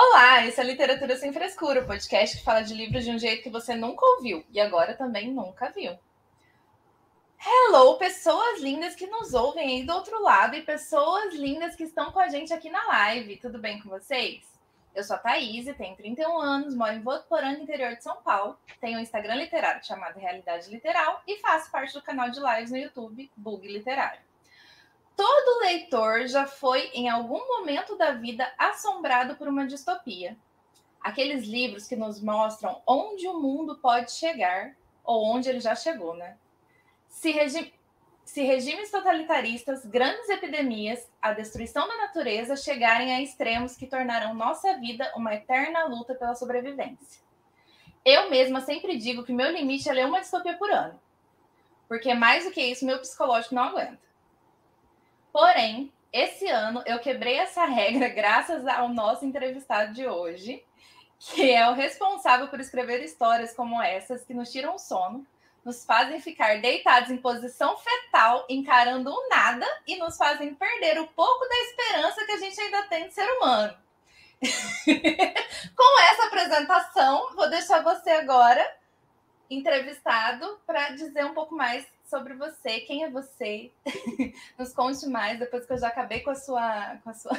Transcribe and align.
Olá, 0.00 0.46
esse 0.46 0.60
é 0.60 0.62
Literatura 0.62 1.16
Sem 1.16 1.32
Frescura, 1.32 1.80
o 1.80 1.84
podcast 1.84 2.36
que 2.36 2.44
fala 2.44 2.62
de 2.62 2.72
livros 2.72 3.04
de 3.04 3.10
um 3.10 3.18
jeito 3.18 3.42
que 3.42 3.50
você 3.50 3.74
nunca 3.74 4.06
ouviu 4.06 4.46
e 4.52 4.60
agora 4.60 4.94
também 4.94 5.28
nunca 5.28 5.70
viu. 5.70 5.98
Hello, 7.44 7.98
pessoas 7.98 8.60
lindas 8.60 8.94
que 8.94 9.08
nos 9.08 9.34
ouvem 9.34 9.66
aí 9.66 9.84
do 9.84 9.92
outro 9.92 10.22
lado 10.22 10.54
e 10.54 10.62
pessoas 10.62 11.34
lindas 11.34 11.74
que 11.74 11.82
estão 11.82 12.12
com 12.12 12.20
a 12.20 12.28
gente 12.28 12.52
aqui 12.52 12.70
na 12.70 12.86
live. 12.86 13.38
Tudo 13.38 13.58
bem 13.58 13.82
com 13.82 13.88
vocês? 13.88 14.46
Eu 14.94 15.02
sou 15.02 15.16
a 15.16 15.18
Thaís, 15.18 15.66
tenho 15.76 15.96
31 15.96 16.38
anos, 16.38 16.76
moro 16.76 16.92
em 16.92 17.02
Votuporanga, 17.02 17.60
interior 17.60 17.96
de 17.96 18.04
São 18.04 18.22
Paulo. 18.22 18.56
Tenho 18.80 19.00
um 19.00 19.02
Instagram 19.02 19.34
literário 19.34 19.84
chamado 19.84 20.16
Realidade 20.16 20.70
Literal 20.70 21.24
e 21.26 21.40
faço 21.40 21.72
parte 21.72 21.92
do 21.92 22.02
canal 22.02 22.30
de 22.30 22.38
lives 22.38 22.70
no 22.70 22.76
YouTube 22.76 23.28
Bug 23.36 23.66
Literário. 23.66 24.27
Todo 25.18 25.62
leitor 25.62 26.28
já 26.28 26.46
foi, 26.46 26.92
em 26.94 27.08
algum 27.08 27.44
momento 27.44 27.96
da 27.96 28.12
vida, 28.12 28.48
assombrado 28.56 29.34
por 29.34 29.48
uma 29.48 29.66
distopia. 29.66 30.36
Aqueles 31.00 31.44
livros 31.44 31.88
que 31.88 31.96
nos 31.96 32.22
mostram 32.22 32.80
onde 32.86 33.26
o 33.26 33.34
mundo 33.34 33.76
pode 33.78 34.12
chegar, 34.12 34.76
ou 35.02 35.26
onde 35.26 35.48
ele 35.48 35.58
já 35.58 35.74
chegou, 35.74 36.14
né? 36.14 36.36
Se, 37.08 37.32
regi 37.32 37.74
se 38.24 38.42
regimes 38.42 38.92
totalitaristas, 38.92 39.84
grandes 39.84 40.28
epidemias, 40.28 41.10
a 41.20 41.32
destruição 41.32 41.88
da 41.88 41.96
natureza 41.96 42.54
chegarem 42.54 43.12
a 43.12 43.20
extremos 43.20 43.76
que 43.76 43.88
tornarão 43.88 44.34
nossa 44.34 44.78
vida 44.78 45.12
uma 45.16 45.34
eterna 45.34 45.84
luta 45.86 46.14
pela 46.14 46.36
sobrevivência. 46.36 47.20
Eu 48.04 48.30
mesma 48.30 48.60
sempre 48.60 48.96
digo 48.96 49.24
que 49.24 49.32
meu 49.32 49.50
limite 49.50 49.88
é 49.88 49.92
ler 49.92 50.06
uma 50.06 50.20
distopia 50.20 50.56
por 50.56 50.70
ano. 50.70 51.00
Porque 51.88 52.14
mais 52.14 52.44
do 52.44 52.52
que 52.52 52.62
isso, 52.62 52.86
meu 52.86 53.00
psicológico 53.00 53.56
não 53.56 53.64
aguenta. 53.64 54.07
Porém, 55.32 55.92
esse 56.12 56.48
ano 56.48 56.82
eu 56.86 56.98
quebrei 56.98 57.38
essa 57.38 57.64
regra 57.66 58.08
graças 58.08 58.66
ao 58.66 58.88
nosso 58.88 59.24
entrevistado 59.24 59.92
de 59.92 60.06
hoje, 60.06 60.64
que 61.18 61.50
é 61.50 61.68
o 61.68 61.74
responsável 61.74 62.48
por 62.48 62.60
escrever 62.60 63.02
histórias 63.02 63.54
como 63.54 63.82
essas 63.82 64.24
que 64.24 64.34
nos 64.34 64.50
tiram 64.50 64.74
o 64.74 64.78
sono, 64.78 65.26
nos 65.64 65.84
fazem 65.84 66.20
ficar 66.20 66.60
deitados 66.60 67.10
em 67.10 67.16
posição 67.16 67.76
fetal, 67.76 68.46
encarando 68.48 69.10
o 69.10 69.28
nada 69.28 69.66
e 69.86 69.96
nos 69.96 70.16
fazem 70.16 70.54
perder 70.54 70.98
o 71.00 71.06
pouco 71.08 71.46
da 71.46 71.56
esperança 71.56 72.24
que 72.24 72.32
a 72.32 72.38
gente 72.38 72.60
ainda 72.60 72.82
tem 72.84 73.08
de 73.08 73.14
ser 73.14 73.28
humano. 73.36 73.76
Com 75.76 76.00
essa 76.02 76.26
apresentação, 76.26 77.34
vou 77.34 77.50
deixar 77.50 77.82
você 77.82 78.10
agora 78.10 78.64
entrevistado 79.50 80.60
para 80.66 80.90
dizer 80.90 81.24
um 81.24 81.34
pouco 81.34 81.54
mais 81.54 81.86
sobre 82.08 82.34
você, 82.34 82.80
quem 82.80 83.04
é 83.04 83.10
você. 83.10 83.70
Nos 84.58 84.72
conte 84.72 85.06
mais 85.06 85.38
depois 85.38 85.66
que 85.66 85.72
eu 85.72 85.78
já 85.78 85.88
acabei 85.88 86.20
com 86.20 86.30
a 86.30 86.34
sua 86.34 86.96
com 87.04 87.10
a 87.10 87.14
sua 87.14 87.32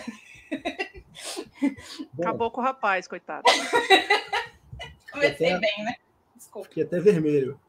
Acabou 2.20 2.52
com 2.52 2.62
o 2.62 2.64
rapaz, 2.64 3.08
coitado. 3.08 3.44
Comecei 5.12 5.60
bem, 5.60 5.84
né? 5.84 5.96
Desculpa. 6.36 6.70
Fiquei 6.70 6.84
até 6.84 7.00
vermelho. 7.00 7.60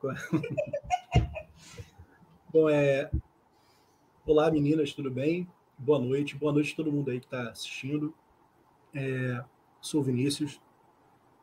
Bom, 2.52 2.68
é... 2.68 3.10
Olá, 4.26 4.50
meninas, 4.50 4.92
tudo 4.92 5.10
bem? 5.10 5.48
Boa 5.78 5.98
noite. 5.98 6.36
Boa 6.36 6.52
noite 6.52 6.74
a 6.74 6.76
todo 6.76 6.92
mundo 6.92 7.10
aí 7.10 7.18
que 7.18 7.26
está 7.26 7.50
assistindo. 7.50 8.14
É... 8.94 9.42
Sou 9.80 10.02
Vinícius, 10.02 10.60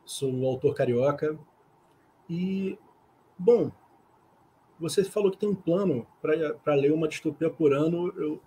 sou 0.04 0.32
um 0.32 0.46
autor 0.46 0.74
carioca. 0.74 1.36
E, 2.30 2.78
bom, 3.36 3.72
você 4.78 5.04
falou 5.04 5.30
que 5.30 5.38
tem 5.38 5.48
um 5.48 5.54
plano 5.54 6.06
para 6.20 6.74
ler 6.74 6.92
uma 6.92 7.08
distopia 7.08 7.50
por 7.50 7.72
ano. 7.72 8.12
Eu, 8.16 8.40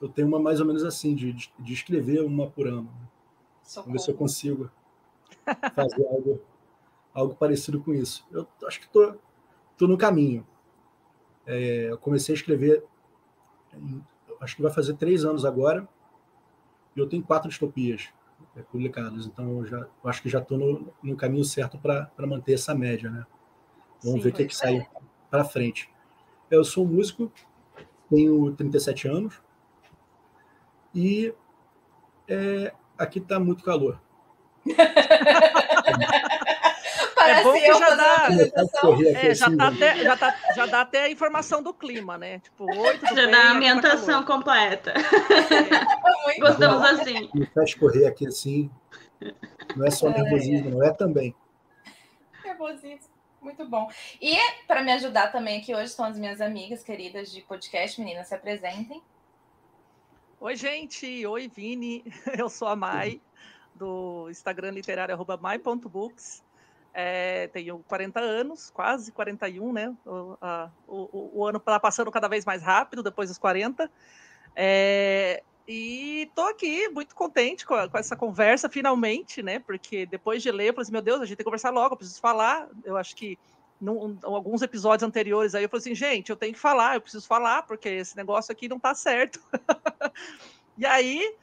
eu 0.00 0.08
tenho 0.08 0.28
uma 0.28 0.38
mais 0.38 0.60
ou 0.60 0.66
menos 0.66 0.84
assim, 0.84 1.14
de, 1.14 1.32
de 1.32 1.72
escrever 1.72 2.22
uma 2.22 2.48
por 2.48 2.66
ano. 2.66 2.90
Socorro. 3.62 3.86
Vamos 3.86 3.92
ver 3.92 4.04
se 4.04 4.10
eu 4.10 4.16
consigo 4.16 4.70
fazer 5.74 6.06
algo 6.06 6.40
algo 7.18 7.34
parecido 7.34 7.80
com 7.80 7.92
isso. 7.92 8.26
Eu 8.30 8.46
acho 8.64 8.78
que 8.78 8.86
estou 8.86 9.12
tô, 9.12 9.18
tô 9.76 9.88
no 9.88 9.98
caminho. 9.98 10.46
É, 11.46 11.90
eu 11.90 11.98
comecei 11.98 12.34
a 12.34 12.36
escrever, 12.36 12.84
acho 14.40 14.54
que 14.54 14.62
vai 14.62 14.70
fazer 14.70 14.94
três 14.94 15.24
anos 15.24 15.44
agora, 15.44 15.88
e 16.94 17.00
eu 17.00 17.08
tenho 17.08 17.22
quatro 17.22 17.48
distopias 17.48 18.10
é, 18.54 18.60
publicadas, 18.60 19.24
então 19.24 19.60
eu, 19.60 19.66
já, 19.66 19.78
eu 19.78 20.10
acho 20.10 20.22
que 20.22 20.28
já 20.28 20.40
estou 20.40 20.58
no, 20.58 20.92
no, 21.02 21.16
caminho 21.16 21.44
certo 21.44 21.78
para 21.78 22.10
manter 22.26 22.52
essa 22.52 22.74
média, 22.74 23.10
né? 23.10 23.26
Vamos 24.02 24.18
Sim, 24.18 24.24
ver 24.24 24.28
o 24.28 24.32
que, 24.34 24.46
que 24.46 24.54
sai 24.54 24.86
para 25.30 25.44
frente. 25.44 25.90
Eu 26.50 26.64
sou 26.64 26.84
um 26.84 26.88
músico, 26.88 27.32
tenho 28.10 28.52
37 28.54 29.08
anos, 29.08 29.40
e 30.94 31.32
é, 32.26 32.72
aqui 32.96 33.18
está 33.18 33.38
muito 33.38 33.62
calor. 33.62 34.00
é 37.28 37.42
bom 37.42 37.52
que 37.52 37.74
já 37.74 37.94
dá, 37.94 38.28
é, 39.14 39.34
já, 39.34 39.56
tá 39.56 39.68
até, 39.68 39.96
já, 39.96 40.16
tá, 40.16 40.34
já 40.54 40.66
dá 40.66 40.80
até 40.80 41.02
a 41.04 41.10
informação 41.10 41.62
do 41.62 41.72
clima, 41.74 42.18
né? 42.18 42.38
Tipo, 42.40 42.64
8 42.64 43.14
Já 43.14 43.26
dá 43.26 43.38
a 43.38 43.52
ambientação 43.52 44.24
completa. 44.24 44.92
É. 44.92 46.38
Gostamos 46.40 46.82
assim. 46.82 47.30
Me 47.34 47.46
faz 47.46 47.74
correr 47.74 48.06
aqui 48.06 48.26
assim. 48.26 48.70
Não 49.76 49.86
é 49.86 49.90
só 49.90 50.08
nervosismo, 50.08 50.70
não 50.70 50.82
é 50.82 50.92
também. 50.92 51.34
Nervosismo. 52.44 53.17
Muito 53.48 53.64
bom. 53.64 53.90
E 54.20 54.36
para 54.66 54.82
me 54.82 54.92
ajudar 54.92 55.32
também 55.32 55.58
aqui 55.58 55.74
hoje 55.74 55.86
estão 55.86 56.04
as 56.04 56.18
minhas 56.18 56.38
amigas 56.38 56.82
queridas 56.82 57.32
de 57.32 57.40
podcast. 57.40 57.98
Meninas, 57.98 58.28
se 58.28 58.34
apresentem. 58.34 59.02
Oi, 60.38 60.54
gente. 60.54 61.26
Oi, 61.26 61.48
Vini. 61.48 62.04
Eu 62.38 62.50
sou 62.50 62.68
a 62.68 62.76
Mai, 62.76 63.22
do 63.74 64.28
Instagram 64.28 64.72
literário 64.72 65.16
mai.books. 65.40 66.44
É, 66.92 67.46
tenho 67.46 67.78
40 67.88 68.20
anos, 68.20 68.68
quase 68.68 69.12
41, 69.12 69.72
né? 69.72 69.96
O, 70.04 70.36
a, 70.42 70.70
o, 70.86 71.40
o 71.40 71.46
ano 71.46 71.56
está 71.56 71.80
passando 71.80 72.10
cada 72.10 72.28
vez 72.28 72.44
mais 72.44 72.62
rápido, 72.62 73.02
depois 73.02 73.30
dos 73.30 73.38
40. 73.38 73.90
É, 74.54 75.42
e 75.68 76.22
estou 76.22 76.46
aqui 76.46 76.88
muito 76.88 77.14
contente 77.14 77.66
com, 77.66 77.74
a, 77.74 77.86
com, 77.86 77.98
essa 77.98 78.16
conversa, 78.16 78.70
finalmente, 78.70 79.42
né? 79.42 79.58
Porque 79.58 80.06
depois 80.06 80.42
de 80.42 80.50
ler, 80.50 80.68
eu 80.68 80.72
falei 80.72 80.84
assim, 80.84 80.92
meu 80.92 81.02
Deus, 81.02 81.20
a 81.20 81.26
gente 81.26 81.36
tem 81.36 81.44
que 81.44 81.44
conversar 81.44 81.68
logo, 81.68 81.92
eu 81.92 81.98
preciso 81.98 82.18
falar. 82.18 82.66
Eu 82.82 82.96
acho 82.96 83.14
que 83.14 83.38
em 83.80 84.18
alguns 84.22 84.62
episódios 84.62 85.06
anteriores 85.06 85.54
aí 85.54 85.62
eu 85.62 85.68
falei 85.68 85.80
assim, 85.80 85.94
gente, 85.94 86.30
eu 86.30 86.36
tenho 86.36 86.54
que 86.54 86.58
falar, 86.58 86.94
eu 86.94 87.00
preciso 87.02 87.26
falar, 87.26 87.62
porque 87.64 87.88
esse 87.88 88.16
negócio 88.16 88.50
aqui 88.50 88.66
não 88.66 88.78
está 88.78 88.94
certo. 88.94 89.40
e 90.78 90.86
aí 90.86 91.36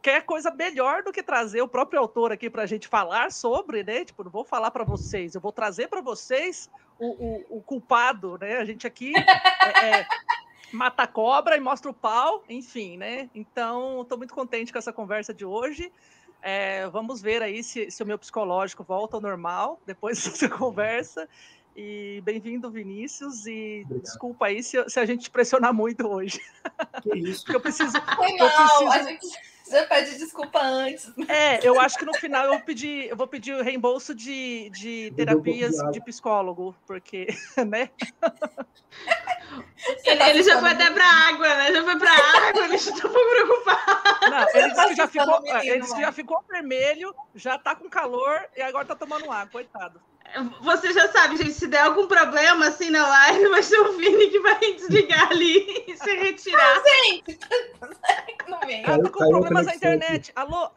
quer 0.00 0.22
coisa 0.22 0.50
melhor 0.50 1.02
do 1.02 1.12
que 1.12 1.22
trazer 1.22 1.60
o 1.60 1.68
próprio 1.68 2.00
autor 2.00 2.32
aqui 2.32 2.48
para 2.48 2.62
a 2.62 2.66
gente 2.66 2.88
falar 2.88 3.30
sobre, 3.30 3.84
né? 3.84 4.02
Tipo, 4.02 4.24
não 4.24 4.30
vou 4.30 4.44
falar 4.44 4.70
para 4.70 4.82
vocês, 4.82 5.34
eu 5.34 5.42
vou 5.42 5.52
trazer 5.52 5.88
para 5.88 6.00
vocês 6.00 6.70
o, 6.98 7.06
o, 7.06 7.58
o, 7.58 7.62
culpado, 7.62 8.38
né? 8.38 8.56
A 8.56 8.64
gente 8.64 8.86
aqui 8.86 9.12
é, 9.14 10.00
é, 10.00 10.06
mata 10.72 11.02
a 11.02 11.06
cobra 11.06 11.56
e 11.56 11.60
mostra 11.60 11.90
o 11.90 11.94
pau, 11.94 12.44
enfim, 12.48 12.96
né? 12.96 13.28
Então, 13.34 14.02
estou 14.02 14.18
muito 14.18 14.34
contente 14.34 14.72
com 14.72 14.78
essa 14.78 14.92
conversa 14.92 15.32
de 15.32 15.44
hoje. 15.44 15.92
É, 16.40 16.88
vamos 16.88 17.20
ver 17.20 17.42
aí 17.42 17.62
se, 17.62 17.90
se, 17.90 18.02
o 18.02 18.06
meu 18.06 18.18
psicológico 18.18 18.84
volta 18.84 19.16
ao 19.16 19.20
normal 19.20 19.80
depois 19.86 20.22
dessa 20.24 20.48
conversa. 20.48 21.28
E 21.76 22.20
bem-vindo, 22.24 22.70
Vinícius. 22.70 23.46
E 23.46 23.82
Obrigado. 23.84 24.02
desculpa 24.02 24.46
aí 24.46 24.62
se, 24.62 24.88
se, 24.88 24.98
a 24.98 25.06
gente 25.06 25.30
pressionar 25.30 25.72
muito 25.72 26.08
hoje. 26.08 26.40
Que 27.02 27.16
isso? 27.16 27.44
Porque 27.46 27.56
eu 27.56 27.60
preciso. 27.60 27.92
Foi 28.16 28.36
mal, 28.36 28.48
eu 28.48 28.56
preciso... 28.56 28.90
a 28.90 29.02
gente 29.02 29.26
já 29.70 29.86
pede 29.86 30.18
desculpa 30.18 30.60
antes. 30.60 31.10
É, 31.28 31.66
eu 31.66 31.80
acho 31.80 31.98
que 31.98 32.04
no 32.04 32.14
final 32.14 32.44
eu 32.44 32.50
vou 32.50 32.60
pedir, 32.60 33.08
eu 33.08 33.16
vou 33.16 33.26
pedir 33.26 33.54
o 33.54 33.62
reembolso 33.62 34.14
de, 34.14 34.70
de 34.70 35.12
terapias 35.16 35.76
de 35.92 36.00
psicólogo, 36.00 36.74
porque, 36.86 37.26
né? 37.66 37.90
Ele, 40.04 40.22
ele 40.22 40.42
já 40.42 40.60
foi 40.60 40.70
até 40.70 40.90
pra 40.90 41.04
água, 41.04 41.54
né? 41.54 41.72
Já 41.72 41.84
foi 41.84 41.98
pra 41.98 42.12
água, 42.12 42.64
ele 42.64 42.78
já 42.78 42.92
tá 42.92 43.08
preocupado. 43.08 44.30
Não, 44.30 44.48
ele 44.54 44.70
disse 44.70 44.88
que 44.88 44.94
já 44.96 45.08
ficou, 45.08 45.46
ele 45.62 45.80
disse 45.80 45.94
que 45.94 46.00
já 46.00 46.12
ficou 46.12 46.44
vermelho, 46.48 47.14
já 47.34 47.58
tá 47.58 47.74
com 47.74 47.88
calor 47.88 48.44
e 48.56 48.62
agora 48.62 48.84
tá 48.84 48.94
tomando 48.94 49.30
água, 49.30 49.50
coitado. 49.50 50.00
Você 50.60 50.92
já 50.92 51.08
sabe, 51.08 51.36
gente, 51.36 51.52
se 51.52 51.66
der 51.66 51.80
algum 51.80 52.06
problema 52.06 52.68
assim 52.68 52.90
na 52.90 53.06
live, 53.06 53.48
vai 53.48 53.62
ser 53.62 53.80
o 53.80 53.96
Vini 53.96 54.28
que 54.28 54.40
vai 54.40 54.74
desligar 54.74 55.30
ali 55.30 55.84
e 55.86 55.96
se 55.96 56.16
retirar. 56.16 56.82
Gente, 56.84 57.38
no 58.48 58.60
meio. 58.66 58.84
Ah, 58.86 58.98
tô 58.98 59.10
com 59.10 59.18
Caiu 59.18 59.30
problemas 59.30 59.66
na 59.66 59.74
internet. 59.74 60.32
Alô? 60.36 60.70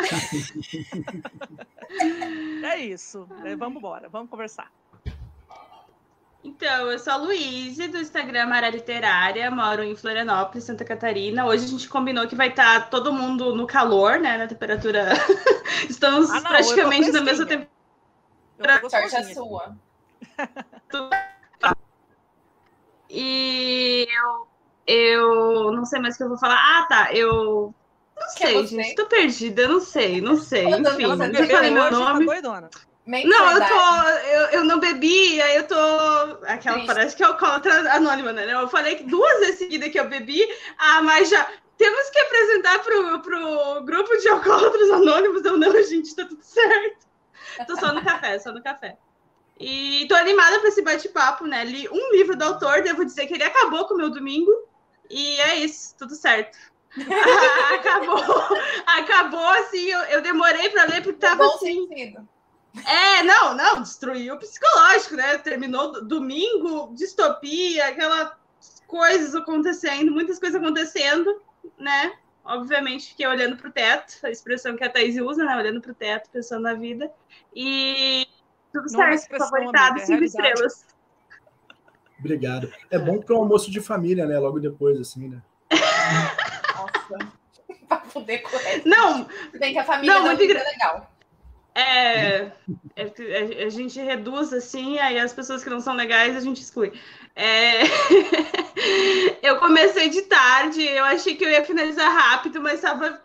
é 2.64 2.80
isso. 2.80 3.28
É, 3.44 3.54
vamos 3.54 3.78
embora, 3.78 4.08
vamos 4.08 4.30
conversar. 4.30 4.70
Então, 6.42 6.90
eu 6.90 6.98
sou 6.98 7.14
a 7.14 7.16
Luíse, 7.16 7.88
do 7.88 7.96
Instagram 7.96 8.46
Mara 8.46 8.68
Literária, 8.68 9.50
moro 9.50 9.82
em 9.82 9.96
Florianópolis, 9.96 10.64
Santa 10.64 10.84
Catarina. 10.84 11.46
Hoje 11.46 11.64
a 11.64 11.68
gente 11.68 11.88
combinou 11.88 12.28
que 12.28 12.36
vai 12.36 12.48
estar 12.48 12.90
todo 12.90 13.14
mundo 13.14 13.54
no 13.54 13.66
calor, 13.66 14.18
né? 14.18 14.36
Na 14.36 14.46
temperatura. 14.46 15.08
Estamos 15.88 16.30
Ah, 16.30 16.40
não, 16.40 16.50
praticamente 16.50 17.10
na 17.10 17.22
mesma 17.22 17.46
temperatura. 17.46 17.73
Eu 18.58 18.90
Sorte 18.90 18.96
é 18.96 19.00
gostosinha. 19.02 19.34
sua. 19.34 19.76
E 23.10 24.08
eu, 24.10 24.46
eu 24.86 25.72
não 25.72 25.84
sei 25.84 26.00
mais 26.00 26.14
o 26.14 26.18
que 26.18 26.24
eu 26.24 26.28
vou 26.30 26.38
falar. 26.38 26.56
Ah, 26.56 26.86
tá. 26.88 27.12
Eu 27.12 27.72
não 28.16 28.26
Que 28.36 28.38
sei, 28.46 28.66
gente. 28.66 28.94
Tô 28.96 29.06
perdida, 29.06 29.68
não 29.68 29.80
sei, 29.80 30.20
não 30.20 30.36
sei. 30.36 30.64
Ela 30.64 30.82
tá- 30.82 30.94
Enfim, 30.94 31.02
tá 31.16 31.26
eu 31.26 31.32
Bebeu 31.32 31.48
falei 31.56 31.70
meu 31.70 31.82
tá 31.84 31.90
nome. 31.90 32.26
Não, 33.06 33.52
eu 33.52 33.60
tô. 33.60 34.08
Eu, 34.28 34.46
eu 34.60 34.64
não 34.64 34.80
bebi, 34.80 35.40
aí 35.42 35.56
eu 35.56 35.66
tô. 35.68 35.74
Aquela 36.46 36.76
Triste. 36.76 36.86
parece 36.86 37.16
que 37.16 37.22
é 37.22 37.26
alcoólatra 37.26 37.92
anônima, 37.94 38.32
né? 38.32 38.50
Eu 38.52 38.66
falei 38.68 38.96
que 38.96 39.04
duas 39.04 39.40
vezes 39.40 39.58
seguidas 39.58 39.90
que 39.90 40.00
eu 40.00 40.08
bebi, 40.08 40.42
ah, 40.78 41.02
mas 41.02 41.28
já. 41.28 41.46
Temos 41.76 42.08
que 42.10 42.20
apresentar 42.20 42.78
pro, 42.84 43.20
pro 43.20 43.82
grupo 43.84 44.16
de 44.16 44.28
alcoólatras 44.28 44.90
anônimos. 44.90 45.44
Eu 45.44 45.56
não, 45.58 45.70
gente, 45.84 46.14
tá 46.14 46.24
tudo 46.24 46.42
certo. 46.42 47.03
Tô 47.66 47.76
só 47.76 47.92
no 47.92 48.02
café, 48.04 48.38
só 48.38 48.52
no 48.52 48.62
café. 48.62 48.96
E 49.58 50.06
tô 50.08 50.14
animada 50.16 50.58
pra 50.58 50.68
esse 50.68 50.82
bate-papo, 50.82 51.46
né? 51.46 51.64
Li 51.64 51.88
um 51.88 52.12
livro 52.12 52.36
do 52.36 52.42
autor, 52.42 52.82
devo 52.82 53.04
dizer 53.04 53.26
que 53.26 53.34
ele 53.34 53.44
acabou 53.44 53.86
com 53.86 53.94
o 53.94 53.96
meu 53.96 54.10
domingo. 54.10 54.50
E 55.08 55.40
é 55.40 55.56
isso, 55.58 55.94
tudo 55.96 56.14
certo. 56.14 56.58
acabou, 57.74 58.22
acabou 58.86 59.46
assim. 59.50 59.86
Eu, 59.90 60.00
eu 60.00 60.22
demorei 60.22 60.68
pra 60.70 60.84
ler 60.84 61.02
porque 61.02 61.18
tava 61.18 61.44
assim. 61.46 61.86
sentido. 61.88 62.28
É, 62.84 63.22
não, 63.22 63.54
não, 63.54 63.82
destruiu 63.82 64.34
o 64.34 64.38
psicológico, 64.38 65.14
né? 65.14 65.38
Terminou 65.38 65.92
do- 65.92 66.04
domingo, 66.04 66.92
distopia, 66.94 67.86
aquelas 67.86 68.32
coisas 68.88 69.34
acontecendo, 69.36 70.10
muitas 70.10 70.40
coisas 70.40 70.60
acontecendo, 70.60 71.40
né? 71.78 72.12
Obviamente 72.44 73.08
fiquei 73.08 73.26
olhando 73.26 73.56
pro 73.56 73.72
teto, 73.72 74.18
a 74.22 74.30
expressão 74.30 74.76
que 74.76 74.84
a 74.84 74.90
Thaís 74.90 75.16
usa, 75.18 75.44
né? 75.44 75.56
Olhando 75.56 75.80
pro 75.80 75.94
teto, 75.94 76.28
pensando 76.30 76.62
na 76.62 76.74
vida. 76.74 77.10
E 77.54 78.26
tudo 78.72 78.86
Não 78.92 79.02
é 79.04 79.16
certo, 79.16 79.38
favoritado, 79.38 79.92
amiga, 79.92 80.02
é 80.02 80.06
cinco 80.06 80.20
realidade. 80.20 80.52
estrelas. 80.52 80.86
Obrigado. 82.18 82.72
É 82.90 82.98
bom 82.98 83.18
para 83.20 83.34
um 83.34 83.38
almoço 83.38 83.70
de 83.70 83.80
família, 83.80 84.26
né? 84.26 84.38
Logo 84.38 84.60
depois, 84.60 85.00
assim, 85.00 85.28
né? 85.28 85.42
Nossa. 85.70 87.32
pra 87.88 87.96
poder 87.98 88.38
correr. 88.38 88.82
Não, 88.84 89.24
Tem 89.58 89.72
que 89.72 89.78
a 89.78 89.84
família 89.84 90.14
Não, 90.14 90.26
muito 90.26 90.42
é 90.42 90.46
legal. 90.46 91.10
É, 91.74 92.52
é- 92.94 93.62
a, 93.62 93.66
a 93.66 93.68
gente 93.68 94.00
reduz 94.00 94.52
assim, 94.52 94.98
aí 95.00 95.18
as 95.18 95.32
pessoas 95.32 95.64
que 95.64 95.70
não 95.70 95.80
são 95.80 95.94
legais 95.94 96.36
a 96.36 96.40
gente 96.40 96.60
exclui. 96.60 96.92
É, 97.36 97.82
eu 99.42 99.58
comecei 99.58 100.08
de 100.08 100.22
tarde, 100.22 100.82
eu 100.82 101.04
achei 101.04 101.34
que 101.34 101.44
eu 101.44 101.50
ia 101.50 101.64
finalizar 101.64 102.10
rápido, 102.12 102.60
mas 102.60 102.74
estava 102.74 103.20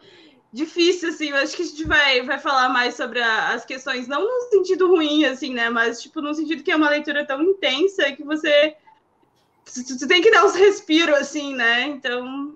difícil, 0.51 1.09
assim. 1.09 1.29
Eu 1.29 1.38
acho 1.38 1.56
que 1.56 1.61
a 1.61 1.65
gente 1.65 1.83
vai, 1.85 2.21
vai 2.23 2.39
falar 2.39 2.69
mais 2.69 2.95
sobre 2.95 3.21
a- 3.21 3.50
as 3.50 3.65
questões, 3.65 4.07
não 4.07 4.21
no 4.21 4.50
sentido 4.50 4.88
ruim, 4.88 5.25
assim, 5.25 5.53
né? 5.53 5.69
Mas, 5.69 6.01
tipo, 6.01 6.21
no 6.21 6.33
sentido 6.33 6.63
que 6.63 6.71
é 6.71 6.75
uma 6.75 6.89
leitura 6.89 7.25
tão 7.25 7.41
intensa 7.41 8.11
que 8.13 8.23
você. 8.23 8.75
Tu, 9.65 10.07
tem 10.07 10.21
que 10.21 10.31
dar 10.31 10.45
uns 10.45 10.56
respiros, 10.56 11.15
assim, 11.15 11.53
né? 11.53 11.83
Então. 11.83 12.56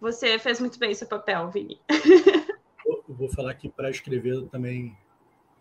Você 0.00 0.38
fez 0.38 0.60
muito 0.60 0.78
bem 0.78 0.94
seu 0.94 1.08
papel, 1.08 1.50
Vini. 1.50 1.80
Eu 1.88 3.14
vou 3.14 3.28
falar 3.30 3.54
que 3.54 3.68
para 3.68 3.90
escrever 3.90 4.34
eu 4.34 4.46
também 4.46 4.96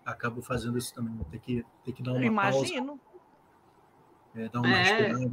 acabo 0.05 0.41
fazendo 0.41 0.77
isso 0.77 0.93
também. 0.93 1.15
Vou 1.15 1.25
ter 1.25 1.39
que, 1.39 1.65
ter 1.83 1.93
que 1.93 2.03
dar 2.03 2.11
Eu 2.11 2.17
uma 2.17 2.41
pausa, 2.41 2.67
imagino. 2.67 2.99
É, 4.35 4.49
dar 4.49 4.61
uma 4.61 4.75
É. 4.75 4.79
respirada, 4.79 5.31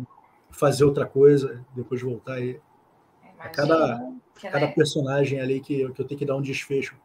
fazer 0.50 0.84
outra 0.84 1.06
coisa, 1.06 1.64
depois 1.74 2.00
voltar 2.02 2.40
e 2.40 2.60
Imagina 3.34 3.50
cada- 3.50 4.12
cada 4.40 4.66
né? 4.66 4.72
personagem 4.72 5.40
ali 5.40 5.60
que, 5.60 5.80
eu- 5.80 5.92
que 5.92 6.00
eu 6.00 6.06
tenho 6.06 6.18
que 6.18 6.26
dar 6.26 6.36
um 6.36 6.42
desfecho 6.42 6.96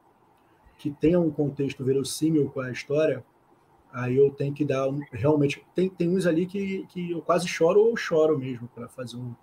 que 0.78 0.92
tenha 0.92 1.20
um 1.20 1.32
contexto 1.32 1.84
verossímil 1.84 2.50
com 2.52 2.60
a 2.62 2.72
história, 2.72 3.26
aí 3.92 4.16
eu 4.16 4.30
tenho 4.30 4.54
que 4.54 4.64
dar 4.64 4.88
um, 4.88 5.00
realmente 5.12 5.66
tem, 5.74 5.90
tem 5.90 6.08
uns 6.10 6.28
ali 6.28 6.46
que, 6.46 6.86
que 6.88 7.12
eu 7.12 7.22
quase 7.22 7.48
choro 7.48 7.80
ou 7.82 7.98
choro 7.98 8.38
mesmo 8.38 8.68
para 8.76 8.88
fazer 8.88 9.18
um, 9.18 9.34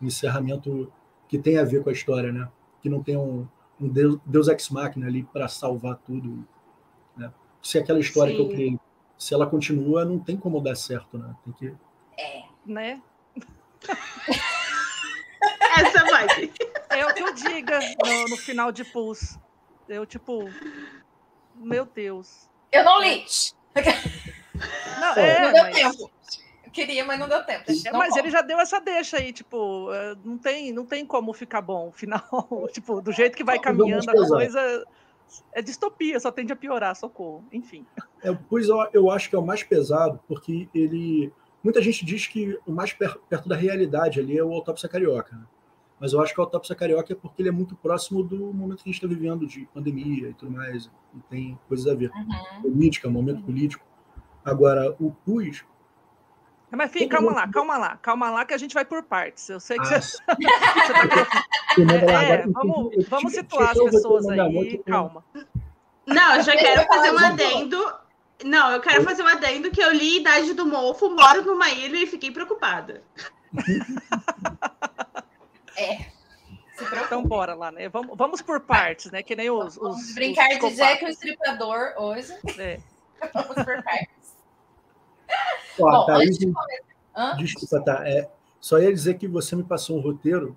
encerramento 0.00 0.90
que 1.28 1.38
tenha 1.38 1.60
a 1.60 1.64
ver 1.64 1.82
com 1.82 1.90
a 1.90 1.92
história, 1.92 2.32
né? 2.32 2.48
Que 2.80 2.88
não 2.88 3.02
tenha 3.02 3.18
um, 3.18 3.46
um 3.80 3.88
Deus, 3.88 4.18
Deus 4.24 4.48
ex 4.48 4.70
machina 4.70 5.06
ali 5.06 5.22
para 5.24 5.48
salvar 5.48 5.96
tudo, 5.98 6.46
né? 7.16 7.32
Se 7.62 7.78
aquela 7.78 7.98
história 8.00 8.34
que 8.34 8.40
eu 8.40 8.46
Sim. 8.46 8.52
criei, 8.52 8.78
se 9.20 9.34
ela 9.34 9.46
continua, 9.46 10.02
não 10.02 10.18
tem 10.18 10.34
como 10.34 10.62
dar 10.62 10.74
certo, 10.74 11.18
né? 11.18 11.36
Tem 11.44 11.52
que 11.52 11.74
Né? 12.64 13.02
Essa 15.76 16.04
vai. 16.06 16.26
É 16.88 17.06
o 17.06 17.14
que 17.14 17.22
eu 17.22 17.34
diga 17.34 17.78
no, 18.02 18.28
no 18.30 18.36
final 18.38 18.72
de 18.72 18.82
Pulse. 18.82 19.38
Eu, 19.86 20.06
tipo. 20.06 20.48
Meu 21.54 21.84
Deus. 21.84 22.48
Eu 22.72 22.82
não 22.82 22.98
li. 22.98 23.26
Não, 24.98 25.14
É, 25.16 25.36
é, 25.36 25.40
não 25.42 25.52
deu 25.52 25.64
mas, 25.64 25.74
tempo. 25.74 26.10
Eu 26.64 26.70
queria, 26.70 27.04
mas 27.04 27.18
não 27.18 27.28
deu 27.28 27.44
tempo. 27.44 27.70
É, 27.70 27.92
mas 27.92 28.08
pode. 28.08 28.18
ele 28.20 28.30
já 28.30 28.40
deu 28.40 28.58
essa 28.58 28.80
deixa 28.80 29.18
aí, 29.18 29.34
tipo, 29.34 29.92
é, 29.92 30.14
não 30.24 30.38
tem, 30.38 30.72
não 30.72 30.86
tem 30.86 31.04
como 31.04 31.34
ficar 31.34 31.60
bom 31.60 31.88
o 31.88 31.92
final. 31.92 32.22
tipo, 32.72 33.02
do 33.02 33.12
jeito 33.12 33.36
que 33.36 33.44
vai 33.44 33.58
caminhando 33.58 34.10
a 34.10 34.28
coisa. 34.28 34.86
É 35.52 35.62
distopia, 35.62 36.18
só 36.20 36.30
tende 36.30 36.52
a 36.52 36.56
piorar, 36.56 36.94
socorro. 36.96 37.44
Enfim. 37.52 37.84
É, 38.22 38.32
pois 38.48 38.68
eu, 38.68 38.76
eu 38.92 39.10
acho 39.10 39.28
que 39.30 39.36
é 39.36 39.38
o 39.38 39.44
mais 39.46 39.62
pesado, 39.62 40.20
porque 40.28 40.68
ele. 40.74 41.32
Muita 41.62 41.82
gente 41.82 42.04
diz 42.04 42.26
que 42.26 42.58
o 42.66 42.72
mais 42.72 42.92
per- 42.92 43.18
perto 43.28 43.48
da 43.48 43.54
realidade 43.56 44.18
ali 44.18 44.36
é 44.38 44.42
o 44.42 44.52
Autópsia 44.52 44.88
Carioca. 44.88 45.36
né? 45.36 45.44
Mas 46.00 46.14
eu 46.14 46.22
acho 46.22 46.32
que 46.32 46.40
o 46.40 46.44
Autópsia 46.44 46.74
Carioca 46.74 47.12
é 47.12 47.16
porque 47.16 47.42
ele 47.42 47.50
é 47.50 47.52
muito 47.52 47.76
próximo 47.76 48.22
do 48.22 48.54
momento 48.54 48.82
que 48.82 48.88
a 48.88 48.92
gente 48.92 49.04
está 49.04 49.06
vivendo, 49.06 49.46
de 49.46 49.66
pandemia 49.66 50.30
e 50.30 50.34
tudo 50.34 50.50
mais. 50.52 50.90
E 51.14 51.20
tem 51.28 51.58
coisas 51.68 51.86
a 51.86 51.94
ver. 51.94 52.10
Uhum. 52.14 52.62
Política, 52.62 53.10
momento 53.10 53.42
político. 53.42 53.84
Agora, 54.42 54.96
o 54.98 55.10
PUS. 55.10 55.64
Mas, 56.70 56.92
Todo 56.92 57.08
calma 57.08 57.32
lá, 57.32 57.48
calma 57.48 57.76
lá, 57.76 57.96
calma 57.96 58.30
lá 58.30 58.44
que 58.44 58.54
a 58.54 58.58
gente 58.58 58.74
vai 58.74 58.84
por 58.84 59.02
partes. 59.02 59.48
Eu 59.48 59.58
sei 59.58 59.78
que 59.78 59.94
Ah, 59.94 60.00
você, 60.00 60.18
tá 60.26 60.36
É, 62.12 62.44
eu 62.44 62.52
vamos, 62.52 63.08
vamos 63.08 63.32
situar 63.32 63.70
as 63.70 63.78
pessoas 63.78 64.28
aí, 64.28 64.78
calma. 64.86 65.24
Não, 66.06 66.36
eu 66.36 66.42
já 66.42 66.56
quero 66.56 66.86
fazer 66.86 67.10
um 67.10 67.16
de 67.16 67.24
adendo. 67.24 67.94
Não, 68.44 68.70
eu 68.70 68.80
quero 68.80 69.04
fazer 69.04 69.22
um 69.22 69.26
adendo 69.26 69.70
que 69.70 69.82
eu 69.82 69.92
li 69.92 70.20
Idade 70.20 70.54
do 70.54 70.66
Mofo, 70.66 71.10
moro 71.10 71.42
numa 71.44 71.70
ilha 71.70 71.98
e 71.98 72.06
fiquei 72.06 72.30
preocupada. 72.30 73.02
Preocupe. 76.80 77.04
Então, 77.06 77.22
bora 77.22 77.54
lá, 77.54 77.70
né? 77.70 77.88
Vamos, 77.88 78.16
vamos 78.16 78.42
por 78.42 78.60
partes, 78.60 79.10
né? 79.10 79.22
Que 79.22 79.36
nem 79.36 79.50
os. 79.50 79.76
os 79.76 79.76
Vamos 79.76 80.14
brincar 80.14 80.48
os 80.50 80.58
de 80.70 80.76
Jack 80.76 81.04
o. 81.04 81.08
Estripador 81.08 81.94
hoje. 81.98 82.32
É. 82.58 82.80
Vamos 83.34 83.54
por 83.54 83.82
partes. 83.82 84.19
Ó, 85.82 85.90
Bom, 85.90 86.06
Thaís, 86.06 86.38
de 86.38 86.52
desculpa, 87.38 87.84
tá. 87.84 88.08
É, 88.08 88.28
só 88.60 88.78
ia 88.78 88.92
dizer 88.92 89.14
que 89.18 89.26
você 89.28 89.54
me 89.56 89.62
passou 89.64 89.96
um 89.98 90.00
roteiro, 90.00 90.56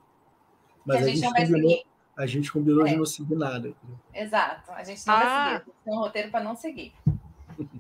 mas 0.86 1.04
a 1.04 1.08
gente 1.08 1.22
não 1.22 1.32
vai 1.32 1.46
combinou, 1.46 1.70
seguir. 1.70 1.86
a 2.18 2.26
gente 2.26 2.52
combinou 2.52 2.84
de 2.86 2.94
É. 2.94 2.98
não 2.98 3.06
seguir 3.06 3.36
nada. 3.36 3.74
Exato. 4.14 4.72
A 4.72 4.84
gente 4.84 5.06
não 5.08 5.14
Ah. 5.14 5.20
vai 5.20 5.28
seguir. 5.28 5.54
A 5.54 5.58
gente 5.66 5.76
tem 5.86 5.94
um 5.94 5.98
roteiro 6.00 6.32
para 6.32 6.44
não 6.44 6.56
seguir. 6.56 6.94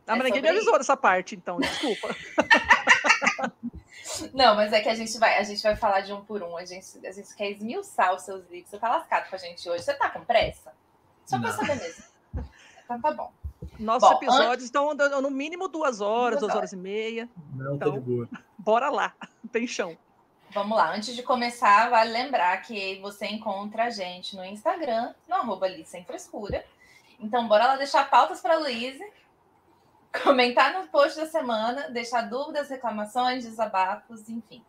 Ah, 0.05 0.15
mas 0.15 0.19
É 0.19 0.23
ninguém 0.25 0.41
me 0.41 0.49
avisou 0.49 0.77
dessa 0.77 0.95
parte, 0.97 1.35
então, 1.35 1.59
desculpa. 1.59 2.15
Não, 4.33 4.55
mas 4.55 4.71
é 4.73 4.81
que 4.81 4.89
a 4.89 4.95
gente 4.95 5.17
vai, 5.17 5.37
a 5.37 5.43
gente 5.43 5.61
vai 5.63 5.75
falar 5.75 6.01
de 6.01 6.13
um 6.13 6.23
por 6.23 6.43
um. 6.43 6.55
A 6.57 6.65
gente, 6.65 6.85
a 7.05 7.11
gente 7.11 7.33
quer 7.35 7.49
esmiuçar 7.51 8.13
os 8.13 8.21
seus 8.23 8.47
livros. 8.49 8.69
Você 8.69 8.77
tá 8.77 8.89
lascado 8.89 9.29
com 9.29 9.35
a 9.35 9.39
gente 9.39 9.67
hoje. 9.67 9.83
Você 9.83 9.93
tá 9.93 10.09
com 10.09 10.23
pressa? 10.23 10.71
Só 11.25 11.39
pra 11.39 11.49
Não. 11.49 11.55
saber 11.57 11.75
mesmo. 11.75 12.03
Então 12.85 12.99
tá 13.01 13.11
bom. 13.11 13.31
Nossos 13.79 14.09
Bom, 14.09 14.15
episódios 14.15 14.63
estão 14.65 14.95
dando 14.95 15.21
no 15.21 15.31
mínimo 15.31 15.67
duas 15.67 16.01
horas, 16.01 16.39
Duas 16.39 16.51
duas 16.51 16.55
horas 16.55 16.73
e 16.73 16.77
meia. 16.77 17.29
Não, 17.53 17.77
tá 17.77 17.87
Então. 17.87 17.93
de 17.93 17.99
boa. 17.99 18.29
Bora 18.57 18.89
lá, 18.89 19.13
tem 19.51 19.67
chão. 19.67 19.97
Vamos 20.53 20.77
lá. 20.77 20.93
Antes 20.93 21.15
de 21.15 21.23
começar, 21.23 21.89
vale 21.89 22.11
lembrar 22.11 22.61
que 22.61 22.99
você 23.01 23.25
encontra 23.25 23.85
a 23.85 23.89
gente 23.89 24.35
no 24.35 24.45
Instagram, 24.45 25.13
no 25.27 25.35
arroba 25.35 25.65
ali 25.65 25.83
sem 25.85 26.05
frescura. 26.05 26.63
Então, 27.19 27.47
bora 27.47 27.65
lá 27.65 27.75
deixar 27.75 28.09
pautas 28.09 28.39
para 28.39 28.57
Luíse, 28.57 29.03
comentar 30.23 30.73
no 30.73 30.87
post 30.89 31.17
da 31.19 31.25
semana, 31.25 31.89
deixar 31.89 32.21
dúvidas, 32.29 32.69
reclamações, 32.69 33.45
desabafos, 33.45 34.29
enfim. 34.29 34.63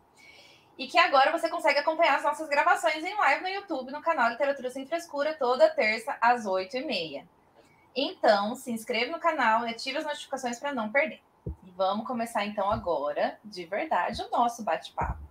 E 0.77 0.87
que 0.87 0.97
agora 0.97 1.31
você 1.31 1.47
consegue 1.49 1.79
acompanhar 1.79 2.17
as 2.17 2.23
nossas 2.23 2.49
gravações 2.49 3.03
em 3.03 3.15
live 3.15 3.43
no 3.43 3.49
YouTube, 3.49 3.91
no 3.91 4.01
canal 4.01 4.29
Literatura 4.29 4.69
Sem 4.69 4.85
Frescura, 4.85 5.33
toda 5.33 5.69
terça 5.69 6.17
às 6.19 6.45
8h30. 6.45 7.23
Então, 7.95 8.55
se 8.55 8.71
inscreva 8.71 9.11
no 9.11 9.19
canal 9.19 9.65
e 9.65 9.69
ative 9.71 9.97
as 9.97 10.03
notificações 10.05 10.59
para 10.59 10.73
não 10.73 10.91
perder. 10.91 11.21
E 11.63 11.71
vamos 11.71 12.05
começar 12.05 12.45
então 12.45 12.69
agora, 12.69 13.37
de 13.43 13.65
verdade, 13.65 14.21
o 14.21 14.29
nosso 14.29 14.63
bate-papo. 14.63 15.23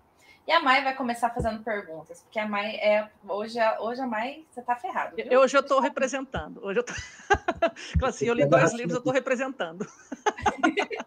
E 0.46 0.52
a 0.52 0.60
Mai 0.60 0.84
vai 0.84 0.94
começar 0.94 1.30
fazendo 1.30 1.62
perguntas, 1.62 2.20
porque 2.20 2.38
a 2.38 2.46
Mai 2.46 2.76
é. 2.76 3.08
Hoje, 3.26 3.58
a- 3.58 3.80
hoje 3.80 4.00
a 4.02 4.06
Mai, 4.06 4.44
você 4.50 4.60
tá 4.62 4.76
ferrado. 4.76 5.16
viu? 5.16 5.40
Hoje 5.40 5.56
eu 5.56 5.60
estou 5.62 5.80
representando. 5.80 6.62
Hoje 6.62 6.80
eu 6.80 6.84
tô... 6.84 6.92
assim, 8.06 8.26
eu 8.26 8.34
li 8.34 8.44
dois 8.46 8.72
livros, 8.74 8.92
eu 8.94 8.98
estou 8.98 9.12
representando. 9.12 9.86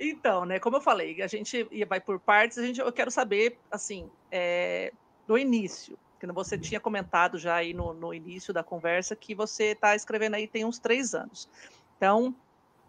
então, 0.00 0.44
né? 0.44 0.58
Como 0.58 0.76
eu 0.76 0.80
falei, 0.80 1.20
a 1.22 1.26
gente 1.26 1.68
vai 1.86 2.00
por 2.00 2.18
partes. 2.18 2.58
A 2.58 2.62
gente, 2.62 2.80
eu 2.80 2.92
quero 2.92 3.10
saber, 3.10 3.58
assim, 3.70 4.10
é, 4.30 4.92
do 5.26 5.36
início. 5.38 5.98
Que 6.26 6.32
você 6.32 6.58
tinha 6.58 6.80
comentado 6.80 7.38
já 7.38 7.56
aí 7.56 7.74
no, 7.74 7.92
no 7.92 8.14
início 8.14 8.52
da 8.52 8.62
conversa 8.62 9.14
que 9.14 9.34
você 9.34 9.72
está 9.72 9.94
escrevendo 9.94 10.34
aí 10.34 10.46
tem 10.46 10.64
uns 10.64 10.78
três 10.78 11.14
anos. 11.14 11.48
Então, 11.96 12.34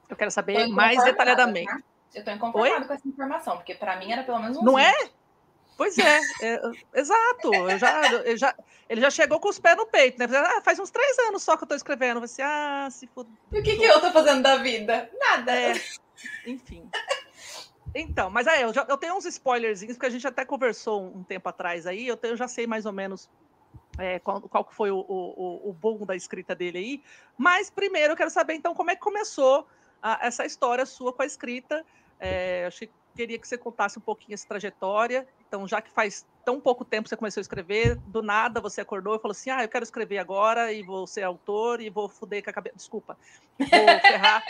eu 0.09 0.15
quero 0.15 0.31
saber 0.31 0.67
mais 0.67 1.03
detalhadamente. 1.03 1.71
tá? 1.71 1.79
Eu 2.13 2.23
tô 2.23 2.31
inconformada 2.31 2.85
com 2.85 2.93
essa 2.93 3.07
informação, 3.07 3.57
porque 3.57 3.75
para 3.75 3.97
mim 3.97 4.11
era 4.11 4.23
pelo 4.23 4.39
menos 4.39 4.57
um. 4.57 4.63
Não 4.63 4.79
é? 4.79 4.93
Pois 5.77 5.97
é, 5.97 6.19
é, 6.41 6.61
exato. 6.93 7.53
Eu 7.53 7.77
já, 7.77 8.11
eu 8.23 8.37
já, 8.37 8.55
ele 8.87 9.01
já 9.01 9.09
chegou 9.09 9.39
com 9.41 9.49
os 9.49 9.59
pés 9.59 9.75
no 9.75 9.85
peito, 9.85 10.17
né? 10.17 10.25
Ah, 10.37 10.61
faz 10.61 10.79
uns 10.79 10.89
três 10.89 11.19
anos 11.19 11.43
só 11.43 11.57
que 11.57 11.63
eu 11.63 11.65
estou 11.65 11.75
escrevendo. 11.75 12.21
Você, 12.21 12.41
ah, 12.41 12.87
se 12.89 13.07
for. 13.07 13.27
E 13.51 13.59
o 13.59 13.63
que, 13.63 13.75
que 13.75 13.83
eu 13.83 13.99
tô 13.99 14.09
fazendo 14.11 14.41
da 14.41 14.55
vida? 14.55 15.09
Nada. 15.19 15.51
É, 15.51 15.73
enfim. 16.45 16.89
Então, 17.95 18.29
mas 18.29 18.45
aí, 18.47 18.61
eu, 18.61 18.73
já, 18.73 18.85
eu 18.89 18.97
tenho 18.97 19.15
uns 19.15 19.25
spoilerzinhos, 19.25 19.95
porque 19.95 20.07
a 20.07 20.09
gente 20.09 20.27
até 20.27 20.43
conversou 20.43 21.01
um, 21.01 21.19
um 21.19 21.23
tempo 21.23 21.47
atrás 21.47 21.87
aí, 21.87 22.05
eu, 22.05 22.17
tenho- 22.17 22.33
eu 22.33 22.37
já 22.37 22.47
sei 22.47 22.67
mais 22.67 22.85
ou 22.85 22.91
menos 22.91 23.29
é, 23.97 24.19
qual, 24.19 24.41
qual 24.41 24.67
foi 24.71 24.91
o, 24.91 24.97
o, 24.97 25.69
o 25.69 25.73
boom 25.73 26.05
da 26.05 26.15
escrita 26.15 26.53
dele 26.53 26.77
aí. 26.77 27.03
Mas 27.37 27.69
primeiro 27.69 28.11
eu 28.13 28.17
quero 28.17 28.29
saber, 28.29 28.53
então, 28.55 28.73
como 28.75 28.91
é 28.91 28.95
que 28.95 29.01
começou 29.01 29.65
a- 30.01 30.19
essa 30.21 30.45
história 30.45 30.85
sua 30.85 31.13
com 31.13 31.21
a 31.23 31.25
escrita. 31.25 31.83
É, 32.19 32.63
eu 32.63 32.67
achei, 32.67 32.93
queria 33.15 33.39
que 33.39 33.47
você 33.47 33.57
contasse 33.57 33.97
um 33.97 34.01
pouquinho 34.01 34.35
essa 34.35 34.47
trajetória. 34.47 35.25
Então, 35.39 35.65
já 35.67 35.81
que 35.81 35.91
faz 35.91 36.25
tão 36.43 36.59
pouco 36.59 36.83
tempo 36.83 37.03
que 37.03 37.09
você 37.09 37.17
começou 37.17 37.39
a 37.39 37.43
escrever, 37.43 38.01
do 38.05 38.21
nada 38.21 38.59
você 38.59 38.81
acordou 38.81 39.15
e 39.15 39.19
falou 39.19 39.31
assim: 39.31 39.49
ah, 39.49 39.63
eu 39.63 39.69
quero 39.69 39.83
escrever 39.83 40.17
agora 40.17 40.71
e 40.73 40.83
vou 40.83 41.07
ser 41.07 41.23
autor 41.23 41.79
e 41.81 41.89
vou 41.89 42.09
fuder 42.09 42.43
com 42.43 42.49
a 42.49 42.53
cabeça. 42.53 42.75
Desculpa, 42.75 43.17
vou 43.57 43.99
ferrar 44.01 44.43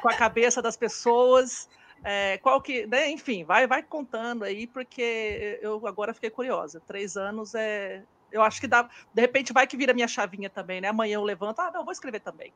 com 0.00 0.08
a 0.08 0.14
cabeça 0.14 0.62
das 0.62 0.76
pessoas. 0.76 1.68
É, 2.04 2.38
qual 2.38 2.60
que, 2.60 2.86
né, 2.86 3.08
enfim, 3.10 3.44
vai, 3.44 3.66
vai 3.66 3.82
contando 3.82 4.42
aí, 4.44 4.66
porque 4.66 5.58
eu 5.62 5.86
agora 5.86 6.12
fiquei 6.12 6.30
curiosa. 6.30 6.80
Três 6.80 7.16
anos 7.16 7.54
é. 7.54 8.02
Eu 8.30 8.42
acho 8.42 8.60
que 8.60 8.66
dá. 8.66 8.88
De 9.14 9.20
repente 9.20 9.52
vai 9.52 9.66
que 9.66 9.76
vira 9.76 9.94
minha 9.94 10.08
chavinha 10.08 10.50
também, 10.50 10.80
né? 10.80 10.88
Amanhã 10.88 11.14
eu 11.14 11.22
levanto, 11.22 11.60
ah, 11.60 11.70
não, 11.72 11.84
vou 11.84 11.92
escrever 11.92 12.20
também. 12.20 12.52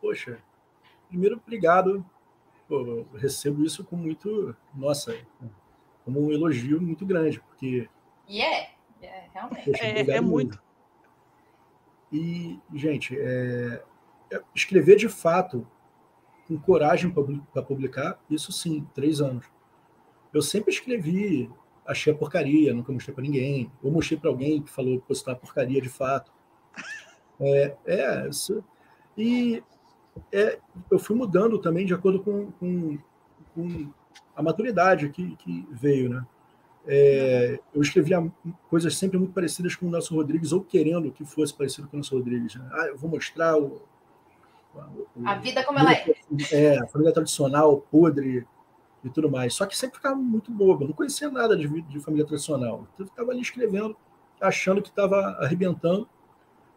Poxa, 0.00 0.38
primeiro, 1.08 1.36
obrigado. 1.36 2.04
Pô, 2.68 2.80
eu 2.80 3.08
recebo 3.14 3.64
isso 3.64 3.84
com 3.84 3.96
muito. 3.96 4.54
Nossa, 4.74 5.16
como 6.04 6.20
um 6.26 6.32
elogio 6.32 6.80
muito 6.80 7.06
grande, 7.06 7.40
porque. 7.40 7.88
E 8.28 8.42
é, 8.42 8.70
é, 9.00 9.28
realmente. 9.32 9.70
Poxa, 9.70 9.84
É, 9.84 10.00
é 10.10 10.20
muito. 10.20 10.50
mesmo. 10.50 10.72
E, 12.12 12.60
gente, 12.74 13.18
é, 13.18 13.82
é 14.30 14.42
escrever 14.54 14.96
de 14.96 15.08
fato, 15.08 15.66
com 16.56 16.64
coragem 16.64 17.10
para 17.52 17.62
publicar, 17.62 18.20
isso 18.28 18.52
sim, 18.52 18.86
três 18.94 19.20
anos. 19.20 19.46
Eu 20.32 20.42
sempre 20.42 20.72
escrevi, 20.72 21.50
achei 21.86 22.12
a 22.12 22.16
porcaria, 22.16 22.74
nunca 22.74 22.92
mostrei 22.92 23.14
para 23.14 23.24
ninguém, 23.24 23.70
ou 23.82 23.90
mostrei 23.90 24.18
para 24.18 24.30
alguém 24.30 24.62
que 24.62 24.70
falou 24.70 25.00
que 25.00 25.06
postar 25.06 25.34
porcaria 25.36 25.80
de 25.80 25.88
fato. 25.88 26.32
É, 27.40 27.76
é 27.86 28.28
isso. 28.28 28.62
E 29.16 29.62
é, 30.30 30.58
eu 30.90 30.98
fui 30.98 31.16
mudando 31.16 31.58
também 31.58 31.86
de 31.86 31.94
acordo 31.94 32.22
com, 32.22 32.50
com, 32.52 32.98
com 33.54 33.92
a 34.36 34.42
maturidade 34.42 35.08
que, 35.08 35.36
que 35.36 35.66
veio, 35.70 36.08
né? 36.10 36.26
É, 36.84 37.60
eu 37.72 37.80
escrevia 37.80 38.18
coisas 38.68 38.96
sempre 38.96 39.16
muito 39.16 39.32
parecidas 39.32 39.76
com 39.76 39.86
o 39.86 39.90
Nelson 39.90 40.16
Rodrigues, 40.16 40.52
ou 40.52 40.62
querendo 40.62 41.12
que 41.12 41.24
fosse 41.24 41.54
parecido 41.54 41.86
com 41.86 41.96
o 41.96 41.98
Nelson 41.98 42.16
Rodrigues. 42.16 42.56
né? 42.56 42.68
Ah, 42.72 42.86
eu 42.88 42.98
vou 42.98 43.08
mostrar 43.08 43.56
o, 43.56 43.82
A 45.24 45.34
vida 45.34 45.64
como 45.64 45.78
ela 45.78 45.92
é. 45.92 46.14
é, 46.52 46.78
a 46.78 46.86
família 46.86 47.12
tradicional, 47.12 47.78
podre 47.90 48.46
e 49.04 49.10
tudo 49.10 49.30
mais. 49.30 49.54
Só 49.54 49.66
que 49.66 49.76
sempre 49.76 49.96
ficava 49.96 50.14
muito 50.16 50.50
bobo, 50.50 50.84
não 50.86 50.92
conhecia 50.92 51.30
nada 51.30 51.56
de, 51.56 51.68
de 51.82 52.00
família 52.00 52.26
tradicional. 52.26 52.86
Eu 52.98 53.04
estava 53.04 53.30
ali 53.32 53.40
escrevendo, 53.40 53.96
achando 54.40 54.80
que 54.80 54.88
estava 54.88 55.16
arrebentando. 55.40 56.08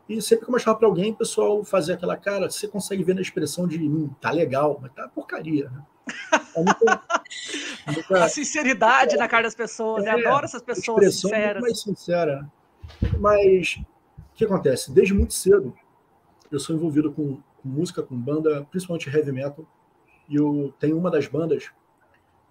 E 0.07 0.21
sempre 0.21 0.45
que 0.45 0.49
eu 0.49 0.53
mostrava 0.53 0.77
para 0.77 0.87
alguém, 0.87 1.11
o 1.11 1.15
pessoal 1.15 1.63
fazia 1.63 1.95
aquela 1.95 2.15
cara, 2.15 2.49
você 2.49 2.67
consegue 2.67 3.03
ver 3.03 3.15
na 3.15 3.21
expressão 3.21 3.67
de 3.67 3.79
hum, 3.81 4.09
tá 4.21 4.29
legal, 4.29 4.77
mas 4.81 4.93
tá 4.93 5.07
porcaria. 5.07 5.69
Né? 5.69 5.83
Nunca- 6.57 7.03
A 8.23 8.29
sinceridade 8.29 9.15
na 9.17 9.27
cara 9.27 9.43
das 9.43 9.55
pessoas. 9.55 10.05
É, 10.05 10.13
eu 10.13 10.27
adoro 10.27 10.45
essas 10.45 10.61
pessoas 10.61 10.97
expressão 11.03 11.29
muito 11.31 11.37
sinceras. 11.39 11.61
mais 11.61 11.81
sincera. 11.81 12.41
né? 13.01 13.11
Mas 13.19 13.79
o 13.79 14.35
que 14.35 14.45
acontece? 14.45 14.91
Desde 14.91 15.13
muito 15.13 15.33
cedo, 15.33 15.75
eu 16.51 16.59
sou 16.59 16.75
envolvido 16.75 17.11
com 17.11 17.39
música, 17.67 18.01
com 18.03 18.15
banda, 18.15 18.65
principalmente 18.69 19.09
heavy 19.09 19.31
metal. 19.31 19.65
E 20.27 20.35
eu 20.35 20.73
tenho 20.79 20.97
uma 20.97 21.11
das 21.11 21.27
bandas, 21.27 21.71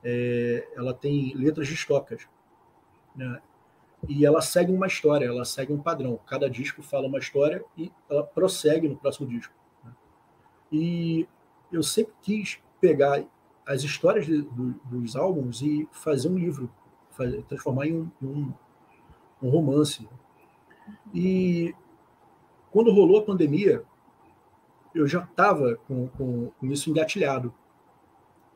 é, 0.03 0.69
ela 0.77 0.93
tem 0.95 1.35
letras 1.35 1.67
de. 1.69 2.29
Né? 3.17 3.41
E 4.09 4.25
ela 4.27 4.41
segue 4.43 4.71
uma 4.73 4.87
história, 4.87 5.25
ela 5.27 5.45
segue 5.45 5.73
um 5.73 5.81
padrão. 5.81 6.19
Cada 6.27 6.49
disco 6.51 6.83
fala 6.83 7.07
uma 7.07 7.19
história 7.19 7.65
e 7.77 7.91
ela 8.09 8.23
prossegue 8.23 8.89
no 8.89 8.97
próximo 8.97 9.27
disco. 9.27 9.53
né? 9.83 9.93
E 10.71 11.29
eu 11.73 11.83
sempre 11.83 12.13
quis 12.23 12.61
pegar 12.81 13.25
as 13.67 13.83
histórias 13.83 14.27
de- 14.27 14.43
do- 14.43 14.75
dos 14.85 15.17
álbuns 15.17 15.63
e 15.63 15.89
fazer 15.91 16.29
um 16.29 16.37
livro, 16.37 16.71
fazer- 17.11 17.43
transformar 17.45 17.87
em 17.87 17.97
um, 17.97 18.11
um- 18.23 18.53
um 19.43 19.49
romance. 19.49 20.07
E 21.15 21.75
quando 22.71 22.93
rolou 22.93 23.21
a 23.21 23.25
pandemia, 23.25 23.83
eu 24.95 25.07
já 25.07 25.23
estava 25.25 25.77
com, 25.89 26.09
com, 26.09 26.51
com 26.59 26.67
isso 26.67 26.89
engatilhado. 26.91 27.53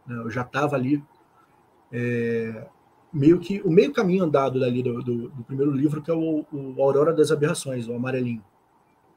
né? 0.06 0.16
Eu 0.18 0.30
já 0.30 0.42
estava 0.42 0.76
ali 0.76 1.02
é, 1.92 2.66
meio 3.12 3.38
que 3.38 3.60
o 3.62 3.70
meio 3.70 3.92
caminho 3.92 4.24
andado 4.24 4.60
dali 4.60 4.82
do, 4.82 5.02
do- 5.02 5.28
do 5.28 5.44
primeiro 5.44 5.72
livro, 5.72 6.02
que 6.02 6.10
é 6.10 6.14
o, 6.14 6.44
o 6.52 6.82
Aurora 6.82 7.12
das 7.12 7.30
Aberrações, 7.30 7.88
o 7.88 7.94
amarelinho. 7.94 8.44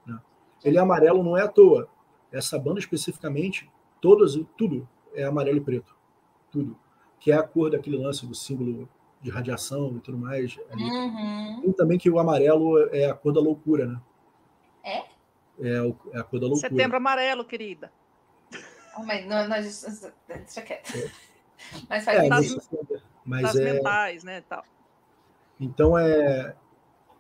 né? 0.06 0.20
Ele 0.64 0.78
é 0.78 0.82
amarelo 0.82 1.24
não 1.24 1.38
é 1.38 1.42
à 1.44 1.48
toa. 1.48 1.88
Essa 2.32 2.58
banda 2.58 2.80
especificamente, 2.80 3.70
todas, 4.00 4.40
tudo 4.58 4.88
é 5.14 5.24
amarelo 5.26 5.58
e 5.58 5.62
preto, 5.62 5.94
tudo, 6.50 6.78
que 7.20 7.32
é 7.32 7.36
a 7.36 7.44
cor 7.44 7.70
daquele 7.70 7.98
lance 7.98 8.26
do 8.26 8.34
símbolo 8.34 8.88
de 9.22 9.30
radiação 9.30 9.94
e 9.98 10.00
tudo 10.00 10.18
mais. 10.18 10.58
ali. 10.72 10.84
Uhum. 10.84 11.64
E 11.70 11.74
também 11.74 11.98
que 11.98 12.10
o 12.10 12.18
amarelo 12.18 12.80
é 12.96 13.10
a 13.10 13.14
cor 13.14 13.34
da 13.34 13.42
loucura, 13.42 13.86
né? 13.86 14.02
É? 14.84 15.04
É, 15.62 15.82
o- 15.82 15.96
é 16.12 16.20
a 16.20 16.24
cor 16.24 16.40
da 16.40 16.48
loucura. 16.48 16.70
Setembro 16.70 16.98
amarelo, 16.98 17.46
querida. 17.46 17.92
Ah, 18.94 19.04
mas 19.04 19.26
não, 19.26 19.48
deixa 20.28 20.62
quieto. 20.62 21.12
Mas 21.90 22.08
É, 22.08 22.28
faz 22.28 22.30
das- 22.30 22.64
sentido. 22.66 23.02
mas 23.24 23.42
das 23.44 23.56
é, 23.56 23.74
mentais, 23.74 24.24
né? 24.24 24.42
Tal. 24.42 24.64
Então, 25.60 25.98
é, 25.98 26.56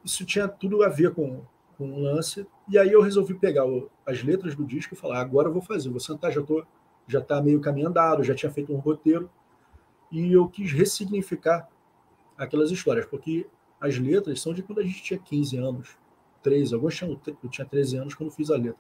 isso 0.04 0.26
tinha 0.26 0.48
tudo 0.48 0.84
a 0.84 0.90
ver 0.90 1.14
com, 1.14 1.44
com 1.78 1.92
o 1.94 2.00
lance. 2.00 2.46
E 2.68 2.78
aí 2.78 2.92
eu 2.92 3.02
resolvi 3.02 3.36
pegar 3.36 3.66
o- 3.66 3.90
as 4.06 4.24
letras 4.24 4.56
do 4.56 4.66
disco 4.66 4.94
e 4.94 4.98
falar: 4.98 5.22
agora 5.22 5.48
eu 5.48 5.54
vou 5.54 5.62
fazer, 5.62 5.90
vou 5.90 6.00
sentar, 6.00 6.32
já 6.32 6.42
tô, 6.42 6.66
já 7.08 7.20
está 7.20 7.42
meio 7.42 7.62
caminho 7.62 7.88
andado, 7.88 8.24
já 8.24 8.34
tinha 8.34 8.52
feito 8.52 8.74
um 8.74 8.80
roteiro. 8.80 9.30
E 10.12 10.34
eu 10.34 10.48
quis 10.50 10.72
ressignificar 10.74 11.70
aquelas 12.38 12.72
histórias, 12.72 13.06
porque 13.06 13.48
as 13.80 13.98
letras 13.98 14.42
são 14.42 14.54
de 14.54 14.62
quando 14.64 14.80
a 14.80 14.84
gente 14.84 15.02
tinha 15.02 15.20
15 15.20 15.56
anos, 15.58 15.96
13. 16.42 16.74
Alguns 16.76 16.96
tinham, 16.96 17.20
eu 17.44 17.50
tinha 17.50 17.66
13 17.66 17.98
anos 17.98 18.16
quando 18.16 18.32
fiz 18.32 18.50
a 18.50 18.56
letra. 18.56 18.80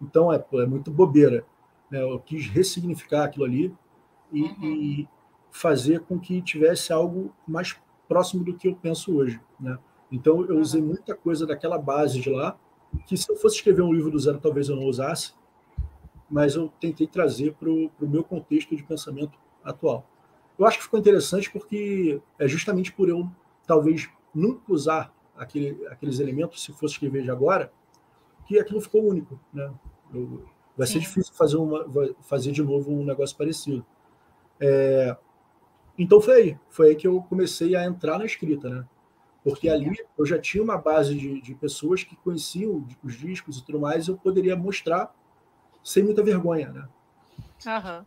Então 0.00 0.32
é, 0.32 0.44
é 0.54 0.66
muito 0.66 0.90
bobeira. 0.90 1.44
Né? 1.90 2.02
Eu 2.02 2.18
quis 2.20 2.46
ressignificar 2.48 3.24
aquilo 3.24 3.44
ali 3.44 3.74
e, 4.32 4.42
Uhum. 4.42 4.64
e 4.64 5.08
fazer 5.50 6.00
com 6.00 6.18
que 6.18 6.40
tivesse 6.42 6.92
algo 6.92 7.32
mais 7.46 7.76
próximo 8.08 8.44
do 8.44 8.54
que 8.54 8.68
eu 8.68 8.74
penso 8.76 9.16
hoje. 9.16 9.40
Né? 9.58 9.78
Então 10.10 10.44
eu 10.44 10.58
usei 10.58 10.80
muita 10.82 11.14
coisa 11.14 11.46
daquela 11.46 11.78
base 11.78 12.20
de 12.20 12.30
lá, 12.30 12.58
que 13.06 13.16
se 13.16 13.30
eu 13.30 13.36
fosse 13.36 13.56
escrever 13.56 13.82
um 13.82 13.92
livro 13.92 14.10
do 14.10 14.18
zero, 14.18 14.38
talvez 14.38 14.68
eu 14.68 14.76
não 14.76 14.84
usasse, 14.84 15.34
mas 16.30 16.54
eu 16.54 16.68
tentei 16.80 17.06
trazer 17.06 17.54
para 17.54 17.68
o 17.70 17.90
meu 18.02 18.22
contexto 18.22 18.74
de 18.76 18.82
pensamento 18.82 19.38
atual. 19.64 20.06
Eu 20.58 20.66
acho 20.66 20.78
que 20.78 20.84
ficou 20.84 20.98
interessante 20.98 21.50
porque 21.50 22.20
é 22.38 22.48
justamente 22.48 22.92
por 22.92 23.08
eu 23.08 23.28
talvez 23.66 24.08
nunca 24.34 24.72
usar 24.72 25.12
aquele, 25.38 25.86
aqueles 25.86 26.18
elementos, 26.18 26.62
se 26.62 26.72
fosse 26.72 26.94
escrever 26.94 27.22
de 27.22 27.30
agora, 27.30 27.72
que 28.46 28.58
aquilo 28.58 28.80
ficou 28.80 29.04
único. 29.04 29.38
Né? 29.52 29.72
Eu- 30.12 30.44
vai 30.76 30.86
ser 30.86 30.94
Sim. 30.94 31.00
difícil 31.00 31.34
fazer, 31.34 31.56
uma, 31.56 31.86
fazer 32.22 32.52
de 32.52 32.62
novo 32.62 32.92
um 32.92 33.04
negócio 33.04 33.36
parecido. 33.36 33.84
É, 34.60 35.16
então 35.98 36.20
foi 36.20 36.34
aí, 36.34 36.58
foi 36.70 36.90
aí 36.90 36.96
que 36.96 37.06
eu 37.06 37.20
comecei 37.22 37.74
a 37.74 37.84
entrar 37.84 38.18
na 38.18 38.24
escrita, 38.24 38.68
né? 38.68 38.84
Porque 39.42 39.68
ali 39.68 39.90
eu 40.16 40.26
já 40.26 40.38
tinha 40.38 40.62
uma 40.62 40.76
base 40.76 41.14
de, 41.14 41.40
de 41.40 41.54
pessoas 41.54 42.04
que 42.04 42.16
conheciam 42.16 42.86
os 43.02 43.14
discos 43.14 43.58
e 43.58 43.64
tudo 43.64 43.80
mais, 43.80 44.06
e 44.06 44.10
eu 44.10 44.16
poderia 44.16 44.54
mostrar 44.56 45.14
sem 45.82 46.02
muita 46.02 46.22
vergonha, 46.22 46.70
né? 46.70 46.88
Aham. 47.66 48.06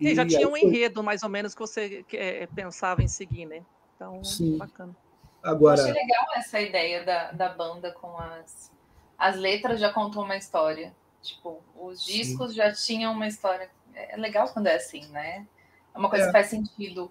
E, 0.00 0.14
já 0.14 0.26
tinha 0.26 0.48
um 0.48 0.52
foi... 0.52 0.62
enredo, 0.62 1.02
mais 1.02 1.22
ou 1.22 1.28
menos, 1.28 1.54
que 1.54 1.60
você 1.60 2.02
que, 2.04 2.16
é, 2.16 2.46
pensava 2.46 3.02
em 3.02 3.08
seguir, 3.08 3.46
né? 3.46 3.62
Então, 3.94 4.24
Sim. 4.24 4.56
bacana. 4.56 4.96
Agora... 5.42 5.80
Eu 5.80 5.84
achei 5.84 5.94
legal 5.94 6.26
essa 6.36 6.60
ideia 6.60 7.04
da, 7.04 7.32
da 7.32 7.48
banda 7.48 7.92
com 7.92 8.16
as... 8.18 8.70
As 9.18 9.36
letras 9.36 9.78
já 9.78 9.92
contam 9.92 10.22
uma 10.22 10.36
história. 10.36 10.94
Tipo, 11.22 11.60
os 11.78 12.02
discos 12.02 12.50
Sim. 12.50 12.56
já 12.56 12.72
tinham 12.72 13.12
uma 13.12 13.26
história. 13.26 13.70
É 13.94 14.16
legal 14.16 14.48
quando 14.48 14.66
é 14.66 14.76
assim, 14.76 15.06
né? 15.08 15.46
É 15.94 15.98
uma 15.98 16.08
coisa 16.08 16.24
é. 16.24 16.26
que 16.28 16.32
faz 16.32 16.46
sentido 16.46 17.10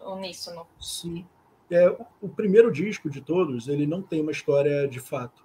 uníssono. 0.00 0.66
Sim. 0.80 1.26
É, 1.70 1.88
o 2.22 2.28
primeiro 2.28 2.70
disco 2.70 3.10
de 3.10 3.20
todos, 3.20 3.68
ele 3.68 3.86
não 3.86 4.00
tem 4.00 4.20
uma 4.20 4.30
história 4.30 4.86
de 4.86 5.00
fato. 5.00 5.44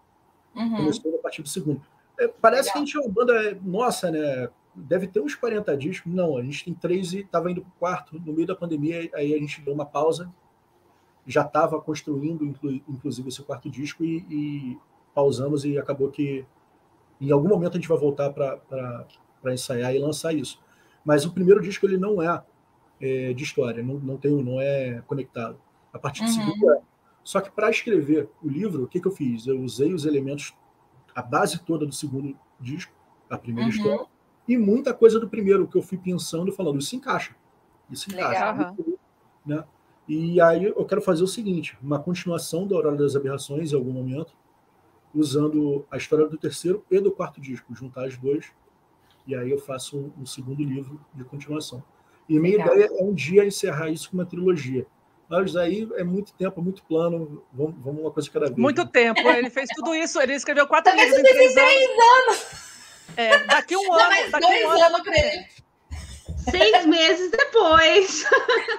Uhum. 0.56 0.78
Começou 0.78 1.16
a 1.16 1.22
partir 1.22 1.42
do 1.42 1.50
segundo. 1.50 1.82
É, 2.20 2.28
parece 2.28 2.70
legal. 2.70 2.74
que 2.74 2.78
a 2.78 2.86
gente 2.86 2.98
é 2.98 3.00
uma 3.02 3.10
banda, 3.10 3.60
nossa, 3.64 4.12
né? 4.12 4.50
Deve 4.74 5.08
ter 5.08 5.20
uns 5.20 5.36
40 5.36 5.76
discos. 5.76 6.14
Não, 6.14 6.38
a 6.38 6.44
gente 6.44 6.64
tem 6.64 6.74
três 6.74 7.14
e 7.14 7.20
estava 7.20 7.52
indo 7.52 7.62
para 7.62 7.70
o 7.70 7.74
quarto. 7.80 8.20
No 8.20 8.34
meio 8.34 8.48
da 8.48 8.56
pandemia, 8.56 9.10
aí 9.14 9.34
a 9.34 9.38
gente 9.38 9.62
deu 9.62 9.74
uma 9.74 9.86
pausa. 9.86 10.32
Já 11.26 11.44
estava 11.44 11.80
construindo, 11.80 12.46
inclusive, 12.88 13.30
esse 13.30 13.42
quarto 13.44 13.70
disco 13.70 14.04
e, 14.04 14.26
e 14.30 14.78
pausamos 15.14 15.66
e 15.66 15.78
acabou 15.78 16.10
que 16.10 16.46
em 17.20 17.32
algum 17.32 17.48
momento 17.48 17.74
a 17.74 17.76
gente 17.80 17.88
vai 17.88 17.98
voltar 17.98 18.32
para 18.32 19.54
ensaiar 19.54 19.94
e 19.94 20.00
lançar 20.00 20.34
isso. 20.34 20.60
Mas 21.06 21.26
o 21.26 21.32
primeiro 21.32 21.62
disco 21.62 21.86
ele 21.86 21.98
não 21.98 22.22
é, 22.22 22.44
é 23.00 23.34
de 23.34 23.44
história, 23.44 23.84
não, 23.84 23.96
não, 23.96 24.18
tem, 24.18 24.32
não 24.44 24.60
é 24.60 25.02
conectado. 25.06 25.60
A 25.94 26.00
partir 26.00 26.24
do 26.24 26.28
uhum. 26.28 26.34
segundo 26.34 26.72
é. 26.72 26.82
Só 27.24 27.40
que 27.40 27.52
para 27.52 27.70
escrever 27.70 28.30
o 28.44 28.50
livro, 28.50 28.84
o 28.84 28.88
que, 28.88 29.00
que 29.00 29.08
eu 29.08 29.12
fiz? 29.12 29.46
Eu 29.46 29.62
usei 29.62 29.94
os 29.94 30.06
elementos, 30.06 30.56
a 31.14 31.22
base 31.22 31.60
toda 31.60 31.86
do 31.86 31.94
segundo 31.94 32.36
disco, 32.60 32.92
a 33.30 33.38
primeira 33.38 33.70
uhum. 33.70 33.76
história, 33.76 34.06
e 34.48 34.58
muita 34.58 34.94
coisa 34.94 35.20
do 35.20 35.30
primeiro, 35.30 35.68
que 35.68 35.78
eu 35.78 35.84
fui 35.84 35.98
pensando 35.98 36.52
falando, 36.52 36.80
isso 36.80 36.96
encaixa. 36.96 37.36
Isso 37.90 38.12
encaixa. 38.12 38.52
Legal. 38.52 38.76
Né? 39.46 39.64
E 40.12 40.42
aí 40.42 40.66
eu 40.66 40.84
quero 40.84 41.02
fazer 41.02 41.24
o 41.24 41.28
seguinte: 41.28 41.78
uma 41.82 41.98
continuação 41.98 42.68
da 42.68 42.76
Aurora 42.76 42.98
das 42.98 43.16
Aberrações 43.16 43.72
em 43.72 43.76
algum 43.76 43.94
momento, 43.94 44.34
usando 45.16 45.86
a 45.90 45.96
história 45.96 46.28
do 46.28 46.38
terceiro 46.38 46.86
e 46.92 47.00
do 47.00 47.14
quarto 47.14 47.40
disco, 47.40 47.74
juntar 47.74 48.08
as 48.08 48.18
dois, 48.18 48.52
e 49.26 49.34
aí 49.34 49.50
eu 49.50 49.58
faço 49.58 49.98
um, 49.98 50.24
um 50.24 50.26
segundo 50.26 50.62
livro 50.64 51.00
de 51.14 51.24
continuação. 51.24 51.82
E 52.28 52.38
minha 52.38 52.58
Legal. 52.58 52.76
ideia 52.76 52.90
é 53.00 53.04
um 53.04 53.14
dia 53.14 53.46
encerrar 53.46 53.90
isso 53.90 54.10
com 54.10 54.18
uma 54.18 54.26
trilogia. 54.26 54.86
Mas 55.30 55.56
aí 55.56 55.90
é 55.96 56.04
muito 56.04 56.34
tempo, 56.34 56.62
muito 56.62 56.84
plano, 56.84 57.42
vamos, 57.54 57.76
vamos 57.82 58.02
uma 58.02 58.12
coisa 58.12 58.30
cada 58.30 58.48
vez. 58.48 58.58
Muito 58.58 58.84
né? 58.84 58.90
tempo, 58.92 59.22
ele 59.30 59.50
fez 59.50 59.70
tudo 59.74 59.96
isso, 59.96 60.22
ele 60.22 60.34
escreveu 60.34 60.68
quatro 60.68 60.94
livros 60.94 61.20
em 61.20 61.24
três 61.24 61.56
anos. 61.56 62.28
anos. 62.28 62.72
É, 63.16 63.46
daqui 63.46 63.78
um 63.78 63.94
ano. 63.94 64.10
Daqui 64.30 64.46
dois 64.46 64.66
um 64.66 64.72
ano, 64.72 64.84
anos 64.84 65.02
para 65.04 65.18
ele. 65.18 65.46
Seis 66.50 66.86
meses 66.86 67.32
depois. 67.32 68.26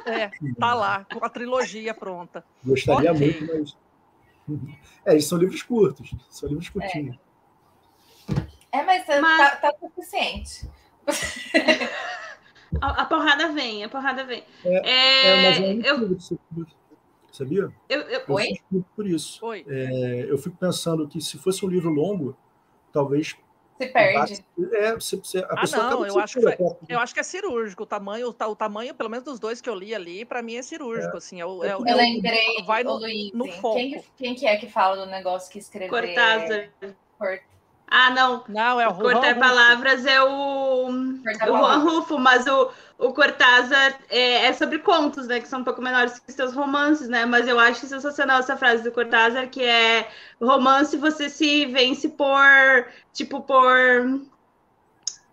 É, 0.06 0.30
tá 0.58 0.74
lá, 0.74 1.06
com 1.12 1.24
a 1.24 1.28
trilogia 1.28 1.94
pronta. 1.94 2.44
Gostaria 2.64 3.12
okay. 3.12 3.40
muito, 3.40 3.54
mas 3.54 3.76
É, 5.04 5.18
são 5.20 5.38
livros 5.38 5.62
curtos, 5.62 6.14
são 6.30 6.48
livros 6.48 6.68
curtinhos. 6.68 7.16
É, 8.72 8.78
é 8.78 8.84
mas, 8.84 9.04
mas... 9.20 9.60
Tá, 9.60 9.72
tá 9.72 9.74
suficiente. 9.80 10.68
a, 12.80 13.02
a, 13.02 13.04
porrada 13.06 13.52
vem, 13.52 13.82
a 13.82 13.88
porrada 13.88 14.24
vem. 14.24 14.44
É, 14.64 14.88
é, 14.88 15.26
é 15.26 15.50
mas 15.50 15.84
é 15.84 15.90
eu... 15.90 16.16
Sabia? 17.32 17.72
Eu, 17.88 18.00
eu... 18.02 18.20
eu 18.20 18.22
Oi? 18.28 18.60
por 18.94 19.06
isso. 19.06 19.44
Oi. 19.44 19.64
É, 19.66 20.26
eu 20.28 20.38
fico 20.38 20.56
pensando 20.56 21.08
que 21.08 21.20
se 21.20 21.38
fosse 21.38 21.64
um 21.64 21.68
livro 21.68 21.90
longo, 21.90 22.36
talvez 22.92 23.36
se 23.78 23.86
perde. 23.86 24.44
É, 24.72 24.94
você, 24.94 25.16
você, 25.16 25.38
a 25.38 25.46
ah, 25.50 25.60
pessoa 25.60 25.90
não, 25.90 26.06
eu 26.06 26.18
acho, 26.18 26.40
que 26.40 26.56
foi, 26.56 26.76
eu 26.88 26.98
acho 26.98 27.14
que 27.14 27.20
é 27.20 27.22
cirúrgico. 27.22 27.82
O 27.82 27.86
tamanho, 27.86 28.28
o, 28.28 28.44
o 28.50 28.56
tamanho, 28.56 28.94
pelo 28.94 29.08
menos 29.08 29.24
dos 29.24 29.38
dois 29.38 29.60
que 29.60 29.68
eu 29.68 29.74
li 29.74 29.94
ali, 29.94 30.24
para 30.24 30.42
mim 30.42 30.56
é 30.56 30.62
cirúrgico. 30.62 31.14
É. 31.14 31.18
Assim, 31.18 31.40
é, 31.40 31.44
é, 31.44 31.72
eu 31.72 31.82
lembrei, 31.82 32.62
vai 32.64 32.84
no, 32.84 32.96
Luiz, 32.96 33.32
no 33.32 33.46
foco. 33.52 33.76
Quem, 33.76 34.04
quem, 34.16 34.34
que 34.34 34.46
é 34.46 34.56
que 34.56 34.68
fala 34.68 34.96
do 34.96 35.10
negócio 35.10 35.50
que 35.50 35.58
escreveu? 35.58 35.90
Cortázar. 35.90 36.70
Cort... 37.18 37.42
Ah, 37.94 38.08
não. 38.08 38.42
Não, 38.48 38.80
é 38.80 38.88
o 38.88 38.94
Cortar 38.94 39.38
Palavras 39.38 40.06
é 40.06 40.22
o, 40.22 40.88
o 40.88 41.46
Juan 41.46 41.76
Rufo, 41.76 42.18
mas 42.18 42.46
o, 42.46 42.70
o 42.96 43.12
Cortázar 43.12 43.98
é, 44.08 44.46
é, 44.46 44.52
sobre 44.54 44.78
contos, 44.78 45.26
né? 45.26 45.40
Que 45.40 45.46
são 45.46 45.60
um 45.60 45.64
pouco 45.64 45.82
menores 45.82 46.18
que 46.18 46.32
seus 46.32 46.54
romances, 46.54 47.06
né? 47.10 47.26
Mas 47.26 47.46
eu 47.46 47.60
acho 47.60 47.86
sensacional 47.86 48.40
essa 48.40 48.56
frase 48.56 48.82
do 48.82 48.90
Cortázar, 48.90 49.50
que 49.50 49.62
é 49.62 50.08
romance 50.40 50.96
você 50.96 51.28
se 51.28 51.66
vence 51.66 52.08
por, 52.08 52.86
tipo, 53.12 53.42
por... 53.42 54.22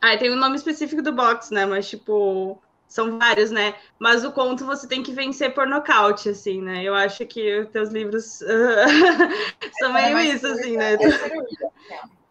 Ah, 0.02 0.18
tem 0.18 0.30
um 0.30 0.36
nome 0.36 0.58
específico 0.58 1.02
do 1.02 1.14
box, 1.14 1.52
né? 1.52 1.66
Mas, 1.66 1.90
tipo, 1.90 2.62
são 2.90 3.18
vários, 3.18 3.52
né? 3.52 3.74
Mas 3.98 4.26
o 4.26 4.34
conto 4.34 4.66
você 4.66 4.86
tem 4.86 5.02
que 5.02 5.14
vencer 5.14 5.54
por 5.54 5.66
nocaute, 5.66 6.28
assim, 6.28 6.62
né? 6.62 6.84
Eu 6.84 6.94
acho 6.94 7.26
que 7.26 7.62
os 7.62 7.70
teus 7.70 7.90
livros 7.90 8.26
são 9.80 9.98
é, 9.98 10.14
meio 10.14 10.36
isso, 10.36 10.46
assim, 10.46 10.76
né? 10.76 10.98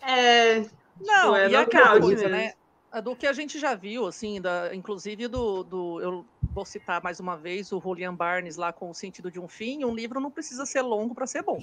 É 0.00 0.58
é. 0.58 0.66
Não, 1.00 1.36
é 1.36 1.48
e 1.48 1.56
aquela 1.56 2.00
coisa, 2.00 2.28
né? 2.28 2.54
Do 3.04 3.14
que 3.14 3.26
a 3.26 3.32
gente 3.32 3.58
já 3.58 3.74
viu, 3.74 4.06
assim, 4.06 4.40
da, 4.40 4.74
inclusive 4.74 5.28
do, 5.28 5.62
do. 5.62 6.00
Eu 6.00 6.24
vou 6.42 6.64
citar 6.64 7.02
mais 7.02 7.20
uma 7.20 7.36
vez 7.36 7.70
o 7.70 7.80
Julian 7.80 8.14
Barnes 8.14 8.56
lá 8.56 8.72
com 8.72 8.90
o 8.90 8.94
sentido 8.94 9.30
de 9.30 9.38
um 9.38 9.46
fim. 9.46 9.84
Um 9.84 9.94
livro 9.94 10.20
não 10.20 10.30
precisa 10.30 10.64
ser 10.64 10.80
longo 10.80 11.14
para 11.14 11.26
ser 11.26 11.42
bom. 11.42 11.60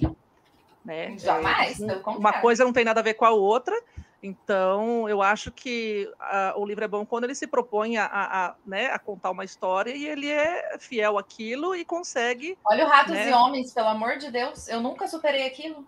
Né? 0.84 1.18
Jamais. 1.18 1.80
É, 1.80 2.00
uma 2.06 2.34
coisa 2.34 2.64
não 2.64 2.72
tem 2.72 2.84
nada 2.84 3.00
a 3.00 3.02
ver 3.02 3.14
com 3.14 3.24
a 3.24 3.30
outra. 3.30 3.76
Então, 4.22 5.08
eu 5.08 5.20
acho 5.20 5.50
que 5.50 6.10
a, 6.18 6.54
o 6.56 6.64
livro 6.64 6.84
é 6.84 6.88
bom 6.88 7.04
quando 7.04 7.24
ele 7.24 7.34
se 7.34 7.46
propõe 7.46 7.96
a, 7.96 8.06
a, 8.06 8.46
a, 8.46 8.54
né, 8.64 8.86
a 8.86 8.98
contar 8.98 9.30
uma 9.32 9.44
história 9.44 9.90
e 9.90 10.06
ele 10.06 10.30
é 10.30 10.78
fiel 10.78 11.18
àquilo 11.18 11.74
e 11.74 11.84
consegue. 11.84 12.56
Olha 12.64 12.86
o 12.86 12.88
Ratos 12.88 13.12
né? 13.12 13.30
e 13.30 13.32
Homens, 13.32 13.74
pelo 13.74 13.88
amor 13.88 14.16
de 14.16 14.30
Deus, 14.30 14.68
eu 14.68 14.80
nunca 14.80 15.06
superei 15.08 15.46
aquilo. 15.46 15.86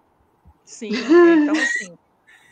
Sim, 0.65 0.91
então 1.43 1.55
assim. 1.55 1.97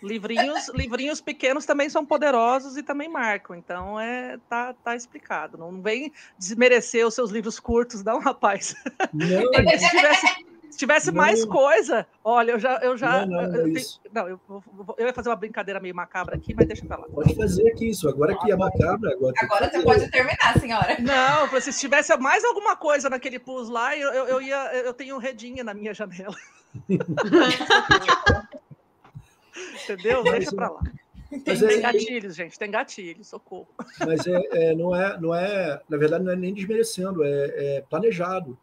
Livrinhos, 0.03 0.69
livrinhos 0.75 1.21
pequenos 1.21 1.65
também 1.65 1.89
são 1.89 2.05
poderosos 2.05 2.77
e 2.77 2.83
também 2.83 3.09
marcam. 3.09 3.57
Então 3.57 3.99
é 3.99 4.39
tá, 4.49 4.75
tá 4.75 4.95
explicado. 4.95 5.57
Não 5.57 5.81
vem 5.81 6.13
desmerecer 6.39 7.07
os 7.07 7.15
seus 7.15 7.31
livros 7.31 7.59
curtos, 7.59 8.03
não, 8.05 8.21
rapaz. 8.21 8.75
Não, 9.13 9.53
se 9.79 9.91
tivesse, 9.91 10.27
se 10.71 10.79
tivesse 10.79 11.07
não. 11.11 11.17
mais 11.17 11.45
coisa, 11.45 12.07
olha, 12.23 12.53
eu 12.53 12.59
já. 12.59 12.79
Eu, 12.83 12.97
já, 12.97 13.25
não, 13.25 13.43
não, 13.43 13.55
eu, 13.55 13.67
não 14.13 14.29
eu, 14.29 14.41
eu, 14.99 15.07
ia 15.07 15.15
fazer 15.15 15.31
uma 15.31 15.37
brincadeira 15.37 15.81
meio 15.81 15.95
macabra 15.95 16.37
aqui, 16.37 16.55
mas 16.55 16.67
deixa 16.67 16.85
pra 16.85 16.99
lá. 16.99 17.07
Pode 17.09 17.35
fazer 17.35 17.67
aqui 17.69 17.89
isso. 17.89 18.07
Agora 18.09 18.37
que 18.39 18.53
é 18.53 18.57
macabra, 18.57 19.13
agora. 19.13 19.35
Agora 19.41 19.71
você 19.71 19.83
pode 19.83 20.11
terminar, 20.11 20.59
senhora. 20.61 20.99
Não, 21.01 21.61
se 21.61 21.73
tivesse 21.73 22.15
mais 22.19 22.45
alguma 22.45 22.77
coisa 22.77 23.09
naquele 23.09 23.39
pus 23.39 23.71
lá, 23.71 23.97
eu, 23.97 24.13
eu, 24.13 24.27
eu 24.27 24.43
ia. 24.43 24.75
Eu 24.75 24.93
tenho 24.93 25.17
redinha 25.17 25.65
na 25.65 25.73
minha 25.73 25.95
janela. 25.95 26.37
Entendeu? 29.85 30.23
Deixa 30.25 30.53
para 30.55 30.71
lá. 30.71 30.81
Mas 31.31 31.61
tem 31.61 31.79
é, 31.79 31.81
gatilhos, 31.81 32.37
gente, 32.37 32.59
tem 32.59 32.71
gatilhos, 32.71 33.27
socorro. 33.27 33.69
Mas 34.01 34.27
é, 34.27 34.43
é, 34.53 34.75
não, 34.75 34.95
é, 34.95 35.21
não 35.21 35.35
é, 35.35 35.83
na 35.89 35.97
verdade, 35.97 36.25
não 36.25 36.33
é 36.33 36.37
nem 36.37 36.55
desmerecendo, 36.55 37.25
é, 37.25 37.29
é 37.77 37.85
planejado. 37.89 38.57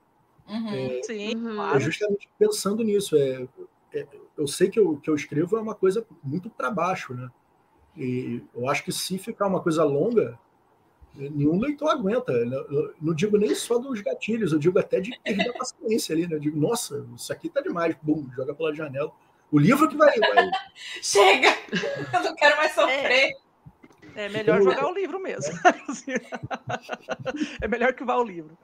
Uhum, 0.48 0.70
é, 0.74 1.04
sim, 1.04 1.34
é 1.76 1.80
justamente 1.80 2.30
pensando 2.38 2.84
nisso. 2.84 3.16
É, 3.18 3.48
é, 3.94 4.08
eu 4.38 4.48
sei 4.48 4.70
que 4.70 4.80
eu, 4.80 4.98
que 4.98 5.10
eu 5.10 5.16
escrevo 5.16 5.58
é 5.58 5.62
uma 5.62 5.76
coisa 5.76 6.06
muito 6.24 6.50
para 6.50 6.72
baixo, 6.72 7.14
né? 7.14 7.30
E 7.96 8.42
eu 8.56 8.68
acho 8.68 8.84
que 8.84 8.92
se 8.92 9.18
ficar 9.18 9.48
uma 9.48 9.62
coisa 9.62 9.84
longa, 9.84 10.40
nenhum 11.16 11.60
leitor 11.60 11.90
aguenta. 11.90 12.32
Eu 12.32 12.94
não 13.02 13.14
digo 13.14 13.38
nem 13.38 13.54
só 13.54 13.78
dos 13.78 14.02
gatilhos, 14.02 14.52
eu 14.52 14.60
digo 14.60 14.80
até 14.80 15.00
de 15.00 15.18
perder 15.24 15.50
a 15.50 15.54
paciência 15.54 16.14
ali, 16.14 16.28
né? 16.28 16.36
Eu 16.36 16.40
digo, 16.40 16.60
nossa, 16.60 17.06
isso 17.16 17.32
aqui 17.32 17.50
tá 17.50 17.62
demais, 17.62 17.96
bum, 18.02 18.28
joga 18.36 18.54
pela 18.54 18.74
janela. 18.74 19.12
O 19.54 19.60
livro 19.60 19.88
que 19.88 19.96
vai. 19.96 20.18
vai... 20.18 20.50
Chega! 21.00 21.56
Eu 22.12 22.24
não 22.24 22.36
quero 22.36 22.58
mais 22.58 22.74
sofrer. 22.74 23.38
É, 24.16 24.26
é 24.26 24.30
melhor 24.30 24.64
jogar 24.64 24.88
o 24.88 24.94
livro 24.94 25.20
mesmo. 25.20 25.54
é 27.62 27.68
melhor 27.68 27.94
que 27.94 28.04
vá 28.04 28.16
o 28.16 28.24
livro. 28.24 28.58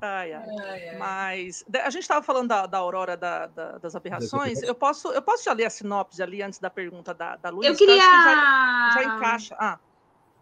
Ai, 0.00 0.32
ai. 0.32 0.96
Mas 0.98 1.62
a 1.84 1.90
gente 1.90 2.02
estava 2.02 2.22
falando 2.22 2.48
da, 2.48 2.64
da 2.64 2.78
aurora 2.78 3.14
da, 3.14 3.46
da, 3.46 3.78
das 3.78 3.94
aberrações. 3.94 4.62
Eu 4.62 4.74
posso, 4.74 5.12
eu 5.12 5.20
posso 5.20 5.44
já 5.44 5.52
ler 5.52 5.66
a 5.66 5.70
sinopse 5.70 6.22
ali 6.22 6.42
antes 6.42 6.58
da 6.58 6.70
pergunta 6.70 7.12
da, 7.12 7.36
da 7.36 7.50
Luiz? 7.50 7.68
Eu 7.68 7.76
queria. 7.76 7.98
já, 7.98 8.90
já, 8.94 9.04
encaixa. 9.04 9.54
Ah. 9.58 9.78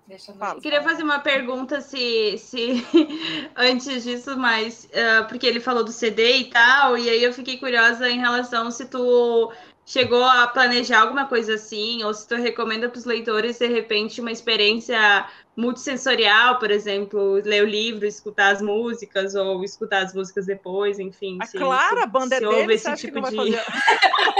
Deixa 0.06 0.32
eu, 0.32 0.46
eu 0.54 0.60
queria 0.60 0.82
fazer 0.82 1.04
uma 1.04 1.20
pergunta 1.20 1.80
se, 1.80 2.36
se 2.38 2.84
antes 3.54 4.02
disso, 4.02 4.36
mas 4.36 4.86
uh, 4.86 5.28
porque 5.28 5.46
ele 5.46 5.60
falou 5.60 5.84
do 5.84 5.92
CD 5.92 6.38
e 6.38 6.50
tal, 6.50 6.98
e 6.98 7.08
aí 7.08 7.22
eu 7.22 7.32
fiquei 7.32 7.58
curiosa 7.58 8.10
em 8.10 8.18
relação 8.18 8.72
se 8.72 8.86
tu 8.86 9.52
chegou 9.90 10.22
a 10.22 10.46
planejar 10.46 11.00
alguma 11.00 11.26
coisa 11.26 11.54
assim, 11.54 12.04
ou 12.04 12.14
se 12.14 12.26
tu 12.28 12.36
recomenda 12.36 12.88
para 12.88 12.96
os 12.96 13.04
leitores, 13.04 13.58
de 13.58 13.66
repente, 13.66 14.20
uma 14.20 14.30
experiência 14.30 15.28
multissensorial, 15.56 16.60
por 16.60 16.70
exemplo, 16.70 17.42
ler 17.44 17.64
o 17.64 17.66
livro, 17.66 18.06
escutar 18.06 18.52
as 18.52 18.62
músicas, 18.62 19.34
ou 19.34 19.64
escutar 19.64 20.04
as 20.04 20.14
músicas 20.14 20.46
depois, 20.46 21.00
enfim. 21.00 21.38
Ah, 21.42 21.48
claro, 21.48 22.04
a 22.04 22.06
banda 22.06 22.36
é 22.36 22.40
dele, 22.40 22.74
esse 22.74 22.94
tipo 22.94 23.20
de... 23.20 23.34
Fazer... 23.34 23.50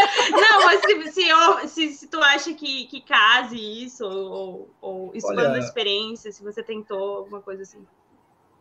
não, 0.31 0.67
mas 0.67 0.83
se, 0.83 1.11
se, 1.11 1.69
se, 1.69 1.95
se, 1.95 2.07
tu 2.07 2.21
acha 2.21 2.55
que, 2.55 2.87
que 2.87 3.01
case 3.01 3.57
isso, 3.59 4.05
ou, 4.07 4.71
ou 4.81 5.11
expanda 5.17 5.51
Olha... 5.51 5.55
a 5.57 5.59
experiência, 5.59 6.31
se 6.31 6.45
você 6.45 6.63
tentou 6.63 7.17
alguma 7.17 7.41
coisa 7.41 7.65
assim. 7.65 7.85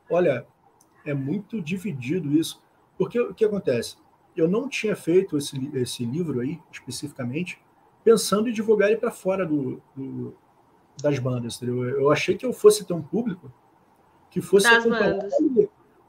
Olha, 0.10 0.43
é 1.06 1.13
muito 1.13 1.62
dividido 1.62 2.36
isso, 2.36 2.60
porque 2.97 3.19
o 3.19 3.32
que 3.32 3.45
acontece? 3.45 3.95
Eu 4.36 4.48
não 4.48 4.70
tinha 4.70 4.96
feito 4.96 5.38
esse, 5.38 5.70
esse 5.74 6.06
livro 6.06 6.39
aí, 6.39 6.60
especificamente, 6.72 7.62
pensando 8.04 8.50
em 8.50 8.54
divulgar 8.54 8.89
ele 8.89 8.98
para 8.98 9.12
fora 9.12 9.46
do, 9.46 9.82
do 9.96 10.36
das 11.02 11.18
bandas, 11.20 11.56
entendeu? 11.56 11.84
Eu 11.84 12.12
achei 12.12 12.36
que 12.36 12.46
eu 12.46 12.54
fosse 12.54 12.86
ter 12.86 12.94
um 12.94 13.02
público 13.02 13.52
que 14.30 14.42
fosse 14.42 14.70
das 14.70 14.86
bandas. 14.86 15.34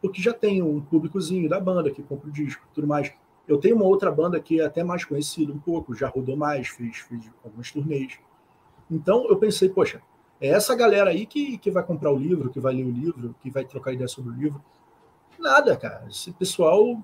porque 0.01 0.21
já 0.21 0.33
tem 0.33 0.63
um 0.63 0.81
públicozinho 0.81 1.49
da 1.49 1.61
banda 1.61 1.91
que 1.91 2.03
compra 2.03 2.29
o 2.29 2.33
disco 2.33 2.67
tudo 2.75 2.87
mais. 2.87 3.13
Eu 3.47 3.59
tenho 3.59 3.77
uma 3.77 3.85
outra 3.85 4.11
banda 4.11 4.39
que 4.41 4.61
é 4.61 4.65
até 4.65 4.85
mais 4.85 5.05
conhecida 5.05 5.53
um 5.53 5.59
pouco, 5.59 5.95
já 5.95 6.09
rodou 6.09 6.37
mais, 6.37 6.69
fez, 6.69 6.99
fez 6.99 7.31
alguns 7.45 7.73
turnês. 7.73 8.19
Então 8.91 9.27
eu 9.29 9.37
pensei, 9.37 9.69
poxa, 9.69 10.03
é 10.41 10.49
essa 10.49 10.75
galera 10.75 11.11
aí 11.11 11.27
que, 11.27 11.59
que 11.59 11.71
vai 11.71 11.83
comprar 11.83 12.11
o 12.11 12.17
livro, 12.17 12.51
que 12.51 12.61
vai 12.61 12.75
ler 12.75 12.85
o 12.85 12.91
livro, 12.91 13.35
que 13.41 13.51
vai 13.51 13.65
trocar 13.65 13.93
ideia 13.93 14.09
sobre 14.09 14.31
o 14.31 14.35
livro. 14.35 14.63
Nada, 15.39 15.77
cara. 15.77 16.07
Esse 16.09 16.33
pessoal, 16.33 17.03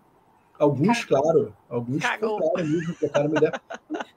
alguns, 0.59 1.05
claro, 1.05 1.55
alguns 1.69 2.03
Cagou. 2.03 2.39
compraram 2.39 2.69
mesmo, 2.69 2.95
trocaram 2.95 3.29
uma 3.29 3.39
ideia 3.39 3.53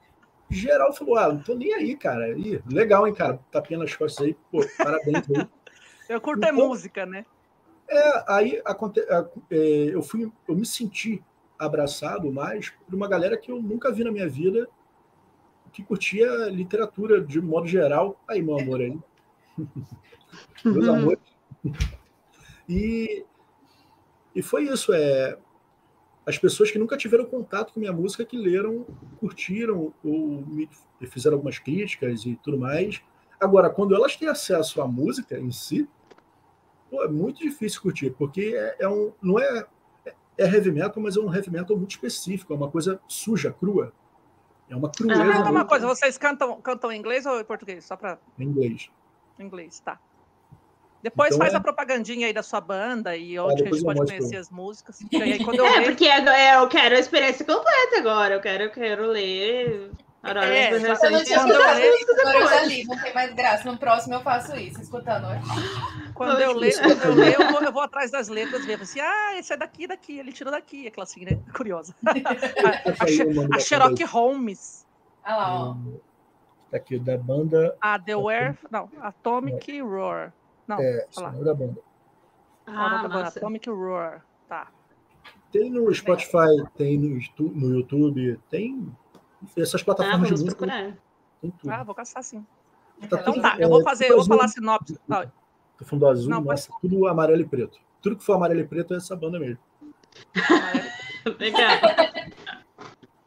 geral 0.50 0.92
falou: 0.92 1.16
ah, 1.16 1.32
não 1.32 1.40
tô 1.40 1.54
nem 1.54 1.72
aí, 1.72 1.96
cara. 1.96 2.36
Ih, 2.36 2.60
legal, 2.66 3.06
hein, 3.06 3.14
cara? 3.14 3.38
Tapinha 3.50 3.78
nas 3.78 3.94
costas 3.94 4.26
aí, 4.26 4.36
pô, 4.50 4.60
parabéns 4.76 5.24
aí. 5.30 5.46
Eu 6.08 6.20
curto 6.20 6.44
é 6.44 6.50
então, 6.50 6.64
é 6.64 6.68
música, 6.68 7.06
né? 7.06 7.24
É, 7.88 8.24
aí 8.26 8.60
aconte... 8.64 8.98
É, 8.98 9.24
eu 9.94 10.02
fui, 10.02 10.28
eu 10.48 10.56
me 10.56 10.66
senti 10.66 11.22
abraçado 11.56 12.32
mais 12.32 12.70
por 12.70 12.96
uma 12.96 13.06
galera 13.06 13.36
que 13.36 13.52
eu 13.52 13.62
nunca 13.62 13.92
vi 13.92 14.02
na 14.02 14.10
minha 14.10 14.28
vida 14.28 14.68
que 15.72 15.84
curtia 15.84 16.26
literatura 16.48 17.20
de 17.20 17.40
modo 17.40 17.68
geral. 17.68 18.20
Aí, 18.28 18.42
meu 18.42 18.58
amor 18.58 18.80
aí. 18.80 18.98
Meus 20.64 20.88
uhum. 20.88 20.94
amores. 20.96 21.20
E, 22.68 23.24
e 24.34 24.42
foi 24.42 24.64
isso, 24.64 24.92
é 24.92 25.38
as 26.26 26.38
pessoas 26.38 26.70
que 26.70 26.78
nunca 26.78 26.96
tiveram 26.96 27.24
contato 27.24 27.72
com 27.72 27.80
minha 27.80 27.92
música, 27.92 28.24
que 28.24 28.36
leram, 28.36 28.86
curtiram 29.18 29.92
ou 30.04 30.44
me 30.46 30.68
fizeram 31.06 31.36
algumas 31.36 31.58
críticas 31.58 32.24
e 32.24 32.36
tudo 32.42 32.58
mais. 32.58 33.02
Agora, 33.40 33.70
quando 33.70 33.94
elas 33.94 34.16
têm 34.16 34.28
acesso 34.28 34.82
à 34.82 34.86
música 34.86 35.38
em 35.38 35.50
si, 35.50 35.88
pô, 36.90 37.02
é 37.02 37.08
muito 37.08 37.40
difícil 37.40 37.80
curtir, 37.80 38.10
porque 38.10 38.54
é, 38.54 38.76
é 38.80 38.88
um, 38.88 39.12
não 39.22 39.40
é, 39.40 39.66
é 40.36 40.44
heavy 40.44 40.70
metal, 40.70 41.02
mas 41.02 41.16
é 41.16 41.20
um 41.20 41.34
heavy 41.34 41.50
metal 41.50 41.76
muito 41.76 41.92
específico, 41.92 42.52
é 42.52 42.56
uma 42.56 42.70
coisa 42.70 43.00
suja, 43.08 43.50
crua. 43.52 43.92
É 44.68 44.76
uma 44.76 44.90
crueza. 44.90 45.22
Ah, 45.22 45.50
uma 45.50 45.64
coisa, 45.64 45.86
vocês 45.86 46.16
cantam, 46.16 46.60
cantam 46.60 46.92
em 46.92 46.98
inglês 46.98 47.26
ou 47.26 47.40
em 47.40 47.44
português? 47.44 47.84
Só 47.84 47.96
para. 47.96 48.20
Em 48.38 48.44
inglês. 48.44 48.88
Em 49.38 49.44
inglês, 49.44 49.80
tá. 49.80 49.98
Depois 51.02 51.30
então, 51.30 51.38
faz 51.38 51.54
é... 51.54 51.56
a 51.56 51.60
propagandinha 51.60 52.26
aí 52.26 52.32
da 52.32 52.42
sua 52.42 52.60
banda 52.60 53.16
e 53.16 53.38
onde 53.38 53.62
é, 53.62 53.68
a 53.68 53.72
gente 53.72 53.84
pode 53.84 54.00
conhecer 54.00 54.36
as 54.36 54.50
músicas. 54.50 54.98
Aí, 55.14 55.32
é, 55.32 55.78
ler... 55.78 55.84
porque 55.84 56.06
é, 56.06 56.56
eu 56.56 56.68
quero 56.68 56.96
a 56.96 56.98
experiência 56.98 57.44
completa 57.44 57.98
agora. 57.98 58.34
Eu 58.34 58.40
quero, 58.40 58.64
eu 58.64 58.70
quero 58.70 59.06
ler. 59.06 59.90
Aurora 60.22 60.54
é, 60.54 60.74
eu 60.74 60.80
não 60.80 61.24
tinha 61.24 61.38
escutado 61.38 62.42
as 62.42 62.52
ali, 62.52 62.84
não 62.84 63.00
tem 63.00 63.14
mais 63.14 63.32
graça. 63.32 63.70
No 63.70 63.78
próximo 63.78 64.14
eu 64.14 64.20
faço 64.20 64.54
isso, 64.54 64.82
escutando. 64.82 65.26
Quando 66.14 66.38
eu 66.38 66.52
leio, 66.52 66.78
quando 66.78 67.02
eu, 67.04 67.14
leio 67.14 67.42
eu, 67.42 67.52
vou, 67.52 67.62
eu 67.62 67.72
vou 67.72 67.82
atrás 67.82 68.10
das 68.10 68.28
letras 68.28 68.66
ver 68.66 68.78
assim, 68.82 69.00
ah, 69.00 69.38
esse 69.38 69.50
é 69.54 69.56
daqui, 69.56 69.86
daqui, 69.86 70.18
ele 70.18 70.30
tirou 70.30 70.52
daqui, 70.52 70.86
aquela 70.86 71.04
assim, 71.04 71.24
né? 71.24 71.38
Curiosa. 71.56 71.94
a, 72.04 72.10
a, 72.10 73.56
a 73.56 73.58
Sherlock 73.58 74.04
Holmes. 74.04 74.86
Olha 75.24 75.36
lá, 75.36 75.54
ó. 75.54 75.76
Tá 76.70 76.76
aqui, 76.76 76.98
da 76.98 77.16
banda. 77.16 77.74
A 77.80 77.98
The 77.98 78.16
Ware, 78.16 78.58
não, 78.70 78.90
Atomic 79.00 79.80
Roar. 79.80 80.34
Não, 80.70 80.80
é, 80.80 81.06
da 81.44 81.54
banda. 81.54 81.80
Ah, 82.66 83.08
banda, 83.08 83.26
Atomic 83.26 83.68
Roar. 83.68 84.24
Tá. 84.48 84.68
Tem 85.50 85.68
no 85.68 85.92
Spotify, 85.92 86.64
tem 86.76 86.96
no, 86.96 87.18
no 87.38 87.74
YouTube, 87.76 88.38
tem 88.48 88.88
essas 89.56 89.82
plataformas 89.82 90.30
ah, 90.30 90.34
de 90.34 90.42
música. 90.42 90.66
Procurar. 90.66 90.96
Tem 91.40 91.50
tudo. 91.50 91.70
Ah, 91.70 91.82
vou 91.82 91.94
caçar 91.94 92.22
sim. 92.22 92.46
Tá 93.00 93.06
então 93.06 93.32
tudo, 93.32 93.42
tá, 93.42 93.56
eu 93.58 93.68
vou 93.68 93.82
fazer, 93.82 94.10
eu 94.10 94.16
vou 94.16 94.26
falar 94.26 94.46
sinopse. 94.48 94.96
Tá. 95.08 95.26
fundo 95.82 96.06
azul, 96.06 96.30
Não, 96.30 96.40
nossa, 96.42 96.68
pode... 96.68 96.82
tudo 96.82 97.06
amarelo 97.08 97.40
e 97.40 97.46
preto. 97.46 97.80
Tudo 98.00 98.16
que 98.16 98.24
for 98.24 98.34
amarelo 98.34 98.60
e 98.60 98.66
preto 98.66 98.94
é 98.94 98.98
essa 98.98 99.16
banda 99.16 99.40
mesmo. 99.40 99.58
Legal. 101.38 101.80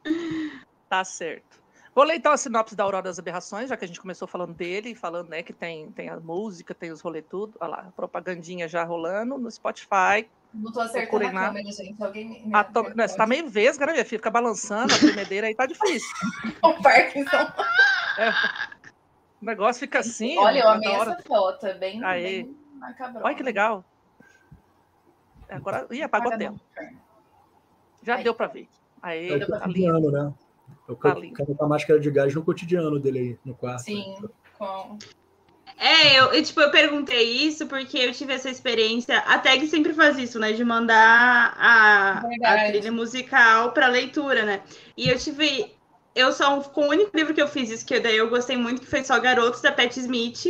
tá 0.88 1.04
certo. 1.04 1.53
Vou 1.96 2.04
ler 2.04 2.16
então 2.16 2.32
a 2.32 2.38
sinopse 2.38 2.76
da 2.76 2.84
Aurora 2.84 3.04
das 3.04 3.20
Aberrações, 3.20 3.70
já 3.70 3.78
que 3.78 3.86
a 3.86 3.88
gente 3.88 4.02
começou 4.02 4.28
falando 4.28 4.54
dele, 4.54 4.96
falando 4.96 5.30
né, 5.30 5.44
que 5.44 5.54
tem, 5.54 5.92
tem 5.92 6.10
a 6.10 6.20
música, 6.20 6.74
tem 6.74 6.92
os 6.92 7.02
rolê 7.02 7.22
tudo. 7.22 7.56
Olha 7.60 7.70
lá, 7.70 7.86
a 7.88 7.92
propagandinha 7.92 8.68
já 8.68 8.84
rolando 8.84 9.38
no 9.38 9.52
Spotify. 9.52 10.28
Não 10.52 10.72
tô 10.72 10.82
acertando 10.82 11.28
a 11.28 11.32
câmera, 11.32 11.72
gente. 11.72 12.02
Alguém 12.02 12.46
me... 12.46 12.56
a 12.56 12.64
to... 12.64 12.84
Não, 12.96 13.08
você 13.08 13.16
tá 13.16 13.28
meio 13.28 13.48
vesga, 13.48 13.86
né, 13.86 13.94
minha 13.94 14.06
filha? 14.06 14.18
Fica 14.18 14.32
balançando 14.32 14.94
a 14.94 14.98
tremedeira 14.98 15.48
aí, 15.48 15.56
tá 15.56 15.68
difícil. 15.68 16.10
o 16.64 16.82
Parkinson. 16.82 17.38
É. 18.18 18.30
O 19.42 19.46
negócio 19.46 19.80
fica 19.82 20.00
assim. 20.00 20.38
Olha, 20.40 20.60
eu 20.60 20.70
amei 20.70 20.90
hora... 20.90 21.12
essa 21.12 21.22
foto, 21.24 21.68
é 21.68 21.74
bem, 21.76 22.04
aí. 22.04 22.44
bem 22.44 22.58
Olha 23.22 23.36
que 23.36 23.44
legal. 23.44 23.86
Agora, 25.50 25.88
ih, 25.92 26.02
apagou 26.02 26.34
a 26.34 26.38
tela. 26.38 26.56
Já 28.02 28.16
aí. 28.16 28.24
deu 28.24 28.34
para 28.34 28.48
ver. 28.48 28.68
Aí, 29.02 29.32
é 29.32 29.46
tá 29.46 29.68
lindo. 29.68 30.12
né? 30.12 30.34
Eu 30.88 30.96
quero 30.98 31.56
com 31.56 31.66
a 31.66 31.68
máscara 31.68 32.00
de 32.00 32.12
gás 32.12 32.34
no 32.36 32.44
cotidiano 32.44 33.00
dele 33.00 33.20
aí, 33.20 33.40
no 33.46 33.56
quarto. 33.56 33.84
Sim, 33.84 34.16
com... 34.58 34.98
É, 35.78 36.20
eu, 36.20 36.26
eu, 36.34 36.44
tipo, 36.44 36.62
eu 36.62 36.72
perguntei 36.72 37.24
isso 37.24 37.68
porque 37.68 37.98
eu 37.98 38.12
tive 38.12 38.34
essa 38.34 38.50
experiência. 38.50 39.18
A 39.20 39.40
Tag 39.40 39.66
sempre 39.68 39.94
faz 39.94 40.18
isso, 40.18 40.40
né? 40.40 40.52
De 40.52 40.64
mandar 40.64 41.54
a, 41.58 42.20
a 42.20 42.68
trilha 42.70 42.92
musical 42.92 43.72
para 43.72 43.88
leitura, 43.88 44.44
né? 44.46 44.62
E 44.96 45.10
eu 45.10 45.18
tive. 45.18 45.74
Eu 46.16 46.32
só. 46.32 46.62
Com 46.62 46.88
o 46.88 46.90
único 46.90 47.16
livro 47.16 47.34
que 47.34 47.42
eu 47.42 47.48
fiz 47.48 47.70
isso, 47.70 47.86
que 47.86 48.00
daí 48.00 48.18
eu 48.18 48.30
gostei 48.30 48.56
muito, 48.56 48.82
que 48.82 48.88
foi 48.88 49.04
só 49.04 49.20
Garotos, 49.20 49.62
da 49.62 49.72
Pat 49.72 49.96
Smith. 49.98 50.46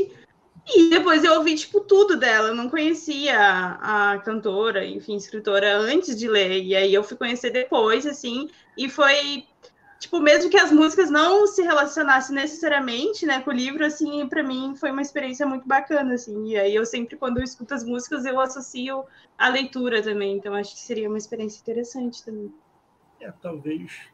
E 0.76 0.90
depois 0.90 1.24
eu 1.24 1.34
ouvi, 1.34 1.56
tipo, 1.56 1.82
tudo 1.82 2.18
dela. 2.18 2.50
Eu 2.50 2.56
não 2.56 2.70
conhecia 2.70 3.38
a, 3.38 4.14
a 4.14 4.20
cantora, 4.20 4.86
enfim, 4.86 5.16
escritora, 5.16 5.78
antes 5.78 6.18
de 6.18 6.28
ler. 6.28 6.62
E 6.64 6.76
aí 6.76 6.94
eu 6.94 7.04
fui 7.04 7.18
conhecer 7.18 7.50
depois, 7.50 8.06
assim. 8.06 8.50
E 8.78 8.90
foi 8.90 9.46
tipo, 10.04 10.20
mesmo 10.20 10.50
que 10.50 10.58
as 10.58 10.70
músicas 10.70 11.10
não 11.10 11.48
se 11.48 11.62
relacionassem 11.62 12.36
necessariamente, 12.36 13.26
né, 13.26 13.42
com 13.42 13.52
o 13.52 13.54
livro, 13.54 13.86
assim, 13.86 14.28
para 14.28 14.44
mim 14.44 14.76
foi 14.76 14.92
uma 14.92 15.02
experiência 15.02 15.46
muito 15.48 15.66
bacana, 15.66 16.16
assim. 16.16 16.50
E 16.50 16.58
aí 16.58 16.76
eu 16.76 16.86
sempre, 16.86 17.16
quando 17.16 17.38
eu 17.38 17.44
escuto 17.44 17.74
as 17.74 17.86
músicas, 17.86 18.26
eu 18.26 18.38
associo 18.40 19.06
a 19.38 19.48
leitura 19.48 20.04
também. 20.04 20.36
Então 20.36 20.54
acho 20.54 20.74
que 20.74 20.82
seria 20.82 21.08
uma 21.08 21.18
experiência 21.18 21.62
interessante 21.62 22.24
também. 22.24 22.54
É, 23.22 23.32
talvez, 23.32 24.10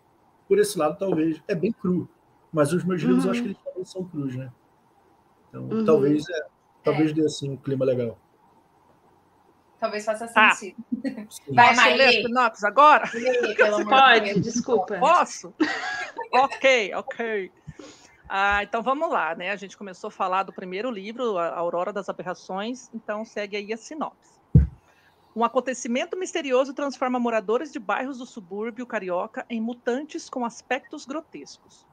por 0.47 0.60
esse 0.60 0.78
lado, 0.78 0.95
talvez, 0.97 1.41
é 1.47 1.56
bem 1.56 1.71
cru. 1.71 2.08
Mas 2.54 2.71
os 2.71 2.84
meus 2.84 3.02
livros, 3.02 3.23
uhum. 3.23 3.25
eu 3.25 3.32
acho 3.32 3.41
que 3.41 3.47
eles 3.47 3.63
também 3.63 3.86
são 3.86 4.04
crus, 4.04 4.36
né? 4.36 4.52
Então, 5.49 5.63
uhum. 5.63 5.86
talvez, 5.86 6.23
é, 6.30 6.45
talvez 6.84 7.10
é. 7.10 7.13
dê, 7.15 7.25
assim, 7.25 7.49
um 7.49 7.58
clima 7.58 7.84
legal. 7.84 8.15
Talvez 9.79 10.03
faça 10.03 10.27
tá. 10.27 10.51
sentido. 10.51 10.83
Vai, 11.53 11.73
Posso 11.73 11.89
ler 11.89 12.11
sinopse 12.23 12.65
agora? 12.65 13.09
Pode, 13.87 14.39
desculpa. 14.41 14.97
Posso? 14.99 15.53
ok, 16.33 16.93
ok. 16.95 17.51
Ah, 18.27 18.61
então 18.63 18.83
vamos 18.83 19.09
lá, 19.09 19.33
né? 19.33 19.51
A 19.51 19.55
gente 19.55 19.77
começou 19.77 20.09
a 20.09 20.11
falar 20.11 20.43
do 20.43 20.53
primeiro 20.53 20.91
livro, 20.91 21.37
A 21.37 21.55
Aurora 21.55 21.93
das 21.93 22.09
Aberrações, 22.09 22.89
então 22.93 23.23
segue 23.25 23.57
aí 23.57 23.73
a 23.73 23.77
sinopse. 23.77 24.39
Um 25.35 25.43
acontecimento 25.43 26.17
misterioso 26.17 26.73
transforma 26.73 27.19
moradores 27.19 27.71
de 27.71 27.79
bairros 27.79 28.17
do 28.17 28.25
subúrbio 28.25 28.85
carioca 28.85 29.45
em 29.49 29.61
mutantes 29.61 30.29
com 30.29 30.43
aspectos 30.43 31.05
grotescos. 31.05 31.87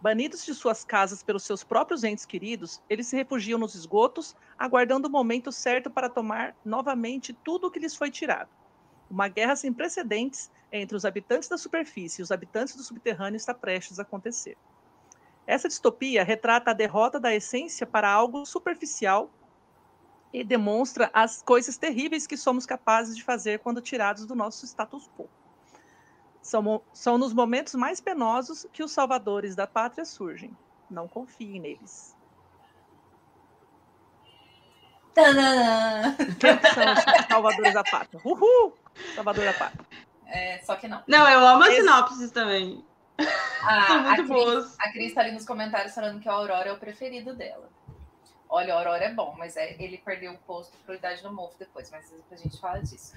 Banidos 0.00 0.44
de 0.46 0.54
suas 0.54 0.82
casas 0.82 1.22
pelos 1.22 1.44
seus 1.44 1.62
próprios 1.62 2.04
entes 2.04 2.24
queridos, 2.24 2.82
eles 2.88 3.08
se 3.08 3.16
refugiam 3.16 3.58
nos 3.58 3.74
esgotos, 3.74 4.34
aguardando 4.56 5.08
o 5.08 5.10
momento 5.10 5.52
certo 5.52 5.90
para 5.90 6.08
tomar 6.08 6.56
novamente 6.64 7.34
tudo 7.34 7.66
o 7.66 7.70
que 7.70 7.78
lhes 7.78 7.94
foi 7.94 8.10
tirado. 8.10 8.50
Uma 9.10 9.28
guerra 9.28 9.56
sem 9.56 9.74
precedentes 9.74 10.50
entre 10.72 10.96
os 10.96 11.04
habitantes 11.04 11.50
da 11.50 11.58
superfície 11.58 12.22
e 12.22 12.24
os 12.24 12.30
habitantes 12.30 12.76
do 12.76 12.82
subterrâneo 12.82 13.36
está 13.36 13.52
prestes 13.54 13.98
a 13.98 14.02
acontecer. 14.02 14.56
Essa 15.46 15.68
distopia 15.68 16.24
retrata 16.24 16.70
a 16.70 16.74
derrota 16.74 17.20
da 17.20 17.34
essência 17.34 17.86
para 17.86 18.10
algo 18.10 18.46
superficial 18.46 19.34
e 20.32 20.44
demonstra 20.44 21.10
as 21.12 21.42
coisas 21.42 21.76
terríveis 21.78 22.26
que 22.26 22.36
somos 22.36 22.66
capazes 22.66 23.16
de 23.16 23.24
fazer 23.24 23.60
quando 23.60 23.82
tirados 23.82 24.26
do 24.26 24.34
nosso 24.34 24.64
status 24.66 25.08
quo. 25.08 25.30
São, 26.42 26.82
são 26.92 27.18
nos 27.18 27.32
momentos 27.32 27.74
mais 27.74 28.00
penosos 28.00 28.66
que 28.72 28.82
os 28.82 28.92
salvadores 28.92 29.54
da 29.54 29.66
pátria 29.66 30.04
surgem. 30.04 30.56
Não 30.90 31.06
confiem 31.06 31.60
neles. 31.60 32.16
Quem 36.38 36.58
são 36.72 36.92
os 36.92 37.26
salvadores 37.28 37.74
da 37.74 37.84
pátria? 37.84 38.20
Uhul! 38.24 38.74
Salvador 39.14 39.44
da 39.44 39.52
pátria. 39.52 39.86
É, 40.26 40.60
só 40.62 40.76
que 40.76 40.86
não. 40.88 41.02
Não, 41.06 41.28
eu 41.28 41.40
amo 41.46 41.62
as 41.64 41.70
Esse- 41.70 41.80
sinopses 41.80 42.30
também. 42.30 42.84
Ah, 43.62 43.86
São 43.86 43.96
a, 43.96 44.00
muito 44.02 44.16
Cris, 44.24 44.28
boas. 44.28 44.76
a 44.80 44.92
Cris 44.92 45.12
tá 45.14 45.20
ali 45.20 45.32
nos 45.32 45.44
comentários 45.44 45.94
falando 45.94 46.20
que 46.20 46.28
a 46.28 46.32
Aurora 46.32 46.70
é 46.70 46.72
o 46.72 46.78
preferido 46.78 47.34
dela. 47.34 47.68
Olha, 48.52 48.74
a 48.74 48.78
Aurora 48.78 49.04
é 49.04 49.14
bom, 49.14 49.32
mas 49.38 49.56
é, 49.56 49.76
ele 49.80 49.96
perdeu 49.98 50.32
o 50.32 50.38
posto 50.38 50.76
pro 50.84 50.96
Idade 50.96 51.22
do 51.22 51.32
Mofo 51.32 51.56
depois, 51.56 51.88
mas 51.90 52.12
a 52.32 52.34
gente 52.36 52.58
fala 52.60 52.80
disso. 52.80 53.14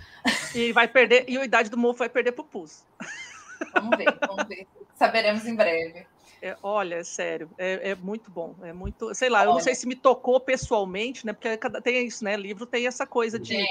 E 0.54 0.72
vai 0.72 0.88
perder, 0.88 1.26
e 1.28 1.36
a 1.36 1.44
idade 1.44 1.72
do 1.72 1.78
mofo 1.78 1.98
vai 2.00 2.10
perder 2.10 2.34
pro 2.34 2.44
pus. 2.44 2.86
Vamos 3.74 3.98
ver, 3.98 4.16
vamos 4.28 4.48
ver. 4.48 4.68
Saberemos 4.96 5.48
em 5.48 5.56
breve. 5.56 6.06
É, 6.40 6.56
olha, 6.62 6.96
é 6.96 7.04
sério, 7.04 7.50
é, 7.58 7.90
é 7.92 7.96
muito 7.96 8.30
bom. 8.30 8.56
É 8.62 8.72
muito. 8.72 9.16
Sei 9.16 9.28
lá, 9.28 9.42
eu 9.42 9.48
não 9.48 9.54
Olha. 9.54 9.64
sei 9.64 9.74
se 9.74 9.88
me 9.88 9.96
tocou 9.96 10.40
pessoalmente, 10.40 11.26
né? 11.26 11.34
Porque 11.34 11.58
tem 11.82 12.06
isso, 12.06 12.24
né? 12.24 12.38
Livro 12.38 12.68
tem 12.68 12.86
essa 12.86 13.08
coisa 13.08 13.40
de, 13.40 13.66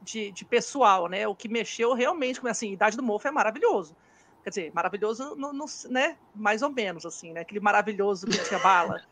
de, 0.00 0.30
de 0.30 0.44
pessoal, 0.46 1.06
né? 1.06 1.28
O 1.28 1.34
que 1.34 1.48
mexeu 1.48 1.92
realmente, 1.92 2.40
assim, 2.48 2.72
Idade 2.72 2.96
do 2.96 3.02
Mofo 3.02 3.28
é 3.28 3.30
maravilhoso. 3.30 3.94
Quer 4.42 4.50
dizer, 4.50 4.72
maravilhoso, 4.72 5.34
no, 5.36 5.52
no- 5.52 5.66
né? 5.90 6.16
Mais 6.34 6.62
ou 6.62 6.70
menos, 6.70 7.04
assim, 7.04 7.32
né? 7.34 7.40
Aquele 7.40 7.60
maravilhoso 7.60 8.26
que 8.26 8.42
tinha 8.44 8.60
bala. 8.60 9.02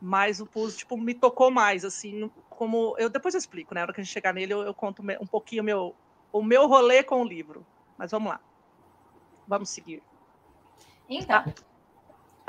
Mas 0.00 0.40
o 0.40 0.46
Pus, 0.46 0.76
tipo, 0.76 0.96
me 0.96 1.14
tocou 1.14 1.50
mais, 1.50 1.84
assim, 1.84 2.30
como. 2.48 2.94
Eu, 2.98 3.10
depois 3.10 3.34
eu 3.34 3.38
explico, 3.38 3.74
né? 3.74 3.80
Na 3.80 3.84
hora 3.84 3.92
que 3.92 4.00
a 4.00 4.04
gente 4.04 4.12
chegar 4.12 4.32
nele, 4.32 4.52
eu, 4.52 4.62
eu 4.62 4.72
conto 4.72 5.02
um 5.20 5.26
pouquinho 5.26 5.62
o 5.62 5.64
meu, 5.64 5.94
o 6.32 6.42
meu 6.42 6.66
rolê 6.66 7.02
com 7.02 7.22
o 7.22 7.24
livro. 7.24 7.66
Mas 7.98 8.10
vamos 8.10 8.30
lá. 8.30 8.40
Vamos 9.46 9.68
seguir. 9.68 10.02
então, 11.08 11.44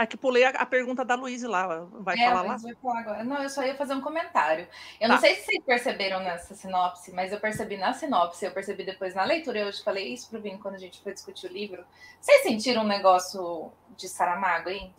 Aqui 0.02 0.18
pulei 0.18 0.44
a, 0.44 0.50
a 0.50 0.66
pergunta 0.66 1.06
da 1.06 1.14
Luísa 1.14 1.48
lá. 1.48 1.86
Vai 1.92 2.18
é, 2.18 2.26
falar 2.28 2.42
lá? 2.42 2.58
vai 2.58 2.74
falar 2.74 3.00
agora. 3.02 3.24
Não, 3.24 3.44
eu 3.44 3.50
só 3.50 3.64
ia 3.64 3.76
fazer 3.76 3.94
um 3.94 4.02
comentário. 4.02 4.68
Eu 5.00 5.08
não 5.08 5.16
Tá. 5.16 5.22
sei 5.22 5.36
se 5.36 5.46
vocês 5.46 5.64
perceberam 5.64 6.22
nessa 6.22 6.56
sinopse, 6.56 7.12
mas 7.14 7.32
eu 7.32 7.40
percebi 7.40 7.78
na 7.78 7.94
sinopse, 7.94 8.44
eu 8.44 8.52
percebi 8.52 8.84
depois 8.84 9.14
na 9.14 9.24
leitura, 9.24 9.60
eu 9.60 9.68
hoje 9.68 9.84
falei 9.84 10.12
isso 10.12 10.28
pro 10.28 10.42
Vini 10.42 10.58
quando 10.58 10.74
a 10.74 10.80
gente 10.80 11.00
foi 11.04 11.14
discutir 11.14 11.46
o 11.46 11.54
livro. 11.54 11.86
Vocês 12.20 12.42
sentiram 12.42 12.82
um 12.84 12.88
negócio 12.88 13.72
de 13.96 14.10
Saramago, 14.10 14.70
hein? 14.70 14.92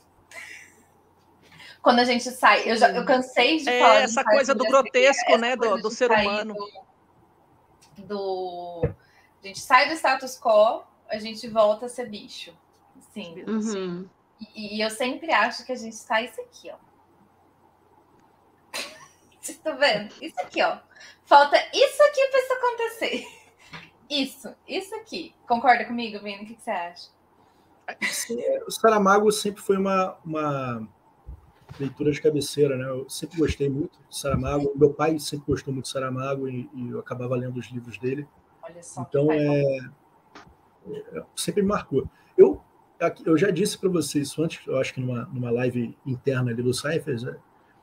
Quando 1.82 1.98
a 1.98 2.04
gente 2.04 2.30
sai, 2.30 2.70
eu 2.70 2.76
já 2.76 2.90
eu 2.90 3.04
cansei 3.04 3.58
de 3.58 3.68
É, 3.68 3.80
falar 3.80 3.98
de 3.98 4.04
essa 4.04 4.24
coisa 4.24 4.54
do 4.54 4.64
grotesco, 4.64 5.36
né, 5.36 5.56
do- 5.56 5.76
do 5.82 5.90
ser 5.90 6.10
humano. 6.12 6.54
Do, 7.96 8.04
do- 8.06 8.94
a 9.42 9.46
gente 9.46 9.58
sai 9.60 9.88
do 9.88 9.94
status 9.94 10.38
quo, 10.40 10.84
a 11.08 11.18
gente 11.18 11.48
volta 11.48 11.86
a 11.86 11.88
ser 11.88 12.08
bicho. 12.08 12.56
Sim. 13.12 13.42
Uhum. 13.46 14.08
E, 14.54 14.76
e 14.76 14.80
eu 14.80 14.90
sempre 14.90 15.32
acho 15.32 15.66
que 15.66 15.72
a 15.72 15.76
gente 15.76 16.00
tá 16.06 16.22
isso 16.22 16.40
aqui, 16.40 16.70
ó. 16.70 16.76
Vocês 19.40 19.58
estão 19.58 19.76
vendo? 19.76 20.14
Isso 20.22 20.40
aqui, 20.40 20.62
ó. 20.62 20.78
Falta 21.24 21.56
isso 21.74 22.02
aqui 22.04 22.28
pra 22.28 22.40
isso 22.40 22.52
acontecer. 22.52 23.26
Isso, 24.08 24.54
isso 24.68 24.94
aqui. 24.96 25.34
Concorda 25.48 25.84
comigo, 25.84 26.22
Vini? 26.22 26.44
O 26.44 26.46
que, 26.46 26.54
que 26.54 26.62
você 26.62 26.70
acha? 26.70 27.08
Sim, 28.02 28.40
é, 28.40 28.62
o 28.66 28.70
Saramago 28.70 29.30
sempre 29.32 29.60
foi 29.62 29.76
uma, 29.76 30.16
uma 30.24 30.86
leitura 31.78 32.10
de 32.10 32.20
cabeceira, 32.20 32.76
né? 32.76 32.88
Eu 32.88 33.08
sempre 33.08 33.38
gostei 33.38 33.68
muito 33.68 33.98
de 34.08 34.16
Saramago. 34.16 34.72
Meu 34.76 34.92
pai 34.92 35.18
sempre 35.18 35.46
gostou 35.46 35.72
muito 35.72 35.86
de 35.86 35.92
Saramago 35.92 36.48
e, 36.48 36.68
e 36.74 36.90
eu 36.90 36.98
acabava 36.98 37.36
lendo 37.36 37.58
os 37.58 37.70
livros 37.70 37.98
dele. 37.98 38.26
Olha 38.62 38.82
só. 38.82 39.02
Então, 39.02 39.30
é, 39.30 39.62
é, 40.86 41.24
sempre 41.36 41.62
me 41.62 41.68
marcou. 41.68 42.08
Eu, 42.36 42.60
eu 43.24 43.36
já 43.36 43.50
disse 43.50 43.78
para 43.78 43.88
vocês 43.88 44.28
isso 44.28 44.42
antes, 44.42 44.66
eu 44.66 44.78
acho 44.78 44.94
que 44.94 45.00
numa, 45.00 45.24
numa 45.26 45.50
live 45.50 45.96
interna 46.06 46.50
ali 46.50 46.62
do 46.62 46.72
Cyphers, 46.72 47.22
né, 47.22 47.36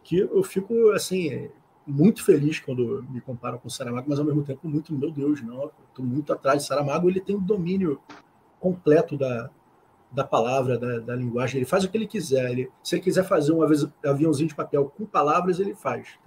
que 0.03 0.17
eu 0.17 0.43
fico, 0.43 0.91
assim, 0.91 1.49
muito 1.85 2.23
feliz 2.23 2.59
quando 2.59 3.05
me 3.09 3.19
comparam 3.19 3.57
com 3.57 3.67
o 3.67 3.71
Saramago, 3.71 4.09
mas 4.09 4.19
ao 4.19 4.25
mesmo 4.25 4.43
tempo 4.43 4.67
muito, 4.67 4.93
meu 4.93 5.11
Deus, 5.11 5.41
não, 5.41 5.71
estou 5.89 6.05
muito 6.05 6.31
atrás 6.31 6.61
de 6.61 6.67
Saramago, 6.67 7.09
ele 7.09 7.19
tem 7.19 7.35
um 7.35 7.43
domínio 7.43 7.99
completo 8.59 9.17
da, 9.17 9.49
da 10.11 10.23
palavra, 10.23 10.77
da, 10.77 10.99
da 10.99 11.15
linguagem, 11.15 11.57
ele 11.57 11.65
faz 11.65 11.83
o 11.83 11.89
que 11.89 11.97
ele 11.97 12.07
quiser, 12.07 12.49
ele, 12.51 12.71
se 12.83 12.95
ele 12.95 13.03
quiser 13.03 13.23
fazer 13.23 13.51
um 13.51 13.61
avi- 13.61 13.91
aviãozinho 14.03 14.49
de 14.49 14.55
papel 14.55 14.89
com 14.89 15.05
palavras, 15.05 15.59
ele 15.59 15.75
faz? 15.75 16.17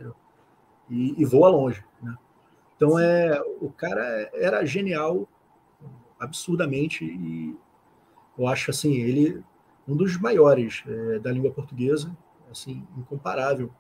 E, 0.88 1.20
e 1.20 1.24
voa 1.24 1.48
longe, 1.48 1.84
né? 2.00 2.16
Então, 2.76 2.98
é, 2.98 3.40
o 3.60 3.70
cara 3.70 4.30
era 4.34 4.64
genial 4.64 5.28
absurdamente 6.18 7.04
e 7.04 7.56
eu 8.38 8.46
acho 8.46 8.70
assim 8.70 8.94
ele 8.94 9.42
um 9.86 9.96
dos 9.96 10.16
maiores 10.16 10.84
é, 10.86 11.18
da 11.18 11.32
língua 11.32 11.50
portuguesa 11.50 12.16
assim 12.50 12.86
incomparável. 12.96 13.70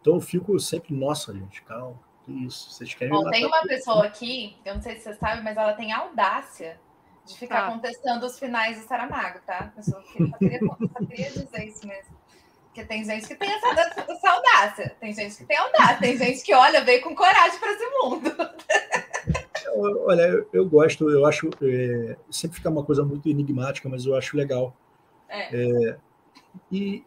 Então 0.00 0.14
eu 0.14 0.20
fico 0.20 0.58
sempre 0.60 0.94
nossa 0.94 1.32
gente 1.32 1.62
calma 1.62 1.98
que 2.24 2.32
isso 2.44 2.70
vocês 2.70 2.94
querem 2.94 3.12
Bom, 3.12 3.28
tem 3.30 3.46
uma 3.46 3.62
pessoa 3.62 4.04
aqui, 4.04 4.56
eu 4.64 4.74
não 4.74 4.82
sei 4.82 4.96
se 4.96 5.02
você 5.02 5.14
sabe, 5.14 5.42
mas 5.42 5.56
ela 5.56 5.72
tem 5.72 5.92
audácia 5.92 6.78
de 7.26 7.36
ficar 7.38 7.66
Ah. 7.68 7.70
contestando 7.72 8.26
os 8.26 8.38
finais 8.38 8.78
do 8.80 8.86
Saramago, 8.86 9.38
tá? 9.46 9.72
Eu 9.76 9.82
só 9.82 10.00
queria, 10.00 10.28
só 10.30 10.36
queria, 10.38 10.58
só 10.60 11.06
queria 11.06 11.30
dizer 11.30 11.64
isso 11.66 11.86
mesmo. 11.86 12.22
Porque 12.66 12.84
tem 12.84 13.04
gente 13.04 13.28
que 13.28 13.34
tem 13.34 13.50
essa, 13.50 13.68
essa 14.08 14.30
audácia, 14.30 14.96
tem 14.98 15.12
gente 15.12 15.36
que 15.36 15.44
tem 15.44 15.56
audácia, 15.58 15.98
tem 16.00 16.16
gente 16.16 16.42
que, 16.42 16.54
olha, 16.54 16.82
veio 16.82 17.02
com 17.02 17.14
coragem 17.14 17.58
para 17.60 17.72
esse 17.72 17.86
mundo. 17.90 18.32
Olha 20.04 20.22
eu, 20.22 20.48
eu 20.52 20.68
gosto 20.68 21.08
eu 21.08 21.24
acho 21.24 21.48
é, 21.62 22.16
sempre 22.30 22.56
fica 22.56 22.68
uma 22.68 22.84
coisa 22.84 23.02
muito 23.04 23.26
enigmática 23.28 23.88
mas 23.88 24.04
eu 24.04 24.14
acho 24.14 24.36
legal 24.36 24.76
É. 25.28 25.96
e 26.70 27.02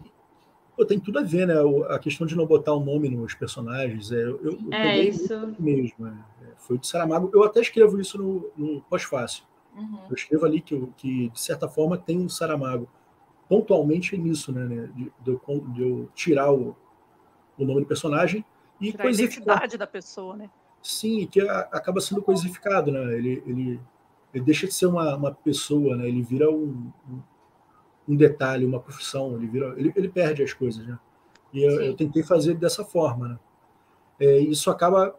pô, 0.76 0.84
tem 0.86 1.00
tudo 1.00 1.20
a 1.20 1.22
ver 1.22 1.46
né 1.46 1.62
o- 1.62 1.84
a 1.84 2.00
questão 2.00 2.26
de 2.26 2.36
não 2.36 2.46
botar 2.48 2.74
o 2.74 2.80
nome 2.80 3.08
nos 3.10 3.36
personagens 3.36 4.12
é, 4.12 4.16
eu, 4.16 4.42
eu 4.42 4.60
É 4.74 4.98
isso. 4.98 5.56
mesmo 5.60 6.08
é, 6.08 6.12
é, 6.44 6.48
foi 6.58 6.78
de 6.80 6.88
Saramago 6.88 7.30
eu 7.34 7.44
até 7.44 7.60
escrevo 7.60 8.00
isso 8.02 8.18
no, 8.18 8.50
no 8.58 8.82
pós-fácil 8.82 9.44
Uhum. 9.76 10.00
Eu 10.10 10.16
escrevo 10.16 10.46
ali 10.46 10.62
que, 10.62 10.88
que 10.98 11.30
de 11.30 11.40
certa 11.40 11.68
forma, 11.68 11.98
tem 11.98 12.20
um 12.20 12.30
Saramago. 12.30 12.88
Pontualmente 13.50 14.16
é 14.16 14.18
nisso, 14.18 14.52
né? 14.52 14.66
né, 14.66 14.90
De, 14.96 15.12
de 15.24 15.40
de 15.74 15.82
eu 15.82 16.10
tirar 16.16 16.52
o, 16.52 16.76
o 17.58 17.66
nome 17.66 17.82
do 17.82 17.88
personagem 17.88 18.44
e 18.82 18.92
Tirar 18.92 19.04
a 19.04 19.08
coisificar. 19.08 19.44
identidade 19.44 19.78
da 19.78 19.88
pessoa, 19.88 20.36
né? 20.36 20.50
Sim, 20.82 21.28
que 21.28 21.42
a- 21.42 21.70
acaba 21.72 22.00
sendo 22.02 22.22
coisificado, 22.22 22.92
né? 22.92 23.18
Ele, 23.18 23.44
ele, 23.46 23.82
ele 24.34 24.44
deixa 24.44 24.68
de 24.68 24.74
ser 24.74 24.86
uma, 24.88 25.16
uma 25.16 25.32
pessoa, 25.34 25.96
né? 25.98 26.08
Ele 26.08 26.22
vira 26.22 26.50
um, 26.50 26.92
um, 27.10 27.22
um 28.10 28.16
detalhe, 28.16 28.66
uma 28.66 28.80
profissão. 28.80 29.36
Ele, 29.36 29.48
vira, 29.48 29.74
ele, 29.78 29.94
ele 29.96 30.10
perde 30.10 30.44
as 30.44 30.54
coisas, 30.54 30.86
né? 30.86 30.98
E 31.54 31.64
eu, 31.64 31.82
eu 31.82 31.96
tentei 31.96 32.24
fazer 32.24 32.56
dessa 32.56 32.84
forma, 32.84 33.28
né? 33.30 33.40
É, 34.20 34.40
isso 34.40 34.70
acaba 34.70 35.16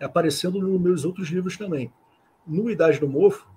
aparecendo 0.00 0.60
nos 0.60 0.80
meus 0.80 1.04
outros 1.04 1.28
livros 1.28 1.56
também. 1.56 1.92
No 2.46 2.70
Idade 2.70 3.00
do 3.00 3.08
Mofo, 3.08 3.48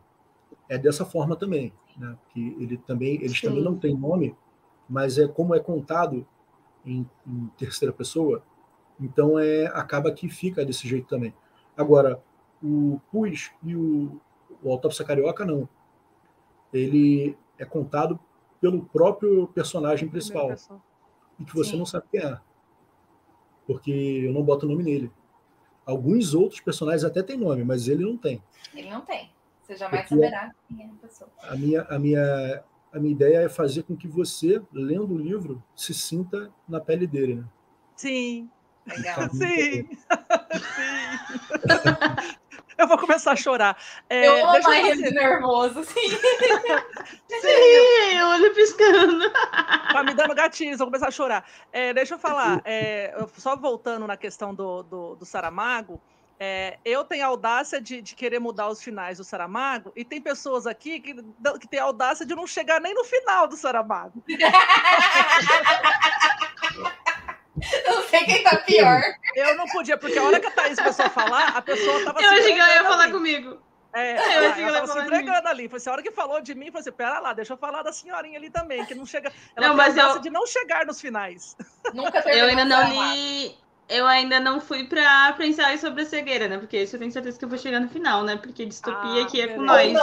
é 0.69 0.77
dessa 0.77 1.03
forma 1.03 1.35
também, 1.35 1.73
né? 1.97 2.15
Que 2.29 2.55
ele 2.59 2.77
também, 2.77 3.15
eles 3.15 3.37
Sim. 3.37 3.47
também 3.47 3.63
não 3.63 3.75
têm 3.75 3.97
nome, 3.97 4.35
mas 4.87 5.17
é 5.17 5.27
como 5.27 5.55
é 5.55 5.59
contado 5.59 6.25
em, 6.85 7.09
em 7.27 7.47
terceira 7.57 7.91
pessoa, 7.91 8.43
então 8.99 9.37
é 9.39 9.65
acaba 9.67 10.11
que 10.11 10.29
fica 10.29 10.63
desse 10.63 10.87
jeito 10.87 11.07
também. 11.07 11.33
Agora, 11.75 12.21
o 12.63 13.01
Pus 13.11 13.51
e 13.63 13.75
o, 13.75 14.21
o 14.61 14.71
Autópsia 14.71 15.03
Carioca 15.03 15.43
não. 15.43 15.67
Ele 16.71 17.35
é 17.57 17.65
contado 17.65 18.19
pelo 18.61 18.85
próprio 18.85 19.47
personagem 19.47 20.07
principal 20.07 20.53
e 21.39 21.45
que 21.45 21.55
você 21.55 21.71
Sim. 21.71 21.77
não 21.77 21.85
sabe 21.85 22.05
quem 22.11 22.21
é, 22.21 22.39
porque 23.65 23.91
eu 23.91 24.33
não 24.33 24.43
boto 24.43 24.67
nome 24.67 24.83
nele. 24.83 25.11
Alguns 25.85 26.35
outros 26.35 26.59
personagens 26.59 27.03
até 27.03 27.23
têm 27.23 27.37
nome, 27.37 27.63
mas 27.63 27.87
ele 27.87 28.03
não 28.03 28.15
tem. 28.15 28.43
Ele 28.75 28.89
não 28.89 29.01
tem. 29.01 29.31
Você 29.69 29.75
jamais 29.75 30.07
Porque- 30.07 30.15
saberá 30.15 30.51
quem 30.67 30.81
é 30.81 30.85
a 30.87 31.07
pessoa. 31.07 31.29
A 31.43 31.55
minha, 31.55 31.81
a 31.83 31.99
minha, 31.99 32.63
a 32.91 32.99
minha 32.99 33.11
ideia 33.11 33.41
é 33.41 33.49
fazer 33.49 33.83
com 33.83 33.95
que 33.95 34.07
você, 34.07 34.59
lendo 34.73 35.13
o 35.13 35.17
livro, 35.17 35.63
se 35.75 35.93
sinta 35.93 36.51
na 36.67 36.81
pele 36.81 37.05
dele, 37.05 37.35
né? 37.35 37.43
Sim, 37.95 38.49
Legal. 38.87 39.29
sim, 39.29 39.37
sim. 39.37 39.89
Eu 42.79 42.87
vou 42.87 42.97
começar 42.97 43.33
a 43.33 43.35
chorar. 43.35 43.77
É, 44.09 44.25
eu 44.25 44.43
amo 44.43 44.53
deixa 44.53 44.69
eu 44.69 44.71
mais 44.73 44.87
fazer- 45.01 45.11
nervoso, 45.11 45.83
sim. 45.83 45.99
Ih, 47.29 48.21
olho 48.23 48.53
piscando. 48.55 49.29
Tá 49.93 50.01
me 50.03 50.13
dando 50.15 50.33
gatilhos, 50.33 50.77
vou 50.79 50.87
começar 50.87 51.09
a 51.09 51.11
chorar. 51.11 51.45
É, 51.73 51.93
deixa 51.93 52.15
eu 52.15 52.19
falar, 52.19 52.61
é, 52.65 53.13
só 53.37 53.55
voltando 53.55 54.07
na 54.07 54.15
questão 54.17 54.55
do, 54.55 54.81
do, 54.83 55.15
do 55.15 55.25
Saramago, 55.25 55.99
é, 56.39 56.77
eu 56.85 57.03
tenho 57.03 57.25
a 57.25 57.27
audácia 57.27 57.81
de, 57.81 58.01
de 58.01 58.15
querer 58.15 58.39
mudar 58.39 58.69
os 58.69 58.81
finais 58.81 59.17
do 59.17 59.23
Saramago, 59.23 59.91
e 59.95 60.05
tem 60.05 60.21
pessoas 60.21 60.65
aqui 60.65 60.99
que, 60.99 61.13
que 61.59 61.67
têm 61.67 61.79
a 61.79 61.83
audácia 61.83 62.25
de 62.25 62.33
não 62.33 62.47
chegar 62.47 62.79
nem 62.79 62.93
no 62.93 63.03
final 63.03 63.47
do 63.47 63.57
Saramago. 63.57 64.23
Eu 67.83 67.95
não 67.95 68.03
sei 68.07 68.23
quem 68.23 68.43
tá 68.43 68.57
pior. 68.57 69.01
Eu 69.35 69.57
não 69.57 69.65
podia, 69.67 69.97
porque 69.97 70.17
a 70.17 70.23
hora 70.23 70.39
que 70.39 70.47
a 70.47 70.51
Thaís 70.51 70.79
começou 70.79 71.05
a 71.05 71.09
falar, 71.09 71.47
a 71.49 71.61
pessoa 71.61 72.03
tava 72.05 72.21
Eu 72.21 72.29
achei 72.31 72.53
que 72.53 72.59
ela 72.59 72.73
ia 72.73 72.83
falar 72.83 73.03
assim. 73.03 73.13
comigo. 73.13 73.61
É, 73.91 74.13
eu 74.13 74.17
ela, 74.17 74.49
achei 74.51 74.63
que 74.63 74.69
ela 74.69 74.77
ela 74.77 74.87
tava 74.87 74.99
se 74.99 75.05
entregando 75.07 75.47
ali. 75.47 75.67
Foi 75.67 75.77
assim, 75.77 75.89
a 75.89 75.93
hora 75.93 76.03
que 76.03 76.11
falou 76.11 76.39
de 76.39 76.53
mim, 76.53 76.67
falou 76.67 76.81
assim: 76.81 76.91
pera 76.91 77.19
lá, 77.19 77.33
deixa 77.33 77.53
eu 77.53 77.57
falar 77.57 77.81
da 77.81 77.91
senhorinha 77.91 78.37
ali 78.37 78.49
também, 78.49 78.85
que 78.85 78.93
não 78.93 79.05
chega. 79.05 79.31
Ela 79.55 79.69
Não, 79.69 79.75
mas 79.75 79.97
eu- 79.97 80.19
de 80.19 80.29
não 80.29 80.45
chegar 80.45 80.85
nos 80.85 81.01
finais. 81.01 81.57
Nunca 81.93 82.19
Eu 82.29 82.47
ainda 82.47 82.65
não 82.65 83.13
li. 83.13 83.57
Eu 83.89 84.05
ainda 84.05 84.39
não 84.39 84.61
fui 84.61 84.83
pra, 84.85 85.33
pra 85.33 85.45
ensaio 85.47 85.79
sobre 85.79 86.03
a 86.03 86.05
cegueira, 86.05 86.47
né? 86.47 86.59
Porque 86.59 86.77
isso 86.83 86.95
eu 86.95 86.99
tenho 86.99 87.11
certeza 87.11 87.39
que 87.39 87.43
eu 87.45 87.49
vou 87.49 87.57
chegar 87.57 87.79
no 87.79 87.89
final, 87.89 88.23
né? 88.23 88.37
Porque 88.37 88.65
distopia 88.65 89.21
Ah, 89.21 89.23
aqui 89.23 89.41
é 89.41 89.47
com 89.47 89.63
nós. 89.63 89.93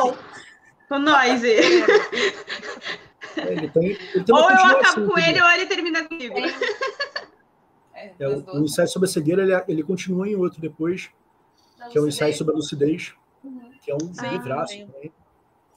Com 0.89 0.99
nós. 0.99 1.45
É, 1.45 1.61
tem 3.69 3.99
uma 4.31 4.43
ou 4.45 4.51
eu 4.51 4.57
acabo 4.79 5.07
com 5.07 5.19
entendeu? 5.19 5.29
ele 5.31 5.43
ou 5.43 5.51
ele 5.51 5.67
termina 5.67 6.05
comigo. 6.09 6.35
É, 7.95 8.07
É, 8.19 8.29
das 8.29 8.43
o, 8.47 8.61
o 8.61 8.65
ensaio 8.65 8.89
sobre 8.89 9.09
a 9.09 9.13
cegueira, 9.13 9.43
ele, 9.43 9.65
ele 9.69 9.83
continua 9.83 10.29
em 10.29 10.35
outro 10.37 10.61
depois, 10.61 11.11
Da 11.79 11.89
que 11.89 11.99
é 11.99 12.01
o 12.01 12.09
ensaio 12.09 12.31
lucidez. 12.33 12.39
sobre 12.39 12.53
a 12.55 12.57
lucidez, 12.57 13.15
Uhum. 13.45 13.71
que 13.81 13.91
é 13.91 13.95
um 13.95 14.13
Sim, 14.13 14.29
livraço 14.31 14.77
também. 14.87 15.13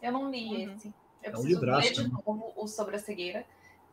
Eu 0.01 0.11
não 0.11 0.31
li 0.31 0.65
Uhum. 0.67 0.73
esse. 0.75 0.87
Eu 0.87 0.93
É 1.21 1.29
um 1.29 1.31
preciso 1.33 1.47
livraço, 1.59 1.87
ler 1.87 1.93
de 1.93 2.03
né? 2.03 2.09
novo 2.25 2.53
o 2.55 2.67
sobre 2.67 2.95
a 2.95 2.99
cegueira. 2.99 3.45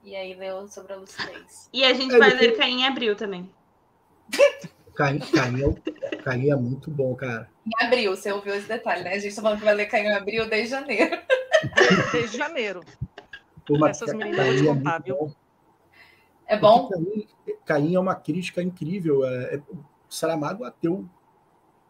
E 0.02 0.14
aí 0.16 0.34
ler 0.34 0.54
o 0.54 0.68
sobre 0.68 0.92
a 0.92 0.96
lucidez. 0.96 1.68
E 1.72 1.84
a 1.84 1.92
gente 1.92 2.14
É, 2.14 2.18
vai 2.18 2.30
depois- 2.30 2.50
ler 2.50 2.56
Caim 2.56 2.80
em 2.82 2.86
abril 2.86 3.16
também. 3.16 3.50
Caim, 4.94 5.18
Caim, 5.18 5.62
é, 5.62 6.16
Caim 6.16 6.50
é 6.50 6.56
muito 6.56 6.90
bom, 6.90 7.14
cara. 7.14 7.48
Em 7.66 7.84
abril, 7.84 8.16
você 8.16 8.32
ouviu 8.32 8.54
esse 8.54 8.66
detalhe, 8.66 9.04
né? 9.04 9.12
A 9.14 9.18
gente 9.18 9.34
tá 9.34 9.42
falando 9.42 9.58
que 9.58 9.64
vai 9.64 9.74
ler 9.74 9.86
Caio 9.86 10.06
em 10.06 10.14
abril 10.14 10.48
desde 10.48 10.70
janeiro. 10.70 11.18
Desde 12.12 12.36
janeiro. 12.36 12.82
Mas 13.78 14.02
Essas 14.02 14.14
meninas 14.14 14.60
eu 14.60 14.64
vou 14.64 14.76
te 14.76 14.82
Caim 14.82 14.88
é 14.88 14.90
muito 14.90 15.04
viu? 15.04 15.16
bom. 15.16 15.34
É 16.46 16.58
bom? 16.58 16.88
Caim, 16.88 17.28
Caim 17.64 17.94
é 17.94 18.00
uma 18.00 18.14
crítica 18.14 18.62
incrível. 18.62 19.24
É, 19.26 19.56
é, 19.56 19.62
Saramago 20.08 20.64
é 20.64 20.68
ateu 20.68 21.08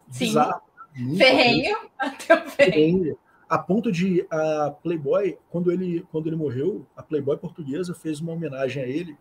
Sim. 0.09 0.25
bizarro. 0.25 0.61
Ferrenho. 1.17 1.77
Ferrenho. 1.99 2.49
Ferrenho. 2.49 3.17
A 3.47 3.57
ponto 3.57 3.91
de 3.91 4.25
a 4.29 4.71
Playboy, 4.71 5.37
quando 5.49 5.71
ele, 5.71 6.05
quando 6.11 6.27
ele 6.27 6.35
morreu, 6.35 6.85
a 6.95 7.03
Playboy 7.03 7.37
portuguesa 7.37 7.93
fez 7.93 8.19
uma 8.19 8.33
homenagem 8.33 8.83
a 8.83 8.87
ele. 8.87 9.17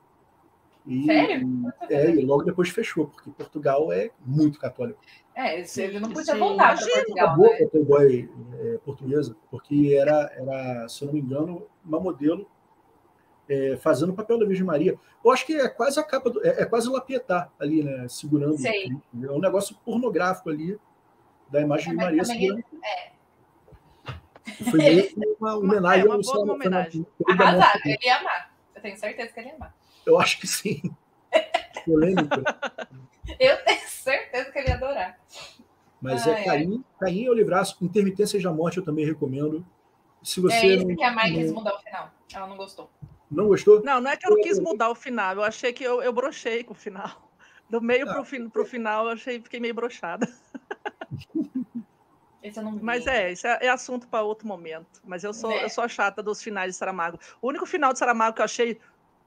E, 0.87 1.05
Sério? 1.05 1.72
É, 1.90 2.11
e 2.11 2.25
logo 2.25 2.44
depois 2.44 2.68
fechou, 2.68 3.09
porque 3.09 3.31
Portugal 3.31 3.92
é 3.92 4.11
muito 4.25 4.59
católico. 4.59 5.01
É, 5.35 5.61
ele 5.61 6.01
não 6.01 6.11
podia 6.11 6.37
voltar 6.37 6.77
para. 6.77 6.87
Portugal, 6.87 7.27
Acabou 7.27 7.51
né? 7.51 7.59
a 7.62 7.68
Playboy 7.68 8.31
é, 8.61 8.79
portuguesa, 8.79 9.37
porque 9.51 9.96
era, 9.99 10.33
era, 10.37 10.88
se 10.88 11.03
eu 11.03 11.07
não 11.07 11.14
me 11.14 11.20
engano, 11.20 11.66
uma 11.85 11.99
modelo 11.99 12.49
é, 13.49 13.77
fazendo 13.77 14.11
o 14.12 14.14
papel 14.14 14.38
da 14.38 14.46
Virgem 14.46 14.64
Maria. 14.64 14.99
Eu 15.25 15.31
acho 15.31 15.44
que 15.44 15.55
é 15.55 15.68
quase 15.68 15.99
a 15.99 16.03
capa, 16.03 16.31
do, 16.31 16.44
é, 16.46 16.62
é 16.62 16.64
quase 16.64 16.88
Lapietá 16.88 17.51
ali, 17.59 17.83
né? 17.83 18.07
Segurando. 18.09 18.55
o 18.55 18.59
Sei. 18.59 18.88
É 19.22 19.31
um 19.31 19.40
negócio 19.40 19.77
pornográfico 19.85 20.51
ali, 20.51 20.79
da 21.51 21.61
imagem 21.61 21.88
É, 21.88 21.90
de 21.90 21.96
Maria 21.96 22.25
segurando. 22.25 22.64
Foi 24.70 24.79
meio 24.79 25.09
que 25.09 25.37
uma 25.40 25.57
homenagem 25.57 26.03
é 26.03 26.09
uma 26.09 26.20
boa 26.20 26.53
homenagem. 26.55 27.07
morte. 27.29 27.88
ele 27.88 27.99
ia 28.03 28.16
amar. 28.18 28.55
Eu 28.75 28.83
tenho 28.83 28.96
certeza 28.96 29.33
que 29.33 29.40
ele 29.40 29.49
ia 29.49 29.55
amar. 29.57 29.75
Eu 30.07 30.19
acho 30.19 30.40
que 30.40 30.47
sim. 30.47 30.81
Polêmica. 31.85 32.42
Eu 33.38 33.62
tenho 33.64 33.88
certeza 33.88 34.51
que 34.53 34.59
ele 34.59 34.69
ia 34.69 34.75
adorar. 34.77 35.19
Mas 36.01 36.27
Ai, 36.27 36.42
é 36.42 36.45
Caim, 36.45 36.85
Caim 37.01 37.27
é 37.27 37.31
o 37.31 37.35
livraço. 37.35 37.77
Intermitência 37.85 38.40
da 38.40 38.53
Morte 38.53 38.79
eu 38.79 38.85
também 38.85 39.05
recomendo. 39.05 39.66
Se 40.23 40.40
você 40.40 40.55
é 40.55 40.66
isso 40.77 40.87
que 40.87 41.05
a 41.05 41.12
Mai 41.12 41.33
quis 41.33 41.49
não, 41.49 41.55
mudar 41.57 41.75
o 41.75 41.81
final. 41.81 42.11
Ela 42.33 42.47
não 42.47 42.57
gostou. 42.57 42.90
não 43.31 43.49
gostou, 43.49 43.83
Não, 43.83 44.01
não 44.01 44.11
é 44.11 44.16
que 44.16 44.27
eu 44.27 44.31
não 44.31 44.40
quis 44.42 44.59
mudar 44.59 44.90
o 44.90 44.95
final, 44.95 45.37
eu 45.37 45.45
achei 45.45 45.73
que 45.73 45.85
eu, 45.85 46.03
eu 46.03 46.12
brochei 46.12 46.64
com 46.64 46.73
o 46.73 46.77
final. 46.77 47.31
Do 47.69 47.81
meio 47.81 48.07
pro, 48.07 48.25
fin, 48.25 48.49
pro 48.49 48.64
final, 48.64 49.07
eu 49.07 49.12
achei 49.12 49.40
fiquei 49.40 49.59
meio 49.59 49.75
brochada. 49.75 50.29
Esse 52.42 52.61
eu 52.61 52.64
não 52.64 52.77
vi. 52.77 52.83
Mas 52.83 53.07
é, 53.09 53.33
isso 53.33 53.45
é, 53.47 53.59
é 53.62 53.69
assunto 53.69 54.07
para 54.07 54.23
outro 54.23 54.47
momento. 54.47 55.01
Mas 55.05 55.25
eu 55.25 55.35
sou, 55.35 55.51
É. 55.51 55.64
eu 55.64 55.69
sou 55.69 55.83
a 55.83 55.88
chata 55.88 56.23
dos 56.23 56.40
finais 56.40 56.73
de 56.73 56.79
Saramago. 56.79 57.19
O 57.42 57.49
único 57.49 57.66
final 57.66 57.92
de 57.92 57.99
Saramago 57.99 58.37
que 58.37 58.40
eu 58.40 58.45
achei 58.45 58.79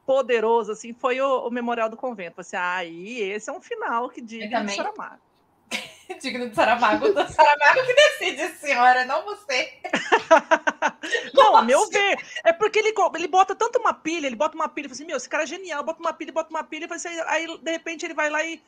poderoso 0.10 0.72
assim 0.72 0.92
foi 0.92 1.22
o, 1.22 1.48
o 1.48 1.52
Memorial 1.52 1.88
do 1.88 1.96
Convento. 1.96 2.42
Assim, 2.42 2.58
aí 2.58 3.22
esse 3.22 3.48
é 3.48 3.54
um 3.54 3.62
final 3.62 4.10
que 4.10 4.20
diga 4.20 4.48
de 4.48 4.52
também. 4.52 4.76
Saramago. 4.76 5.22
Digno 6.20 6.50
de 6.50 6.56
Saramago. 6.56 7.10
Do 7.10 7.32
Saramago 7.32 7.86
que 7.86 7.94
decide, 7.94 8.48
senhora, 8.56 9.06
não 9.06 9.24
você. 9.24 9.72
Não, 11.34 11.56
a 11.56 11.62
meu 11.62 11.88
ver. 11.90 12.18
É 12.44 12.52
porque 12.52 12.80
ele, 12.80 12.94
ele 13.16 13.28
bota 13.28 13.56
tanto 13.56 13.78
uma 13.80 13.94
pilha, 13.94 14.26
ele 14.26 14.36
bota 14.36 14.56
uma 14.56 14.68
pilha 14.68 14.88
e 14.88 14.90
fala 14.90 14.96
assim, 14.96 15.06
meu, 15.06 15.18
esse 15.18 15.30
cara 15.30 15.44
é 15.44 15.48
genial, 15.48 15.84
bota 15.84 16.00
uma 16.00 16.14
pilha, 16.14 16.34
bota 16.34 16.50
uma 16.50 16.64
pilha, 16.64 16.88
e 16.90 16.94
assim, 16.94 17.08
aí 17.28 17.46
de 17.60 17.72
repente 17.72 18.06
ele 18.06 18.16
vai 18.16 18.30
lá 18.32 18.44
e. 18.44 18.62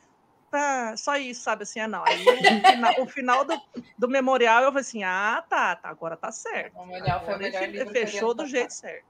Tá, 0.50 0.96
só 0.96 1.16
isso, 1.16 1.42
sabe 1.42 1.64
assim, 1.64 1.80
ah, 1.80 1.88
não. 1.88 2.04
Aí 2.06 2.24
o 2.24 2.66
final, 2.66 2.94
o 3.00 3.06
final 3.06 3.44
do, 3.44 3.60
do 3.98 4.08
memorial 4.08 4.62
eu 4.62 4.68
falei 4.68 4.80
assim, 4.82 5.02
ah, 5.02 5.42
tá, 5.48 5.74
tá, 5.74 5.88
agora 5.88 6.16
tá 6.16 6.30
certo. 6.30 6.76
O 6.76 6.86
Memorial 6.86 7.24
foi 7.24 7.34
o 7.34 7.42
ele 7.42 7.84
melhor 7.84 7.92
fechou 7.92 8.34
do 8.34 8.46
jeito 8.46 8.72
certo. 8.72 9.04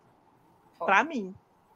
Pra 0.79 1.05
mim. 1.05 1.35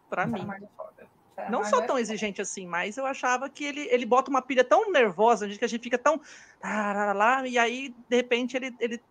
Pra 0.09 0.27
mim. 0.27 0.41
Saramago 0.41 0.65
é 0.65 0.69
foda. 0.77 1.51
Não 1.51 1.65
sou 1.65 1.83
é 1.83 1.87
tão 1.87 1.99
exigente 1.99 2.41
assim, 2.41 2.67
mas 2.67 2.97
eu 2.97 3.05
achava 3.05 3.49
que 3.51 3.63
ele, 3.65 3.83
ele 3.91 4.07
bota 4.07 4.31
uma 4.31 4.41
pilha 4.41 4.65
tão 4.65 4.91
nervosa, 4.91 5.49
que 5.49 5.65
a 5.65 5.69
gente 5.69 5.83
fica 5.83 5.99
tão. 5.99 6.21
lá, 6.63 7.47
e 7.47 7.59
aí, 7.59 7.95
de 8.09 8.17
repente, 8.17 8.57
ele, 8.57 8.75
ele 8.81 9.05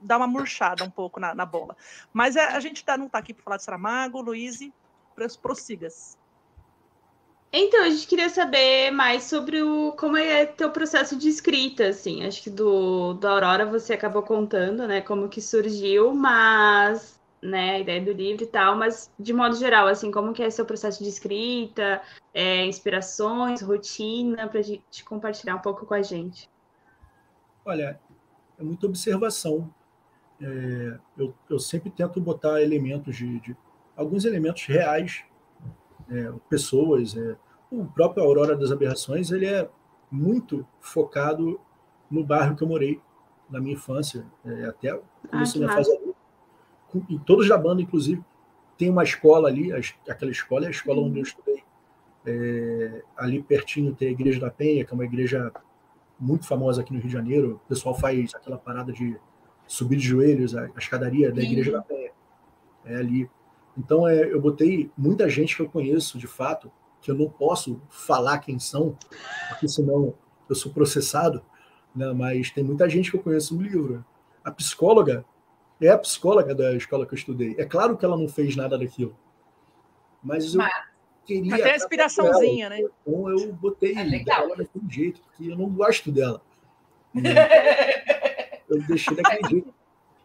dá 0.00 0.16
uma 0.18 0.26
murchada 0.26 0.84
um 0.84 0.90
pouco 0.90 1.18
na, 1.18 1.34
na 1.34 1.46
bola. 1.46 1.74
Mas 2.12 2.36
é, 2.36 2.44
a 2.44 2.60
gente 2.60 2.84
tá, 2.84 2.96
não 2.98 3.08
tá 3.08 3.18
aqui 3.18 3.32
para 3.32 3.42
falar 3.42 3.56
de 3.56 3.64
Saramago, 3.64 4.20
Luiz, 4.20 4.58
pros- 5.14 5.36
prossigas. 5.36 6.18
Então, 7.52 7.84
a 7.84 7.88
gente 7.88 8.06
queria 8.06 8.28
saber 8.28 8.90
mais 8.90 9.24
sobre 9.24 9.62
o 9.62 9.92
como 9.92 10.16
é 10.16 10.44
teu 10.44 10.70
processo 10.70 11.16
de 11.16 11.28
escrita, 11.28 11.88
assim. 11.88 12.24
Acho 12.26 12.42
que 12.42 12.50
do, 12.50 13.14
do 13.14 13.26
Aurora 13.26 13.64
você 13.64 13.94
acabou 13.94 14.22
contando, 14.22 14.86
né, 14.86 15.00
como 15.00 15.28
que 15.28 15.40
surgiu, 15.40 16.14
mas, 16.14 17.15
né, 17.46 17.70
a 17.76 17.78
ideia 17.80 18.04
do 18.04 18.12
livro 18.12 18.42
e 18.44 18.46
tal, 18.46 18.76
mas 18.76 19.10
de 19.18 19.32
modo 19.32 19.54
geral, 19.56 19.86
assim, 19.86 20.10
como 20.10 20.32
que 20.32 20.42
é 20.42 20.50
seu 20.50 20.64
processo 20.64 21.02
de 21.02 21.08
escrita, 21.08 22.02
é, 22.34 22.64
inspirações, 22.66 23.62
rotina, 23.62 24.48
pra 24.48 24.62
gente 24.62 25.04
compartilhar 25.04 25.54
um 25.56 25.60
pouco 25.60 25.86
com 25.86 25.94
a 25.94 26.02
gente. 26.02 26.48
Olha, 27.64 27.98
é 28.58 28.62
muita 28.62 28.86
observação. 28.86 29.72
É, 30.40 30.98
eu, 31.16 31.34
eu 31.48 31.58
sempre 31.58 31.90
tento 31.90 32.20
botar 32.20 32.60
elementos 32.62 33.16
de, 33.16 33.40
de- 33.40 33.56
alguns 33.96 34.24
elementos 34.24 34.64
reais, 34.66 35.24
é, 36.10 36.32
pessoas. 36.48 37.16
é. 37.16 37.36
o 37.70 37.84
próprio 37.86 38.22
Aurora 38.22 38.54
das 38.56 38.70
Aberrações 38.70 39.30
ele 39.30 39.46
é 39.46 39.68
muito 40.10 40.66
focado 40.80 41.58
no 42.10 42.22
bairro 42.22 42.54
que 42.54 42.62
eu 42.62 42.68
morei 42.68 43.00
na 43.50 43.60
minha 43.60 43.74
infância, 43.74 44.24
é, 44.44 44.64
até 44.66 44.94
o 44.94 45.02
começo 45.30 45.58
da 45.58 45.68
fase 45.72 45.90
adulta. 45.90 46.04
Com- 46.04 46.05
E 47.08 47.18
todos 47.18 47.48
da 47.48 47.58
banda, 47.58 47.82
inclusive, 47.82 48.22
tem 48.76 48.90
uma 48.90 49.02
escola 49.02 49.48
ali, 49.48 49.70
aquela 50.08 50.30
escola 50.30 50.64
é 50.64 50.68
a 50.68 50.70
escola 50.70 51.00
onde 51.00 51.18
eu 51.18 51.22
estudei. 51.22 51.62
É, 52.24 53.02
ali 53.16 53.42
pertinho 53.42 53.94
tem 53.94 54.08
a 54.08 54.10
Igreja 54.10 54.40
da 54.40 54.50
Penha, 54.50 54.84
que 54.84 54.92
é 54.92 54.94
uma 54.94 55.04
igreja 55.04 55.52
muito 56.18 56.46
famosa 56.46 56.80
aqui 56.80 56.92
no 56.92 56.98
Rio 56.98 57.08
de 57.08 57.12
Janeiro. 57.12 57.60
O 57.64 57.68
pessoal 57.68 57.94
faz 57.94 58.34
aquela 58.34 58.58
parada 58.58 58.92
de 58.92 59.16
subir 59.66 59.96
de 59.96 60.06
joelhos, 60.06 60.54
a, 60.56 60.64
a 60.64 60.78
escadaria 60.78 61.30
da 61.30 61.40
Sim. 61.40 61.48
Igreja 61.48 61.72
da 61.72 61.82
Penha. 61.82 62.10
É 62.84 62.96
ali. 62.96 63.30
Então, 63.76 64.06
é, 64.06 64.32
eu 64.32 64.40
botei 64.40 64.90
muita 64.96 65.28
gente 65.28 65.54
que 65.54 65.62
eu 65.62 65.68
conheço, 65.68 66.18
de 66.18 66.26
fato, 66.26 66.70
que 67.00 67.10
eu 67.10 67.14
não 67.14 67.28
posso 67.28 67.80
falar 67.88 68.38
quem 68.38 68.58
são, 68.58 68.96
porque 69.48 69.68
senão 69.68 70.14
eu 70.48 70.54
sou 70.54 70.72
processado, 70.72 71.42
né? 71.94 72.12
mas 72.12 72.50
tem 72.50 72.64
muita 72.64 72.88
gente 72.88 73.10
que 73.10 73.16
eu 73.16 73.22
conheço 73.22 73.54
no 73.54 73.62
livro. 73.62 74.04
A 74.42 74.50
psicóloga 74.50 75.24
é 75.80 75.88
a 75.88 75.98
psicóloga 75.98 76.54
da 76.54 76.72
escola 76.74 77.06
que 77.06 77.14
eu 77.14 77.18
estudei. 77.18 77.54
É 77.58 77.64
claro 77.64 77.96
que 77.96 78.04
ela 78.04 78.16
não 78.16 78.28
fez 78.28 78.56
nada 78.56 78.78
daquilo, 78.78 79.16
mas 80.22 80.54
eu 80.54 80.58
Mas- 80.58 80.72
queria... 81.24 81.54
Até 81.54 81.72
a 81.72 81.76
inspiraçãozinha, 81.76 82.68
né? 82.70 82.80
Então 82.80 83.30
eu 83.30 83.52
botei 83.52 83.94
É 83.96 84.02
legal. 84.04 84.44
ela 84.44 84.56
daquele 84.56 84.88
jeito, 84.90 85.20
porque 85.22 85.50
eu 85.50 85.56
não 85.56 85.68
gosto 85.68 86.10
dela. 86.12 86.40
né? 87.14 87.32
Eu 88.68 88.82
deixei 88.82 89.14
daquele 89.16 89.46
jeito. 89.48 89.74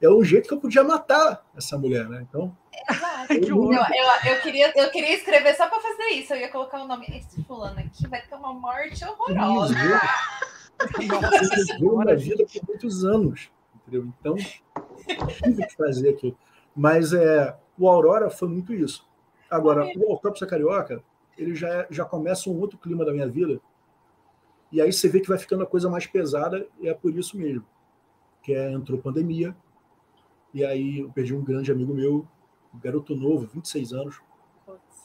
É 0.01 0.09
um 0.09 0.23
jeito 0.23 0.47
que 0.47 0.53
eu 0.55 0.59
podia 0.59 0.83
matar 0.83 1.45
essa 1.55 1.77
mulher, 1.77 2.09
né? 2.09 2.25
Então, 2.27 2.57
Exato. 2.89 3.33
Eu, 3.33 3.71
eu, 3.71 4.31
eu 4.31 4.41
queria, 4.41 4.73
eu 4.75 4.89
queria 4.89 5.13
escrever 5.13 5.53
só 5.55 5.67
pra 5.69 5.79
fazer 5.79 6.05
isso. 6.13 6.33
Eu 6.33 6.39
ia 6.39 6.49
colocar 6.49 6.81
o 6.81 6.87
nome. 6.87 7.05
Esse 7.15 7.43
fulano 7.43 7.79
aqui 7.79 8.07
vai 8.07 8.19
ter 8.23 8.33
uma 8.33 8.51
morte 8.51 9.05
horrorosa. 9.05 9.75
eu 10.79 11.65
viveu 11.77 11.97
na 12.03 12.15
vida 12.15 12.43
por 12.51 12.67
muitos 12.67 13.05
anos, 13.05 13.51
entendeu? 13.91 14.13
Então, 14.19 14.35
tive 15.43 15.67
que 15.67 15.75
fazer 15.75 16.09
aquilo. 16.09 16.37
Mas 16.75 17.13
é, 17.13 17.57
o 17.77 17.87
Aurora 17.87 18.29
foi 18.29 18.47
muito 18.47 18.73
isso. 18.73 19.07
Agora, 19.49 19.85
o 19.97 20.11
Autópsia 20.11 20.47
Carioca, 20.47 21.03
ele 21.37 21.53
já, 21.53 21.85
já 21.89 22.05
começa 22.05 22.49
um 22.49 22.59
outro 22.59 22.77
clima 22.77 23.03
da 23.03 23.11
minha 23.11 23.27
vida, 23.27 23.59
e 24.71 24.79
aí 24.81 24.91
você 24.93 25.09
vê 25.09 25.19
que 25.19 25.27
vai 25.27 25.37
ficando 25.37 25.63
a 25.63 25.67
coisa 25.67 25.89
mais 25.89 26.07
pesada, 26.07 26.65
e 26.79 26.87
é 26.87 26.93
por 26.93 27.13
isso 27.13 27.37
mesmo. 27.37 27.65
Que 28.41 28.53
é, 28.53 28.71
entrou 28.71 28.99
pandemia, 28.99 29.55
e 30.53 30.63
aí 30.63 30.99
eu 30.99 31.09
perdi 31.09 31.35
um 31.35 31.43
grande 31.43 31.71
amigo 31.71 31.93
meu, 31.93 32.25
um 32.73 32.79
garoto 32.79 33.13
novo, 33.15 33.47
26 33.53 33.91
anos, 33.91 34.21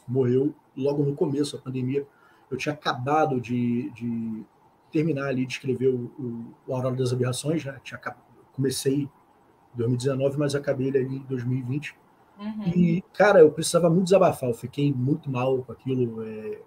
morreu 0.06 0.54
logo 0.76 1.02
no 1.02 1.16
começo 1.16 1.56
da 1.56 1.62
pandemia. 1.62 2.06
Eu 2.48 2.56
tinha 2.56 2.72
acabado 2.72 3.40
de, 3.40 3.90
de 3.90 4.44
terminar 4.92 5.26
ali 5.26 5.44
de 5.44 5.54
escrever 5.54 5.88
o, 5.88 6.04
o, 6.18 6.54
o 6.68 6.74
Aurora 6.74 6.94
das 6.94 7.12
Aberrações, 7.12 7.64
né? 7.64 7.80
Tinha 7.82 7.98
comecei 8.56 9.02
em 9.02 9.10
2019, 9.76 10.38
mas 10.38 10.54
acabei 10.54 10.88
ele 10.88 10.98
ali 10.98 11.16
em 11.18 11.24
2020. 11.24 11.96
Uhum. 12.38 12.62
E, 12.68 13.02
cara, 13.14 13.40
eu 13.40 13.50
precisava 13.52 13.88
muito 13.88 14.04
desabafar, 14.04 14.50
eu 14.50 14.54
fiquei 14.54 14.92
muito 14.92 15.30
mal 15.30 15.62
com 15.62 15.72
aquilo. 15.72 16.22
é, 16.24 16.60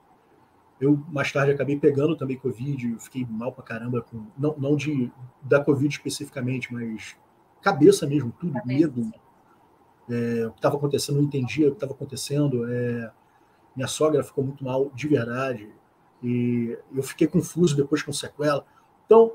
Eu, 0.79 0.97
mais 1.09 1.31
tarde, 1.31 1.51
acabei 1.51 1.77
pegando 1.77 2.15
também 2.15 2.37
Covid, 2.37 2.91
eu 2.93 2.99
fiquei 2.99 3.25
mal 3.29 3.51
pra 3.51 3.63
caramba, 3.63 4.01
com... 4.01 4.25
não, 4.37 4.55
não 4.57 4.75
de, 4.77 5.11
da 5.41 5.63
Covid 5.63 5.93
especificamente, 5.93 6.73
mas 6.73 7.15
cabeça 7.61 8.07
mesmo, 8.07 8.31
tudo, 8.39 8.53
Cabeça. 8.53 8.67
medo. 8.67 9.11
É, 10.09 10.47
o 10.47 10.51
que 10.51 10.57
estava 10.57 10.77
acontecendo, 10.77 11.17
não 11.17 11.23
entendia 11.23 11.67
o 11.67 11.71
que 11.71 11.77
estava 11.77 11.93
acontecendo. 11.93 12.65
é, 12.71 13.11
Minha 13.75 13.87
sogra 13.87 14.23
ficou 14.23 14.43
muito 14.43 14.63
mal, 14.63 14.89
de 14.95 15.07
verdade. 15.07 15.69
E 16.23 16.77
eu 16.93 17.03
fiquei 17.03 17.27
confuso 17.27 17.75
depois 17.75 18.01
com 18.03 18.11
sequela. 18.11 18.65
Então, 19.05 19.33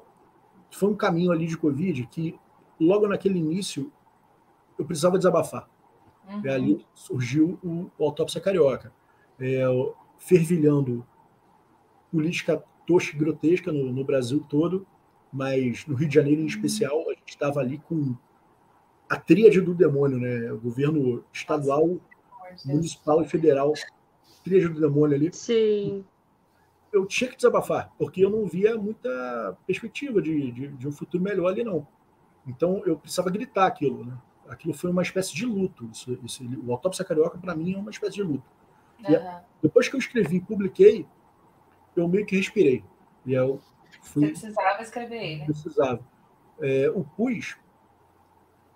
foi 0.71 0.91
um 0.91 0.97
caminho 0.97 1.31
ali 1.33 1.47
de 1.47 1.57
Covid 1.57 2.07
que, 2.07 2.39
logo 2.85 3.09
naquele 3.09 3.39
início, 3.39 3.93
eu 4.79 4.85
precisava 4.85 5.19
desabafar. 5.19 5.69
Uhum. 6.29 6.41
E 6.45 6.49
ali 6.49 6.87
surgiu 6.95 7.59
o, 7.63 7.91
o 7.99 8.05
Autópsia 8.05 8.41
Carioca, 8.41 8.93
é, 9.39 9.63
fervilhando 10.19 11.07
política 12.11 12.63
tosca 12.87 13.17
e 13.17 13.19
grotesca 13.19 13.73
no, 13.73 13.93
no 13.93 14.05
Brasil 14.05 14.45
todo, 14.49 14.87
mas 15.33 15.85
no 15.87 15.95
Rio 15.95 16.09
de 16.09 16.15
Janeiro 16.15 16.41
em 16.41 16.47
especial, 16.47 17.01
a 17.11 17.15
gente 17.15 17.31
estava 17.31 17.61
ali 17.61 17.79
com 17.79 18.15
a 19.09 19.17
tríade 19.17 19.61
do 19.61 19.75
demônio, 19.75 20.19
né? 20.19 20.53
O 20.53 20.59
governo 20.59 21.25
estadual, 21.33 21.99
municipal 22.65 23.23
e 23.23 23.29
federal, 23.29 23.73
tríade 24.45 24.69
do 24.69 24.81
demônio 24.81 25.17
ali. 25.17 25.31
Sim. 25.33 26.05
Eu 26.93 27.05
tinha 27.07 27.29
que 27.29 27.37
desabafar, 27.37 27.93
porque 27.99 28.25
eu 28.25 28.31
não 28.31 28.47
via 28.47 28.77
muita 28.77 29.57
perspectiva 29.67 30.23
de, 30.23 30.53
de, 30.53 30.69
de 30.69 30.89
um 30.89 30.93
futuro 30.93 31.23
melhor 31.23 31.49
ali, 31.49 31.65
não. 31.65 31.87
Então 32.47 32.83
eu 32.85 32.97
precisava 32.99 33.31
gritar 33.31 33.67
aquilo, 33.67 34.05
né? 34.05 34.17
Aquilo 34.49 34.75
foi 34.75 34.91
uma 34.91 35.03
espécie 35.03 35.35
de 35.35 35.47
luto. 35.47 35.89
Isso, 35.93 36.19
isso- 36.23 36.45
o 36.65 36.73
Autópsia 36.73 37.05
Carioca, 37.05 37.39
para 37.39 37.55
mim, 37.55 37.75
é 37.75 37.79
uma 37.79 37.91
espécie 37.91 38.15
de 38.17 38.23
luto. 38.23 38.45
Aham. 39.05 39.41
Depois 39.63 39.89
que 39.89 39.97
eu 39.97 39.99
escrevi 39.99 40.37
e 40.37 40.41
publiquei, 40.41 41.07
eu 41.97 42.07
meio 42.09 42.27
que 42.27 42.37
respirei. 42.37 42.85
E 43.25 43.33
eu 43.33 43.61
Você 43.91 44.11
fui 44.11 44.27
precisava 44.29 44.83
escrever 44.83 45.17
ele. 45.23 45.45
precisava. 45.45 46.01
É, 46.61 46.91
o 46.95 47.03
PUS, 47.05 47.57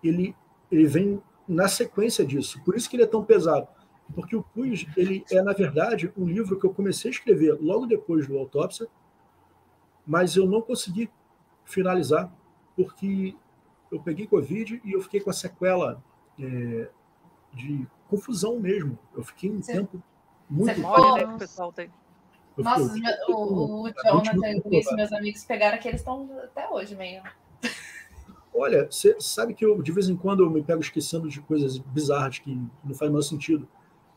ele, 0.02 0.34
ele 0.70 0.86
vem 0.86 1.22
na 1.46 1.68
sequência 1.68 2.24
disso. 2.24 2.62
Por 2.64 2.74
isso 2.76 2.88
que 2.88 2.96
ele 2.96 3.02
é 3.04 3.06
tão 3.06 3.24
pesado. 3.24 3.68
Porque 4.14 4.34
o 4.34 4.42
PUS, 4.42 4.86
ele 4.96 5.24
é, 5.30 5.42
na 5.42 5.52
verdade, 5.52 6.12
um 6.16 6.26
livro 6.26 6.58
que 6.58 6.64
eu 6.66 6.72
comecei 6.72 7.10
a 7.10 7.12
escrever 7.12 7.58
logo 7.60 7.86
depois 7.86 8.26
do 8.26 8.38
Autópsia, 8.38 8.86
mas 10.06 10.34
eu 10.36 10.46
não 10.46 10.62
consegui 10.62 11.10
finalizar, 11.64 12.32
porque 12.74 13.36
eu 13.90 14.00
peguei 14.00 14.26
Covid 14.26 14.80
e 14.84 14.92
eu 14.92 15.00
fiquei 15.02 15.20
com 15.20 15.30
a 15.30 15.32
sequela 15.32 16.02
é, 16.38 16.88
de 17.54 17.86
confusão 18.08 18.58
mesmo. 18.60 18.98
Eu 19.16 19.22
fiquei 19.24 19.50
um 19.50 19.60
Você- 19.62 19.72
tempo 19.72 20.02
muito... 20.48 20.74
você 20.74 20.80
Memória, 20.80 21.12
né, 21.12 21.18
que 21.18 21.24
o 21.24 21.26
Nossa. 21.28 21.38
pessoal 21.38 21.72
tem. 21.72 21.90
eu 22.56 22.64
Nossa, 22.64 22.84
fiquei- 22.94 23.02
meus- 23.02 23.28
o, 23.28 23.34
o 23.34 23.68
Muito 23.82 24.02
Jonathan 24.02 24.48
e 24.50 24.60
o 24.60 24.68
Luiz, 24.68 24.92
meus 24.92 25.12
amigos, 25.12 25.44
pegaram 25.44 25.78
que 25.78 25.88
eles 25.88 26.00
estão 26.00 26.28
até 26.44 26.68
hoje 26.70 26.94
meio. 26.96 27.22
Olha, 28.54 28.86
você 28.90 29.16
sabe 29.20 29.54
que 29.54 29.64
eu, 29.64 29.80
de 29.82 29.92
vez 29.92 30.08
em 30.08 30.16
quando, 30.16 30.42
eu 30.42 30.50
me 30.50 30.62
pego 30.62 30.80
esquecendo 30.80 31.28
de 31.28 31.40
coisas 31.40 31.78
bizarras 31.78 32.38
que 32.40 32.50
não 32.82 32.94
faz 32.94 33.08
o 33.08 33.12
menor 33.12 33.22
sentido, 33.22 33.68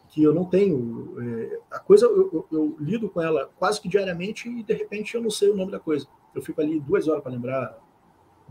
que 0.08 0.24
eu 0.24 0.34
não 0.34 0.46
tenho. 0.46 1.16
é, 1.22 1.60
a 1.70 1.80
coisa, 1.80 2.06
eu, 2.08 2.30
eu- 2.34 2.48
eu 2.52 2.76
lido 2.80 3.08
com 3.10 3.22
ela 3.22 3.52
quase 3.60 3.80
que 3.80 3.88
diariamente 3.88 4.50
e, 4.50 4.64
de 4.64 4.74
repente, 4.74 5.14
eu 5.16 5.22
não 5.22 5.30
sei 5.30 5.50
o 5.52 5.56
nome 5.56 5.72
da 5.72 5.80
coisa. 5.80 6.08
Eu 6.34 6.42
fico 6.42 6.60
ali 6.62 6.80
duas 6.80 7.08
horas 7.08 7.22
para 7.22 7.32
lembrar 7.32 7.78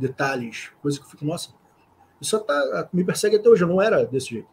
detalhes, 0.00 0.72
coisa 0.82 0.98
que 0.98 1.04
eu 1.04 1.10
fico, 1.10 1.24
nossa, 1.24 1.50
isso 2.20 2.38
tá, 2.40 2.88
me 2.92 3.04
persegue 3.04 3.36
até 3.36 3.48
hoje, 3.48 3.62
eu 3.62 3.68
não 3.68 3.80
era 3.80 4.04
desse 4.04 4.30
jeito. 4.30 4.48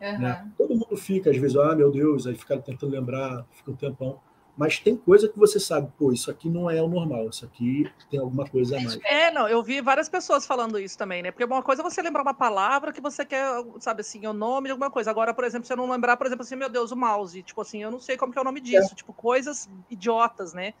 Aham. 0.00 0.18
Né? 0.18 0.50
Todo 0.58 0.74
mundo 0.74 0.96
fica, 0.96 1.30
às 1.30 1.36
vezes, 1.36 1.56
ah, 1.56 1.74
meu 1.74 1.90
Deus, 1.90 2.26
aí 2.26 2.34
fica 2.34 2.58
tentando 2.58 2.92
lembrar, 2.92 3.46
fica 3.52 3.70
um 3.70 3.76
tempão. 3.76 4.20
Mas 4.56 4.78
tem 4.78 4.96
coisa 4.96 5.28
que 5.28 5.38
você 5.38 5.60
sabe, 5.60 5.92
pô, 5.98 6.10
isso 6.10 6.30
aqui 6.30 6.48
não 6.48 6.70
é 6.70 6.80
o 6.80 6.88
normal, 6.88 7.28
isso 7.28 7.44
aqui 7.44 7.90
tem 8.10 8.18
alguma 8.18 8.48
coisa 8.48 8.78
a 8.78 8.80
mais. 8.80 8.98
É, 9.04 9.30
não, 9.30 9.46
eu 9.46 9.62
vi 9.62 9.82
várias 9.82 10.08
pessoas 10.08 10.46
falando 10.46 10.78
isso 10.78 10.96
também, 10.96 11.22
né? 11.22 11.30
Porque 11.30 11.44
uma 11.44 11.62
coisa 11.62 11.82
é 11.82 11.84
você 11.84 12.00
lembrar 12.00 12.22
uma 12.22 12.32
palavra 12.32 12.90
que 12.90 13.00
você 13.00 13.22
quer, 13.26 13.46
sabe 13.80 14.00
assim, 14.00 14.26
o 14.26 14.32
nome 14.32 14.68
de 14.68 14.72
alguma 14.72 14.90
coisa. 14.90 15.10
Agora, 15.10 15.34
por 15.34 15.44
exemplo, 15.44 15.66
você 15.66 15.76
não 15.76 15.90
lembrar, 15.90 16.16
por 16.16 16.26
exemplo, 16.26 16.42
assim, 16.42 16.56
meu 16.56 16.70
Deus, 16.70 16.90
o 16.90 16.96
mouse. 16.96 17.42
Tipo 17.42 17.60
assim, 17.60 17.82
eu 17.82 17.90
não 17.90 18.00
sei 18.00 18.16
como 18.16 18.32
que 18.32 18.38
é 18.38 18.40
o 18.40 18.44
nome 18.44 18.60
disso. 18.60 18.94
Tipo, 18.94 19.12
coisas 19.12 19.68
idiotas, 19.90 20.54
né? 20.54 20.72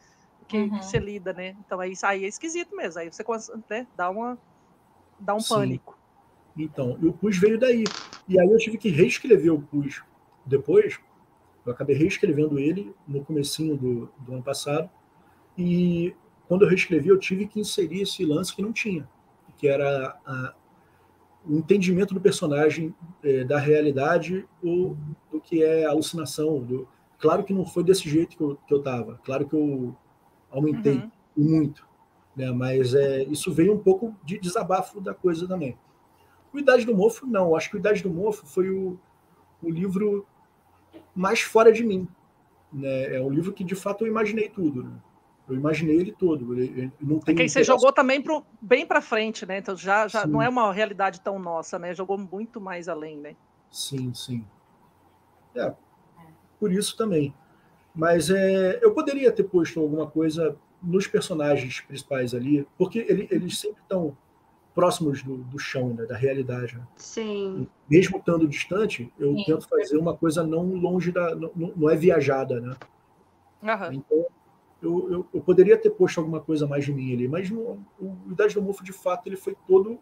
Que, 0.48 0.56
Uhum. 0.58 0.78
que 0.78 0.84
você 0.84 0.98
lida, 0.98 1.32
né? 1.32 1.56
Então 1.64 1.80
aí, 1.80 1.92
aí 2.02 2.24
é 2.24 2.28
esquisito 2.28 2.74
mesmo. 2.76 3.00
Aí 3.00 3.10
você 3.12 3.24
né, 3.68 3.86
dá 3.96 4.08
uma. 4.10 4.38
dá 5.18 5.34
um 5.34 5.40
Sim. 5.40 5.54
pânico. 5.54 5.98
Então, 6.56 6.96
e 7.02 7.06
o 7.06 7.12
PUS 7.12 7.36
veio 7.38 7.58
daí. 7.58 7.84
E 8.28 8.40
aí 8.40 8.50
eu 8.50 8.56
tive 8.58 8.78
que 8.78 8.88
reescrever 8.88 9.52
o 9.52 9.60
PUS 9.60 10.02
depois. 10.44 10.98
Eu 11.66 11.72
acabei 11.72 11.96
reescrevendo 11.96 12.58
ele 12.58 12.94
no 13.06 13.24
comecinho 13.24 13.76
do, 13.76 14.08
do 14.20 14.32
ano 14.34 14.42
passado. 14.42 14.88
E 15.58 16.14
quando 16.48 16.62
eu 16.62 16.68
reescrevi, 16.68 17.08
eu 17.08 17.18
tive 17.18 17.46
que 17.46 17.58
inserir 17.60 18.02
esse 18.02 18.24
lance 18.24 18.54
que 18.54 18.62
não 18.62 18.72
tinha, 18.72 19.08
que 19.58 19.66
era 19.66 20.16
a- 20.24 20.54
o 21.44 21.56
entendimento 21.58 22.14
do 22.14 22.20
personagem 22.20 22.94
eh, 23.22 23.44
da 23.44 23.58
realidade 23.58 24.46
ou 24.62 24.96
do 25.30 25.40
que 25.40 25.62
é 25.62 25.84
alucinação. 25.84 26.60
Do... 26.62 26.88
Claro 27.18 27.42
que 27.44 27.52
não 27.52 27.64
foi 27.66 27.82
desse 27.84 28.08
jeito 28.08 28.36
que 28.36 28.42
eu, 28.42 28.56
que 28.66 28.72
eu 28.72 28.82
tava. 28.82 29.20
Claro 29.24 29.46
que 29.48 29.54
eu 29.54 29.96
aumentei 30.50 30.98
Uhum. 30.98 31.10
muito, 31.36 31.86
né? 32.34 32.50
Mas 32.52 32.94
é, 32.94 33.24
isso 33.24 33.52
veio 33.52 33.74
um 33.74 33.78
pouco 33.78 34.14
de 34.24 34.38
desabafo 34.38 35.00
da 35.00 35.14
coisa 35.14 35.46
também. 35.46 35.76
O 36.52 36.58
Idade 36.58 36.86
do 36.86 36.96
Mofo, 36.96 37.26
não. 37.26 37.54
Acho 37.54 37.70
que 37.70 37.76
o 37.76 37.78
Idade 37.78 38.02
do 38.02 38.10
Mofo 38.10 38.46
foi 38.46 38.70
o, 38.70 38.98
o 39.62 39.70
livro 39.70 40.26
mais 41.14 41.40
fora 41.40 41.72
de 41.72 41.84
mim. 41.84 42.08
Né? 42.72 43.16
É 43.16 43.20
um 43.20 43.30
livro 43.30 43.52
que, 43.52 43.64
de 43.64 43.74
fato, 43.74 44.04
eu 44.04 44.08
imaginei 44.08 44.48
tudo. 44.48 44.84
Né? 44.84 44.92
Eu 45.48 45.54
imaginei 45.54 45.96
ele 45.96 46.12
todo. 46.12 46.54
Ele, 46.54 46.92
não 47.00 47.18
tem 47.18 47.34
Porque 47.34 47.42
aí 47.42 47.48
você 47.48 47.62
jogou 47.62 47.92
também 47.92 48.20
pro, 48.22 48.44
bem 48.60 48.86
pra 48.86 49.00
frente, 49.00 49.46
né? 49.46 49.58
Então 49.58 49.76
já, 49.76 50.08
já 50.08 50.22
Sim. 50.22 50.28
não 50.28 50.42
é 50.42 50.48
uma 50.48 50.72
realidade 50.72 51.20
tão 51.20 51.38
nossa, 51.38 51.78
né? 51.78 51.94
Jogou 51.94 52.18
muito 52.18 52.60
mais 52.60 52.88
além, 52.88 53.18
né? 53.18 53.36
Sim, 53.70 54.12
sim. 54.14 54.44
É, 55.54 55.74
por 56.58 56.72
isso 56.72 56.96
também. 56.96 57.34
Mas 57.96 58.28
é, 58.30 58.78
eu 58.84 58.92
poderia 58.92 59.32
ter 59.32 59.44
posto 59.44 59.80
alguma 59.80 60.06
coisa 60.06 60.54
nos 60.82 61.06
personagens 61.06 61.80
principais 61.80 62.34
ali, 62.34 62.68
porque 62.76 62.98
ele- 63.08 63.26
eles 63.30 63.58
sempre 63.58 63.80
estão 63.80 64.14
próximos 64.74 65.22
do, 65.22 65.38
do 65.38 65.58
chão, 65.58 65.94
né, 65.94 66.04
da 66.04 66.14
realidade. 66.14 66.76
né? 66.76 66.86
Sim. 66.96 67.66
Mesmo 67.88 68.18
estando 68.18 68.46
distante, 68.46 69.10
eu 69.18 69.34
Sim. 69.34 69.44
tento 69.46 69.66
fazer 69.66 69.96
uma 69.96 70.14
coisa 70.14 70.46
não 70.46 70.74
longe 70.74 71.10
da. 71.10 71.34
Não, 71.34 71.50
não 71.74 71.88
é 71.90 71.96
viajada, 71.96 72.60
né? 72.60 72.76
Aham. 73.64 73.94
Então, 73.94 74.26
eu, 74.82 75.10
eu, 75.10 75.26
eu 75.32 75.40
poderia 75.40 75.78
ter 75.78 75.88
posto 75.88 76.20
alguma 76.20 76.40
coisa 76.42 76.66
mais 76.66 76.84
de 76.84 76.92
mim 76.92 77.14
ali, 77.14 77.26
mas 77.26 77.48
no, 77.50 77.78
o 77.98 78.14
Idade 78.30 78.52
do 78.54 78.60
Mofo, 78.60 78.84
de 78.84 78.92
fato, 78.92 79.26
ele 79.26 79.36
foi 79.36 79.56
todo 79.66 79.98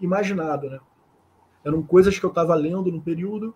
imaginado, 0.00 0.68
né? 0.68 0.80
Eram 1.64 1.80
coisas 1.80 2.18
que 2.18 2.24
eu 2.26 2.30
estava 2.30 2.54
lendo 2.56 2.90
no 2.90 3.00
período 3.00 3.54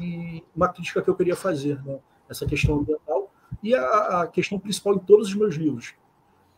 e 0.00 0.42
uma 0.56 0.68
crítica 0.68 1.02
que 1.02 1.10
eu 1.10 1.14
queria 1.14 1.36
fazer, 1.36 1.84
né? 1.84 1.98
Essa 2.28 2.46
questão 2.46 2.78
ambiental 2.78 3.32
e 3.62 3.74
a, 3.74 4.22
a 4.22 4.26
questão 4.26 4.58
principal 4.58 4.94
em 4.94 4.98
todos 4.98 5.28
os 5.28 5.34
meus 5.34 5.54
livros, 5.54 5.94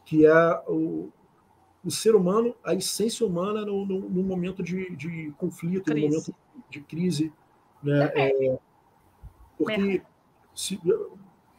que 0.05 0.27
é 0.27 0.63
o, 0.67 1.11
o 1.85 1.91
ser 1.91 2.15
humano, 2.15 2.55
a 2.65 2.75
essência 2.75 3.27
humana 3.27 3.65
no, 3.65 3.85
no, 3.87 4.01
no 4.09 4.23
momento 4.23 4.63
de, 4.63 4.95
de 4.97 5.33
conflito, 5.39 5.91
Crise. 5.91 6.07
no 6.07 6.13
momento 6.13 6.35
de 6.71 6.81
crise, 6.81 7.33
né? 7.83 8.13
É, 8.15 8.59
porque 9.57 10.03
se, 10.55 10.81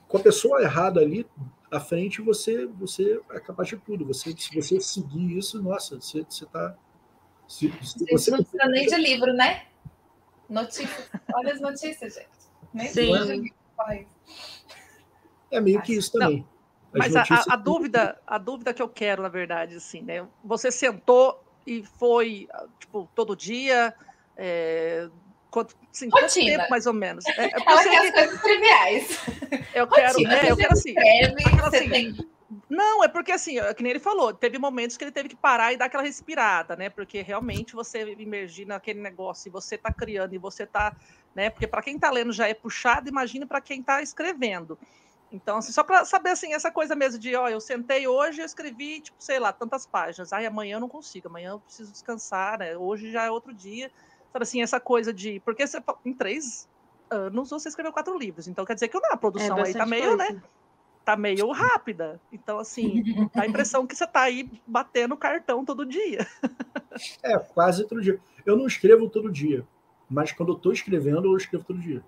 com 0.08 0.18
a 0.18 0.20
pessoa 0.20 0.62
errada 0.62 1.00
ali 1.00 1.26
à 1.72 1.80
frente, 1.80 2.22
você, 2.22 2.66
você 2.66 3.22
é 3.32 3.40
capaz 3.40 3.70
de 3.70 3.78
tudo. 3.78 4.06
Você, 4.06 4.36
se 4.38 4.54
você 4.54 4.80
seguir 4.80 5.38
isso, 5.38 5.62
nossa, 5.62 6.00
você 6.00 6.20
está. 6.20 6.76
Se, 7.48 7.72
se 7.82 8.00
Gente, 8.00 8.12
você 8.12 8.32
não 8.32 8.40
precisa 8.40 8.66
nem 8.66 8.86
de 8.86 8.96
livro, 8.96 9.34
né? 9.34 9.68
Notícias. 10.50 11.10
Olha 11.34 11.54
as 11.54 11.62
notícias, 11.62 12.16
gente. 12.16 12.30
Nem 12.74 12.88
Sim. 12.88 13.52
Isso. 13.96 14.16
é 15.52 15.60
meio 15.62 15.82
que 15.82 15.94
isso 15.94 16.12
também. 16.12 16.46
As 16.94 17.00
Mas 17.00 17.16
a, 17.16 17.22
a- 17.22 17.54
a 17.54 17.56
dúvida, 17.56 18.20
a 18.26 18.38
dúvida 18.38 18.74
que 18.74 18.82
eu 18.82 18.90
quero, 18.90 19.22
na 19.22 19.30
verdade, 19.30 19.76
assim, 19.76 20.02
né? 20.02 20.28
Você 20.44 20.72
sentou 20.72 21.40
e 21.66 21.84
foi, 21.84 22.48
tipo, 22.80 23.10
todo 23.14 23.36
dia? 23.36 23.94
É, 24.36 25.08
quanto, 25.52 25.76
assim, 25.94 26.10
quanto 26.10 26.34
tempo, 26.34 26.66
mais 26.70 26.88
ou 26.88 26.94
menos? 26.94 27.26
É, 27.28 27.46
é 27.46 27.52
Ela 27.68 27.84
eu 27.84 27.90
quer 27.92 27.98
as 28.08 28.12
coisas 28.12 28.42
triviais. 28.42 29.20
eu 29.74 29.88
quero, 29.88 30.14
Rotina, 30.14 30.36
é, 30.36 30.52
eu 30.52 30.56
você 30.56 30.62
quero 30.62 30.74
assim. 30.74 30.90
escreve, 30.90 31.44
assim, 31.62 31.90
tem 31.90 32.16
Não, 32.68 33.04
é 33.04 33.08
porque 33.08 33.32
assim, 33.32 33.60
é 33.60 33.72
que 33.74 33.84
nem 33.84 33.92
ele 33.92 34.00
falou, 34.00 34.34
teve 34.34 34.58
momentos 34.58 34.98
que 34.98 35.04
ele 35.04 35.12
teve 35.12 35.30
que 35.30 35.36
parar 35.36 35.72
e 35.74 35.78
dar 35.78 35.86
aquela 35.86 36.02
respirada, 36.02 36.76
né? 36.76 36.90
Porque 36.90 37.22
realmente 37.22 37.74
você 37.74 38.02
imergir 38.18 38.66
naquele 38.66 39.00
negócio 39.00 39.48
e 39.48 39.52
você 39.52 39.78
tá 39.78 39.92
criando 39.92 40.34
e 40.34 40.40
você 40.40 40.66
tá, 40.66 40.96
né? 41.40 41.50
Porque 41.50 41.66
para 41.66 41.82
quem 41.82 41.98
tá 41.98 42.12
lendo 42.12 42.34
já 42.34 42.48
é 42.48 42.54
puxado, 42.54 43.08
imagina 43.08 43.48
para 43.48 43.62
quem 43.62 43.82
tá 43.82 44.02
escrevendo. 44.02 44.78
Então, 45.32 45.58
assim, 45.58 45.72
só 45.72 45.84
para 45.84 46.04
saber 46.04 46.32
assim, 46.32 46.54
essa 46.54 46.70
coisa 46.70 46.96
mesmo 46.96 47.18
de, 47.20 47.34
ó, 47.36 47.48
eu 47.48 47.62
sentei 47.62 48.08
hoje, 48.08 48.42
eu 48.42 48.46
escrevi, 48.46 49.00
tipo, 49.00 49.18
sei 49.20 49.40
lá, 49.40 49.54
tantas 49.54 49.86
páginas. 49.86 50.34
Aí 50.34 50.46
amanhã 50.46 50.76
eu 50.76 50.80
não 50.80 50.90
consigo, 50.90 51.30
amanhã 51.30 51.52
eu 51.52 51.60
preciso 51.60 51.92
descansar, 51.92 52.60
né? 52.60 52.76
Hoje 52.76 53.12
já 53.12 53.24
é 53.24 53.32
outro 53.32 53.54
dia. 53.54 53.90
Sabe 54.34 54.44
assim, 54.44 54.62
essa 54.62 54.80
coisa 54.80 55.14
de. 55.14 55.40
Porque 55.40 55.66
você, 55.66 55.82
em 56.04 56.14
três 56.14 56.68
anos 57.10 57.50
você 57.50 57.70
escreveu 57.70 57.94
quatro 57.94 58.18
livros. 58.18 58.48
Então 58.48 58.66
quer 58.66 58.74
dizer 58.74 58.90
que 58.90 58.98
a 58.98 59.18
produção 59.18 59.60
é 59.60 59.68
aí 59.68 59.74
tá 59.74 59.86
meio, 59.86 60.18
né, 60.18 60.26
coisa. 60.26 60.42
né? 60.42 60.50
Tá 61.06 61.16
meio 61.16 61.52
rápida. 61.52 62.20
Então, 62.34 62.60
assim, 62.60 63.02
dá 63.34 63.44
a 63.44 63.48
impressão 63.48 63.88
que 63.88 63.96
você 63.96 64.06
tá 64.06 64.22
aí 64.22 64.50
batendo 64.68 65.16
cartão 65.16 65.64
todo 65.64 65.86
dia. 65.86 66.28
É, 67.24 67.38
quase 67.40 67.88
todo 67.88 68.02
dia. 68.02 68.20
Eu 68.46 68.58
não 68.58 68.68
escrevo 68.68 69.10
todo 69.10 69.32
dia, 69.32 69.66
mas 70.10 70.32
quando 70.32 70.54
eu 70.54 70.56
tô 70.56 70.72
escrevendo, 70.72 71.26
eu 71.26 71.38
escrevo 71.38 71.64
todo 71.64 71.80
dia. 71.80 72.04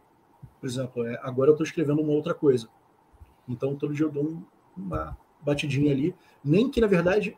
Por 0.59 0.67
exemplo, 0.67 1.05
é, 1.05 1.19
agora 1.23 1.51
eu 1.51 1.55
tô 1.55 1.63
escrevendo 1.63 2.01
uma 2.01 2.11
outra 2.11 2.33
coisa 2.33 2.69
então, 3.47 3.75
todo 3.75 3.93
dia 3.93 4.05
eu 4.05 4.11
dou 4.11 4.41
uma 4.75 5.17
batidinha 5.41 5.91
ali. 5.91 6.15
Nem 6.43 6.69
que, 6.69 6.81
na 6.81 6.87
verdade, 6.87 7.37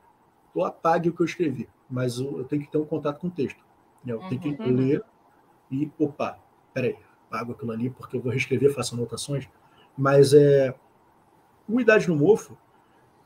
eu 0.56 0.64
apague 0.64 1.10
o 1.10 1.14
que 1.14 1.22
eu 1.22 1.26
escrevi, 1.26 1.68
mas 1.90 2.20
eu, 2.20 2.44
tenho 2.46 2.62
que 2.62 2.72
ter 2.72 2.78
um 2.78 2.86
contato 2.86 3.20
com 3.20 3.28
o 3.28 3.32
texto. 3.32 3.64
Eu 4.06 4.20
tenho 4.30 4.40
que 4.40 4.62
uhum. 4.62 4.76
ler 4.76 5.04
e, 5.72 5.90
opa, 5.98 6.38
peraí, 6.74 6.98
apago 7.28 7.54
aquilo 7.54 7.72
ali 7.72 7.90
porque 7.90 8.18
eu 8.18 8.22
vou 8.22 8.32
reescrever, 8.32 8.74
faço 8.74 8.96
anotações. 8.96 9.48
Mas 9.98 10.34
é. 10.34 10.76
O 11.68 11.80
Idade 11.80 12.10
no 12.10 12.16
Mofo, 12.16 12.58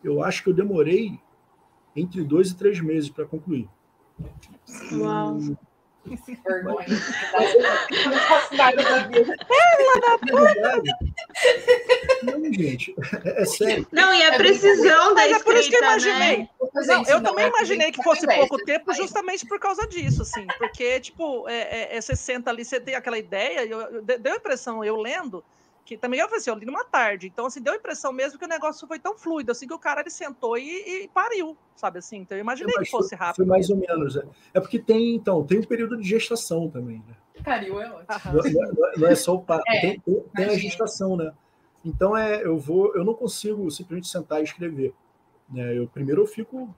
eu 0.04 0.24
acho 0.24 0.44
que 0.44 0.50
eu 0.50 0.54
demorei 0.54 1.20
entre 1.96 2.24
dois 2.24 2.52
e 2.52 2.56
três 2.56 2.80
meses 2.80 3.10
para 3.10 3.26
concluir. 3.26 3.68
Uau! 4.94 5.40
Da 10.58 10.78
vida. 10.78 10.98
Não, 12.24 12.54
gente. 12.54 12.96
É, 13.24 13.42
é 13.42 13.46
sério. 13.46 13.88
Não, 13.92 14.14
e 14.14 14.24
a 14.24 14.34
é 14.34 14.38
precisão 14.38 15.14
da 15.14 15.28
escrita, 15.28 15.42
é 15.42 15.44
por 15.44 15.56
isso 15.56 15.70
que 15.70 15.76
eu 15.76 15.84
imaginei. 15.84 16.38
Né? 16.38 16.50
Não, 16.86 17.04
eu 17.06 17.22
também 17.22 17.46
é 17.46 17.48
imaginei 17.50 17.92
que 17.92 18.04
fosse 18.04 18.26
pouco 18.26 18.58
tempo 18.64 18.94
justamente 18.94 19.46
por 19.46 19.60
causa 19.60 19.88
disso, 19.88 20.22
assim. 20.22 20.46
Porque, 20.58 21.00
tipo, 21.00 21.48
é, 21.48 21.96
é, 21.96 22.02
você 22.02 22.16
senta 22.16 22.50
ali, 22.50 22.64
você 22.64 22.80
tem 22.80 22.96
aquela 22.96 23.18
ideia, 23.18 23.66
eu, 23.66 23.80
eu, 23.80 24.02
deu 24.02 24.34
a 24.34 24.38
impressão, 24.38 24.84
eu 24.84 24.98
lendo, 24.98 25.44
que 25.88 25.98
também 25.98 26.20
eu 26.20 26.26
falei 26.28 26.42
assim, 26.42 26.50
eu 26.50 26.58
li 26.58 26.66
numa 26.66 26.84
tarde, 26.84 27.28
então 27.28 27.46
assim, 27.46 27.62
deu 27.62 27.72
a 27.72 27.78
impressão 27.78 28.12
mesmo 28.12 28.38
que 28.38 28.44
o 28.44 28.48
negócio 28.48 28.86
foi 28.86 29.00
tão 29.00 29.18
fluido, 29.18 29.54
assim, 29.54 29.66
que 29.66 29.74
o 29.74 29.80
cara 29.80 30.02
ele 30.02 30.10
sentou 30.10 30.58
e, 30.58 31.04
e 31.04 31.08
pariu, 31.08 31.58
sabe 31.78 32.00
assim, 32.00 32.18
então 32.18 32.38
eu 32.38 32.42
imaginei 32.42 32.76
é, 32.78 32.84
que 32.84 32.92
fosse 32.92 33.16
rápido. 33.16 33.38
Foi 33.38 33.46
mais 33.46 33.70
ou 33.70 33.78
menos, 33.78 34.18
é. 34.18 34.24
é 34.54 34.60
porque 34.60 34.80
tem, 34.80 35.16
então, 35.16 35.46
tem 35.46 35.60
um 35.60 35.64
período 35.64 35.96
de 35.96 36.06
gestação 36.06 36.70
também, 36.70 37.02
né? 37.08 37.16
Pariu 37.42 37.80
é 37.82 37.90
ótimo. 37.90 38.34
Não, 38.34 38.44
não, 38.44 38.92
não, 38.98 39.08
é 39.08 39.16
só 39.16 39.36
o 39.36 39.42
papo, 39.42 39.64
é, 39.66 39.80
tem, 39.80 40.00
tem, 40.02 40.24
tem, 40.36 40.46
a 40.46 40.58
gestação, 40.58 41.16
né? 41.16 41.32
Então 41.86 42.18
é, 42.18 42.44
eu 42.44 42.58
vou, 42.58 42.94
eu 42.94 43.06
não 43.06 43.14
consigo 43.14 43.72
simplesmente 43.72 44.10
sentar 44.10 44.42
e 44.42 44.44
escrever, 44.44 44.94
né? 45.50 45.78
Eu 45.78 45.88
primeiro 45.88 46.22
eu 46.22 46.28
fico, 46.28 46.76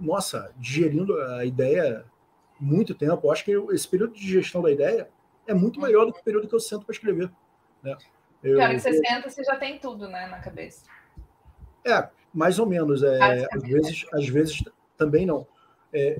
nossa, 0.00 0.54
digerindo 0.56 1.20
a 1.20 1.44
ideia 1.44 2.06
muito 2.58 2.94
tempo. 2.94 3.26
Eu 3.26 3.30
acho 3.30 3.44
que 3.44 3.52
esse 3.72 3.86
período 3.86 4.14
de 4.14 4.26
gestão 4.26 4.62
da 4.62 4.70
ideia 4.70 5.10
é 5.46 5.52
muito 5.52 5.78
maior 5.78 6.06
do 6.06 6.14
que 6.14 6.20
o 6.20 6.24
período 6.24 6.48
que 6.48 6.54
eu 6.54 6.60
sento 6.60 6.86
para 6.86 6.94
escrever, 6.94 7.30
né? 7.82 7.94
Eu, 8.42 8.56
que 8.56 8.62
hora 8.62 8.74
que 8.74 8.80
você 8.80 8.92
senta, 8.92 9.30
você 9.30 9.44
já 9.44 9.56
tem 9.56 9.78
tudo, 9.78 10.08
né, 10.08 10.26
na 10.26 10.40
cabeça. 10.40 10.86
É, 11.84 12.08
mais 12.32 12.58
ou 12.58 12.66
menos. 12.66 13.02
É, 13.02 13.46
às, 13.52 13.62
vezes, 13.62 14.06
às 14.12 14.28
vezes 14.28 14.64
também 14.96 15.26
não. 15.26 15.46
É, 15.92 16.16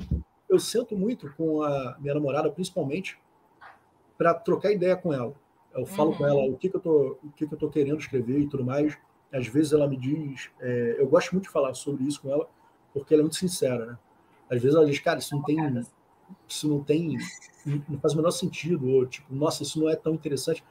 eu 0.48 0.58
sento 0.58 0.96
muito 0.96 1.32
com 1.34 1.62
a 1.62 1.96
minha 1.98 2.14
namorada, 2.14 2.50
principalmente, 2.50 3.18
para 4.18 4.34
trocar 4.34 4.70
ideia 4.70 4.96
com 4.96 5.12
ela. 5.12 5.34
Eu 5.74 5.86
falo 5.86 6.10
uhum. 6.10 6.16
com 6.18 6.26
ela 6.26 6.40
o 6.44 6.56
que, 6.56 6.68
que 6.68 6.76
eu 6.76 6.80
tô, 6.80 7.18
o 7.24 7.32
que, 7.34 7.46
que 7.46 7.54
eu 7.54 7.58
tô 7.58 7.68
querendo 7.70 7.98
escrever 7.98 8.40
e 8.40 8.48
tudo 8.48 8.64
mais. 8.64 8.96
Às 9.32 9.46
vezes 9.46 9.72
ela 9.72 9.88
me 9.88 9.96
diz, 9.96 10.50
é, 10.60 10.96
eu 10.98 11.08
gosto 11.08 11.32
muito 11.32 11.44
de 11.44 11.50
falar 11.50 11.72
sobre 11.72 12.04
isso 12.04 12.20
com 12.20 12.30
ela, 12.30 12.46
porque 12.92 13.14
ela 13.14 13.22
é 13.22 13.24
muito 13.24 13.36
sincera, 13.36 13.86
né? 13.86 13.98
Às 14.50 14.60
vezes 14.60 14.76
ela 14.76 14.84
diz, 14.84 14.98
cara, 14.98 15.18
isso 15.18 15.34
não 15.34 15.42
tem, 15.42 15.82
isso 16.46 16.68
não 16.68 16.84
tem, 16.84 17.16
não 17.88 17.98
faz 17.98 18.12
o 18.12 18.16
menor 18.16 18.30
sentido, 18.32 18.86
ou 18.90 19.06
tipo, 19.06 19.34
nossa, 19.34 19.62
isso 19.62 19.80
não 19.80 19.88
é 19.88 19.96
tão 19.96 20.12
interessante 20.12 20.62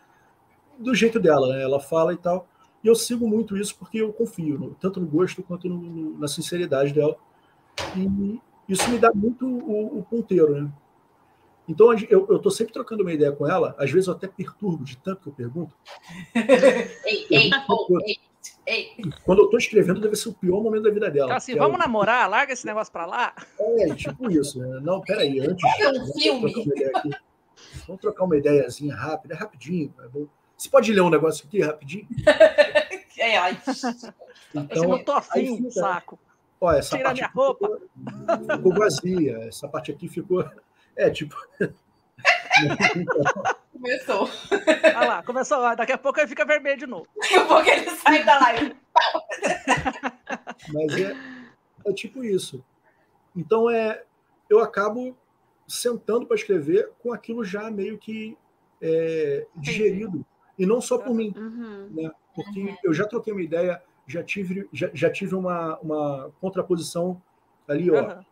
do 0.81 0.95
jeito 0.95 1.19
dela, 1.19 1.55
né? 1.55 1.63
Ela 1.63 1.79
fala 1.79 2.13
e 2.13 2.17
tal. 2.17 2.47
E 2.83 2.87
eu 2.87 2.95
sigo 2.95 3.27
muito 3.27 3.55
isso 3.57 3.75
porque 3.77 4.01
eu 4.01 4.11
confio, 4.11 4.57
no, 4.57 4.73
tanto 4.75 4.99
no 4.99 5.07
gosto 5.07 5.43
quanto 5.43 5.69
no, 5.69 5.77
no, 5.77 6.17
na 6.17 6.27
sinceridade 6.27 6.93
dela. 6.93 7.15
E 7.95 8.39
isso 8.67 8.89
me 8.89 8.97
dá 8.97 9.11
muito 9.13 9.45
o, 9.45 9.99
o 9.99 10.03
ponteiro, 10.03 10.61
né? 10.61 10.71
Então 11.67 11.93
eu 11.93 12.35
estou 12.35 12.51
sempre 12.51 12.73
trocando 12.73 13.03
uma 13.03 13.13
ideia 13.13 13.31
com 13.31 13.47
ela, 13.47 13.75
às 13.77 13.89
vezes 13.91 14.07
eu 14.07 14.13
até 14.13 14.27
perturbo 14.27 14.83
de 14.83 14.97
tanto 14.97 15.21
que 15.21 15.29
eu 15.29 15.33
pergunto. 15.33 15.75
ei, 17.05 17.27
ei, 17.29 17.49
ei, 18.07 18.19
ei. 18.65 18.95
Quando 19.23 19.39
eu 19.39 19.45
estou 19.45 19.59
escrevendo, 19.59 20.01
deve 20.01 20.15
ser 20.15 20.29
o 20.29 20.33
pior 20.33 20.61
momento 20.61 20.83
da 20.83 20.89
vida 20.89 21.09
dela. 21.09 21.27
Então, 21.27 21.37
assim, 21.37 21.55
vamos 21.55 21.77
namorar, 21.77 22.29
larga 22.29 22.51
esse 22.51 22.65
negócio 22.65 22.91
para 22.91 23.05
lá. 23.05 23.33
É, 23.59 23.93
tipo 23.93 24.29
isso. 24.29 24.59
Né? 24.59 24.79
Não, 24.81 25.01
peraí, 25.01 25.39
antes. 25.39 25.63
É 25.79 25.91
um 25.91 26.05
filme. 26.13 26.53
Vamos 27.87 28.01
trocar 28.01 28.23
uma 28.25 28.35
ideiazinha 28.35 28.95
rápida, 28.95 29.35
é 29.35 29.37
rapidinho. 29.37 29.93
É 30.03 30.07
bom. 30.07 30.25
Você 30.61 30.69
pode 30.69 30.93
ler 30.93 31.01
um 31.01 31.09
negócio 31.09 31.43
aqui 31.47 31.59
rapidinho? 31.59 32.07
é, 33.17 33.35
ai. 33.35 33.59
Então, 34.53 34.83
eu 34.83 34.89
não 34.89 35.03
tô 35.03 35.13
afim, 35.13 35.57
fica, 35.57 35.71
saco. 35.71 36.19
Ó, 36.59 36.71
essa 36.71 36.95
Tira 36.95 37.05
parte 37.05 37.17
minha 37.17 37.31
roupa. 37.33 37.67
Ficou, 37.67 38.57
ficou 38.57 38.73
vazia. 38.75 39.37
Essa 39.47 39.67
parte 39.67 39.89
aqui 39.91 40.07
ficou. 40.07 40.47
É, 40.95 41.09
tipo. 41.09 41.35
Começou. 43.73 44.29
Olha 44.83 45.07
lá, 45.07 45.23
começou. 45.23 45.75
Daqui 45.75 45.93
a 45.93 45.97
pouco 45.97 46.19
ele 46.19 46.27
fica 46.27 46.45
vermelho 46.45 46.77
de 46.77 46.85
novo. 46.85 47.07
Daqui 47.19 47.35
a 47.37 47.45
pouco 47.45 47.67
ele 47.67 47.89
sai 47.89 48.23
da 48.23 48.39
live. 48.39 48.75
Mas 50.71 50.95
é, 50.95 51.15
é 51.87 51.93
tipo 51.93 52.23
isso. 52.23 52.63
Então 53.35 53.67
é, 53.67 54.03
eu 54.47 54.59
acabo 54.59 55.17
sentando 55.67 56.27
para 56.27 56.35
escrever 56.35 56.91
com 57.01 57.11
aquilo 57.11 57.43
já 57.43 57.71
meio 57.71 57.97
que 57.97 58.37
é, 58.79 59.47
digerido 59.55 60.23
e 60.61 60.65
não 60.67 60.79
só 60.79 60.99
por 60.99 61.15
mim, 61.15 61.33
uhum. 61.35 61.89
né? 61.89 62.11
Porque 62.35 62.61
uhum. 62.61 62.77
eu 62.83 62.93
já 62.93 63.07
troquei 63.07 63.33
uma 63.33 63.41
ideia, 63.41 63.81
já 64.05 64.23
tive, 64.23 64.69
já, 64.71 64.91
já 64.93 65.09
tive 65.09 65.33
uma, 65.33 65.79
uma 65.79 66.31
contraposição 66.39 67.19
ali, 67.67 67.89
ó. 67.89 68.23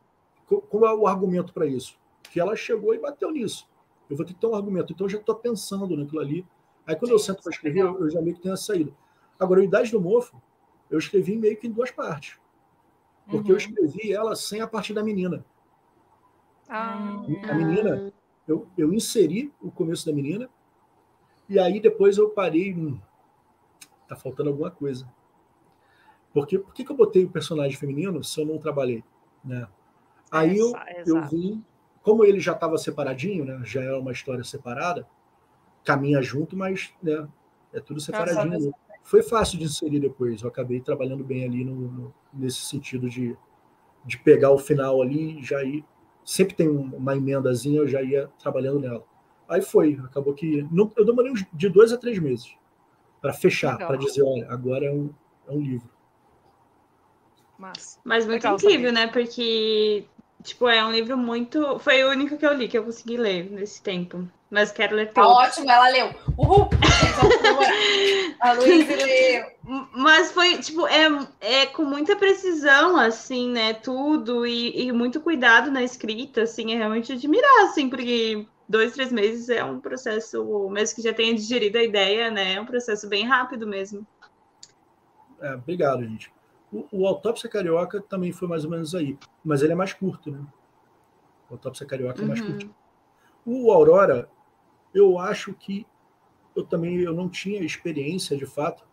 Uhum. 0.48 0.62
Qual 0.62 0.86
é 0.86 0.94
o 0.94 1.08
argumento 1.08 1.52
para 1.52 1.66
isso? 1.66 1.98
Que 2.32 2.40
ela 2.40 2.56
chegou 2.56 2.94
e 2.94 3.00
bateu 3.00 3.32
nisso. 3.32 3.68
Eu 4.08 4.16
vou 4.16 4.24
ter 4.24 4.36
que 4.36 4.40
ter 4.40 4.46
um 4.46 4.54
argumento. 4.54 4.94
Então 4.94 5.06
eu 5.06 5.10
já 5.10 5.18
estou 5.18 5.36
pensando 5.36 5.98
naquilo 5.98 6.22
ali. 6.22 6.46
Aí 6.86 6.96
quando 6.96 7.08
Sim, 7.08 7.14
eu 7.14 7.20
sento 7.20 7.42
para 7.42 7.52
escrever, 7.52 7.82
eu, 7.82 8.00
eu 8.00 8.10
já 8.12 8.22
meio 8.22 8.36
que 8.36 8.42
tenho 8.44 8.54
a 8.54 8.58
saída. 8.58 8.92
Agora, 9.40 9.62
a 9.62 9.64
Idade 9.64 9.92
do 9.92 10.00
Mofo, 10.00 10.40
eu 10.88 11.00
escrevi 11.00 11.36
meio 11.36 11.58
que 11.58 11.66
em 11.66 11.72
duas 11.72 11.90
partes. 11.90 12.40
Porque 13.28 13.52
eu 13.52 13.56
uhum. 13.56 13.60
escrevi 13.60 14.14
ela 14.14 14.36
sem 14.36 14.62
a 14.62 14.68
parte 14.68 14.94
da 14.94 15.04
menina. 15.04 15.44
Ah. 16.68 17.24
A 17.50 17.54
menina, 17.56 18.14
eu, 18.48 18.68
eu 18.78 18.94
inseri 18.94 19.52
o 19.60 19.72
começo 19.72 20.06
da 20.06 20.14
menina, 20.14 20.48
e 21.50 21.58
aí 21.58 21.80
depois 21.80 22.18
eu 22.18 22.30
parei, 22.30 22.74
hum, 22.74 23.00
tá 24.08 24.16
faltando 24.16 24.50
alguma 24.50 24.70
coisa. 24.70 25.10
Porque 26.32 26.60
por 26.60 26.74
que, 26.74 26.86
que 26.86 26.92
eu 26.92 26.96
botei 26.96 27.26
o 27.26 27.30
personagem 27.30 27.78
feminino 27.78 28.24
se 28.24 28.40
eu 28.40 28.46
não 28.46 28.60
trabalhei, 28.60 29.04
né? 29.44 29.68
Aí 30.32 30.58
eu, 30.58 30.74
eu 31.08 31.28
vim, 31.28 31.66
como 32.04 32.24
ele 32.24 32.40
já 32.40 32.54
estava 32.54 32.78
separadinho, 32.78 33.44
né? 33.44 33.60
Já 33.64 33.82
era 33.82 34.00
uma 34.00 34.12
história 34.12 34.44
separada, 34.44 35.08
caminha 35.84 36.22
junto, 36.22 36.56
mas 36.56 36.94
né, 37.02 37.28
é 37.74 37.80
tudo 37.80 38.00
separadinho. 38.00 38.68
Né? 38.68 38.72
Foi 39.04 39.24
fácil 39.24 39.58
de 39.58 39.66
inserir 39.66 40.00
depois. 40.00 40.44
Eu 40.44 40.50
acabei 40.50 40.80
trabalhando 40.82 41.24
bem 41.24 41.46
ali 41.46 41.66
no, 41.66 41.76
no, 41.76 42.14
nesse 42.32 42.62
sentido 42.62 43.10
de, 43.10 43.36
de 44.06 44.20
pegar 44.20 44.52
o 44.52 44.60
final 44.60 45.02
ali 45.02 45.40
e 45.40 45.44
já 45.44 45.64
ir. 45.64 45.84
Sempre 46.24 46.56
tem 46.56 46.70
uma 46.70 47.16
emendazinha, 47.16 47.80
eu 47.80 47.88
já 47.88 48.04
ia 48.04 48.30
trabalhando 48.38 48.80
nela. 48.80 49.04
Aí 49.50 49.64
foi, 49.64 50.00
acabou 50.06 50.34
que. 50.36 50.68
Não, 50.72 50.92
eu 50.96 51.04
demorei 51.04 51.34
de 51.52 51.70
dois 51.70 51.92
a 51.92 51.98
três 51.98 52.20
meses 52.20 52.54
para 53.20 53.34
fechar, 53.34 53.78
para 53.78 53.98
dizer: 53.98 54.22
olha, 54.22 54.48
agora 54.50 54.86
é 54.86 54.92
um, 54.92 55.10
é 55.48 55.52
um 55.52 55.60
livro. 55.60 55.90
Mas, 57.58 58.00
Mas 58.06 58.26
muito 58.26 58.44
Legal, 58.44 58.56
incrível, 58.56 58.94
né? 58.94 59.08
Porque, 59.08 60.06
tipo, 60.44 60.70
é 60.70 60.86
um 60.86 60.92
livro 60.92 61.18
muito. 61.18 61.80
Foi 61.80 62.04
o 62.04 62.12
único 62.12 62.38
que 62.38 62.46
eu 62.46 62.54
li, 62.54 62.68
que 62.68 62.78
eu 62.78 62.84
consegui 62.84 63.18
ler 63.18 63.50
nesse 63.52 63.82
tempo. 63.82 64.26
Mas 64.52 64.72
quero 64.72 64.96
ler 64.96 65.12
tá 65.12 65.22
todos. 65.22 65.38
Tá 65.38 65.44
ótimo, 65.44 65.72
ela 65.72 65.90
leu. 65.90 66.16
Uhul! 66.38 66.70
a 68.40 68.54
Luísa 68.54 68.96
leu. 68.96 69.46
Mas 69.94 70.32
foi, 70.32 70.58
tipo, 70.60 70.88
é, 70.88 71.08
é 71.42 71.66
com 71.66 71.84
muita 71.84 72.16
precisão, 72.16 72.98
assim, 72.98 73.50
né? 73.50 73.74
Tudo, 73.74 74.46
e, 74.46 74.88
e 74.88 74.92
muito 74.92 75.20
cuidado 75.20 75.70
na 75.70 75.84
escrita, 75.84 76.44
assim, 76.44 76.72
é 76.72 76.78
realmente 76.78 77.14
admirar, 77.14 77.66
assim, 77.66 77.90
porque 77.90 78.48
dois, 78.70 78.94
três 78.94 79.12
meses 79.12 79.50
é 79.50 79.64
um 79.64 79.80
processo, 79.80 80.70
mesmo 80.70 80.96
que 80.96 81.02
já 81.02 81.12
tenha 81.12 81.34
digerido 81.34 81.80
a 81.80 81.84
ideia, 81.84 82.30
né? 82.30 82.54
É 82.54 82.62
um 82.62 82.66
processo 82.66 83.10
bem 83.10 83.26
rápido 83.26 83.66
mesmo. 83.66 84.06
É, 85.42 85.56
obrigado, 85.56 86.04
gente. 86.04 86.32
O, 86.72 86.86
o, 86.92 87.08
Autópsia 87.08 87.50
Carioca 87.50 88.00
também 88.00 88.32
foi 88.32 88.48
mais 88.48 88.64
ou 88.64 88.70
menos 88.70 88.94
aí, 88.94 89.18
mas 89.44 89.64
ele 89.64 89.72
é 89.74 89.76
mais 89.76 89.92
curto, 89.92 90.30
né? 90.30 90.40
O 91.50 91.56
Autópsia 91.56 91.86
Carioca 91.86 92.20
uhum. 92.20 92.26
é 92.26 92.28
mais 92.28 92.42
uhum. 92.42 92.52
curto. 92.52 92.76
O 93.44 93.72
Aurora, 93.72 94.30
eu 94.94 95.18
acho 95.18 95.54
que 95.54 95.88
eu 96.56 96.64
também 96.64 97.00
eu 97.00 97.14
não 97.14 97.28
tinha 97.28 97.64
experiência 97.64 98.36
de 98.36 98.46
fato 98.46 98.84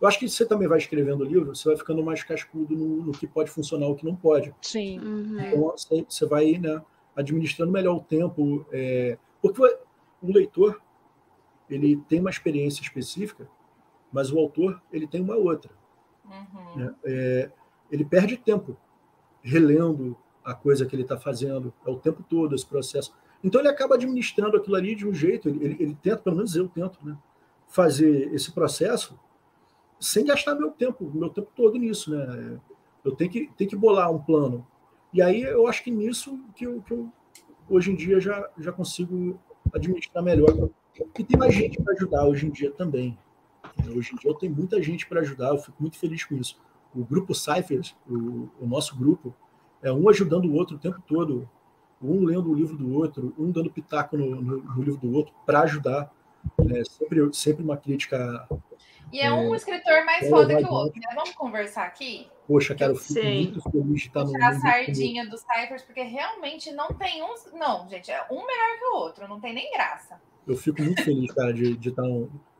Eu 0.00 0.06
acho 0.06 0.18
que 0.18 0.28
você 0.28 0.46
também 0.46 0.68
vai 0.68 0.78
escrevendo 0.78 1.22
o 1.22 1.24
livro, 1.24 1.54
você 1.54 1.68
vai 1.68 1.76
ficando 1.76 2.02
mais 2.02 2.22
cascudo 2.22 2.74
no, 2.74 3.02
no 3.04 3.12
que 3.12 3.26
pode 3.26 3.50
funcionar 3.50 3.86
e 3.86 3.90
o 3.90 3.94
que 3.94 4.04
não 4.04 4.14
pode. 4.14 4.54
Sim. 4.62 4.98
Uhum. 5.00 5.40
Então, 5.40 5.62
você, 5.62 6.06
você 6.08 6.26
vai 6.26 6.52
né, 6.58 6.80
administrando 7.16 7.72
melhor 7.72 7.96
o 7.96 8.00
tempo. 8.00 8.66
é, 8.70 9.18
porque 9.40 9.60
o 10.22 10.32
leitor 10.32 10.80
ele 11.68 11.96
tem 12.08 12.20
uma 12.20 12.30
experiência 12.30 12.82
específica, 12.82 13.48
mas 14.12 14.30
o 14.30 14.38
autor 14.38 14.80
ele 14.92 15.06
tem 15.06 15.20
uma 15.20 15.36
outra. 15.36 15.70
Uhum. 16.24 16.76
né? 16.76 16.94
É, 17.04 17.50
ele 17.90 18.04
perde 18.04 18.36
tempo 18.36 18.76
relendo 19.42 20.16
a 20.44 20.54
coisa 20.54 20.86
que 20.86 20.94
ele 20.94 21.02
está 21.02 21.16
fazendo, 21.16 21.72
é 21.84 21.90
o 21.90 21.96
tempo 21.96 22.22
todo 22.22 22.54
esse 22.54 22.66
processo. 22.66 23.12
Então 23.42 23.60
ele 23.60 23.68
acaba 23.68 23.94
administrando 23.94 24.56
aquilo 24.56 24.76
ali 24.76 24.94
de 24.94 25.06
um 25.06 25.12
jeito, 25.12 25.48
ele, 25.48 25.64
ele, 25.64 25.76
ele 25.80 25.98
tenta, 26.00 26.18
pelo 26.18 26.36
menos 26.36 26.54
eu 26.54 26.68
tento, 26.68 27.04
né, 27.04 27.16
fazer 27.68 28.32
esse 28.32 28.52
processo 28.52 29.18
sem 29.98 30.24
gastar 30.24 30.54
meu 30.54 30.70
tempo, 30.70 31.10
meu 31.12 31.30
tempo 31.30 31.50
todo 31.54 31.78
nisso, 31.78 32.10
né? 32.10 32.60
Eu 33.04 33.14
tenho 33.14 33.30
que, 33.30 33.50
tenho 33.56 33.70
que 33.70 33.76
bolar 33.76 34.10
um 34.12 34.18
plano. 34.18 34.66
E 35.12 35.22
aí 35.22 35.42
eu 35.42 35.66
acho 35.66 35.82
que 35.82 35.90
nisso 35.90 36.38
que 36.54 36.66
eu, 36.66 36.82
que 36.82 36.92
eu 36.92 37.10
hoje 37.68 37.90
em 37.90 37.96
dia 37.96 38.20
já, 38.20 38.48
já 38.58 38.72
consigo 38.72 39.38
administrar 39.72 40.22
melhor. 40.22 40.70
E 41.18 41.24
tem 41.24 41.38
mais 41.38 41.54
gente 41.54 41.82
para 41.82 41.92
ajudar 41.94 42.26
hoje 42.26 42.46
em 42.46 42.50
dia 42.50 42.70
também. 42.70 43.18
Hoje 43.94 44.14
em 44.14 44.16
dia 44.16 44.30
eu 44.30 44.34
tenho 44.34 44.54
muita 44.54 44.82
gente 44.82 45.06
para 45.06 45.20
ajudar, 45.20 45.48
eu 45.48 45.58
fico 45.58 45.76
muito 45.80 45.98
feliz 45.98 46.24
com 46.24 46.34
isso. 46.36 46.58
O 46.94 47.04
grupo 47.04 47.34
Cyphers, 47.34 47.94
o, 48.08 48.48
o 48.60 48.66
nosso 48.66 48.96
grupo, 48.96 49.34
é 49.82 49.92
um 49.92 50.08
ajudando 50.08 50.46
o 50.46 50.54
outro 50.54 50.76
o 50.76 50.78
tempo 50.78 51.02
todo, 51.06 51.48
um 52.00 52.24
lendo 52.24 52.50
o 52.50 52.54
livro 52.54 52.76
do 52.76 52.92
outro, 52.92 53.34
um 53.38 53.50
dando 53.50 53.70
pitaco 53.70 54.16
no, 54.16 54.40
no, 54.40 54.62
no 54.62 54.82
livro 54.82 55.00
do 55.00 55.12
outro 55.12 55.34
para 55.44 55.60
ajudar. 55.60 56.10
É 56.70 56.84
sempre, 56.84 57.34
sempre 57.34 57.64
uma 57.64 57.76
crítica. 57.76 58.48
E 59.12 59.20
é 59.20 59.32
um 59.32 59.52
É, 59.52 59.56
escritor 59.56 60.04
mais 60.04 60.26
é, 60.26 60.30
foda 60.30 60.56
que 60.56 60.64
o 60.64 60.70
outro, 60.72 61.00
né? 61.00 61.14
Vamos 61.14 61.34
conversar 61.34 61.84
aqui? 61.84 62.28
Poxa, 62.46 62.74
cara, 62.76 62.92
eu 62.92 62.96
fico 62.96 63.24
muito 63.24 63.60
feliz 63.60 64.00
de 64.02 64.06
estar 64.06 64.24
no. 64.24 64.32
Puxar 64.32 64.48
a 64.50 64.60
sardinha 64.60 65.28
dos 65.28 65.40
Cyphers, 65.40 65.82
porque 65.82 66.02
realmente 66.02 66.70
não 66.72 66.88
tem 66.88 67.22
um. 67.22 67.34
Não, 67.54 67.88
gente, 67.88 68.10
é 68.10 68.24
um 68.30 68.46
melhor 68.46 68.78
que 68.78 68.84
o 68.84 68.96
outro, 68.96 69.28
não 69.28 69.40
tem 69.40 69.52
nem 69.52 69.70
graça. 69.72 70.20
Eu 70.46 70.56
fico 70.56 70.80
muito 70.80 71.02
feliz, 71.02 71.32
cara, 71.34 71.52
de, 71.52 71.76
de 71.76 71.88
estar. 71.88 72.04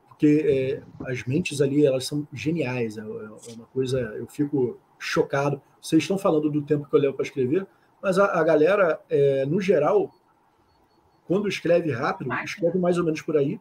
Porque 0.08 0.82
é, 1.04 1.10
as 1.10 1.24
mentes 1.24 1.60
ali, 1.60 1.86
elas 1.86 2.04
são 2.04 2.26
geniais. 2.32 2.98
É, 2.98 3.02
é 3.02 3.52
uma 3.54 3.66
coisa. 3.72 4.00
Eu 4.00 4.26
fico 4.26 4.78
chocado. 4.98 5.62
Vocês 5.80 6.02
estão 6.02 6.18
falando 6.18 6.50
do 6.50 6.62
tempo 6.62 6.88
que 6.88 6.96
eu 6.96 7.00
levo 7.00 7.14
para 7.14 7.24
escrever, 7.24 7.64
mas 8.02 8.18
a, 8.18 8.40
a 8.40 8.42
galera, 8.42 9.00
é, 9.08 9.46
no 9.46 9.60
geral, 9.60 10.12
quando 11.28 11.48
escreve 11.48 11.92
rápido, 11.92 12.28
Máquina. 12.28 12.44
escreve 12.44 12.78
mais 12.78 12.98
ou 12.98 13.04
menos 13.04 13.22
por 13.22 13.36
aí. 13.36 13.60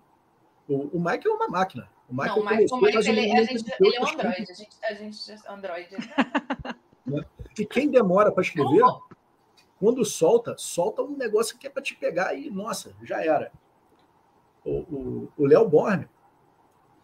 O, 0.67 0.97
o 0.97 1.03
Mike 1.03 1.27
é 1.27 1.31
uma 1.31 1.47
máquina. 1.47 1.87
O 2.09 2.13
Michael 2.15 2.35
não, 2.37 2.43
mas 2.43 2.69
começou 2.69 2.87
é 2.87 3.13
ou 3.13 3.17
ele. 3.17 3.31
A 3.31 3.43
gente, 3.43 3.63
depois 3.63 3.93
ele 3.93 3.95
é 3.95 4.01
um. 4.01 4.07
Android. 4.07 4.51
A 4.51 4.53
gente, 4.53 4.77
a 4.83 4.93
gente 4.93 5.47
Android. 5.47 5.97
E 7.57 7.65
quem 7.65 7.89
demora 7.89 8.31
para 8.31 8.41
escrever, 8.43 8.79
Não, 8.79 9.01
quando 9.79 10.03
solta, 10.05 10.55
solta 10.57 11.01
um 11.01 11.15
negócio 11.15 11.57
que 11.57 11.67
é 11.67 11.69
para 11.69 11.81
te 11.81 11.95
pegar 11.95 12.33
e, 12.35 12.49
nossa, 12.49 12.95
já 13.03 13.23
era. 13.23 13.51
O- 14.65 15.27
Léo 15.37 15.67
Borne, 15.69 16.07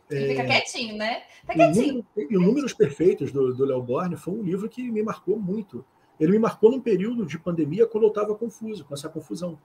Ele 0.10 0.30
fica 0.30 0.46
quietinho, 0.46 0.98
né? 0.98 1.24
Tá 1.46 1.54
quietinho. 1.54 2.06
E 2.18 2.36
o 2.38 2.42
Números 2.42 2.74
Perfeitos 2.74 3.32
do 3.32 3.66
Léo 3.66 3.82
Borne 3.82 4.18
foi 4.18 4.34
um 4.34 4.42
livro 4.44 4.68
que 4.68 4.90
me 4.92 5.02
marcou 5.04 5.40
muito. 5.40 5.86
Ele 6.20 6.34
me 6.34 6.40
marcou 6.40 6.70
num 6.72 6.82
período 6.82 7.26
de 7.26 7.40
pandemia 7.40 7.88
quando 7.88 8.04
eu 8.04 8.10
estava 8.10 8.36
confuso, 8.36 8.84
com 8.86 8.94
essa 8.94 9.08
confusão. 9.10 9.58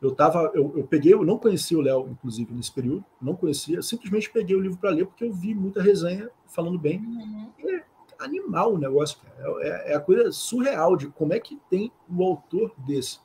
Eu 0.00 0.14
tava, 0.14 0.50
eu, 0.54 0.74
eu 0.76 0.86
peguei, 0.86 1.14
eu 1.14 1.24
não 1.24 1.38
conhecia 1.38 1.78
o 1.78 1.80
Léo, 1.80 2.08
inclusive, 2.10 2.52
nesse 2.52 2.70
período, 2.70 3.04
não 3.20 3.34
conhecia, 3.34 3.80
simplesmente 3.80 4.30
peguei 4.30 4.54
o 4.54 4.60
livro 4.60 4.76
para 4.78 4.90
ler 4.90 5.06
porque 5.06 5.24
eu 5.24 5.32
vi 5.32 5.54
muita 5.54 5.82
resenha 5.82 6.30
falando 6.46 6.78
bem. 6.78 6.98
Uhum. 6.98 7.80
Animal 8.18 8.74
o 8.74 8.78
negócio, 8.78 9.18
cara. 9.18 9.62
É, 9.62 9.92
é 9.92 9.94
a 9.94 10.00
coisa 10.00 10.32
surreal 10.32 10.96
de 10.96 11.08
como 11.08 11.32
é 11.32 11.40
que 11.40 11.60
tem 11.68 11.92
um 12.08 12.22
autor 12.22 12.72
desse 12.78 13.20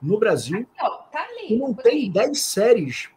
no 0.00 0.18
Brasil 0.18 0.66
Ó, 0.80 0.90
tá 1.10 1.20
ali. 1.20 1.56
não 1.58 1.74
tem 1.74 2.04
aí. 2.04 2.10
10 2.10 2.40
séries 2.40 3.10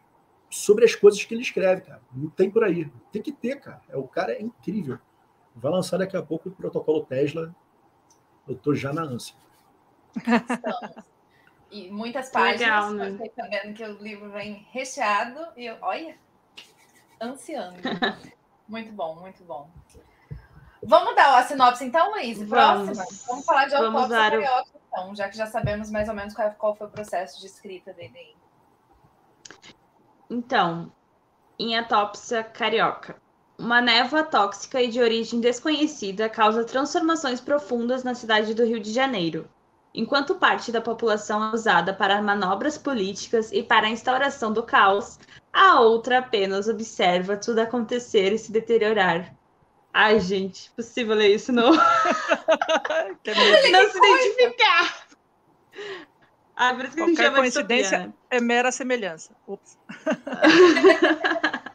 sobre 0.48 0.84
as 0.84 0.94
coisas 0.94 1.22
que 1.24 1.32
ele 1.32 1.42
escreve, 1.42 1.82
cara. 1.82 2.02
Não 2.12 2.28
tem 2.30 2.50
por 2.50 2.64
aí. 2.64 2.90
Tem 3.12 3.22
que 3.22 3.32
ter, 3.32 3.60
cara. 3.60 3.82
É, 3.88 3.96
o 3.96 4.08
cara 4.08 4.32
é 4.32 4.42
incrível. 4.42 4.98
Vai 5.54 5.70
lançar 5.70 5.98
daqui 5.98 6.16
a 6.16 6.22
pouco 6.22 6.48
o 6.48 6.52
protocolo 6.52 7.04
Tesla. 7.04 7.54
Eu 8.48 8.56
tô 8.56 8.74
já 8.74 8.92
na 8.92 9.02
ânsia. 9.02 9.34
Estamos. 10.16 11.09
E 11.70 11.90
muitas 11.90 12.30
páginas. 12.30 12.60
Legal, 12.60 12.90
né? 12.92 13.10
Fiquei 13.12 13.32
sabendo 13.36 13.74
que 13.74 13.84
o 13.84 14.02
livro 14.02 14.30
vem 14.30 14.66
recheado 14.72 15.46
e 15.56 15.66
eu, 15.66 15.76
olha, 15.80 16.16
ansiando. 17.20 17.76
muito 18.68 18.92
bom, 18.92 19.14
muito 19.16 19.42
bom. 19.44 19.70
Vamos 20.82 21.14
dar 21.14 21.38
a 21.38 21.42
sinopse 21.44 21.84
então, 21.84 22.10
Luiz? 22.12 22.38
Vamos. 22.42 22.98
Próxima? 22.98 23.24
Vamos 23.28 23.44
falar 23.44 23.64
de 23.66 23.70
Vamos 23.76 23.94
autópsia 24.02 24.18
dar 24.18 24.26
o- 24.26 24.42
carioca, 24.42 24.70
então, 24.88 25.14
já 25.14 25.28
que 25.28 25.36
já 25.36 25.46
sabemos 25.46 25.90
mais 25.90 26.08
ou 26.08 26.14
menos 26.14 26.34
qual, 26.34 26.50
qual 26.52 26.74
foi 26.74 26.86
o 26.86 26.90
processo 26.90 27.38
de 27.38 27.46
escrita 27.46 27.92
dele 27.92 28.16
aí. 28.16 28.34
Então, 30.28 30.90
em 31.58 31.76
autópsia 31.76 32.42
carioca. 32.42 33.16
Uma 33.58 33.82
névoa 33.82 34.22
tóxica 34.24 34.80
e 34.80 34.88
de 34.88 35.00
origem 35.02 35.38
desconhecida 35.40 36.30
causa 36.30 36.64
transformações 36.64 37.40
profundas 37.40 38.02
na 38.02 38.14
cidade 38.14 38.54
do 38.54 38.64
Rio 38.64 38.80
de 38.80 38.90
Janeiro. 38.90 39.50
Enquanto 39.92 40.36
parte 40.36 40.70
da 40.70 40.80
população 40.80 41.42
é 41.50 41.54
usada 41.54 41.92
para 41.92 42.22
manobras 42.22 42.78
políticas 42.78 43.50
e 43.52 43.62
para 43.62 43.88
a 43.88 43.90
instauração 43.90 44.52
do 44.52 44.62
caos, 44.62 45.18
a 45.52 45.80
outra 45.80 46.18
apenas 46.18 46.68
observa 46.68 47.36
tudo 47.36 47.58
acontecer 47.58 48.32
e 48.32 48.38
se 48.38 48.52
deteriorar. 48.52 49.34
Ai, 49.92 50.20
gente, 50.20 50.70
possível 50.72 51.16
ler 51.16 51.34
isso 51.34 51.52
não, 51.52 51.74
é 51.74 53.70
não 53.72 53.90
se 53.90 53.98
identificar. 53.98 55.06
Ah, 56.54 56.74
por 56.74 56.84
isso 56.84 56.94
que 56.94 57.02
a 57.02 57.06
gente 57.06 57.16
Qualquer 57.16 57.24
chama 57.24 57.36
de 57.36 57.40
coincidência 57.40 57.98
né? 57.98 58.12
é 58.30 58.40
mera 58.40 58.70
semelhança. 58.70 59.34
Ups. 59.48 59.76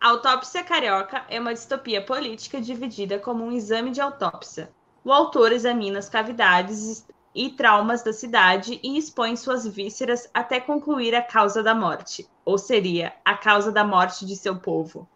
A 0.00 0.08
autópsia 0.10 0.62
carioca 0.62 1.24
é 1.28 1.40
uma 1.40 1.52
distopia 1.52 2.00
política 2.00 2.60
dividida 2.60 3.18
como 3.18 3.44
um 3.44 3.52
exame 3.52 3.90
de 3.90 4.00
autópsia. 4.00 4.70
O 5.06 5.12
autor 5.12 5.52
examina 5.52 6.00
as 6.00 6.08
cavidades 6.08 7.06
e 7.32 7.48
traumas 7.50 8.02
da 8.02 8.12
cidade 8.12 8.80
e 8.82 8.98
expõe 8.98 9.36
suas 9.36 9.64
vísceras 9.64 10.28
até 10.34 10.58
concluir 10.58 11.14
a 11.14 11.22
causa 11.22 11.62
da 11.62 11.72
morte, 11.72 12.28
ou 12.44 12.58
seria, 12.58 13.12
a 13.24 13.36
causa 13.36 13.70
da 13.70 13.84
morte 13.84 14.26
de 14.26 14.34
seu 14.34 14.56
povo. 14.56 15.08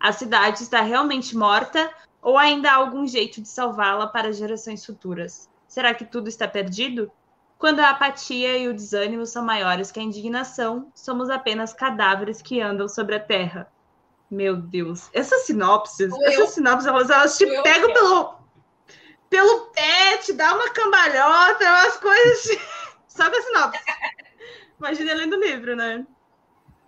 A 0.00 0.10
cidade 0.10 0.64
está 0.64 0.80
realmente 0.80 1.36
morta 1.36 1.88
ou 2.20 2.36
ainda 2.36 2.72
há 2.72 2.74
algum 2.74 3.06
jeito 3.06 3.40
de 3.40 3.46
salvá-la 3.46 4.08
para 4.08 4.32
gerações 4.32 4.84
futuras? 4.84 5.48
Será 5.68 5.94
que 5.94 6.04
tudo 6.04 6.28
está 6.28 6.48
perdido? 6.48 7.08
Quando 7.56 7.78
a 7.78 7.90
apatia 7.90 8.58
e 8.58 8.66
o 8.66 8.74
desânimo 8.74 9.24
são 9.26 9.44
maiores 9.44 9.92
que 9.92 10.00
a 10.00 10.02
indignação, 10.02 10.90
somos 10.92 11.30
apenas 11.30 11.72
cadáveres 11.72 12.42
que 12.42 12.60
andam 12.60 12.88
sobre 12.88 13.14
a 13.14 13.20
terra. 13.20 13.70
Meu 14.28 14.56
Deus. 14.56 15.08
Essas 15.12 15.42
sinopses, 15.42 16.12
essas 16.22 16.50
sinopses, 16.50 16.88
elas, 16.88 17.10
elas 17.10 17.38
te 17.38 17.46
pegam 17.62 17.92
pelo, 17.94 18.35
pelo 19.28 19.66
pé, 19.72 20.18
te 20.18 20.32
dá 20.32 20.54
uma 20.54 20.70
cambalhota, 20.70 21.64
umas 21.64 21.96
coisas 21.96 22.38
assim. 22.38 22.58
Só 23.08 23.30
com 23.30 23.36
a 23.36 23.42
sinopse. 23.42 23.80
Imagina 24.78 25.14
lendo 25.14 25.36
o 25.36 25.40
livro, 25.40 25.74
né? 25.74 26.06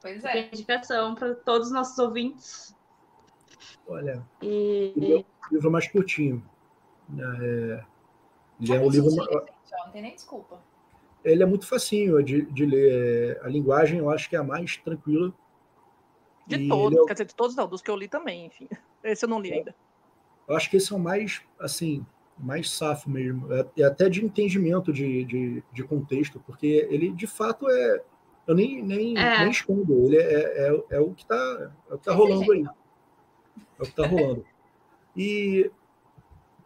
Pois 0.01 0.17
Fica 0.17 0.29
é. 0.37 0.47
indicação 0.49 1.15
para 1.15 1.35
todos 1.35 1.69
os 1.69 1.73
nossos 1.73 1.99
ouvintes. 1.99 2.77
Olha, 3.87 4.23
E, 4.43 5.25
o 5.51 5.55
livro 5.55 5.71
mais 5.71 5.89
curtinho. 5.89 6.43
É, 7.19 7.85
ele 8.61 8.73
é 8.75 8.81
um 8.81 8.91
livro. 8.91 9.11
Gente, 9.11 9.47
Não 9.73 9.93
tem 9.93 10.03
nem 10.03 10.15
desculpa. 10.15 10.63
Ele 11.25 11.43
é 11.43 11.47
muito 11.47 11.67
facinho 11.67 12.23
de, 12.23 12.43
de 12.43 12.67
ler. 12.67 13.41
A 13.43 13.49
linguagem 13.49 13.99
eu 13.99 14.11
acho 14.11 14.29
que 14.29 14.37
é 14.37 14.39
a 14.39 14.45
mais 14.45 14.77
tranquila. 14.77 15.33
De 16.47 16.57
E 16.57 16.69
todos, 16.69 16.99
é 16.99 17.05
quer 17.07 17.13
dizer, 17.15 17.25
de 17.27 17.35
todos 17.35 17.57
não, 17.57 17.67
dos 17.67 17.83
que 17.83 17.91
eu 17.91 17.97
li 17.97 18.09
também, 18.09 18.47
enfim. 18.47 18.69
Esse 19.03 19.25
eu 19.25 19.29
não 19.29 19.41
li 19.41 19.53
ainda. 19.53 19.75
Eu 20.47 20.57
acho 20.57 20.71
que 20.71 20.77
esse 20.77 20.93
é 20.93 20.97
o 20.97 20.99
mais, 20.99 21.43
assim, 21.59 22.07
mais 22.39 22.71
safo 22.71 23.11
mesmo. 23.11 23.53
É, 23.53 23.67
é 23.79 23.85
até 23.85 24.09
de 24.09 24.25
entendimento 24.25 24.93
de, 24.93 25.25
de, 25.25 25.63
de 25.73 25.83
contexto, 25.85 26.41
porque 26.47 26.87
ele, 26.91 27.11
de 27.11 27.27
fato, 27.27 27.69
é... 27.69 28.03
Eu 28.47 28.55
nem, 28.55 28.83
nem, 28.83 29.17
É. 29.19 29.41
nem 29.41 29.51
escondo. 29.51 30.07
Ele 30.07 30.17
é, 30.17 30.69
é, 30.69 30.85
é 30.91 31.01
o 31.01 31.13
que 31.13 31.23
está 31.23 31.71
é 31.91 31.95
o 31.95 31.99
que 31.99 32.05
tá 32.05 32.15
rolando 32.15 32.51
aí. 32.53 32.63
É 32.65 33.83
o 33.83 33.83
que 33.83 33.89
está 33.91 34.07
rolando. 34.07 34.45
E 35.15 35.71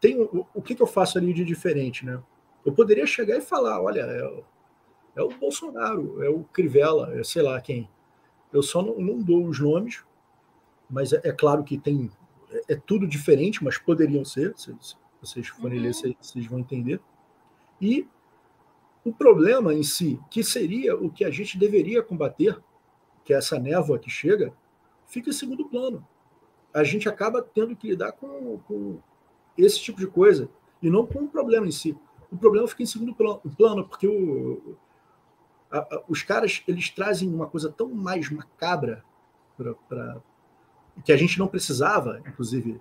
tem, 0.01 0.21
o, 0.21 0.47
o 0.55 0.63
que, 0.63 0.75
que 0.77 0.83
eu 0.83 0.87
faço 0.87 1.19
ali 1.19 1.33
de 1.33 1.45
diferente, 1.45 2.05
né? 2.07 2.23
Eu 2.65 2.73
poderia 2.73 3.05
chegar 3.07 3.37
e 3.37 3.41
falar, 3.41 3.83
olha, 3.83 4.01
é, 4.03 4.25
o- 4.25 4.45
é 5.17 5.23
o 5.23 5.29
Bolsonaro, 5.31 6.23
é 6.23 6.29
o 6.29 6.45
Crivella, 6.45 7.19
é 7.19 7.25
sei 7.25 7.43
lá 7.43 7.61
quem. 7.61 7.89
Eu 8.53 8.63
só 8.63 8.81
não, 8.83 9.01
não 9.01 9.19
dou 9.21 9.45
os 9.47 9.59
nomes, 9.59 10.05
mas 10.89 11.13
é, 11.13 11.21
é 11.25 11.33
claro 11.33 11.65
que 11.65 11.77
tem 11.79 12.11
é, 12.69 12.75
é 12.75 12.77
tudo 12.77 13.09
diferente, 13.09 13.65
mas 13.65 13.77
poderiam 13.79 14.25
ser, 14.25 14.53
se, 14.57 14.73
se 14.81 14.95
vocês 15.23 15.49
forem 15.49 15.79
Uhum. 15.79 15.85
ler, 15.85 15.95
vocês, 15.95 16.15
vocês 16.21 16.47
vão 16.47 16.59
entender. 16.59 17.01
E 17.81 18.07
o 19.05 19.13
problema 19.13 19.73
em 19.75 19.83
si, 19.83 20.21
que 20.31 20.45
seria 20.45 20.97
o 20.97 21.11
que 21.11 21.25
a 21.25 21.31
gente 21.31 21.59
deveria 21.59 22.03
combater, 22.03 22.61
que 23.25 23.33
é 23.33 23.37
essa 23.37 23.59
névoa 23.59 23.99
que 23.99 24.11
chega, 24.11 24.53
fica 25.07 25.31
em 25.31 25.33
segundo 25.33 25.69
plano. 25.69 26.07
a 26.75 26.85
gente 26.85 27.07
acaba 27.09 27.43
tendo 27.43 27.77
que 27.77 27.89
lidar 27.89 28.13
com, 28.13 28.59
com 28.67 28.99
esse 29.59 29.79
tipo 29.81 29.99
de 30.01 30.07
coisa 30.07 30.49
e 30.81 30.89
não 30.89 31.07
com 31.07 31.25
o 31.25 31.29
problema 31.29 31.67
em 31.67 31.71
si. 31.71 31.95
O 32.31 32.37
problema 32.37 32.67
fica 32.67 32.83
em 32.83 32.87
segundo 32.87 33.15
plano, 33.15 33.87
porque 33.87 34.09
o, 34.09 34.77
a, 35.71 35.79
a, 35.79 36.03
os 36.09 36.23
caras 36.23 36.63
eles 36.67 36.89
trazem 36.89 37.29
uma 37.29 37.47
coisa 37.47 37.71
tão 37.71 37.91
mais 37.91 38.31
macabra 38.31 39.05
para 39.89 40.21
que 41.05 41.13
a 41.13 41.17
gente 41.17 41.39
não 41.39 41.47
precisava, 41.47 42.23
inclusive, 42.27 42.81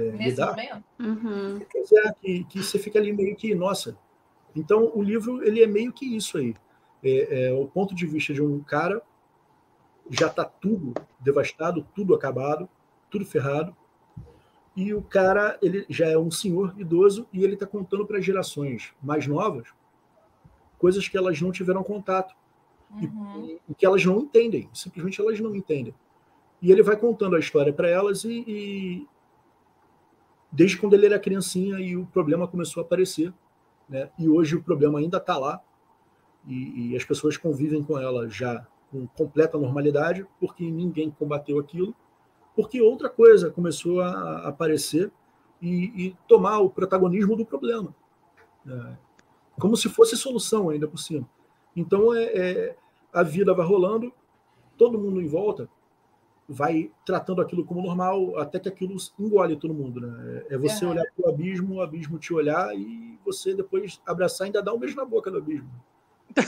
é, 0.00 0.10
lidar. 0.16 0.82
Uhum. 0.98 1.58
É, 1.58 2.12
que, 2.20 2.44
que 2.44 2.62
você 2.62 2.78
fica 2.78 2.98
ali 2.98 3.12
meio 3.12 3.34
que, 3.36 3.54
nossa. 3.54 3.98
Então, 4.54 4.90
o 4.94 5.02
livro 5.02 5.42
ele 5.42 5.62
é 5.62 5.66
meio 5.66 5.92
que 5.92 6.16
isso 6.16 6.38
aí. 6.38 6.54
É, 7.02 7.48
é 7.48 7.52
o 7.52 7.66
ponto 7.66 7.94
de 7.94 8.06
vista 8.06 8.32
de 8.32 8.42
um 8.42 8.60
cara 8.60 9.02
já 10.10 10.26
está 10.26 10.44
tudo 10.44 10.94
devastado, 11.20 11.86
tudo 11.94 12.14
acabado, 12.14 12.68
tudo 13.10 13.26
ferrado, 13.26 13.76
e 14.74 14.94
o 14.94 15.02
cara 15.02 15.58
ele 15.60 15.84
já 15.88 16.06
é 16.06 16.16
um 16.16 16.30
senhor 16.30 16.74
idoso 16.78 17.26
e 17.32 17.44
ele 17.44 17.54
está 17.54 17.66
contando 17.66 18.06
para 18.06 18.20
gerações 18.20 18.94
mais 19.02 19.26
novas 19.26 19.68
coisas 20.78 21.08
que 21.08 21.18
elas 21.18 21.40
não 21.40 21.50
tiveram 21.50 21.82
contato 21.82 22.34
uhum. 22.90 23.44
e, 23.44 23.60
e, 23.68 23.74
que 23.74 23.84
elas 23.84 24.04
não 24.04 24.20
entendem, 24.20 24.70
simplesmente 24.72 25.20
elas 25.20 25.38
não 25.40 25.54
entendem. 25.54 25.94
E 26.62 26.72
ele 26.72 26.82
vai 26.82 26.96
contando 26.96 27.36
a 27.36 27.38
história 27.38 27.72
para 27.72 27.88
elas 27.88 28.24
e, 28.24 28.44
e, 28.46 29.06
desde 30.50 30.76
quando 30.76 30.94
ele 30.94 31.06
era 31.06 31.18
criancinha 31.18 31.78
e 31.78 31.96
o 31.96 32.06
problema 32.06 32.48
começou 32.48 32.82
a 32.82 32.86
aparecer, 32.86 33.32
né? 33.88 34.10
E 34.18 34.28
hoje 34.28 34.56
o 34.56 34.62
problema 34.62 34.98
ainda 34.98 35.18
está 35.18 35.36
lá 35.36 35.60
e, 36.46 36.92
e 36.92 36.96
as 36.96 37.04
pessoas 37.04 37.36
convivem 37.36 37.82
com 37.82 37.98
ela 37.98 38.28
já 38.28 38.66
com 38.90 39.06
completa 39.08 39.58
normalidade 39.58 40.26
porque 40.40 40.64
ninguém 40.70 41.10
combateu 41.10 41.58
aquilo 41.58 41.94
porque 42.58 42.80
outra 42.80 43.08
coisa 43.08 43.52
começou 43.52 44.00
a 44.00 44.48
aparecer 44.48 45.12
e, 45.62 46.06
e 46.06 46.16
tomar 46.26 46.58
o 46.58 46.68
protagonismo 46.68 47.36
do 47.36 47.46
problema, 47.46 47.94
é, 48.66 48.96
como 49.60 49.76
se 49.76 49.88
fosse 49.88 50.16
solução 50.16 50.68
ainda 50.68 50.88
por 50.88 50.98
cima. 50.98 51.28
Então 51.76 52.12
é, 52.12 52.24
é, 52.24 52.76
a 53.12 53.22
vida 53.22 53.54
vai 53.54 53.64
rolando, 53.64 54.12
todo 54.76 54.98
mundo 54.98 55.20
em 55.20 55.26
volta 55.28 55.68
vai 56.48 56.90
tratando 57.04 57.42
aquilo 57.42 57.64
como 57.64 57.82
normal, 57.82 58.38
até 58.38 58.58
que 58.58 58.68
aquilo 58.68 58.96
engole 59.18 59.56
todo 59.56 59.74
mundo. 59.74 60.00
Né? 60.00 60.46
É 60.48 60.56
você 60.56 60.84
uhum. 60.84 60.92
olhar 60.92 61.04
para 61.14 61.26
o 61.26 61.28
abismo, 61.28 61.74
o 61.74 61.82
abismo 61.82 62.18
te 62.18 62.32
olhar 62.32 62.74
e 62.74 63.18
você 63.24 63.54
depois 63.54 64.00
abraçar 64.06 64.46
e 64.46 64.48
ainda 64.48 64.62
dar 64.62 64.72
um 64.72 64.78
beijo 64.78 64.96
na 64.96 65.04
boca 65.04 65.30
do 65.30 65.38
abismo. 65.38 65.70
É, 66.36 66.42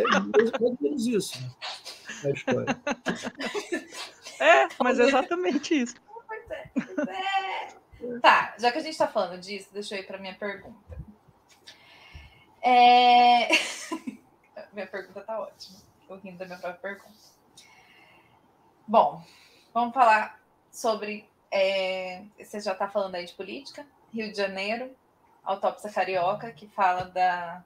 é 0.00 0.20
mais 0.20 0.52
ou 0.60 0.78
menos 0.80 1.06
isso. 1.06 1.40
Né? 1.40 1.50
A 2.24 2.30
história. 2.30 2.80
É, 4.38 4.68
mas 4.78 5.00
é 5.00 5.04
exatamente 5.04 5.82
isso. 5.82 5.96
Pois 6.26 6.50
é, 6.50 6.70
pois 6.74 7.08
é. 7.08 8.20
Tá, 8.20 8.54
já 8.58 8.70
que 8.70 8.78
a 8.78 8.80
gente 8.80 8.92
está 8.92 9.06
falando 9.06 9.40
disso, 9.40 9.68
deixa 9.72 9.94
eu 9.94 10.00
ir 10.00 10.06
para 10.06 10.18
minha 10.18 10.34
pergunta. 10.34 10.98
É... 12.60 13.48
minha 14.72 14.86
pergunta 14.86 15.20
tá 15.20 15.40
ótima. 15.40 15.78
Estou 16.00 16.16
rindo 16.18 16.38
da 16.38 16.44
minha 16.44 16.58
própria 16.58 16.94
pergunta. 16.94 17.32
Bom, 18.86 19.22
vamos 19.72 19.94
falar 19.94 20.40
sobre. 20.70 21.28
É... 21.50 22.22
Você 22.38 22.60
já 22.60 22.72
está 22.72 22.88
falando 22.88 23.14
aí 23.14 23.24
de 23.24 23.32
política, 23.34 23.86
Rio 24.12 24.30
de 24.30 24.36
Janeiro, 24.36 24.90
autópsia 25.44 25.90
carioca, 25.90 26.50
que 26.52 26.66
fala 26.68 27.04
da, 27.04 27.64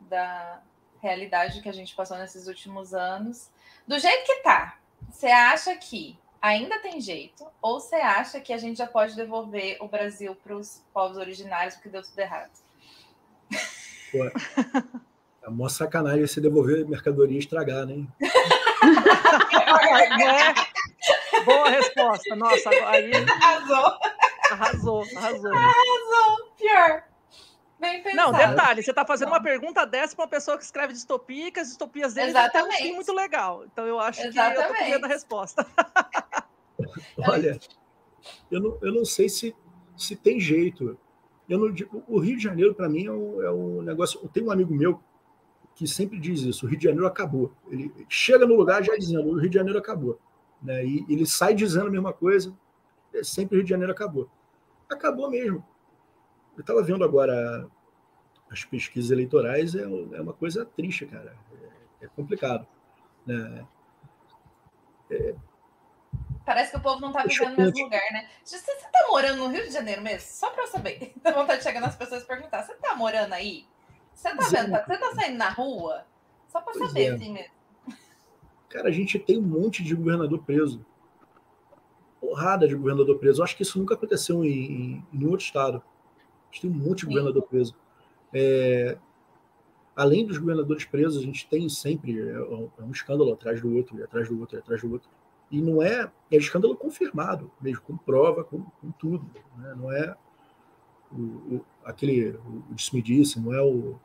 da 0.00 0.62
realidade 1.00 1.60
que 1.60 1.68
a 1.68 1.72
gente 1.72 1.94
passou 1.94 2.16
nesses 2.16 2.46
últimos 2.46 2.94
anos. 2.94 3.50
Do 3.86 3.98
jeito 3.98 4.24
que 4.24 4.36
tá, 4.42 4.78
você 5.10 5.26
acha 5.26 5.76
que 5.76 6.18
ainda 6.40 6.78
tem 6.78 7.00
jeito? 7.00 7.46
Ou 7.60 7.80
você 7.80 7.96
acha 7.96 8.40
que 8.40 8.52
a 8.52 8.58
gente 8.58 8.78
já 8.78 8.86
pode 8.86 9.14
devolver 9.14 9.76
o 9.80 9.88
Brasil 9.88 10.34
para 10.36 10.56
os 10.56 10.82
povos 10.92 11.16
originários 11.16 11.74
porque 11.74 11.88
deu 11.88 12.02
tudo 12.02 12.18
errado? 12.18 12.50
Pô, 14.10 14.24
é 15.42 15.48
uma 15.48 15.68
sacanagem 15.68 16.26
você 16.26 16.40
devolver 16.40 16.86
mercadoria 16.86 17.36
e 17.36 17.40
estragar, 17.40 17.86
né? 17.86 18.06
é. 20.22 21.44
Boa 21.44 21.68
resposta. 21.68 22.36
Nossa, 22.36 22.70
aí. 22.70 23.12
Arrasou. 23.14 23.98
Arrasou, 24.50 25.04
arrasou. 25.16 25.52
Arrasou. 25.52 26.54
Pior. 26.58 27.04
Não, 28.14 28.32
detalhe, 28.32 28.82
você 28.82 28.90
está 28.90 29.04
fazendo 29.04 29.28
uma 29.28 29.42
pergunta 29.42 29.84
dessa 29.84 30.16
para 30.16 30.24
uma 30.24 30.30
pessoa 30.30 30.56
que 30.56 30.64
escreve 30.64 30.92
distopia, 30.92 31.50
que 31.50 31.60
as 31.60 31.68
distopias 31.68 32.14
dele 32.14 32.32
estão 32.32 32.70
sim 32.72 32.94
muito 32.94 33.12
legal. 33.12 33.64
Então 33.64 33.86
eu 33.86 34.00
acho 34.00 34.22
Exatamente. 34.22 34.54
que 34.54 34.60
eu 34.60 34.72
estou 34.72 34.86
vendo 34.86 35.04
a 35.04 35.08
resposta. 35.08 35.66
Olha, 37.28 37.58
eu 38.50 38.60
não, 38.60 38.78
eu 38.80 38.92
não 38.92 39.04
sei 39.04 39.28
se, 39.28 39.54
se 39.96 40.16
tem 40.16 40.40
jeito. 40.40 40.98
Eu 41.48 41.58
não, 41.58 41.74
o 42.08 42.18
Rio 42.18 42.36
de 42.36 42.42
Janeiro, 42.42 42.74
para 42.74 42.88
mim, 42.88 43.06
é 43.06 43.12
um, 43.12 43.42
é 43.42 43.50
um 43.50 43.82
negócio. 43.82 44.18
Eu 44.22 44.28
tenho 44.28 44.46
um 44.46 44.50
amigo 44.50 44.74
meu 44.74 45.00
que 45.74 45.86
sempre 45.86 46.18
diz 46.18 46.40
isso: 46.42 46.66
o 46.66 46.68
Rio 46.68 46.78
de 46.78 46.84
Janeiro 46.84 47.06
acabou. 47.06 47.52
Ele 47.68 47.92
chega 48.08 48.46
no 48.46 48.54
lugar 48.54 48.82
já 48.82 48.96
dizendo: 48.96 49.28
o 49.28 49.38
Rio 49.38 49.50
de 49.50 49.56
Janeiro 49.56 49.78
acabou. 49.78 50.18
Né? 50.62 50.84
E 50.84 51.06
ele 51.08 51.26
sai 51.26 51.54
dizendo 51.54 51.88
a 51.88 51.90
mesma 51.90 52.12
coisa, 52.12 52.54
é 53.12 53.22
sempre 53.22 53.56
o 53.56 53.58
Rio 53.58 53.64
de 53.64 53.70
Janeiro 53.70 53.92
acabou. 53.92 54.28
Acabou 54.88 55.30
mesmo. 55.30 55.64
Eu 56.56 56.60
estava 56.60 56.82
vendo 56.82 57.04
agora 57.04 57.68
as 58.50 58.64
pesquisas 58.64 59.10
eleitorais, 59.10 59.74
é, 59.74 59.82
é 59.82 60.20
uma 60.20 60.32
coisa 60.32 60.64
triste, 60.64 61.06
cara. 61.06 61.36
É, 62.00 62.04
é 62.04 62.08
complicado. 62.08 62.66
Né? 63.26 63.66
É, 65.10 65.34
Parece 66.44 66.72
que 66.72 66.76
o 66.76 66.80
povo 66.80 67.00
não 67.00 67.08
está 67.08 67.24
vivendo 67.24 67.56
no 67.56 67.64
mesmo 67.64 67.84
lugar, 67.84 68.12
né? 68.12 68.28
Você 68.44 68.56
está 68.56 69.06
morando 69.08 69.38
no 69.38 69.48
Rio 69.48 69.64
de 69.64 69.70
Janeiro 69.70 70.02
mesmo? 70.02 70.28
Só 70.28 70.50
para 70.50 70.64
eu 70.64 70.68
saber. 70.68 71.14
Dá 71.22 71.32
vontade 71.32 71.58
de 71.58 71.64
chegar 71.64 71.80
nas 71.80 71.96
pessoas 71.96 72.22
e 72.22 72.26
perguntar: 72.26 72.62
você 72.62 72.72
está 72.72 72.94
morando 72.94 73.32
aí? 73.32 73.66
Você 74.14 74.28
está 74.28 74.48
vendo? 74.48 74.70
Você 74.70 74.92
está 74.94 75.14
saindo 75.14 75.38
na 75.38 75.50
rua? 75.50 76.04
Só 76.48 76.60
para 76.60 76.74
saber, 76.74 77.04
é. 77.04 77.08
assim 77.10 77.32
mesmo. 77.32 77.54
Cara, 78.68 78.88
a 78.88 78.92
gente 78.92 79.18
tem 79.18 79.38
um 79.38 79.42
monte 79.42 79.82
de 79.82 79.94
governador 79.94 80.42
preso. 80.44 80.84
Porrada 82.20 82.66
de 82.66 82.74
governador 82.74 83.18
preso. 83.18 83.40
Eu 83.40 83.44
acho 83.44 83.56
que 83.56 83.62
isso 83.62 83.78
nunca 83.78 83.94
aconteceu 83.94 84.44
em, 84.44 84.48
em, 84.48 85.06
em 85.12 85.24
outro 85.26 85.44
estado 85.44 85.82
gente 86.54 86.60
tem 86.62 86.70
um 86.70 86.74
monte 86.74 87.00
de 87.00 87.06
governador 87.06 87.42
preso. 87.42 87.74
É, 88.32 88.96
além 89.94 90.24
dos 90.24 90.38
governadores 90.38 90.84
presos, 90.84 91.22
a 91.22 91.24
gente 91.24 91.48
tem 91.48 91.68
sempre 91.68 92.20
é, 92.20 92.32
é 92.32 92.82
um 92.82 92.90
escândalo 92.90 93.32
atrás 93.32 93.60
do 93.60 93.74
outro, 93.74 94.02
atrás 94.02 94.28
do 94.28 94.38
outro, 94.38 94.58
atrás 94.58 94.80
do 94.80 94.92
outro. 94.92 95.08
E 95.50 95.60
não 95.60 95.82
é, 95.82 96.10
é 96.30 96.36
escândalo 96.36 96.76
confirmado, 96.76 97.50
mesmo 97.60 97.82
com 97.82 97.96
prova, 97.96 98.44
com, 98.44 98.62
com 98.62 98.90
tudo. 98.92 99.28
Né? 99.56 99.74
Não 99.76 99.92
é 99.92 100.16
o, 101.14 101.56
o, 101.56 101.64
aquele, 101.84 102.30
o, 102.30 103.02
disse 103.02 103.40
não 103.40 103.54
é 103.54 103.62
o, 103.62 103.98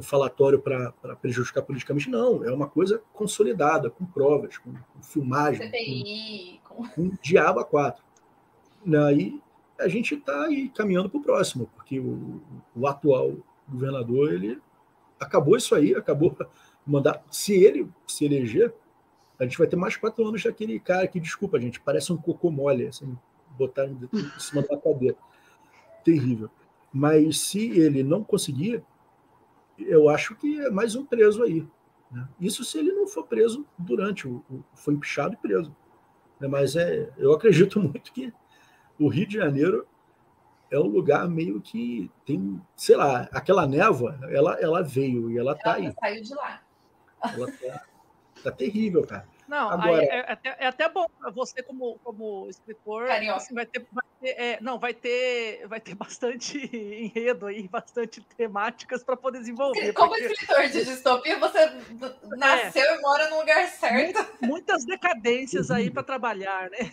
falatório 0.00 0.58
para 0.60 0.92
prejudicar 1.20 1.62
politicamente, 1.62 2.08
não. 2.08 2.44
É 2.44 2.52
uma 2.52 2.68
coisa 2.68 3.02
consolidada, 3.12 3.90
com 3.90 4.04
provas, 4.04 4.58
com, 4.58 4.72
com 4.72 5.02
filmagem, 5.02 5.66
CPI, 5.66 6.60
com, 6.64 6.74
com... 6.76 6.88
com 7.10 7.16
diabo 7.22 7.60
a 7.60 7.64
quatro. 7.64 8.04
Aí 9.06 9.40
a 9.78 9.88
gente 9.88 10.14
está 10.14 10.44
aí 10.44 10.68
caminhando 10.68 11.08
para 11.08 11.18
o 11.18 11.22
próximo, 11.22 11.70
porque 11.74 11.98
o, 11.98 12.40
o, 12.74 12.86
atual 12.86 13.34
governador 13.68 14.32
ele 14.32 14.60
acabou 15.18 15.56
isso 15.56 15.74
aí, 15.74 15.94
acabou 15.94 16.36
mandar. 16.86 17.22
Se 17.30 17.54
ele 17.54 17.88
se 18.06 18.24
eleger, 18.24 18.72
a 19.38 19.44
gente 19.44 19.58
vai 19.58 19.66
ter 19.66 19.76
mais 19.76 19.96
quatro 19.96 20.26
anos 20.26 20.42
daquele 20.42 20.78
cara 20.78 21.06
que, 21.06 21.18
desculpa, 21.18 21.60
gente, 21.60 21.80
parece 21.80 22.12
um 22.12 22.16
cocô 22.16 22.50
mole, 22.50 22.86
assim, 22.86 23.16
botar 23.58 23.86
em 23.86 23.98
cima 24.38 24.62
da 24.62 24.76
cadeira. 24.76 25.16
Terrível. 26.04 26.50
Mas 26.92 27.40
se 27.40 27.70
ele 27.78 28.02
não 28.02 28.22
conseguir, 28.22 28.82
eu 29.78 30.08
acho 30.08 30.34
que 30.36 30.60
é 30.60 30.70
mais 30.70 30.94
um 30.94 31.04
preso 31.04 31.42
aí. 31.42 31.66
Né? 32.10 32.28
Isso 32.40 32.64
se 32.64 32.78
ele 32.78 32.92
não 32.92 33.06
for 33.06 33.24
preso 33.26 33.66
durante 33.78 34.28
o, 34.28 34.44
o 34.50 34.62
foi 34.74 34.94
empichado 34.94 35.34
e 35.34 35.36
preso. 35.36 35.74
Né? 36.38 36.48
Mas 36.48 36.76
é, 36.76 37.10
eu 37.16 37.32
acredito 37.32 37.80
muito 37.80 38.12
que 38.12 38.32
o 38.98 39.08
Rio 39.08 39.26
de 39.26 39.36
Janeiro 39.36 39.86
é 40.70 40.78
um 40.78 40.86
lugar 40.86 41.28
meio 41.28 41.60
que 41.60 42.10
tem, 42.24 42.60
sei 42.74 42.96
lá, 42.96 43.28
aquela 43.32 43.66
névoa, 43.66 44.18
ela, 44.30 44.58
ela 44.58 44.82
veio 44.82 45.30
e 45.30 45.38
ela, 45.38 45.54
tá 45.54 45.78
ela 45.78 45.92
tá 45.92 46.06
aí. 46.06 46.14
saiu 46.14 46.22
de 46.22 46.34
lá. 46.34 46.62
Ela 47.22 47.52
tá, 47.52 47.84
tá 48.42 48.50
terrível, 48.50 49.06
cara. 49.06 49.28
Não, 49.52 49.68
Agora, 49.68 50.02
é, 50.02 50.06
é, 50.06 50.32
até, 50.32 50.56
é 50.60 50.66
até 50.66 50.88
bom 50.88 51.06
você 51.34 51.62
como, 51.62 51.98
como 52.02 52.48
escritor, 52.48 53.10
assim, 53.10 53.54
vai 53.54 53.66
ter, 53.66 53.86
vai 53.92 54.04
ter 54.18 54.28
é, 54.30 54.58
não, 54.62 54.78
vai 54.78 54.94
ter, 54.94 55.66
vai 55.68 55.78
ter 55.78 55.94
bastante 55.94 56.56
enredo 56.74 57.44
aí, 57.44 57.68
bastante 57.68 58.22
temáticas 58.34 59.04
para 59.04 59.14
poder 59.14 59.40
desenvolver. 59.40 59.92
Como 59.92 60.08
porque... 60.08 60.24
escritor 60.24 60.68
de 60.68 60.84
distopia, 60.86 61.38
você 61.38 61.58
é. 61.58 61.72
nasceu 62.34 62.94
e 62.94 63.00
mora 63.02 63.28
no 63.28 63.40
lugar 63.40 63.68
certo. 63.68 64.26
Muitas 64.40 64.86
decadências 64.86 65.70
aí 65.70 65.90
para 65.90 66.02
trabalhar, 66.02 66.70
né? 66.70 66.90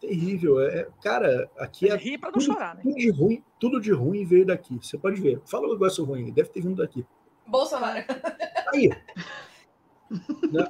terrível. 0.00 0.60
É, 0.60 0.88
cara, 1.00 1.48
aqui 1.56 1.88
é. 1.88 1.94
Rir 1.94 2.18
para 2.18 2.30
não 2.30 2.40
tudo, 2.40 2.46
chorar, 2.46 2.74
né? 2.74 2.82
Tudo 2.82 2.96
de, 2.96 3.10
ruim, 3.10 3.44
tudo 3.60 3.80
de 3.80 3.92
ruim 3.92 4.24
veio 4.24 4.44
daqui. 4.44 4.76
Você 4.82 4.98
pode 4.98 5.20
ver. 5.20 5.40
Fala 5.46 5.68
um 5.68 5.72
negócio 5.72 6.04
ruim, 6.04 6.32
deve 6.32 6.48
ter 6.48 6.62
vindo 6.62 6.82
daqui. 6.82 7.06
Bolsonaro. 7.46 8.04
Aí. 8.74 8.90
Né? 10.10 10.68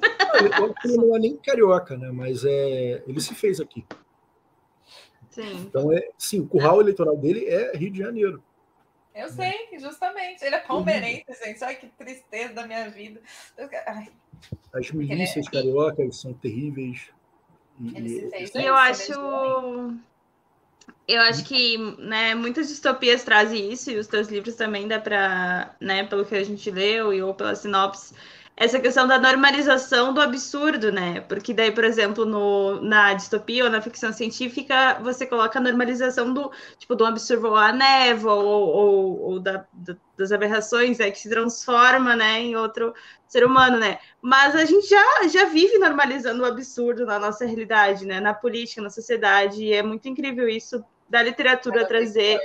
Ele 0.84 0.96
não 0.96 1.16
é 1.16 1.18
nem 1.18 1.36
carioca, 1.36 1.96
né? 1.96 2.10
Mas 2.10 2.44
é, 2.44 3.02
ele 3.06 3.20
se 3.20 3.34
fez 3.34 3.60
aqui. 3.60 3.84
Sim. 5.30 5.66
Então, 5.68 5.92
é, 5.92 6.08
sim, 6.18 6.40
o 6.40 6.46
curral 6.46 6.80
eleitoral 6.80 7.16
dele 7.16 7.46
é 7.46 7.76
Rio 7.76 7.90
de 7.90 7.98
Janeiro. 7.98 8.42
Eu 9.14 9.28
sei, 9.28 9.68
justamente. 9.78 10.44
Ele 10.44 10.54
é 10.54 10.60
palmeirense, 10.60 11.24
gente. 11.44 11.62
Ai, 11.64 11.74
que 11.76 11.86
tristeza 11.88 12.54
da 12.54 12.66
minha 12.66 12.88
vida. 12.88 13.20
Ai, 13.86 14.08
As 14.72 14.90
milícias 14.90 15.46
é- 15.46 15.50
cariocas 15.50 16.20
são 16.20 16.32
terríveis. 16.34 17.08
E, 17.80 17.88
e- 17.98 18.30
fez 18.30 18.54
E 18.54 18.62
eu 18.64 18.74
acho. 18.74 19.12
Eu 21.06 21.20
acho 21.22 21.44
que 21.44 21.78
né, 21.98 22.34
muitas 22.34 22.68
distopias 22.68 23.24
trazem 23.24 23.72
isso, 23.72 23.90
e 23.90 23.96
os 23.96 24.06
teus 24.06 24.28
livros 24.28 24.54
também 24.54 24.86
dá 24.86 25.00
para, 25.00 25.74
né, 25.80 26.04
pelo 26.04 26.24
que 26.24 26.34
a 26.34 26.44
gente 26.44 26.70
leu 26.70 27.12
e 27.12 27.22
ou 27.22 27.34
pela 27.34 27.54
sinopse, 27.54 28.14
essa 28.60 28.80
questão 28.80 29.06
da 29.06 29.18
normalização 29.20 30.12
do 30.12 30.20
absurdo, 30.20 30.90
né? 30.90 31.20
Porque 31.22 31.54
daí, 31.54 31.70
por 31.70 31.84
exemplo, 31.84 32.26
no, 32.26 32.80
na 32.82 33.14
distopia 33.14 33.64
ou 33.64 33.70
na 33.70 33.80
ficção 33.80 34.12
científica, 34.12 34.98
você 35.00 35.24
coloca 35.26 35.58
a 35.58 35.62
normalização 35.62 36.32
do 36.34 36.50
tipo 36.76 36.96
do 36.96 37.06
absurdo 37.06 37.54
à 37.54 37.72
névoa 37.72 38.34
ou, 38.34 38.68
ou, 38.68 39.20
ou 39.20 39.40
da, 39.40 39.64
da- 39.72 39.96
das 40.16 40.32
aberrações, 40.32 40.98
né, 40.98 41.10
que 41.12 41.18
se 41.20 41.30
transforma, 41.30 42.16
né, 42.16 42.40
em 42.40 42.56
outro 42.56 42.92
ser 43.28 43.44
humano, 43.44 43.78
né? 43.78 43.98
Mas 44.20 44.56
a 44.56 44.64
gente 44.64 44.88
já, 44.88 45.28
já 45.28 45.44
vive 45.44 45.78
normalizando 45.78 46.42
o 46.42 46.46
absurdo 46.46 47.06
na 47.06 47.18
nossa 47.20 47.46
realidade, 47.46 48.04
né? 48.04 48.18
Na 48.20 48.34
política, 48.34 48.82
na 48.82 48.90
sociedade, 48.90 49.62
e 49.62 49.72
é 49.72 49.82
muito 49.82 50.08
incrível 50.08 50.48
isso 50.48 50.84
da 51.08 51.22
literatura 51.22 51.86
trazer 51.86 52.40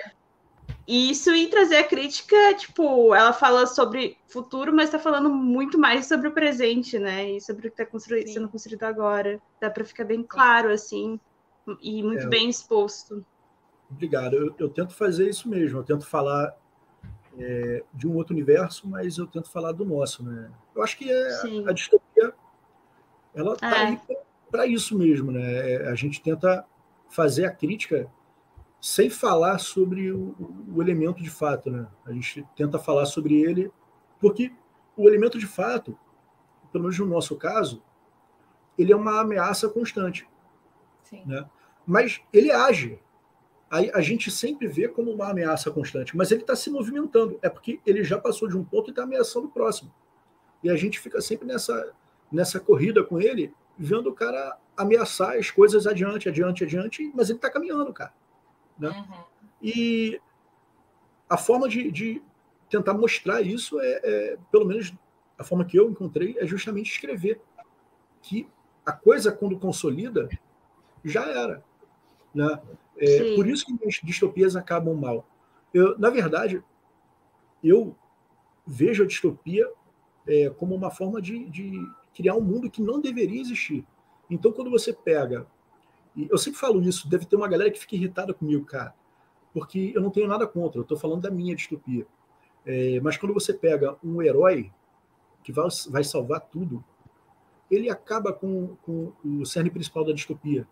isso 0.87 1.33
e 1.33 1.47
trazer 1.47 1.77
a 1.77 1.83
crítica, 1.83 2.35
tipo, 2.55 3.15
ela 3.15 3.31
fala 3.31 3.65
sobre 3.65 4.17
futuro, 4.27 4.73
mas 4.73 4.89
tá 4.89 4.99
falando 4.99 5.29
muito 5.29 5.79
mais 5.79 6.07
sobre 6.07 6.27
o 6.27 6.33
presente, 6.33 6.99
né? 6.99 7.31
E 7.31 7.41
sobre 7.41 7.67
o 7.67 7.71
que 7.71 7.77
tá 7.77 7.85
construído, 7.85 8.27
Sim. 8.27 8.33
sendo 8.33 8.49
construído 8.49 8.83
agora. 8.83 9.41
Dá 9.61 9.69
para 9.69 9.85
ficar 9.85 10.03
bem 10.03 10.21
claro, 10.23 10.69
assim, 10.69 11.19
e 11.81 12.03
muito 12.03 12.25
É. 12.25 12.29
bem 12.29 12.49
exposto. 12.49 13.25
Obrigado. 13.89 14.35
Eu, 14.35 14.55
eu 14.57 14.69
tento 14.69 14.93
fazer 14.93 15.29
isso 15.29 15.47
mesmo. 15.47 15.79
Eu 15.79 15.83
tento 15.83 16.05
falar 16.05 16.53
é, 17.37 17.83
de 17.93 18.07
um 18.07 18.15
outro 18.15 18.33
universo, 18.33 18.87
mas 18.87 19.17
eu 19.17 19.25
tento 19.25 19.49
falar 19.49 19.71
do 19.71 19.85
nosso, 19.85 20.23
né? 20.23 20.51
Eu 20.75 20.83
acho 20.83 20.97
que 20.97 21.09
é, 21.09 21.29
Sim. 21.41 21.67
a 21.67 21.71
distopia 21.71 22.33
ela 23.33 23.53
está 23.53 23.69
É. 23.69 23.85
aí 23.87 23.99
para 24.51 24.67
isso 24.67 24.97
mesmo, 24.97 25.31
né? 25.31 25.71
É, 25.71 25.87
A 25.89 25.95
gente 25.95 26.21
tenta 26.21 26.65
fazer 27.09 27.45
a 27.45 27.51
crítica 27.51 28.07
sem 28.83 29.09
falar 29.09 29.59
sobre 29.59 30.11
o, 30.11 30.35
o 30.75 30.81
elemento 30.81 31.23
de 31.23 31.29
fato, 31.29 31.71
né? 31.71 31.87
A 32.05 32.11
gente 32.11 32.45
tenta 32.53 32.77
falar 32.77 33.05
sobre 33.05 33.41
ele 33.41 33.71
porque 34.19 34.51
o 34.97 35.07
elemento 35.07 35.39
de 35.39 35.47
fato, 35.47 35.97
pelo 36.69 36.83
menos 36.83 36.99
no 36.99 37.05
nosso 37.05 37.37
caso, 37.37 37.81
ele 38.77 38.91
é 38.91 38.95
uma 38.95 39.21
ameaça 39.21 39.69
constante 39.69 40.27
Sim. 41.01 41.23
né? 41.25 41.49
mas 41.87 42.19
ele 42.33 42.51
age. 42.51 42.99
Aí 43.71 43.89
a 43.93 44.01
gente 44.01 44.29
sempre 44.29 44.67
vê 44.67 44.89
como 44.89 45.11
uma 45.11 45.29
ameaça 45.29 45.71
constante, 45.71 46.17
mas 46.17 46.29
ele 46.29 46.41
está 46.41 46.53
se 46.53 46.69
movimentando. 46.69 47.39
É 47.41 47.47
porque 47.47 47.79
ele 47.85 48.03
já 48.03 48.19
passou 48.19 48.49
de 48.49 48.57
um 48.57 48.65
ponto 48.65 48.89
e 48.89 48.91
está 48.91 49.03
ameaçando 49.03 49.47
o 49.47 49.51
próximo. 49.51 49.93
E 50.61 50.69
a 50.69 50.75
gente 50.75 50.99
fica 50.99 51.21
sempre 51.21 51.47
nessa, 51.47 51.93
nessa 52.29 52.59
corrida 52.59 53.01
com 53.01 53.21
ele, 53.21 53.53
vendo 53.77 54.09
o 54.09 54.13
cara 54.13 54.57
ameaçar 54.75 55.37
as 55.37 55.49
coisas 55.49 55.87
adiante, 55.87 56.27
adiante, 56.27 56.65
adiante, 56.65 57.09
mas 57.15 57.29
ele 57.29 57.37
está 57.37 57.49
caminhando, 57.49 57.93
cara. 57.93 58.13
Né? 58.77 58.89
Uhum. 58.89 59.23
E 59.61 60.19
a 61.29 61.37
forma 61.37 61.67
de, 61.69 61.91
de 61.91 62.21
tentar 62.69 62.93
mostrar 62.93 63.41
isso 63.41 63.79
é, 63.79 64.01
é, 64.03 64.37
pelo 64.51 64.65
menos 64.65 64.93
a 65.37 65.43
forma 65.43 65.65
que 65.65 65.77
eu 65.77 65.89
encontrei, 65.89 66.35
é 66.39 66.45
justamente 66.45 66.91
escrever 66.91 67.41
que 68.21 68.47
a 68.85 68.91
coisa 68.91 69.31
quando 69.31 69.59
consolida 69.59 70.29
já 71.03 71.25
era, 71.25 71.63
né? 72.33 72.61
É, 72.97 73.35
por 73.35 73.47
isso 73.47 73.65
que 73.65 73.87
as 73.87 73.95
distopias 74.03 74.55
acabam 74.55 74.95
mal. 74.95 75.27
Eu, 75.73 75.97
na 75.97 76.09
verdade, 76.09 76.63
eu 77.63 77.95
vejo 78.65 79.03
a 79.03 79.07
distopia 79.07 79.69
é, 80.27 80.49
como 80.51 80.75
uma 80.75 80.91
forma 80.91 81.21
de, 81.21 81.49
de 81.49 81.73
criar 82.13 82.35
um 82.35 82.41
mundo 82.41 82.69
que 82.69 82.81
não 82.81 83.01
deveria 83.01 83.41
existir. 83.41 83.85
Então, 84.29 84.51
quando 84.51 84.69
você 84.69 84.93
pega, 84.93 85.47
e 86.15 86.27
eu 86.29 86.37
sempre 86.37 86.59
falo 86.59 86.81
isso, 86.81 87.09
deve 87.09 87.25
ter 87.25 87.35
uma 87.35 87.47
galera 87.47 87.71
que 87.71 87.79
fica 87.79 87.95
irritada 87.95 88.33
comigo, 88.33 88.65
cara, 88.65 88.93
porque 89.53 89.91
eu 89.95 90.01
não 90.01 90.09
tenho 90.09 90.27
nada 90.27 90.45
contra, 90.47 90.79
eu 90.79 90.83
estou 90.83 90.97
falando 90.97 91.21
da 91.21 91.31
minha 91.31 91.55
distopia. 91.55 92.05
É, 92.65 92.99
mas 93.01 93.17
quando 93.17 93.33
você 93.33 93.53
pega 93.53 93.97
um 94.03 94.21
herói 94.21 94.71
que 95.43 95.51
vai, 95.51 95.67
vai 95.89 96.03
salvar 96.03 96.41
tudo, 96.41 96.83
ele 97.69 97.89
acaba 97.89 98.31
com, 98.31 98.75
com 98.83 99.11
o 99.23 99.45
cerne 99.45 99.69
principal 99.69 100.05
da 100.05 100.13
distopia, 100.13 100.67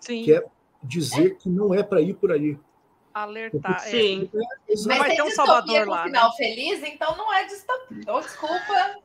Sim, 0.00 0.24
que 0.24 0.34
é 0.34 0.44
dizer 0.82 1.36
que 1.36 1.48
não 1.48 1.72
é 1.72 1.82
para 1.82 2.00
ir 2.00 2.14
por 2.14 2.32
aí. 2.32 2.58
alertar. 3.14 3.76
é. 3.86 3.90
Sim. 3.90 4.30
Exato. 4.68 4.88
Mas 4.88 4.98
vai 4.98 5.14
ter 5.14 5.22
um 5.22 5.30
Salvador 5.30 5.86
lá, 5.86 6.04
final 6.04 6.36
feliz, 6.36 6.82
então 6.82 7.16
não 7.16 7.32
é 7.32 7.44
distopia. 7.44 8.04
Oh, 8.08 8.20
desculpa. 8.20 8.96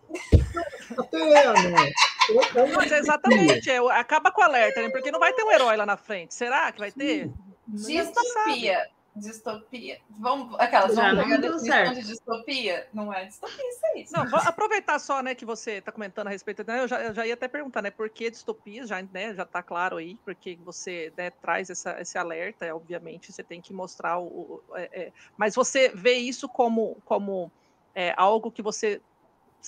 Até 0.98 1.34
é, 1.34 1.54
né? 1.54 1.92
É 2.30 2.76
Mas 2.76 2.92
é 2.92 3.00
exatamente, 3.00 3.70
é, 3.70 3.78
acaba 3.78 4.32
com 4.32 4.42
o 4.42 4.44
alerta, 4.44 4.82
né? 4.82 4.90
Porque 4.90 5.12
não 5.12 5.20
vai 5.20 5.34
ter 5.34 5.44
um 5.44 5.52
herói 5.52 5.78
lá 5.78 5.86
na 5.86 5.98
frente. 5.98 6.34
Será 6.36 6.72
que 6.72 6.80
vai 6.80 6.92
ter? 6.92 7.32
Distopia. 7.68 8.88
Distopia. 9.16 10.00
Vamos, 10.20 10.56
aquelas, 10.60 10.94
vamos 10.94 11.18
não 11.18 11.24
pegar 11.24 11.38
definição 11.38 11.94
de 11.94 12.04
distopia? 12.04 12.88
Não 12.94 13.12
é 13.12 13.26
distopia, 13.26 13.68
isso 13.68 13.86
aí. 13.88 14.06
Não, 14.12 14.30
vou 14.30 14.40
aproveitar 14.40 15.00
só, 15.00 15.24
né, 15.24 15.34
que 15.34 15.44
você 15.44 15.74
está 15.74 15.92
comentando 15.92 16.28
a 16.28 16.30
respeito, 16.30 16.64
né, 16.68 16.84
eu 16.84 16.88
já, 16.88 17.02
eu 17.04 17.14
já 17.16 17.26
ia 17.26 17.34
até 17.34 17.48
perguntar, 17.48 17.82
né, 17.82 17.90
por 17.90 18.10
que 18.12 18.30
distopias, 18.30 18.88
já, 18.88 19.02
né, 19.02 19.34
já 19.34 19.44
tá 19.44 19.64
claro 19.64 19.98
aí, 19.98 20.16
porque 20.24 20.56
você, 20.64 21.12
né, 21.18 21.32
traz 21.32 21.72
essa, 21.72 22.00
esse 22.00 22.16
alerta, 22.16 22.64
é, 22.64 22.72
obviamente, 22.74 23.32
você 23.34 23.44
tem 23.44 23.60
que 23.60 23.74
mostrar 23.74 24.20
o... 24.20 24.62
o- 24.70 24.78
é, 24.78 24.84
é, 24.94 25.12
mas 25.36 25.56
você 25.56 25.90
vê 25.90 26.14
isso 26.14 26.48
como, 26.48 27.02
como 27.04 27.52
é, 27.96 28.14
algo 28.16 28.52
que 28.52 28.62
você 28.62 29.02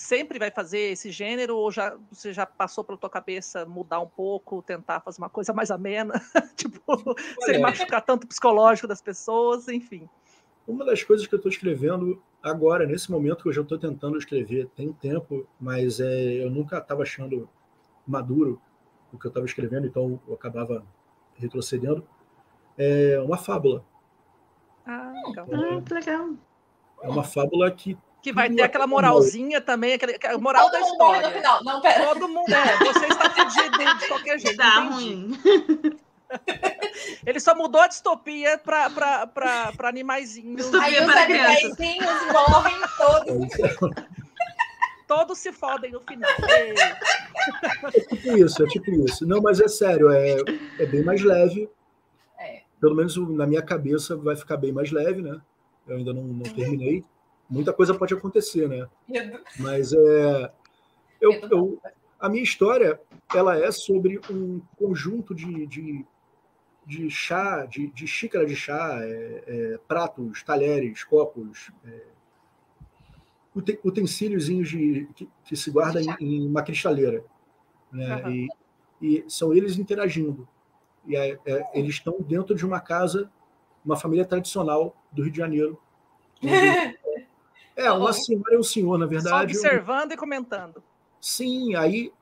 sempre 0.00 0.38
vai 0.38 0.50
fazer 0.50 0.92
esse 0.92 1.10
gênero, 1.10 1.56
ou 1.56 1.70
já, 1.70 1.94
você 2.10 2.32
já 2.32 2.46
passou 2.46 2.82
pela 2.82 2.96
tua 2.96 3.10
cabeça 3.10 3.66
mudar 3.66 4.00
um 4.00 4.08
pouco, 4.08 4.62
tentar 4.62 5.00
fazer 5.00 5.20
uma 5.20 5.28
coisa 5.28 5.52
mais 5.52 5.70
amena, 5.70 6.14
tipo, 6.56 6.80
sem 7.40 7.56
Olha, 7.56 7.60
machucar 7.60 8.00
tanto 8.00 8.24
o 8.24 8.26
psicológico 8.26 8.88
das 8.88 9.02
pessoas, 9.02 9.68
enfim. 9.68 10.08
Uma 10.66 10.86
das 10.86 11.02
coisas 11.02 11.26
que 11.26 11.34
eu 11.34 11.36
estou 11.36 11.52
escrevendo 11.52 12.20
agora, 12.42 12.86
nesse 12.86 13.10
momento 13.10 13.42
que 13.42 13.50
eu 13.50 13.52
já 13.52 13.60
estou 13.60 13.78
tentando 13.78 14.16
escrever, 14.16 14.68
tem 14.74 14.90
tempo, 14.90 15.46
mas 15.60 16.00
é, 16.00 16.42
eu 16.42 16.50
nunca 16.50 16.78
estava 16.78 17.02
achando 17.02 17.46
maduro 18.06 18.60
o 19.12 19.18
que 19.18 19.26
eu 19.26 19.30
estava 19.30 19.44
escrevendo, 19.44 19.86
então 19.86 20.18
eu 20.26 20.34
acabava 20.34 20.82
retrocedendo. 21.34 22.06
É 22.78 23.20
uma 23.20 23.36
fábula. 23.36 23.84
Ah, 24.86 25.12
legal. 25.26 25.46
Ah, 25.52 25.82
que 25.82 25.94
legal. 25.94 26.30
É 27.02 27.08
uma 27.08 27.24
fábula 27.24 27.70
que 27.70 27.98
Que 28.22 28.32
vai 28.32 28.48
ter 28.48 28.62
aquela 28.62 28.84
acaba 28.84 28.86
moralzinha 28.86 29.60
também, 29.60 29.94
aquele, 29.94 30.18
a 30.22 30.36
moral 30.38 30.64
Todo 30.70 30.72
da 30.72 30.80
mundo 30.80 30.98
morre 30.98 31.10
no 31.10 31.16
história. 31.28 31.38
final. 31.38 31.64
Não, 31.64 31.80
pera. 31.80 32.06
Todo 32.06 32.28
mundo 32.28 32.52
é, 32.52 32.76
você 32.84 33.06
está 33.06 33.30
fudido 33.30 33.98
de 33.98 34.08
qualquer 34.08 34.38
jeito. 34.40 34.56
Tá 34.58 34.80
ruim. 34.80 35.38
Ele 37.26 37.40
só 37.40 37.54
mudou 37.54 37.80
a 37.80 37.88
distopia 37.88 38.58
para 38.58 39.72
animaizinhos. 39.84 40.56
Distopia 40.56 40.86
Aí 40.86 41.04
os 41.04 41.16
animaizinhos 41.16 42.32
morrem 42.32 42.76
todos. 42.96 43.48
Todos 45.08 45.38
se 45.38 45.52
fodem 45.52 45.90
no 45.90 46.00
final. 46.02 46.30
É 47.92 48.00
tipo 48.00 48.36
isso, 48.36 48.62
é 48.62 48.66
tipo 48.68 48.90
isso. 48.92 49.26
Não, 49.26 49.40
mas 49.40 49.60
é 49.60 49.66
sério, 49.66 50.10
é, 50.10 50.36
é 50.78 50.86
bem 50.86 51.02
mais 51.02 51.20
leve. 51.22 51.68
É. 52.38 52.60
Pelo 52.80 52.94
menos 52.94 53.16
na 53.16 53.46
minha 53.46 53.62
cabeça 53.62 54.14
vai 54.14 54.36
ficar 54.36 54.56
bem 54.56 54.72
mais 54.72 54.92
leve, 54.92 55.20
né? 55.20 55.40
Eu 55.88 55.96
ainda 55.96 56.12
não, 56.12 56.22
não 56.22 56.44
terminei. 56.44 57.04
Muita 57.50 57.72
coisa 57.72 57.94
pode 57.94 58.14
acontecer, 58.14 58.68
né? 58.68 58.88
Mas 59.58 59.92
é, 59.92 60.52
eu, 61.20 61.32
eu, 61.50 61.82
a 62.18 62.28
minha 62.28 62.42
história 62.44 63.00
ela 63.34 63.58
é 63.58 63.70
sobre 63.72 64.20
um 64.30 64.60
conjunto 64.78 65.34
de, 65.34 65.66
de, 65.66 66.06
de 66.86 67.10
chá, 67.10 67.66
de, 67.66 67.88
de 67.88 68.06
xícara 68.06 68.46
de 68.46 68.54
chá, 68.54 68.98
é, 69.02 69.42
é, 69.46 69.78
pratos, 69.88 70.42
talheres, 70.44 71.02
copos, 71.02 71.70
é, 71.84 72.02
uten- 73.54 73.78
utensíliozinhos 73.84 74.68
de, 74.68 75.08
que, 75.14 75.28
que 75.44 75.56
se 75.56 75.70
guarda 75.70 76.00
em, 76.00 76.06
em 76.20 76.46
uma 76.48 76.62
cristaleira. 76.62 77.24
Né? 77.92 78.12
Aham. 78.14 78.30
E, 78.30 78.48
e 79.02 79.24
são 79.28 79.52
eles 79.52 79.76
interagindo. 79.76 80.46
E 81.06 81.16
é- 81.16 81.38
é, 81.46 81.70
eles 81.78 81.94
estão 81.96 82.16
dentro 82.20 82.54
de 82.54 82.64
uma 82.64 82.78
casa, 82.80 83.30
uma 83.84 83.96
família 83.96 84.24
tradicional 84.24 84.94
do 85.10 85.22
Rio 85.22 85.32
de 85.32 85.38
Janeiro. 85.38 85.80
É, 87.84 87.90
uma 87.92 88.12
senhora 88.12 88.54
e 88.54 88.58
um 88.58 88.62
senhor, 88.62 88.98
na 88.98 89.06
só 89.06 89.10
verdade. 89.10 89.56
observando 89.56 90.12
e 90.12 90.16
comentando. 90.16 90.82
Sim, 91.20 91.74
aí 91.74 92.12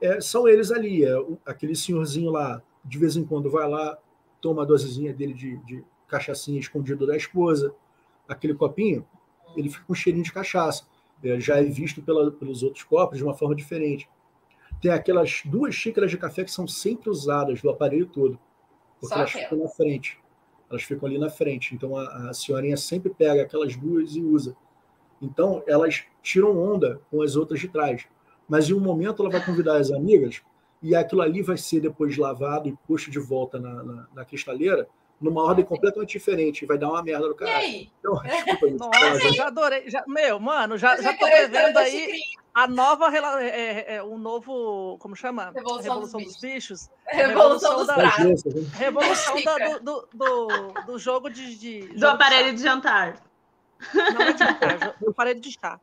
é, 0.00 0.20
são 0.20 0.48
eles 0.48 0.70
ali. 0.70 1.04
É, 1.04 1.18
o- 1.18 1.38
aquele 1.46 1.74
senhorzinho 1.74 2.30
lá, 2.30 2.62
de 2.84 2.98
vez 2.98 3.16
em 3.16 3.24
quando, 3.24 3.50
vai 3.50 3.68
lá, 3.68 3.98
toma 4.40 4.62
a 4.62 4.64
dosezinha 4.64 5.12
dele 5.12 5.34
de, 5.34 5.56
de 5.58 5.84
cachaçinha 6.06 6.58
escondido 6.60 7.06
da 7.06 7.16
esposa, 7.16 7.74
aquele 8.28 8.54
copinho, 8.54 9.06
ele 9.56 9.68
fica 9.68 9.84
com 9.84 9.94
cheirinho 9.94 10.24
de 10.24 10.32
cachaça. 10.32 10.86
é, 11.22 11.40
já 11.40 11.56
é 11.56 11.64
visto 11.64 12.00
pela, 12.00 12.30
pelos 12.30 12.62
outros 12.62 12.84
corpos 12.84 13.18
de 13.18 13.24
uma 13.24 13.34
forma 13.34 13.54
diferente. 13.54 14.08
Tem 14.80 14.92
aquelas 14.92 15.42
duas 15.44 15.74
xícaras 15.74 16.10
de 16.12 16.16
café 16.16 16.44
que 16.44 16.50
são 16.52 16.68
sempre 16.68 17.10
usadas 17.10 17.60
do 17.60 17.68
aparelho 17.68 18.06
todo, 18.06 18.38
porque 19.00 19.08
Só 19.08 19.16
elas 19.16 19.30
aquela. 19.30 19.44
ficam 19.48 19.58
na 19.64 19.68
frente. 19.68 20.18
Elas 20.70 20.82
ficam 20.84 21.08
ali 21.08 21.18
na 21.18 21.28
frente. 21.28 21.74
Então 21.74 21.96
a, 21.96 22.28
a 22.30 22.32
senhorinha 22.34 22.76
sempre 22.76 23.10
pega 23.12 23.42
aquelas 23.42 23.74
duas 23.74 24.14
e 24.14 24.22
usa. 24.22 24.54
Então 25.20 25.62
elas 25.66 26.04
tiram 26.22 26.56
onda 26.58 27.00
com 27.10 27.22
as 27.22 27.36
outras 27.36 27.60
de 27.60 27.68
trás. 27.68 28.06
Mas 28.48 28.68
em 28.70 28.74
um 28.74 28.80
momento 28.80 29.22
ela 29.22 29.30
vai 29.30 29.44
convidar 29.44 29.76
as 29.76 29.90
amigas 29.90 30.40
e 30.82 30.94
aquilo 30.94 31.22
ali 31.22 31.42
vai 31.42 31.56
ser 31.56 31.80
depois 31.80 32.16
lavado 32.16 32.68
e 32.68 32.76
posto 32.86 33.10
de 33.10 33.18
volta 33.18 33.58
na, 33.58 33.82
na, 33.82 34.06
na 34.14 34.24
cristaleira 34.24 34.88
numa 35.20 35.42
ordem 35.42 35.64
completamente 35.64 36.12
diferente. 36.12 36.64
Vai 36.64 36.78
dar 36.78 36.88
uma 36.88 37.02
merda 37.02 37.26
no 37.26 37.32
E 37.32 37.36
caralho. 37.36 37.58
aí? 37.58 37.90
Então, 37.98 38.14
desculpa 38.22 38.66
isso. 38.68 38.78
Nossa, 38.78 39.24
eu 39.26 39.32
já 39.34 39.46
adorei. 39.48 39.90
Já, 39.90 40.04
meu, 40.06 40.38
mano, 40.38 40.78
já, 40.78 40.96
já 41.00 41.12
tô 41.12 41.26
quero 41.26 41.50
prevendo 41.50 41.78
essa 41.78 41.80
aí 41.80 42.20
a 42.54 42.66
nova. 42.68 43.06
É, 43.40 43.48
é, 43.48 43.94
é, 43.96 44.02
um 44.04 44.16
novo. 44.16 44.96
Como 44.98 45.16
chama? 45.16 45.50
Revolução 45.54 46.00
dos 46.00 46.12
dos 46.12 46.40
bichos. 46.40 46.88
Revolução 47.06 47.76
dos 47.78 47.86
da- 47.88 47.94
pratos. 47.94 48.44
né? 48.44 48.62
Revolução 48.74 49.42
da- 49.42 49.78
do, 49.78 50.08
do, 50.14 50.72
do, 50.86 50.98
jogo 50.98 51.28
de. 51.28 51.56
de 51.58 51.80
jogo 51.82 51.98
Do 51.98 52.06
aparelho 52.06 52.54
de 52.54 52.62
jantar. 52.62 53.27
Não 53.94 54.22
é 54.22 54.32
de 54.32 54.38
jantar, 54.38 54.96
do 55.00 55.10
aparelho 55.10 55.40
de 55.40 55.52
chá. 55.52 55.80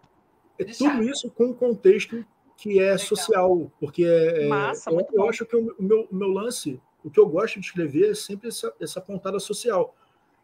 É 0.58 0.64
De 0.64 0.78
tudo 0.78 1.04
chá. 1.04 1.04
isso 1.04 1.30
com 1.32 1.46
um 1.48 1.54
contexto 1.54 2.26
que 2.58 2.80
é 2.80 2.84
Legal. 2.84 3.00
social, 3.00 3.72
porque 3.80 4.06
é, 4.06 4.48
Massa, 4.48 4.90
eu, 4.90 4.94
muito 4.96 5.14
eu 5.14 5.22
bom. 5.24 5.30
acho 5.30 5.46
que 5.46 5.56
o 5.56 5.76
meu, 5.80 6.08
o 6.12 6.16
meu 6.16 6.30
lance, 6.30 6.80
o 7.04 7.10
que 7.10 7.20
eu 7.20 7.28
gosto 7.28 7.60
de 7.60 7.66
escrever 7.66 8.12
é 8.12 8.16
sempre 8.16 8.48
essa, 8.48 8.74
essa 8.80 9.02
pontada 9.02 9.40
social. 9.40 9.94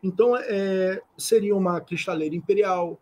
Então, 0.04 0.36
é, 0.36 1.02
seria 1.18 1.56
uma 1.56 1.80
cristaleira 1.80 2.36
imperial, 2.36 3.00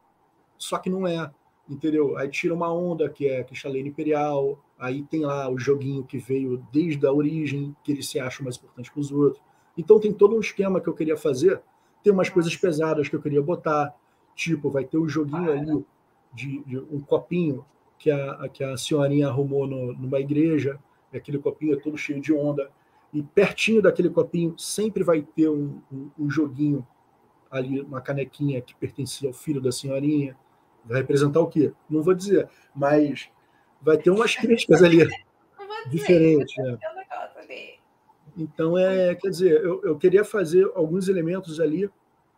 só 0.58 0.78
que 0.78 0.90
não 0.90 1.08
é, 1.08 1.32
entendeu? 1.68 2.18
Aí 2.18 2.30
tira 2.30 2.54
uma 2.54 2.72
onda 2.74 3.10
que 3.10 3.28
é 3.28 3.44
cristaleira 3.44 3.88
imperial, 3.88 4.60
aí 4.78 5.04
tem 5.04 5.22
lá 5.22 5.50
o 5.50 5.58
joguinho 5.58 6.04
que 6.04 6.18
veio 6.18 6.66
desde 6.72 7.06
a 7.08 7.12
origem, 7.12 7.76
que 7.84 7.92
ele 7.92 8.04
se 8.04 8.20
acha 8.20 8.44
mais 8.44 8.58
importante 8.58 8.92
que 8.92 9.00
os 9.00 9.12
outros. 9.12 9.42
Então 9.78 10.00
tem 10.00 10.12
todo 10.14 10.36
um 10.36 10.40
esquema 10.40 10.80
que 10.82 10.88
eu 10.88 10.94
queria 10.94 11.16
fazer, 11.18 11.62
tem 12.04 12.12
umas 12.14 12.30
coisas 12.30 12.56
pesadas 12.56 13.08
que 13.08 13.16
eu 13.16 13.22
queria 13.22 13.42
botar, 13.42 13.96
tipo, 14.40 14.70
vai 14.70 14.86
ter 14.86 14.98
um 14.98 15.08
joguinho 15.08 15.52
ali 15.52 15.86
de, 16.34 16.64
de 16.64 16.78
um 16.80 17.02
copinho 17.02 17.66
que 17.98 18.10
a, 18.10 18.48
que 18.48 18.64
a 18.64 18.78
senhorinha 18.78 19.28
arrumou 19.28 19.68
no- 19.68 19.92
numa 19.94 20.20
igreja, 20.20 20.80
e 21.12 21.18
aquele 21.18 21.38
copinho 21.38 21.74
é 21.74 21.80
todo 21.80 21.98
cheio 21.98 22.22
de 22.22 22.32
onda, 22.34 22.72
e 23.14 23.22
pertinho 23.22 23.82
daquele 23.82 24.10
copinho 24.10 24.58
sempre 24.58 25.04
vai 25.04 25.22
ter 25.22 25.50
um, 25.50 25.82
um- 25.92 26.10
um 26.18 26.30
joguinho 26.30 26.88
ali, 27.52 27.82
uma 27.82 28.00
canequinha 28.00 28.62
que 28.62 28.74
pertencia 28.76 29.28
ao 29.28 29.34
filho 29.34 29.60
da 29.60 29.72
senhorinha. 29.72 30.38
Vai 30.86 31.00
representar 31.02 31.42
o 31.42 31.48
quê? 31.48 31.74
Não 31.90 32.02
vou 32.02 32.14
dizer, 32.14 32.48
mas 32.74 33.30
vai 33.82 33.98
ter 33.98 34.10
umas 34.12 34.36
críticas 34.36 34.82
ali 34.82 35.00
diferentes. 35.90 36.56
né? 36.58 36.78
É. 36.78 36.78
Então, 38.38 38.78
é, 38.78 39.16
quer 39.16 39.30
dizer, 39.30 39.62
eu, 39.64 39.82
eu 39.84 39.98
queria 39.98 40.24
fazer 40.24 40.72
alguns 40.76 41.10
elementos 41.10 41.60
ali 41.60 41.90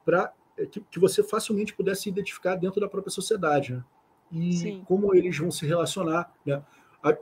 para 0.03 0.33
que, 0.71 0.81
que 0.81 0.99
você 0.99 1.23
facilmente 1.23 1.73
pudesse 1.73 2.09
identificar 2.09 2.55
dentro 2.55 2.79
da 2.79 2.87
própria 2.87 3.11
sociedade, 3.11 3.73
né? 3.73 3.83
E 4.31 4.53
Sim. 4.53 4.83
como 4.85 5.13
eles 5.13 5.37
vão 5.37 5.51
se 5.51 5.65
relacionar, 5.65 6.33
né? 6.45 6.63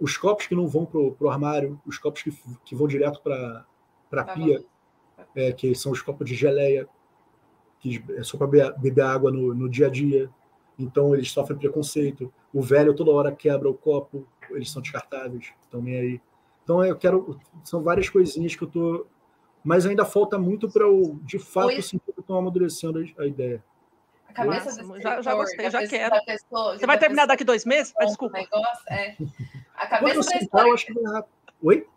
Os 0.01 0.17
copos 0.17 0.45
que 0.45 0.55
não 0.55 0.67
vão 0.67 0.85
para 0.85 0.99
o 0.99 1.29
armário, 1.29 1.79
os 1.85 1.97
copos 1.97 2.21
que, 2.21 2.31
que 2.65 2.75
vão 2.75 2.87
direto 2.87 3.21
para 3.21 3.65
a 4.11 4.23
pia, 4.25 4.63
é, 5.35 5.53
que 5.53 5.73
são 5.73 5.91
os 5.91 6.01
copos 6.01 6.27
de 6.27 6.35
geleia, 6.35 6.87
que 7.79 8.03
é 8.09 8.23
só 8.23 8.37
para 8.37 8.47
beber, 8.47 8.77
beber 8.77 9.05
água 9.05 9.31
no, 9.31 9.53
no 9.53 9.69
dia 9.69 9.87
a 9.87 9.89
dia. 9.89 10.29
Então, 10.77 11.13
eles 11.13 11.31
sofrem 11.31 11.57
preconceito. 11.57 12.31
O 12.53 12.61
velho 12.61 12.93
toda 12.93 13.11
hora 13.11 13.31
quebra 13.31 13.69
o 13.69 13.73
copo, 13.73 14.27
eles 14.51 14.69
são 14.69 14.81
descartáveis, 14.81 15.51
nem 15.73 15.95
aí. 15.95 16.21
Então, 16.63 16.83
eu 16.83 16.95
quero. 16.95 17.39
São 17.63 17.81
várias 17.81 18.09
coisinhas 18.09 18.55
que 18.55 18.63
eu 18.63 18.67
tô. 18.67 19.05
Mas 19.63 19.85
ainda 19.85 20.05
falta 20.05 20.37
muito 20.37 20.69
para 20.69 20.83
eu, 20.83 21.19
de 21.23 21.39
fato, 21.39 21.67
Oi. 21.67 21.81
sentir 21.81 22.08
estou 22.29 22.37
amadurecendo 22.37 22.99
a- 23.17 23.25
ideia. 23.25 23.63
A 24.27 24.33
cabeça 24.33 24.65
Massa, 24.65 24.83
do 24.83 25.01
já- 25.01 25.09
já 25.09 25.15
escritor, 25.19 25.35
gostei, 25.37 25.57
da 25.65 25.69
já 25.71 25.79
pessoa- 25.79 25.99
quero. 25.99 26.25
pessoa- 26.25 26.77
Você 26.77 26.85
vai 26.85 26.97
terminar 26.99 27.25
daqui 27.25 27.43
dois 27.43 27.65
meses? 27.65 27.91
Ah, 27.99 28.03
o 28.03 28.07
desculpa. 28.07 28.37
negócio, 28.37 28.83
é. 28.91 29.15
A 29.75 29.87
cabeça 29.87 30.29
da 30.29 30.37
história. 30.37 30.73
acho 30.73 30.85
que 30.85 30.93
vai 30.93 31.13
rápido. 31.13 31.33
Oi? 31.63 31.87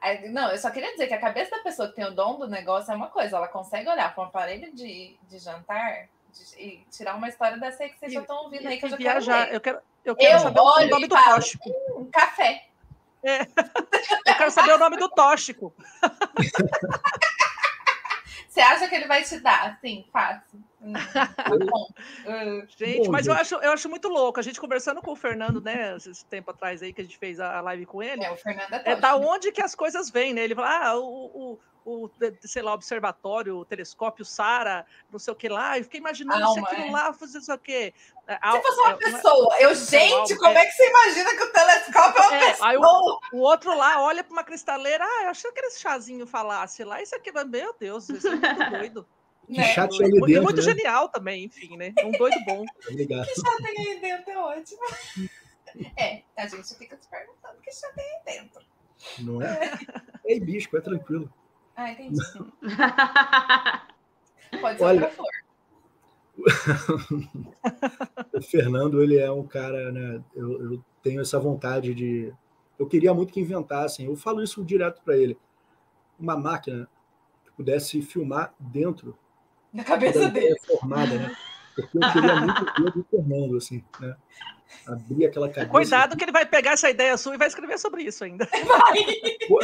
Aí, 0.00 0.28
Não, 0.28 0.50
eu 0.50 0.58
só 0.58 0.68
queria 0.70 0.90
dizer 0.90 1.06
que 1.06 1.14
a 1.14 1.20
cabeça 1.20 1.56
da 1.56 1.62
pessoa 1.62 1.88
que 1.88 1.94
tem 1.94 2.04
o 2.04 2.10
dom 2.10 2.38
do 2.38 2.48
negócio 2.48 2.92
é 2.92 2.96
uma 2.96 3.06
coisa, 3.06 3.36
ela 3.36 3.46
consegue 3.48 3.88
olhar 3.88 4.12
para 4.14 4.24
um 4.24 4.26
aparelho 4.26 4.74
de, 4.74 5.16
de 5.30 5.38
jantar 5.38 6.08
de- 6.32 6.60
e 6.60 6.84
tirar 6.90 7.14
uma 7.14 7.28
história 7.28 7.56
dessa 7.56 7.84
aí 7.84 7.90
que 7.90 7.98
vocês 8.00 8.10
E- 8.10 8.14
já 8.16 8.20
estão 8.22 8.36
ouvindo 8.42 8.66
aí, 8.66 8.78
que 8.78 8.84
eu 8.86 8.90
já 8.90 8.96
viajar. 8.96 9.44
quero. 9.44 9.54
Eu 9.56 9.60
quero, 9.60 9.78
eu 10.04 10.16
quero 10.16 10.34
Eu 10.34 10.40
saber 10.40 10.60
o 10.60 10.64
olho 10.64 10.90
nome 10.90 11.04
e 11.04 11.08
do 11.08 11.14
falo, 11.16 11.34
tóxico. 11.36 11.70
Um 11.96 12.10
café. 12.10 12.66
Eu 14.26 14.34
quero 14.36 14.50
saber 14.50 14.72
o 14.74 14.78
nome 14.78 14.98
do 14.98 15.08
tóxico. 15.08 15.72
Você 18.54 18.60
acha 18.60 18.88
que 18.88 18.94
ele 18.94 19.08
vai 19.08 19.24
te 19.24 19.40
dar? 19.40 19.76
Sim, 19.80 20.04
fácil. 20.12 20.62
Bom. 20.80 21.88
Gente, 22.68 23.08
mas 23.08 23.26
eu 23.26 23.32
acho, 23.32 23.56
eu 23.56 23.72
acho 23.72 23.88
muito 23.88 24.06
louco. 24.06 24.38
A 24.38 24.44
gente 24.44 24.60
conversando 24.60 25.02
com 25.02 25.10
o 25.10 25.16
Fernando, 25.16 25.60
né, 25.60 25.96
esse 25.96 26.24
tempo 26.26 26.52
atrás 26.52 26.80
aí 26.80 26.92
que 26.92 27.00
a 27.00 27.04
gente 27.04 27.18
fez 27.18 27.40
a 27.40 27.60
live 27.62 27.84
com 27.84 28.00
ele. 28.00 28.22
é, 28.22 28.30
o 28.30 28.36
Fernando 28.36 28.72
é, 28.72 28.92
É 28.92 28.94
da 28.94 29.16
onde 29.16 29.50
que 29.50 29.60
as 29.60 29.74
coisas 29.74 30.08
vêm, 30.08 30.32
né? 30.32 30.44
Ele 30.44 30.54
fala, 30.54 30.86
ah, 30.86 30.96
o, 30.96 31.02
o, 31.02 31.58
o, 31.84 32.08
sei 32.40 32.62
lá, 32.62 32.72
observatório, 32.74 33.56
o 33.58 33.64
telescópio 33.64 34.24
Sara, 34.24 34.86
não 35.12 35.18
sei 35.18 35.32
o 35.32 35.36
que 35.36 35.48
lá. 35.48 35.76
Eu 35.78 35.84
fiquei 35.84 36.00
imaginando 36.00 36.52
se 36.54 36.58
aquilo 36.60 36.86
é. 36.86 36.90
lá 36.90 37.12
fosse 37.12 37.38
isso 37.38 37.52
aqui. 37.52 37.92
É, 38.26 38.38
Se 38.52 38.62
fosse 38.62 38.80
uma 38.80 38.90
é, 38.92 38.96
pessoa, 38.96 39.56
eu, 39.60 39.74
gente, 39.74 40.36
como 40.36 40.56
é. 40.56 40.62
é 40.62 40.66
que 40.66 40.72
você 40.72 40.88
imagina 40.88 41.36
que 41.36 41.42
o 41.42 41.52
telescópio 41.52 42.22
é 42.22 42.26
uma 42.28 42.36
É, 42.36 42.56
aí 42.62 42.76
o- 42.76 42.80
pessoa? 42.80 43.20
O 43.34 43.38
outro 43.40 43.76
lá 43.76 44.00
olha 44.02 44.24
para 44.24 44.32
uma 44.32 44.44
cristaleira, 44.44 45.04
ah, 45.04 45.22
eu 45.24 45.28
achei 45.30 45.52
que 45.52 45.58
aquele 45.58 45.74
chazinho 45.74 46.26
falasse 46.26 46.82
lá, 46.84 47.02
isso 47.02 47.14
aqui, 47.14 47.30
meu 47.32 47.74
Deus, 47.78 48.08
isso 48.08 48.26
é 48.28 48.30
muito 48.36 48.70
doido. 48.70 49.06
Que 49.46 49.58
Né? 49.58 49.74
chato 49.74 49.92
E 50.00 50.04
ali 50.04 50.12
muito, 50.12 50.26
dentro, 50.26 50.42
muito 50.42 50.56
né? 50.56 50.62
genial 50.62 51.08
também, 51.10 51.44
enfim, 51.44 51.76
né? 51.76 51.92
Um 52.02 52.12
doido 52.12 52.42
bom. 52.46 52.64
Obrigado. 52.88 53.26
Que 53.26 53.34
chá 53.34 53.56
tem 53.58 53.78
aí 53.88 54.00
dentro? 54.00 54.30
É 54.30 54.38
ótimo. 54.38 54.80
É, 55.98 56.22
a 56.38 56.46
gente 56.46 56.72
fica 56.76 56.96
se 56.96 57.08
perguntando 57.10 57.60
que 57.60 57.72
chá 57.72 57.88
tem 57.96 58.04
aí 58.04 58.22
dentro. 58.40 58.62
Não 59.18 59.42
é? 59.42 59.72
É 60.24 60.36
hibisco, 60.36 60.76
é 60.76 60.80
tranquilo. 60.80 61.28
Ah, 61.76 61.90
entendi. 61.90 62.20
Pode 64.60 64.78
ser 64.78 64.84
Olha, 64.84 65.02
outra 65.02 65.10
flor. 65.10 65.30
O 68.32 68.42
Fernando, 68.42 69.02
ele 69.02 69.16
é 69.18 69.30
um 69.30 69.46
cara, 69.46 69.92
né? 69.92 70.22
Eu, 70.34 70.72
eu 70.72 70.84
tenho 71.02 71.20
essa 71.20 71.38
vontade 71.38 71.94
de. 71.94 72.32
Eu 72.78 72.86
queria 72.86 73.14
muito 73.14 73.32
que 73.32 73.40
inventassem. 73.40 74.06
Eu 74.06 74.16
falo 74.16 74.42
isso 74.42 74.64
direto 74.64 75.00
para 75.02 75.16
ele. 75.16 75.38
Uma 76.18 76.36
máquina 76.36 76.88
que 77.44 77.52
pudesse 77.52 78.02
filmar 78.02 78.52
dentro 78.58 79.16
Na 79.72 79.82
da 79.82 79.88
cabeça 79.88 80.28
dele. 80.28 80.56
formada, 80.66 81.14
né? 81.14 81.36
Porque 81.74 81.98
eu 81.98 82.12
queria 82.12 82.36
muito 82.40 82.64
ver 82.82 82.92
do 82.92 83.04
Fernando, 83.10 83.56
assim, 83.56 83.84
né? 84.00 84.16
Abrir 84.86 85.26
aquela 85.26 85.48
cabeça. 85.48 85.70
Cuidado 85.70 86.16
que 86.16 86.24
ele 86.24 86.32
vai 86.32 86.44
pegar 86.46 86.72
essa 86.72 86.90
ideia 86.90 87.16
sua 87.16 87.34
e 87.34 87.38
vai 87.38 87.46
escrever 87.48 87.78
sobre 87.78 88.02
isso 88.02 88.24
ainda. 88.24 88.48
Pô, 89.48 89.60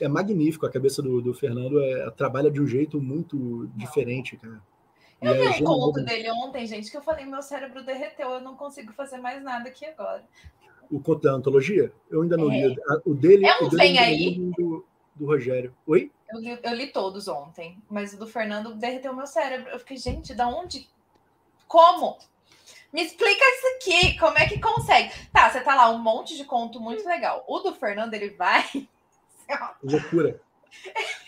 É 0.00 0.08
magnífico 0.08 0.66
a 0.66 0.70
cabeça 0.70 1.02
do, 1.02 1.20
do 1.20 1.34
Fernando. 1.34 1.80
É, 1.80 2.10
trabalha 2.10 2.50
de 2.50 2.60
um 2.60 2.66
jeito 2.66 3.00
muito 3.00 3.68
diferente, 3.76 4.36
cara. 4.36 4.60
Eu 5.20 5.34
vi 5.34 5.62
um 5.62 5.64
conto 5.66 6.02
dele 6.02 6.30
ontem, 6.30 6.66
gente, 6.66 6.90
que 6.90 6.96
eu 6.96 7.02
falei, 7.02 7.26
meu 7.26 7.42
cérebro 7.42 7.84
derreteu, 7.84 8.30
eu 8.30 8.40
não 8.40 8.56
consigo 8.56 8.92
fazer 8.94 9.18
mais 9.18 9.42
nada 9.42 9.68
aqui 9.68 9.84
agora. 9.84 10.24
O 10.90 10.98
conto 10.98 11.22
da 11.22 11.32
antologia? 11.32 11.92
Eu 12.10 12.22
ainda 12.22 12.36
não 12.36 12.50
É. 12.50 12.66
li. 12.68 12.76
O 13.04 13.14
dele, 13.14 13.46
É 13.46 13.62
um 13.62 13.66
o 13.66 13.68
dele 13.68 13.82
Vem 13.82 13.98
Aí? 13.98 14.38
Do, 14.56 14.84
do 15.14 15.26
Rogério. 15.26 15.74
Oi? 15.86 16.10
Eu 16.32 16.40
li, 16.40 16.58
eu 16.62 16.74
li 16.74 16.86
todos 16.86 17.28
ontem, 17.28 17.76
mas 17.88 18.14
o 18.14 18.18
do 18.18 18.26
Fernando 18.26 18.74
derreteu 18.74 19.14
meu 19.14 19.26
cérebro. 19.26 19.70
Eu 19.70 19.78
fiquei, 19.78 19.96
gente, 19.98 20.34
da 20.34 20.48
onde? 20.48 20.88
Como? 21.68 22.18
Me 22.92 23.02
explica 23.02 23.44
isso 23.44 23.66
aqui, 23.76 24.18
como 24.18 24.36
é 24.38 24.48
que 24.48 24.58
consegue? 24.58 25.12
Tá, 25.32 25.48
você 25.50 25.60
tá 25.60 25.76
lá, 25.76 25.90
um 25.90 25.98
monte 25.98 26.36
de 26.36 26.44
conto 26.44 26.80
muito 26.80 27.06
legal. 27.06 27.44
O 27.46 27.60
do 27.60 27.72
Fernando, 27.74 28.14
ele 28.14 28.30
vai 28.30 28.64
Loucura. 29.82 30.40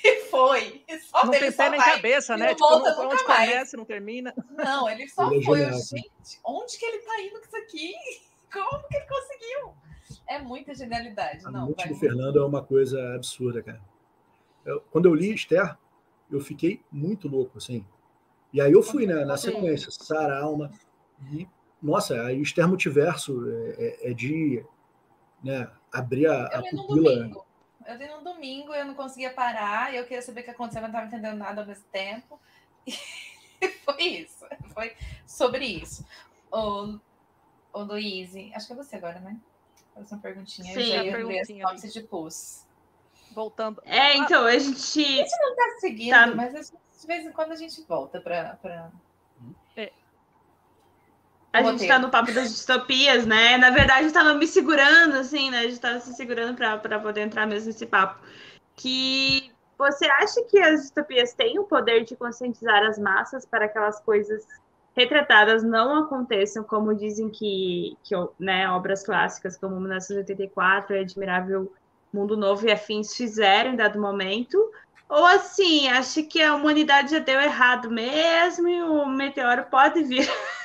e 0.05 0.21
foi. 0.27 0.85
Só 1.01 1.25
Não 1.27 1.35
ele 1.35 1.47
tem 1.49 1.53
pé 1.57 1.71
nem 1.71 1.81
vai. 1.81 1.95
cabeça, 1.97 2.37
né? 2.37 2.47
não 2.47 2.55
Tipo, 2.55 2.69
volta 2.69 2.91
não, 2.91 3.03
nunca 3.05 3.15
onde 3.15 3.25
mais. 3.25 3.51
começa, 3.51 3.77
não 3.77 3.85
termina. 3.85 4.35
Não, 4.51 4.89
ele 4.89 5.09
só 5.09 5.31
Ele 5.31 5.41
é 5.43 5.45
foi. 5.45 5.59
Gente, 5.73 6.41
onde 6.45 6.79
que 6.79 6.85
ele 6.87 6.99
tá 6.99 7.21
indo 7.21 7.39
com 7.41 7.47
isso 7.47 7.57
aqui? 7.57 7.93
Como 8.53 8.87
que 8.89 8.97
ele 8.97 9.07
conseguiu? 9.07 9.75
É 10.29 10.39
muita 10.39 10.75
genialidade. 10.75 11.45
A 11.47 11.51
Não, 11.51 11.67
mente 11.69 11.89
do. 11.89 11.95
Fernando 11.97 12.39
é 12.39 12.45
uma 12.45 12.63
coisa 12.63 13.15
absurda, 13.15 13.63
cara. 13.63 13.81
Eu- 14.65 14.81
quando 14.93 15.07
eu 15.07 15.15
li 15.15 15.35
Esther, 15.35 15.77
eu 16.31 16.41
fiquei 16.41 16.83
muito 16.93 17.29
louco, 17.29 17.59
assim. 17.59 17.85
E 18.53 18.61
aí 18.61 18.71
eu 18.73 18.83
fui 18.83 19.07
né, 19.07 19.25
na 19.25 19.37
sequência, 19.37 19.91
Sara 19.91 20.39
Alma. 20.39 20.71
E, 21.33 21.49
nossa, 21.83 22.21
aí 22.23 22.39
o 22.39 22.43
Esther 22.43 22.69
Multiverso 22.69 23.43
é, 23.51 23.71
é- 24.07 24.11
é 24.11 24.15
de 24.15 24.65
né, 25.43 25.69
abrir 25.91 26.27
a, 26.27 26.47
a 26.47 26.61
no 26.61 26.87
pupila. 26.87 27.45
Eu 27.87 27.97
li 27.97 28.07
no 28.09 28.21
domingo, 28.23 28.75
eu 28.75 28.85
não 28.85 28.95
conseguia 28.95 29.33
parar, 29.33 29.95
eu 29.95 30.05
queria 30.05 30.23
saber 30.23 30.41
o 30.43 30.45
que 30.45 30.51
aconteceu, 30.51 30.83
mas 30.83 30.93
não 30.93 31.01
estava 31.01 31.17
entendendo 31.17 31.39
nada 31.39 31.61
ao 31.63 31.67
mesmo 31.67 31.85
tempo. 31.93 32.41
E 33.65 33.69
foi 33.69 34.03
isso. 34.03 34.45
Foi 34.75 34.97
sobre 35.25 35.65
isso. 35.65 36.05
Ô, 36.51 36.99
ô 37.73 37.83
Luiz, 37.85 38.35
acho 38.57 38.67
que 38.67 38.73
é 38.73 38.77
você 38.77 38.97
agora, 38.97 39.21
né? 39.21 39.37
Faz 39.95 40.11
uma 40.11 40.21
perguntinha. 40.21 40.75
Sim, 40.75 40.81
eu 40.81 41.05
já 41.07 41.13
perguntinha 41.13 41.43
a 41.43 41.45
sinopse 41.69 41.93
de 41.93 42.01
pus. 42.03 42.67
Voltando. 43.33 43.81
É, 43.87 44.17
então, 44.17 44.43
a 44.45 44.49
A 44.49 44.59
gente. 44.59 44.77
gente 45.05 45.31
não 45.41 45.55
tá 45.55 45.77
seguindo, 45.79 46.11
Tá. 46.11 46.27
mas 46.35 46.53
gente- 46.53 46.73
de 47.01 47.07
vez 47.07 47.25
em 47.25 47.31
quando 47.31 47.53
a 47.53 47.57
gente 47.57 47.81
volta 47.83 48.21
pra. 48.21 48.57
pra... 48.61 48.91
A 51.53 51.63
gente 51.63 51.87
tá 51.87 51.99
no 51.99 52.09
papo 52.09 52.33
das 52.33 52.51
distopias, 52.51 53.27
né? 53.27 53.59
Na 53.59 53.71
verdade, 53.71 54.11
tava 54.11 54.33
me 54.35 54.47
segurando, 54.47 55.17
assim, 55.17 55.51
né? 55.51 55.59
A 55.59 55.63
gente 55.63 55.81
tava 55.81 56.01
se 56.01 56.15
segurando 56.15 56.57
pra 56.57 56.99
poder 56.99 57.21
entrar 57.21 57.47
mesmo 57.47 57.67
nesse 57.67 57.85
papo. 57.85 58.19
Que 58.75 59.53
você 59.77 60.07
acha 60.07 60.43
que 60.45 60.59
as 60.59 60.81
distopias 60.81 61.35
têm 61.35 61.59
o 61.59 61.65
poder 61.65 62.05
de 62.05 62.17
conscientizar 62.17 62.83
as 62.85 62.99
massas 62.99 63.45
para 63.45 63.69
que 63.69 63.77
aquelas 63.77 64.01
coisas 64.01 64.47
retratadas 64.97 65.63
não 65.63 66.05
aconteçam, 66.05 66.63
como 66.63 66.95
dizem 66.95 67.29
que, 67.29 67.97
que 68.03 68.15
né, 68.39 68.69
obras 68.71 69.03
clássicas 69.03 69.57
como 69.57 69.81
1984 69.81 70.97
e 70.97 71.01
Admirável 71.01 71.73
Mundo 72.13 72.37
Novo 72.37 72.67
e 72.67 72.73
afins 72.73 73.15
fizeram 73.15 73.73
em 73.73 73.77
dado 73.77 74.01
momento? 74.01 74.59
Ou 75.09 75.27
assim, 75.27 75.89
acha 75.89 76.23
que 76.23 76.41
a 76.41 76.55
humanidade 76.55 77.11
já 77.11 77.19
deu 77.19 77.41
errado 77.41 77.91
mesmo 77.91 78.69
e 78.69 78.83
o 78.83 79.07
meteoro 79.07 79.65
pode 79.65 80.03
vir? 80.05 80.27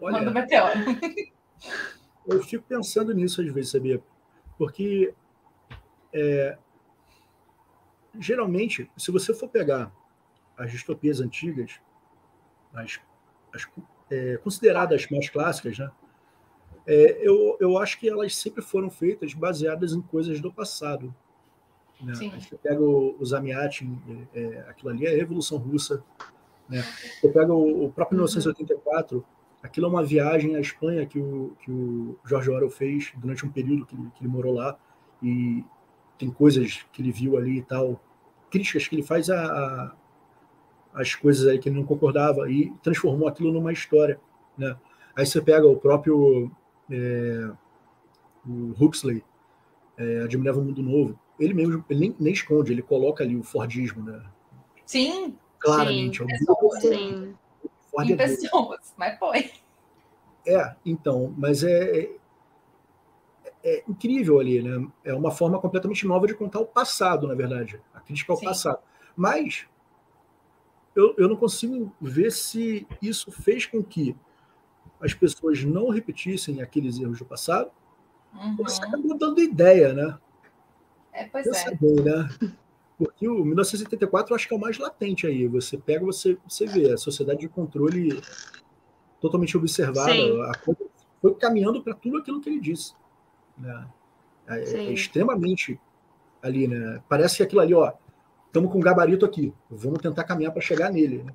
Olha, 0.00 0.18
Manda 0.18 0.30
o 0.30 0.34
meteoro. 0.34 0.72
eu 2.26 2.42
fico 2.42 2.64
pensando 2.68 3.12
nisso 3.12 3.40
às 3.40 3.52
vezes, 3.52 3.70
sabia? 3.70 4.02
Porque 4.56 5.14
é, 6.12 6.56
geralmente, 8.18 8.90
se 8.96 9.10
você 9.10 9.32
for 9.34 9.48
pegar 9.48 9.92
as 10.56 10.70
distopias 10.70 11.20
antigas, 11.20 11.80
as, 12.74 13.00
as, 13.54 13.68
é, 14.10 14.36
consideradas 14.38 15.08
mais 15.10 15.28
clássicas, 15.28 15.78
né? 15.78 15.90
É, 16.86 17.20
eu, 17.26 17.56
eu 17.60 17.78
acho 17.78 17.98
que 17.98 18.08
elas 18.08 18.34
sempre 18.34 18.62
foram 18.62 18.90
feitas 18.90 19.34
baseadas 19.34 19.92
em 19.92 20.00
coisas 20.00 20.40
do 20.40 20.52
passado. 20.52 21.14
Né? 22.00 22.14
Você 22.14 22.56
pega 22.56 22.80
o, 22.80 23.16
o 23.20 23.36
é, 23.36 24.40
é, 24.40 24.60
aquilo 24.68 24.90
ali 24.90 25.06
é 25.06 25.12
a 25.12 25.16
Revolução 25.16 25.58
Russa. 25.58 26.02
Né? 26.68 26.82
Você 27.20 27.28
pega 27.28 27.52
o, 27.52 27.84
o 27.84 27.92
próprio 27.92 28.18
Uhum. 28.18 28.24
1984, 28.24 29.24
aquilo 29.62 29.86
é 29.86 29.88
uma 29.88 30.04
viagem 30.04 30.56
à 30.56 30.60
Espanha 30.60 31.04
que 31.06 31.18
o, 31.18 31.52
que 31.60 31.70
o 31.70 32.16
George 32.26 32.50
Orwell 32.50 32.70
fez 32.70 33.12
durante 33.16 33.44
um 33.44 33.50
período 33.50 33.84
que, 33.86 33.94
ele- 33.94 34.10
que 34.14 34.22
ele 34.22 34.28
morou 34.32 34.54
lá. 34.54 34.78
E 35.22 35.64
tem 36.18 36.30
coisas 36.30 36.84
que 36.92 37.02
ele 37.02 37.12
viu 37.12 37.36
ali 37.36 37.58
e 37.58 37.62
tal, 37.62 38.00
críticas 38.50 38.86
que 38.88 38.94
ele 38.94 39.02
faz 39.02 39.28
a, 39.30 39.40
a- 39.44 39.92
as 40.94 41.14
coisas 41.14 41.46
aí 41.46 41.58
que 41.58 41.68
ele 41.68 41.76
não 41.76 41.84
concordava 41.84 42.50
e 42.50 42.72
transformou 42.82 43.28
aquilo 43.28 43.52
numa 43.52 43.72
história. 43.72 44.18
Né? 44.58 44.76
Aí 45.14 45.24
você 45.26 45.40
pega 45.40 45.66
o 45.66 45.76
próprio 45.76 46.50
é, 46.90 47.50
o 48.46 48.72
Huxley, 48.82 49.22
é, 49.96 50.22
Admirável 50.22 50.62
Mundo 50.64 50.82
Novo, 50.82 51.18
ele 51.38 51.54
mesmo 51.54 51.84
ele 51.88 52.00
nem, 52.00 52.16
nem 52.18 52.32
esconde, 52.32 52.72
ele 52.72 52.82
coloca 52.82 53.22
ali 53.22 53.36
o 53.36 53.42
Fordismo, 53.42 54.02
né? 54.02 54.20
Sim, 54.84 55.36
claramente. 55.58 56.20
é 56.20 56.24
um 56.24 56.28
pessoas. 56.28 56.80
Sim. 56.82 57.34
Ford 57.90 58.08
em 58.08 58.12
é 58.12 58.16
pessoas, 58.16 58.94
mas 58.96 59.18
põe. 59.18 59.50
É, 60.46 60.74
então, 60.84 61.34
mas 61.36 61.62
é, 61.62 62.00
é, 62.00 62.10
é 63.62 63.84
incrível 63.88 64.40
ali, 64.40 64.62
né? 64.62 64.88
É 65.04 65.12
uma 65.14 65.30
forma 65.30 65.60
completamente 65.60 66.06
nova 66.06 66.26
de 66.26 66.34
contar 66.34 66.60
o 66.60 66.66
passado, 66.66 67.26
na 67.26 67.34
verdade, 67.34 67.80
a 67.94 68.00
crítica 68.00 68.32
ao 68.32 68.38
Sim. 68.38 68.46
passado. 68.46 68.78
Mas 69.14 69.66
eu, 70.94 71.14
eu 71.18 71.28
não 71.28 71.36
consigo 71.36 71.94
ver 72.00 72.32
se 72.32 72.86
isso 73.02 73.30
fez 73.30 73.66
com 73.66 73.82
que 73.82 74.16
as 75.00 75.14
pessoas 75.14 75.62
não 75.64 75.88
repetissem 75.88 76.62
aqueles 76.62 76.98
erros 76.98 77.18
do 77.18 77.24
passado, 77.24 77.70
Uhum. 78.32 78.56
ou 78.60 78.68
se 78.68 78.82
acabou 78.82 79.16
dando 79.16 79.40
ideia, 79.40 79.92
né? 79.92 80.18
É, 81.12 81.24
pois 81.24 81.44
Pensa 81.44 81.70
é. 81.70 81.74
bem, 81.74 81.96
né? 81.96 82.28
Porque 83.00 83.26
o 83.26 83.42
1984 83.42 84.30
eu 84.30 84.36
acho 84.36 84.46
que 84.46 84.52
é 84.52 84.56
o 84.58 84.60
mais 84.60 84.76
latente 84.76 85.26
aí. 85.26 85.48
Você 85.48 85.78
pega, 85.78 86.04
você, 86.04 86.36
você 86.46 86.66
vê 86.66 86.92
a 86.92 86.98
sociedade 86.98 87.40
de 87.40 87.48
controle 87.48 88.20
totalmente 89.18 89.56
observada. 89.56 90.12
Sim. 90.12 90.42
A 90.42 90.54
coisa 90.58 90.82
foi 91.22 91.34
caminhando 91.36 91.82
para 91.82 91.94
tudo 91.94 92.18
aquilo 92.18 92.42
que 92.42 92.50
ele 92.50 92.60
disse. 92.60 92.92
Né? 93.56 93.88
É, 94.46 94.74
é 94.74 94.92
extremamente 94.92 95.80
ali, 96.42 96.68
né? 96.68 97.02
Parece 97.08 97.38
que 97.38 97.42
aquilo 97.42 97.62
ali, 97.62 97.72
ó, 97.72 97.90
estamos 98.46 98.70
com 98.70 98.76
um 98.76 98.82
gabarito 98.82 99.24
aqui, 99.24 99.54
vamos 99.70 100.02
tentar 100.02 100.24
caminhar 100.24 100.52
para 100.52 100.60
chegar 100.60 100.92
nele. 100.92 101.22
né? 101.22 101.32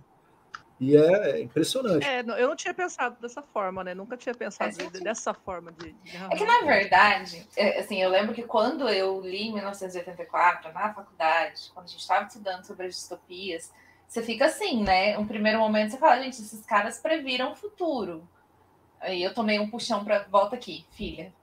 E 0.80 0.96
é, 0.98 1.32
é 1.32 1.42
impressionante. 1.42 2.06
É, 2.06 2.20
eu 2.20 2.50
não 2.50 2.56
tinha 2.56 2.74
pensado 2.74 3.16
dessa 3.22 3.42
forma, 3.42 3.84
né? 3.84 3.94
Nunca 3.94 4.18
tinha 4.18 4.36
pensado 4.36 4.74
sentido. 4.74 5.00
dessa 5.02 5.34
forma 5.34 5.72
de. 5.72 5.94
de- 5.94 6.18
É 6.18 6.36
que, 6.36 6.44
na 6.44 6.60
verdade, 6.62 7.48
é, 7.56 7.80
assim, 7.80 8.02
eu 8.02 8.10
lembro 8.10 8.34
que 8.34 8.44
quando 8.44 8.90
eu 8.90 9.22
li 9.22 9.48
em 9.48 9.54
1984, 9.54 10.74
na 10.74 10.94
faculdade, 10.94 11.72
quando 11.74 11.86
a 11.86 11.90
gente 11.90 12.02
estava 12.02 12.26
estudando 12.26 12.66
sobre 12.66 12.88
as 12.88 12.96
distopias, 12.96 13.72
você 14.08 14.22
fica 14.22 14.46
assim, 14.46 14.84
né? 14.84 15.18
Um 15.18 15.26
primeiro 15.26 15.60
momento 15.60 15.92
você 15.92 15.98
fala, 15.98 16.22
gente, 16.22 16.42
esses 16.42 16.66
caras 16.66 17.00
previram 17.00 17.54
o 17.54 17.56
futuro. 17.56 18.28
Aí 19.00 19.24
eu 19.24 19.34
tomei 19.34 19.60
um 19.60 19.70
puxão 19.70 20.04
para 20.04 20.24
volta 20.24 20.56
aqui, 20.56 20.86
filha. 20.92 21.34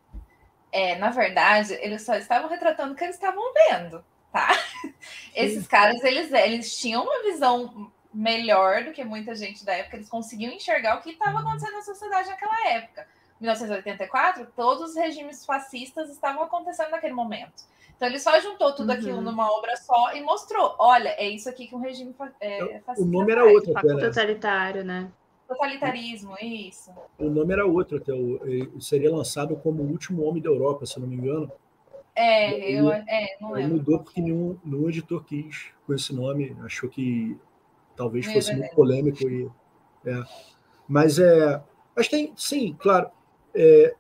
É, 0.70 0.96
na 0.96 1.10
verdade, 1.10 1.74
eles 1.74 2.02
só 2.02 2.14
estavam 2.16 2.48
retratando 2.50 2.92
o 2.92 2.96
que 2.96 3.04
eles 3.04 3.16
estavam 3.16 3.42
vendo, 3.54 4.04
tá? 4.32 4.48
Esses 5.34 5.66
caras, 5.66 6.02
eles, 6.02 6.32
eles 6.32 6.78
tinham 6.78 7.02
uma 7.02 7.22
visão 7.22 7.92
melhor 8.12 8.84
do 8.84 8.92
que 8.92 9.04
muita 9.04 9.34
gente 9.34 9.64
da 9.64 9.72
época, 9.74 9.96
eles 9.96 10.08
conseguiam 10.08 10.52
enxergar 10.52 10.98
o 10.98 11.02
que 11.02 11.10
estava 11.10 11.40
acontecendo 11.40 11.72
na 11.74 11.82
sociedade 11.82 12.28
naquela 12.28 12.68
época. 12.68 13.06
1984, 13.40 14.46
todos 14.54 14.90
os 14.90 14.96
regimes 14.96 15.44
fascistas 15.44 16.10
estavam 16.10 16.42
acontecendo 16.44 16.90
naquele 16.90 17.12
momento. 17.14 17.64
Então 17.96 18.08
ele 18.08 18.18
só 18.18 18.38
juntou 18.40 18.72
tudo 18.74 18.90
Uhum. 18.90 18.98
aquilo 18.98 19.20
numa 19.20 19.50
obra 19.50 19.76
só 19.76 20.12
e 20.14 20.22
mostrou: 20.22 20.74
olha, 20.78 21.10
é 21.18 21.28
isso 21.28 21.48
aqui 21.48 21.66
que 21.66 21.74
um 21.74 21.80
regime 21.80 22.14
é, 22.40 22.64
O 22.64 22.80
fascista 22.82 23.10
nome 23.10 23.32
era 23.32 23.42
faz. 23.42 23.54
outro 23.54 23.78
até, 23.78 23.94
né? 23.94 24.00
Totalitário, 24.08 24.84
né? 24.84 25.10
Totalitarismo, 25.48 26.34
isso. 26.40 26.90
O 27.18 27.28
nome 27.28 27.52
era 27.52 27.66
outro 27.66 27.98
até. 27.98 28.12
o- 28.12 28.80
Seria 28.80 29.10
lançado 29.14 29.54
como 29.56 29.82
o 29.82 29.86
último 29.90 30.24
homem 30.24 30.42
da 30.42 30.48
Europa, 30.48 30.86
se 30.86 30.96
eu 30.96 31.00
não 31.02 31.08
me 31.08 31.16
engano. 31.16 31.50
É, 32.14 32.70
eu 32.70 32.90
é, 32.92 33.36
não 33.40 33.52
lembro. 33.52 33.76
mudou 33.76 33.98
porque 33.98 34.14
que 34.14 34.20
é. 34.20 34.24
nenhum, 34.24 34.58
nenhum 34.64 34.88
editor 34.88 35.24
quis 35.24 35.68
com 35.86 35.94
esse 35.94 36.14
nome, 36.14 36.56
achou 36.64 36.88
que 36.90 37.38
talvez 37.96 38.26
É 38.26 38.32
fosse 38.32 38.54
muito 38.54 38.74
polêmico. 38.74 39.28
E, 39.28 39.50
é. 40.04 40.22
Mas 40.88 41.18
é. 41.18 41.62
Mas 41.94 42.08
tem, 42.08 42.32
sim, 42.36 42.74
claro. 42.78 43.10
é, 43.54 43.94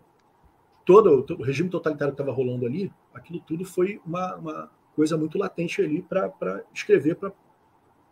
todo, 0.84 1.22
todo 1.22 1.40
o 1.40 1.44
regime 1.44 1.68
totalitário 1.68 2.14
que 2.14 2.20
estava 2.20 2.34
rolando 2.36 2.66
ali, 2.66 2.92
aquilo 3.14 3.40
tudo 3.40 3.64
foi 3.64 4.00
uma, 4.04 4.34
uma 4.36 4.70
coisa 4.96 5.16
muito 5.16 5.38
latente 5.38 5.82
ali 5.82 6.02
para 6.02 6.64
escrever, 6.74 7.16
para 7.16 7.32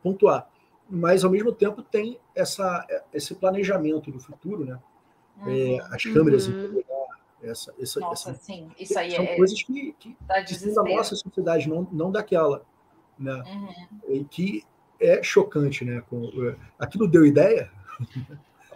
pontuar. 0.02 0.48
Mas, 0.88 1.24
ao 1.24 1.30
mesmo 1.30 1.52
tempo, 1.52 1.82
tem 1.82 2.18
essa, 2.34 2.84
esse 3.12 3.34
planejamento 3.34 4.10
do 4.10 4.18
futuro, 4.18 4.64
né? 4.64 4.78
Uhum. 5.38 5.76
É, 5.76 5.78
as 5.94 6.02
câmeras 6.02 6.48
Uhum. 6.48 6.82
essa, 7.42 7.72
essa, 7.80 8.00
Nossa, 8.00 8.30
essa- 8.30 8.40
sim, 8.40 8.68
isso 8.78 8.98
aí 8.98 9.12
são 9.12 9.24
é, 9.24 9.36
coisas 9.36 9.62
que, 9.62 9.92
que, 9.98 10.16
da 10.74 10.82
nossa 10.82 11.14
sociedade, 11.16 11.68
não, 11.68 11.86
não 11.92 12.10
daquela. 12.10 12.62
Né? 13.18 13.32
Uhum. 13.46 14.14
E 14.14 14.24
que 14.24 14.64
é 15.00 15.22
chocante, 15.22 15.84
né? 15.84 16.02
Com, 16.08 16.24
é, 16.48 16.54
aquilo 16.78 17.08
deu 17.08 17.24
ideia? 17.26 17.70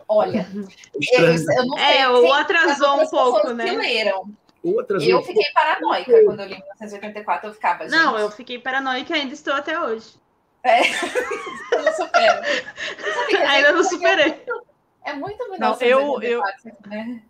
Olha, 0.09 0.47
É 1.13 1.21
eu, 1.21 1.27
eu 1.27 1.39
sei 1.39 1.57
É, 1.79 2.09
ou 2.09 2.33
atrasou 2.33 3.01
as 3.01 3.09
um 3.09 3.11
pouco, 3.11 3.53
né? 3.53 3.65
que 3.65 3.77
leram. 3.77 4.31
Outras 4.63 5.03
Eu 5.03 5.23
fiquei 5.23 5.45
paranoica 5.53 6.25
quando 6.25 6.41
eu 6.41 6.47
li 6.47 6.55
1984. 6.55 7.51
Eu 7.51 7.55
ficava, 7.55 7.85
gente, 7.85 7.93
Não, 7.93 8.19
eu 8.19 8.31
fiquei 8.31 8.59
paranoica 8.59 9.15
e 9.15 9.21
ainda 9.21 9.35
estou 9.35 9.53
até 9.53 9.79
hoje. 9.79 10.15
eu 10.65 11.83
não 11.85 11.93
supero. 11.93 12.43
Ainda 13.47 13.73
não 13.73 13.85
superei. 13.85 14.43
É 15.05 15.13
muito 15.13 15.39
Não, 15.59 15.79
eu- 15.83 16.19
1984, 16.19 16.89
né? 16.89 17.23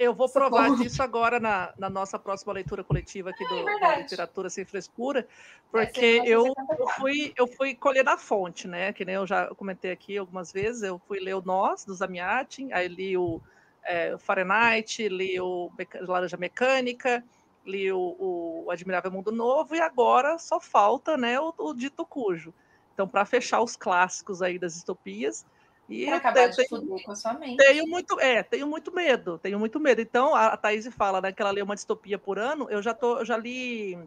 Eu 0.00 0.14
vou 0.14 0.30
provar 0.30 0.68
Socorro. 0.68 0.82
disso 0.82 1.02
agora 1.02 1.38
na, 1.38 1.74
na 1.76 1.90
nossa 1.90 2.18
próxima 2.18 2.54
leitura 2.54 2.82
coletiva 2.82 3.28
aqui 3.28 3.46
do, 3.46 3.54
da 3.54 3.64
verdade. 3.64 4.02
Literatura 4.04 4.48
Sem 4.48 4.64
Frescura, 4.64 5.28
porque 5.70 6.22
ser 6.22 6.26
eu, 6.26 6.44
1984. 6.44 6.80
eu 6.80 6.88
fui, 6.88 7.32
eu 7.36 7.46
fui 7.46 7.74
colher 7.74 8.02
na 8.02 8.16
fonte, 8.16 8.66
né? 8.66 8.94
Que 8.94 9.04
nem 9.04 9.16
eu 9.16 9.26
já 9.26 9.48
comentei 9.54 9.90
aqui 9.92 10.16
algumas 10.16 10.50
vezes. 10.50 10.82
Eu 10.82 10.98
fui 11.06 11.20
ler 11.20 11.34
o 11.34 11.42
Nós, 11.42 11.84
do 11.84 11.92
Zamiatin, 11.92 12.72
aí 12.72 12.88
li 12.88 13.14
o 13.14 13.42
é, 13.84 14.16
Fahrenheit, 14.16 15.06
li 15.06 15.38
o 15.38 15.70
Meca- 15.76 16.00
Laranja 16.02 16.38
Mecânica, 16.38 17.22
li 17.66 17.92
o, 17.92 18.64
o 18.64 18.70
Admirável 18.70 19.10
Mundo 19.10 19.30
Novo, 19.30 19.74
e 19.76 19.82
agora 19.82 20.38
só 20.38 20.58
falta 20.58 21.14
né, 21.18 21.38
o, 21.38 21.52
o 21.58 21.74
Dito 21.74 22.06
Cujo. 22.06 22.54
Então, 22.94 23.06
para 23.06 23.26
fechar 23.26 23.60
os 23.60 23.76
clássicos 23.76 24.40
aí 24.40 24.58
das 24.58 24.72
distopias. 24.72 25.44
E 25.90 26.06
Pra 26.06 26.16
acabar 26.16 26.50
tem- 26.50 26.64
de 26.64 26.68
fuder 26.68 27.02
com 27.04 27.10
a 27.12 27.16
sua 27.16 27.34
mente. 27.34 27.56
tenho 27.56 27.86
muito, 27.86 28.20
é, 28.20 28.42
tenho 28.44 28.66
muito 28.66 28.92
medo, 28.94 29.38
tenho 29.40 29.58
muito 29.58 29.80
medo. 29.80 30.00
Então, 30.00 30.34
a, 30.34 30.46
a 30.48 30.56
Thaís 30.56 30.86
fala 30.94 31.20
né, 31.20 31.32
que 31.32 31.42
ela 31.42 31.50
lê 31.50 31.60
uma 31.60 31.74
distopia 31.74 32.16
por 32.18 32.38
ano, 32.38 32.68
eu 32.70 32.80
já, 32.80 32.94
tô, 32.94 33.18
eu 33.18 33.24
já 33.24 33.36
li 33.36 33.98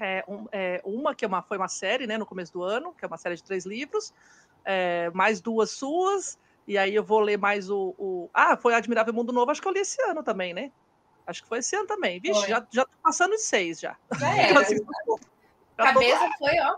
é, 0.00 0.24
um- 0.26 0.46
é, 0.50 0.80
uma, 0.84 1.14
que 1.14 1.24
é 1.24 1.28
uma, 1.28 1.42
foi 1.42 1.58
uma 1.58 1.68
série, 1.68 2.06
né, 2.06 2.16
no 2.16 2.24
começo 2.26 2.52
do 2.52 2.62
ano, 2.62 2.94
que 2.94 3.04
é 3.04 3.08
uma 3.08 3.18
série 3.18 3.36
de 3.36 3.44
três 3.44 3.66
livros, 3.66 4.12
é, 4.64 5.10
mais 5.10 5.40
duas 5.40 5.70
suas, 5.72 6.38
E 6.66 6.78
aí 6.78 6.94
eu 6.94 7.04
vou 7.04 7.20
ler 7.20 7.36
mais 7.36 7.68
o. 7.68 7.94
o... 7.98 8.30
Ah, 8.32 8.56
foi 8.56 8.72
Admirável 8.74 9.12
Mundo 9.12 9.34
Novo, 9.34 9.50
acho 9.50 9.60
que 9.60 9.68
eu 9.68 9.72
li 9.72 9.80
esse 9.80 10.00
ano 10.08 10.22
também, 10.22 10.54
né? 10.54 10.72
Acho 11.26 11.42
que 11.42 11.48
foi 11.48 11.58
esse 11.58 11.76
ano 11.76 11.86
também. 11.86 12.18
Vixe, 12.18 12.40
Foi. 12.40 12.48
já, 12.48 12.66
já 12.72 12.84
tô 12.86 12.90
passando 13.02 13.34
os 13.34 13.42
seis 13.42 13.78
já. 13.78 13.94
Já 14.18 14.34
era. 14.34 14.54
Tô- 15.76 15.84
Cabeça 15.84 16.30
foi, 16.38 16.58
ó. 16.60 16.74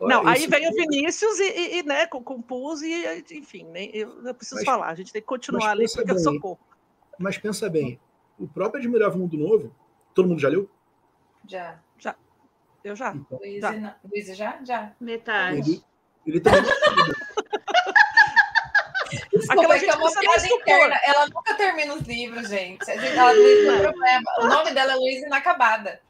Não, 0.00 0.26
aí 0.26 0.46
veio 0.46 0.70
o 0.70 0.74
Vinícius 0.74 1.38
e, 1.38 1.44
e- 1.50 1.78
e, 1.78 1.82
né, 1.82 2.06
com, 2.06 2.22
com 2.22 2.40
Pus 2.42 2.82
e, 2.82 3.24
enfim, 3.32 3.64
nem, 3.70 3.90
eu, 3.96 4.24
eu 4.26 4.34
preciso 4.34 4.56
Mas- 4.56 4.64
falar. 4.64 4.88
A 4.88 4.94
gente 4.94 5.12
tem 5.12 5.22
que 5.22 5.26
continuar 5.28 5.70
ali 5.70 5.86
porque 5.86 6.10
eu 6.10 6.14
bem. 6.14 6.24
socorro. 6.24 6.58
Mas 7.18 7.38
pensa 7.38 7.68
bem, 7.70 7.98
o 8.38 8.46
próprio 8.46 8.78
Admirável 8.78 9.18
Mundo 9.18 9.36
Novo, 9.38 9.74
todo 10.14 10.28
mundo 10.28 10.38
já 10.40 10.48
leu? 10.48 10.68
Já. 11.46 11.78
Eu 12.84 12.94
já. 12.94 13.12
Então, 13.16 13.38
Luiz, 13.38 13.60
Já. 13.60 13.72
não- 13.72 13.94
Luiz 14.08 14.36
já? 14.36 14.58
Já. 14.64 14.92
Metade. 15.00 15.70
ele, 15.72 15.82
ele 16.26 16.40
também 16.40 16.62
Desculpa, 19.32 19.52
Aquela 19.62 19.74
é 19.74 19.78
que 19.78 19.84
gente 19.86 19.94
é 19.94 19.96
uma 19.98 20.10
precisa 20.12 20.20
piada 20.20 20.46
interna. 20.62 21.00
Ela 21.04 21.26
nunca 21.28 21.54
termina 21.54 21.94
os 21.94 22.02
livros, 22.02 22.48
gente. 22.48 22.90
A 22.90 22.96
gente 22.96 23.16
ela 23.16 23.32
tem 23.32 23.70
um 23.70 23.82
problema. 23.82 24.30
O 24.40 24.46
nome 24.46 24.70
dela 24.72 24.92
é 24.92 24.96
Luiz 24.96 25.22
Inacabada. 25.22 26.00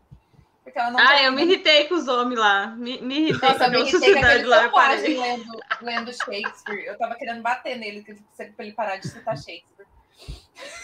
Porque 0.67 0.81
ela 0.81 0.91
não 0.91 0.99
Ah, 0.99 1.23
eu 1.23 1.31
me 1.31 1.43
irritei 1.45 1.85
com 1.87 1.95
os 1.95 2.09
homens 2.09 2.41
lá. 2.41 2.75
Me, 2.75 3.01
me 3.01 3.21
irritei 3.29 3.49
Nossa, 3.51 3.71
com 3.71 3.77
a 3.77 3.87
sociedade 3.87 4.43
lá. 4.45 4.65
eu 4.67 5.21
lendo, 5.21 5.45
lendo 5.81 6.13
Shakespeare. 6.13 6.85
Eu 6.87 6.99
tava 6.99 7.15
querendo 7.15 7.41
bater 7.41 7.79
nele 7.79 8.03
pra 8.37 8.65
ele 8.65 8.73
parar 8.73 8.97
de 8.97 9.07
citar 9.07 9.37
Shakespeare. 9.37 9.87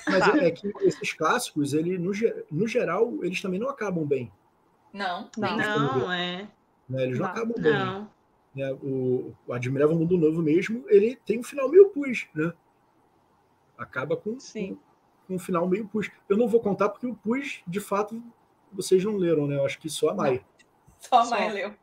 Mas 0.07 0.21
Tá. 0.21 0.37
é 0.39 0.51
que 0.53 0.73
esses 0.83 1.13
clássicos, 1.15 1.75
ele, 1.75 1.99
no, 1.99 2.13
no 2.53 2.69
geral, 2.69 3.13
eles 3.25 3.43
também 3.43 3.59
não 3.59 3.69
acabam 3.69 4.07
bem. 4.07 4.31
Não. 4.93 5.29
Não. 5.37 5.57
Não, 5.57 6.13
é. 6.13 6.47
Né? 6.89 7.03
Eles 7.03 7.19
não, 7.19 7.27
Não. 7.27 7.33
acabam 7.33 7.61
bem. 7.61 7.73
Não. 7.73 8.11
né? 8.55 8.73
O, 8.75 9.35
o 9.49 9.53
Admirável 9.53 9.97
Mundo 9.97 10.17
Novo 10.17 10.41
mesmo, 10.43 10.85
ele 10.87 11.17
tem 11.27 11.41
um 11.41 11.43
final 11.43 11.69
meio 11.69 11.89
pus, 11.89 12.29
né? 12.33 12.53
Acaba 13.77 14.17
com, 14.17 14.39
Sim. 14.39 14.77
com, 15.27 15.27
com 15.27 15.35
um 15.35 15.39
final 15.41 15.67
meio 15.67 15.89
pus. 15.89 16.09
Eu 16.29 16.37
não 16.37 16.47
vou 16.47 16.61
contar 16.61 16.89
porque 16.89 17.07
o 17.09 17.17
pus, 17.17 17.63
de 17.67 17.81
fato, 17.81 18.23
vocês 18.73 19.05
não 19.05 19.16
leram, 19.16 19.47
né? 19.47 19.57
Eu 19.57 19.65
acho 19.65 19.78
que 19.78 19.89
só 19.90 20.11
a 20.11 20.15
Mai. 20.15 20.44
Só 20.99 21.19
a 21.19 21.24
Só. 21.24 21.35
mãe 21.36 21.51
leu. 21.53 21.74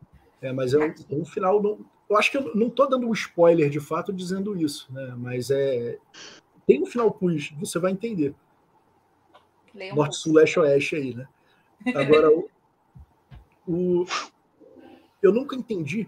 É, 0.42 0.54
mas 0.54 0.74
é 0.74 0.78
um, 0.78 0.84
é 0.84 1.16
um 1.16 1.26
final. 1.26 1.62
Não, 1.62 1.86
eu 2.10 2.16
acho 2.18 2.32
que 2.32 2.38
eu 2.38 2.56
não 2.56 2.68
estou 2.68 2.88
dando 2.88 3.06
um 3.06 3.12
spoiler 3.12 3.70
de 3.70 3.80
fato 3.82 4.14
dizendo 4.14 4.56
isso, 4.58 4.92
né? 4.94 5.14
Mas 5.18 5.50
é. 5.52 5.98
Tem 6.66 6.82
um 6.82 6.86
final 6.86 7.12
pus, 7.12 7.52
você 7.60 7.78
vai 7.80 7.92
entender. 7.92 8.34
Um 9.76 9.96
Norte. 9.96 10.16
Sul, 10.16 10.34
Leste, 10.36 10.58
Oeste 10.60 10.96
aí, 10.96 11.14
né? 11.14 11.28
Agora, 11.96 12.30
o, 12.32 12.50
o- 13.68 14.06
eu 15.22 15.34
nunca 15.34 15.56
entendi 15.56 16.08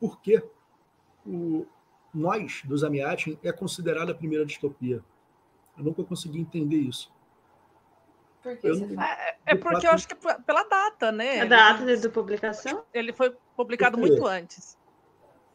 por 0.00 0.20
que 0.20 0.42
o, 1.24 1.64
nós, 2.12 2.62
dos 2.64 2.82
Amiatin, 2.82 3.38
é 3.44 3.52
considerada 3.52 4.10
a 4.10 4.14
primeira 4.14 4.44
distopia. 4.44 5.04
Eu 5.78 5.84
nunca 5.84 6.02
consegui 6.02 6.40
entender 6.40 6.78
isso. 6.78 7.12
Por 8.42 8.56
que 8.56 8.68
eu 8.68 8.74
você 8.74 8.86
não-? 8.86 9.02
É, 9.02 9.36
é 9.46 9.54
porque 9.54 9.86
eu 9.86 9.90
acho 9.90 10.08
que 10.08 10.14
é 10.14 10.34
pela 10.34 10.64
data, 10.64 11.12
né? 11.12 11.42
A 11.42 11.44
data 11.44 11.96
de 11.96 12.08
publicação? 12.08 12.84
Ele 12.92 13.12
foi 13.12 13.34
publicado 13.56 13.96
muito 13.96 14.26
antes. 14.26 14.76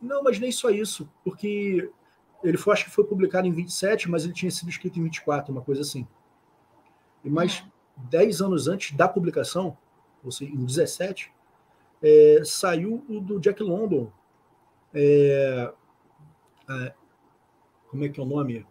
Não, 0.02 0.24
mas 0.24 0.40
nem 0.40 0.52
só 0.52 0.70
isso, 0.70 1.12
porque 1.24 1.92
ele 2.44 2.58
foi, 2.58 2.74
acho 2.74 2.86
que 2.86 2.92
foi 2.92 3.04
publicado 3.04 3.48
em 3.48 3.52
27, 3.52 4.10
mas 4.10 4.24
ele 4.24 4.34
tinha 4.34 4.52
sido 4.52 4.70
escrito 4.70 5.00
em 5.00 5.04
24, 5.04 5.52
uma 5.52 5.62
coisa 5.62 5.82
assim. 5.82 6.08
E 7.24 7.30
mais 7.30 7.62
Hum. 7.62 7.72
10 8.10 8.42
anos 8.42 8.68
antes 8.68 8.96
da 8.96 9.08
publicação, 9.08 9.78
ou 10.24 10.32
seja, 10.32 10.52
em 10.52 10.64
17, 10.64 11.34
é, 12.02 12.42
saiu 12.44 13.04
o 13.10 13.20
do 13.20 13.40
Jack 13.40 13.62
London. 13.64 14.12
É, 14.94 15.74
é, 16.70 16.94
como 17.90 18.06
é 18.06 18.10
que 18.10 18.20
é 18.20 18.24
o 18.24 18.26
nome? 18.26 18.66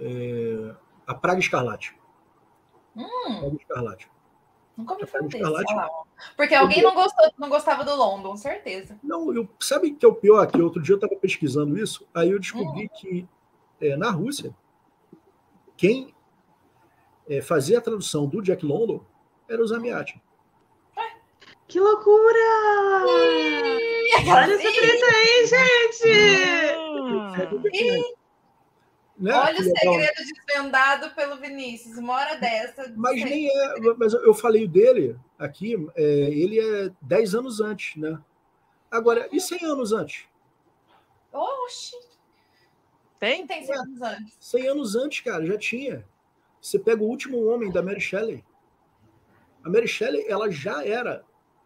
É, 0.00 0.74
a 1.06 1.14
Praga 1.14 1.40
Escarlate. 1.40 1.99
Hum, 3.00 3.56
Escarlate. 3.58 4.10
nunca 4.76 4.96
Praga 4.96 5.26
desse. 5.26 5.36
Escarlate. 5.36 5.74
Porque 6.36 6.54
alguém 6.54 6.82
não, 6.82 6.94
gostou, 6.94 7.32
não 7.38 7.48
gostava 7.48 7.84
do 7.84 7.94
London, 7.94 8.36
certeza. 8.36 8.98
Não, 9.02 9.34
eu, 9.34 9.48
sabe 9.58 9.92
que 9.92 10.04
é 10.04 10.08
o 10.08 10.14
pior? 10.14 10.46
Que 10.46 10.60
outro 10.60 10.82
dia 10.82 10.92
eu 10.92 10.98
estava 10.98 11.16
pesquisando 11.16 11.78
isso, 11.78 12.06
aí 12.14 12.30
eu 12.30 12.38
descobri 12.38 12.88
que 12.88 13.26
é, 13.80 13.96
na 13.96 14.10
Rússia, 14.10 14.54
quem 15.76 16.14
é, 17.28 17.40
fazia 17.40 17.78
a 17.78 17.82
tradução 17.82 18.26
do 18.26 18.42
Jack 18.42 18.64
London 18.64 19.00
era 19.48 19.62
o 19.62 19.66
Zamiati. 19.66 20.20
Que 21.66 21.78
loucura! 21.78 22.38
Olha 24.26 24.54
essa 24.54 24.72
treta 24.72 25.06
aí, 25.06 25.46
gente! 25.46 26.10
Né? 29.20 29.34
Olha 29.34 29.60
o 29.60 29.62
segredo 29.62 30.14
desvendado 30.16 31.14
pelo 31.14 31.36
Vinícius. 31.36 31.98
Uma 31.98 32.14
hora 32.14 32.36
dessa. 32.36 32.90
Mas 32.96 33.22
nem 33.22 33.48
é, 33.48 33.74
mas 33.98 34.14
eu 34.14 34.32
falei 34.32 34.66
dele 34.66 35.14
aqui, 35.38 35.76
é, 35.94 36.02
ele 36.02 36.58
é 36.58 36.90
10 37.02 37.34
anos 37.34 37.60
antes, 37.60 37.96
né? 37.96 38.18
Agora, 38.90 39.28
e 39.30 39.38
100 39.38 39.64
anos 39.66 39.92
antes? 39.92 40.24
Oxi, 41.32 41.94
Tem? 43.18 43.46
tem 43.46 43.62
100 43.64 43.76
anos 43.76 44.02
antes? 44.02 44.36
100 44.40 44.68
anos 44.68 44.96
antes, 44.96 45.20
cara, 45.20 45.44
já 45.46 45.58
tinha. 45.58 46.04
Você 46.60 46.78
pega 46.78 47.02
o 47.02 47.06
último 47.06 47.44
homem 47.46 47.70
da 47.70 47.82
Mary 47.82 48.00
Shelley. 48.00 48.42
A 49.62 49.68
Mary 49.68 49.86
Shelley, 49.86 50.24
ela 50.28 50.50
já 50.50 50.84
era 50.84 51.22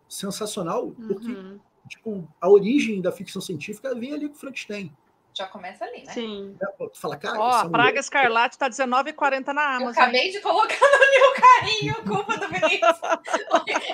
sensacional, 0.08 0.90
porque 0.90 1.28
Uhum. 1.30 1.58
tipo, 1.88 2.28
a 2.40 2.48
origem 2.48 3.00
da 3.00 3.12
ficção 3.12 3.40
científica 3.40 3.94
vem 3.94 4.12
ali 4.12 4.28
com 4.28 4.34
Frankenstein. 4.34 4.94
Já 5.36 5.46
começa 5.48 5.84
ali, 5.84 6.04
né? 6.04 6.12
Sim. 6.12 6.56
Tu 6.92 7.00
fala, 7.00 7.16
cara, 7.16 7.38
Ó, 7.40 7.50
a 7.50 7.56
mulher- 7.64 7.70
Praga 7.70 7.98
Escarlate 8.00 8.56
tá 8.56 8.66
R$19,40 8.66 9.52
na 9.52 9.62
Eu 9.62 9.68
Amazon. 9.82 9.90
acabei 9.90 10.30
de 10.30 10.40
colocar 10.40 10.76
no 10.80 11.20
meu 11.20 11.32
carrinho, 11.42 11.94
culpa 12.06 12.36
do 12.38 12.48
Vinícius. 12.48 13.00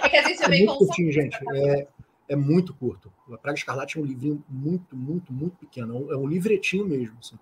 É 0.02 0.08
que 0.08 0.16
a 0.18 0.22
gente 0.28 0.42
é 0.42 0.44
é 0.44 0.66
consumista. 0.66 0.76
curtinho, 0.76 1.12
gente. 1.12 1.38
É, 1.54 1.88
é 2.28 2.36
muito 2.36 2.74
curto. 2.74 3.10
A 3.32 3.38
Praga 3.38 3.56
Escarlate 3.56 3.96
é 3.98 4.02
um 4.02 4.04
livrinho 4.04 4.44
muito, 4.48 4.94
muito, 4.94 5.32
muito 5.32 5.56
pequeno. 5.56 6.12
É 6.12 6.16
um- 6.16 6.24
É 6.26 6.28
livretinho 6.28 6.84
mesmo. 6.86 7.16
assim. 7.18 7.38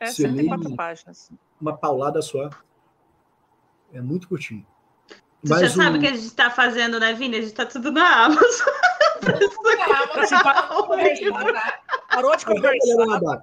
É 0.00 0.06
Você 0.06 0.22
104 0.22 0.70
lê- 0.70 0.76
páginas. 0.76 1.30
Uma 1.60 1.76
paulada 1.76 2.20
só. 2.20 2.50
É 3.92 4.00
muito 4.00 4.28
curtinho. 4.28 4.66
Tu 5.08 5.48
já 5.48 5.54
Mas 5.60 5.72
sabe 5.72 5.98
o- 5.98 6.00
que 6.00 6.08
a 6.08 6.14
gente 6.14 6.34
tá 6.34 6.50
fazendo, 6.50 6.98
né, 6.98 7.12
Vini? 7.14 7.36
A 7.36 7.40
gente 7.42 7.54
tá 7.54 7.64
tudo 7.64 7.92
na 7.92 8.24
Amazon. 8.26 8.66
Por 10.86 10.98
aí, 10.98 11.30
tá? 11.52 11.80
Parou 12.18 12.36
de 12.36 12.44
conversar. 12.44 13.42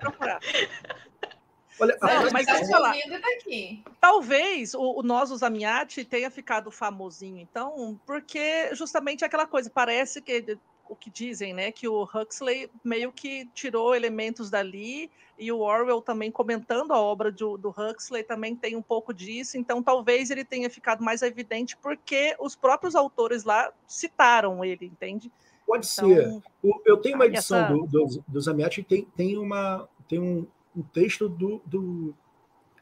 Olha, 1.79 1.97
Praga 1.97 2.31
mas 2.31 2.45
tá 2.45 2.53
deixa 2.53 2.65
eu 2.65 2.69
falar. 2.69 2.95
daqui. 3.21 3.83
Talvez 3.99 4.73
o, 4.73 4.99
o 4.99 5.03
Nós, 5.03 5.31
os 5.31 5.43
Amiati, 5.43 6.05
tenha 6.05 6.29
ficado 6.29 6.71
famosinho, 6.71 7.39
então, 7.39 7.99
porque 8.05 8.73
justamente 8.73 9.25
aquela 9.25 9.45
coisa, 9.45 9.69
parece 9.69 10.21
que 10.21 10.57
o 10.87 10.95
que 10.95 11.09
dizem, 11.09 11.53
né, 11.53 11.71
que 11.71 11.87
o 11.87 12.03
Huxley 12.03 12.69
meio 12.83 13.11
que 13.11 13.49
tirou 13.53 13.95
elementos 13.95 14.49
dali, 14.49 15.09
e 15.37 15.51
o 15.51 15.59
Orwell 15.59 16.01
também 16.01 16.31
comentando 16.31 16.93
a 16.93 16.99
obra 16.99 17.31
do, 17.31 17.57
do 17.57 17.69
Huxley 17.69 18.23
também 18.23 18.55
tem 18.55 18.75
um 18.75 18.81
pouco 18.81 19.13
disso, 19.13 19.57
então 19.57 19.83
talvez 19.83 20.29
ele 20.29 20.45
tenha 20.45 20.69
ficado 20.69 21.03
mais 21.03 21.21
evidente 21.21 21.75
porque 21.77 22.35
os 22.39 22.55
próprios 22.55 22.95
autores 22.95 23.43
lá 23.43 23.73
citaram 23.87 24.63
ele, 24.63 24.85
entende? 24.85 25.31
Pode 25.65 25.85
ser. 25.87 26.05
Então, 26.05 26.43
O- 26.63 26.81
Eu 26.85 26.97
tenho 26.97 27.15
uma 27.15 27.25
edição 27.25 27.57
essa- 27.57 27.73
do, 27.73 27.85
do, 27.87 28.23
do 28.27 28.69
que 28.69 28.83
tem, 28.83 29.05
tem, 29.15 29.37
uma, 29.37 29.87
tem 30.07 30.19
um, 30.19 30.45
um 30.75 30.81
texto 30.81 31.27
do, 31.29 31.61
do 31.65 32.13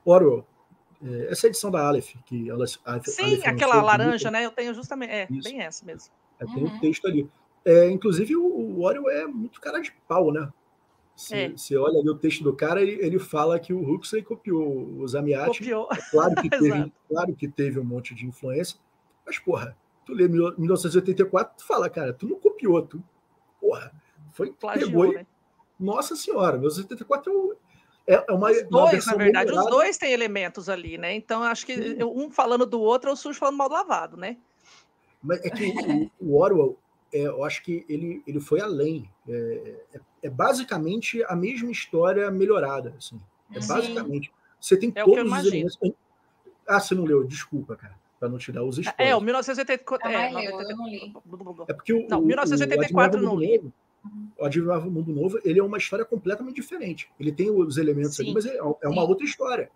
Orwell. 0.06 0.46
É, 1.06 1.32
essa 1.32 1.48
edição 1.48 1.70
da 1.70 1.86
Aleph, 1.86 2.16
que 2.26 2.50
ela, 2.50 2.66
sim, 2.66 3.42
aquela 3.46 3.82
laranja, 3.82 4.32
né? 4.32 4.46
Eu 4.46 4.52
tenho 4.52 4.74
justamente, 4.74 5.12
é, 5.12 5.28
Isso. 5.30 5.50
bem 5.50 5.62
essa 5.62 5.86
mesmo. 5.86 6.12
É, 6.40 6.46
tem 6.46 6.64
um 6.64 6.68
Uhum. 6.68 6.80
texto 6.80 7.06
ali. 7.08 7.30
É, 7.66 7.90
inclusive, 7.92 8.36
o, 8.36 8.46
o 8.46 8.82
Orwell 8.84 9.10
é 9.10 9.26
muito 9.28 9.60
cara 9.60 9.80
de 9.80 9.92
pau, 10.08 10.32
né? 10.32 10.50
Você 11.16 11.36
É. 11.36 11.50
você 11.50 11.78
olha 11.78 12.00
ali 12.00 12.10
o 12.10 12.16
texto 12.18 12.42
do 12.44 12.54
cara, 12.56 12.82
ele, 12.82 12.94
ele 13.06 13.20
fala 13.20 13.60
que 13.60 13.74
o 13.74 13.82
Huxley 13.94 14.24
copiou 14.24 14.98
o 15.00 15.08
Zamiati. 15.08 15.60
Copiou. 15.60 15.88
Claro 16.10 16.36
que, 16.36 16.50
teve, 16.50 16.94
claro 17.10 17.36
que 17.36 17.48
teve 17.48 17.80
um 17.80 17.84
monte 17.84 18.16
de 18.16 18.26
influência, 18.26 18.80
mas, 19.26 19.38
porra, 19.40 19.78
tu 20.06 20.14
lê 20.14 20.28
1984, 20.28 21.58
tu 21.58 21.66
fala, 21.66 21.90
cara, 21.90 22.14
tu 22.14 22.28
não 22.28 22.40
copiou, 22.40 22.82
tu, 22.82 23.02
porra, 23.60 23.92
foi, 24.34 24.48
pegou 24.48 24.60
Plagiou, 24.60 25.06
e 25.12 25.16
né? 25.16 25.28
Nossa 25.80 26.16
senhora, 26.16 26.58
1984 26.58 27.32
é, 27.32 27.36
um- 27.36 27.54
é, 28.06 28.26
é 28.30 28.32
uma, 28.34 28.52
Os 28.52 28.58
uma 28.62 28.68
dois, 28.70 28.92
versão 28.92 29.18
na 29.18 29.24
verdade, 29.24 29.52
os 29.52 29.66
dois 29.68 29.98
têm 29.98 30.12
elementos 30.12 30.70
ali, 30.70 30.98
né? 30.98 31.14
Então, 31.16 31.42
acho 31.44 31.66
que 31.66 31.76
Sim. 31.76 32.04
um 32.04 32.30
falando 32.32 32.66
do 32.66 32.80
outro 32.82 33.10
é 33.10 33.14
o 33.14 33.16
sujo 33.16 33.40
falando 33.40 33.58
mal 33.58 33.70
do 33.70 33.74
lavado, 33.76 34.18
né? 34.18 34.38
Mas 35.22 35.40
é 35.44 35.50
que 35.50 35.66
o, 35.66 36.12
o 36.20 36.38
Orwell, 36.42 36.78
é, 37.14 37.22
eu 37.28 37.44
acho 37.46 37.64
que 37.64 37.86
ele, 37.88 38.22
ele 38.28 38.40
foi 38.42 38.60
além. 38.60 39.10
É, 39.28 39.76
é- 39.94 40.00
é 40.24 40.30
basicamente 40.30 41.22
a 41.28 41.36
mesma 41.36 41.70
história 41.72 42.30
melhorada. 42.32 42.94
Assim. 42.98 43.20
É 43.54 43.60
Sim. 43.62 43.68
basicamente. 43.68 44.32
Você 44.60 44.78
tem 44.78 44.92
É 44.96 45.04
o 45.04 45.06
todos 45.06 45.32
os 45.32 45.46
elementos. 45.46 45.78
Ah, 46.68 46.80
você 46.80 46.96
não 46.96 47.04
leu, 47.04 47.24
desculpa, 47.26 47.76
cara, 47.76 47.98
para 48.24 48.30
não 48.30 48.38
te 48.38 48.54
dar 48.54 48.64
os 48.64 48.78
spoilers. 48.78 49.12
É, 49.12 49.14
o 49.14 49.20
1984. 49.20 50.08
Ah, 50.08 50.14
É, 50.14 50.30
eu, 50.48 50.52
90 50.56 50.72
eu 50.72 50.78
não 50.78 50.88
li. 50.88 51.14
É 51.68 51.74
porque 51.74 51.94
o, 51.94 52.08
Não, 52.08 52.20
o- 52.22 52.26
1984 52.26 53.20
o 53.20 53.24
não 53.24 53.36
li. 53.38 53.58
Novo, 53.58 53.74
O 54.38 54.46
Admirável 54.46 54.90
Mundo 54.90 55.12
Novo, 55.14 55.40
ele 55.44 55.60
é 55.60 55.64
uma 55.64 55.78
história 55.78 56.06
completamente 56.06 56.56
diferente. 56.56 57.10
Ele 57.20 57.32
tem 57.34 57.50
os 57.52 57.78
elementos 57.78 58.16
Sim. 58.16 58.24
ali, 58.24 58.34
mas 58.34 58.46
é, 58.46 58.56
é 58.56 58.62
uma 58.64 59.02
Sim. 59.04 59.08
outra 59.10 59.26
história. 59.26 59.70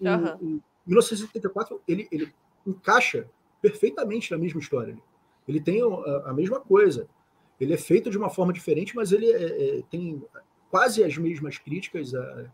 O, 0.00 0.06
Aham. 0.08 0.38
o 0.40 0.60
1984, 0.86 1.80
ele, 1.88 2.06
ele 2.12 2.32
encaixa 2.66 3.28
perfeitamente 3.60 4.30
na 4.30 4.38
mesma 4.38 4.60
história. 4.60 4.96
Ele 5.48 5.60
tem 5.60 5.80
a, 5.82 6.30
a 6.30 6.32
mesma 6.32 6.60
coisa. 6.60 7.08
Ele 7.60 7.74
é 7.74 7.76
feito 7.76 8.10
de 8.10 8.16
uma 8.18 8.30
forma 8.30 8.52
diferente, 8.52 8.94
mas 8.94 9.10
ele 9.10 9.26
é- 9.32 9.78
é- 9.78 9.82
tem 9.90 10.22
quase 10.70 11.02
as 11.02 11.16
mesmas 11.18 11.58
críticas. 11.58 12.14
a- 12.14 12.46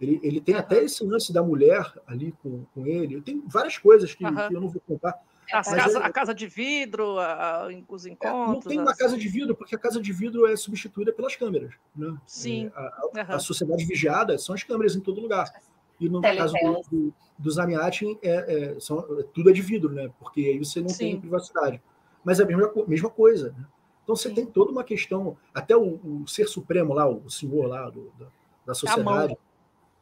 ele, 0.00 0.20
ele 0.22 0.40
tem 0.40 0.54
até 0.54 0.82
esse 0.82 1.04
lance 1.04 1.32
da 1.32 1.42
mulher 1.42 1.92
ali 2.06 2.32
com, 2.42 2.64
com 2.74 2.86
ele. 2.86 3.20
Tem 3.20 3.42
várias 3.46 3.76
coisas 3.78 4.14
que, 4.14 4.24
Aham. 4.24 4.48
que 4.48 4.54
eu 4.54 4.60
não 4.60 4.68
vou 4.68 4.80
contar. 4.86 5.14
As 5.52 5.66
Mas 5.66 5.82
casa- 5.82 5.98
é- 5.98 6.02
a 6.02 6.12
casa 6.12 6.34
de 6.34 6.46
vidro, 6.46 7.18
a- 7.18 7.64
a- 7.64 7.68
os 7.88 8.04
É, 8.06 8.10
encontros. 8.10 8.48
não 8.48 8.60
tem 8.60 8.78
uma 8.78 8.90
as- 8.92 8.98
casa 8.98 9.16
de 9.16 9.28
vidro, 9.28 9.56
porque 9.56 9.74
a 9.74 9.78
casa 9.78 10.00
de 10.00 10.12
vidro 10.12 10.46
é 10.46 10.54
substituída 10.56 11.12
pelas 11.12 11.34
câmeras. 11.36 11.74
Né? 11.96 12.14
Sim. 12.26 12.66
É, 12.66 12.78
a, 12.78 12.80
a- 12.80 13.10
Aham. 13.22 13.34
a 13.34 13.38
sociedade 13.38 13.84
vigiada 13.86 14.36
são 14.38 14.54
as 14.54 14.62
câmeras 14.62 14.94
em 14.94 15.00
todo 15.00 15.20
lugar. 15.20 15.50
E 15.98 16.08
no 16.08 16.20
caso 16.20 16.54
do, 16.62 16.82
do, 16.90 17.14
do 17.38 17.50
Zamiatin, 17.50 18.18
é, 18.22 18.74
é, 18.76 18.80
são, 18.80 19.00
é- 19.18 19.24
tudo 19.34 19.50
é 19.50 19.52
de 19.52 19.62
vidro, 19.62 19.90
né? 19.90 20.10
Porque 20.20 20.40
aí 20.42 20.58
você 20.58 20.80
não 20.80 20.88
Sim. 20.90 20.98
tem 21.12 21.20
privacidade. 21.20 21.82
Mas 22.22 22.38
é 22.38 22.44
a 22.44 22.46
mesma, 22.46 22.70
mesma 22.86 23.10
coisa. 23.10 23.48
Né? 23.56 23.64
Então 24.04 24.14
você 24.14 24.28
Sim. 24.28 24.34
tem 24.34 24.46
toda 24.46 24.70
uma 24.70 24.84
questão. 24.84 25.36
Até 25.52 25.74
o, 25.76 25.98
o 26.22 26.24
ser 26.28 26.46
supremo 26.46 26.92
lá, 26.94 27.08
o 27.08 27.28
senhor 27.30 27.66
lá 27.66 27.88
do- 27.90 28.12
da, 28.18 28.26
da 28.66 28.74
sociedade, 28.74 29.36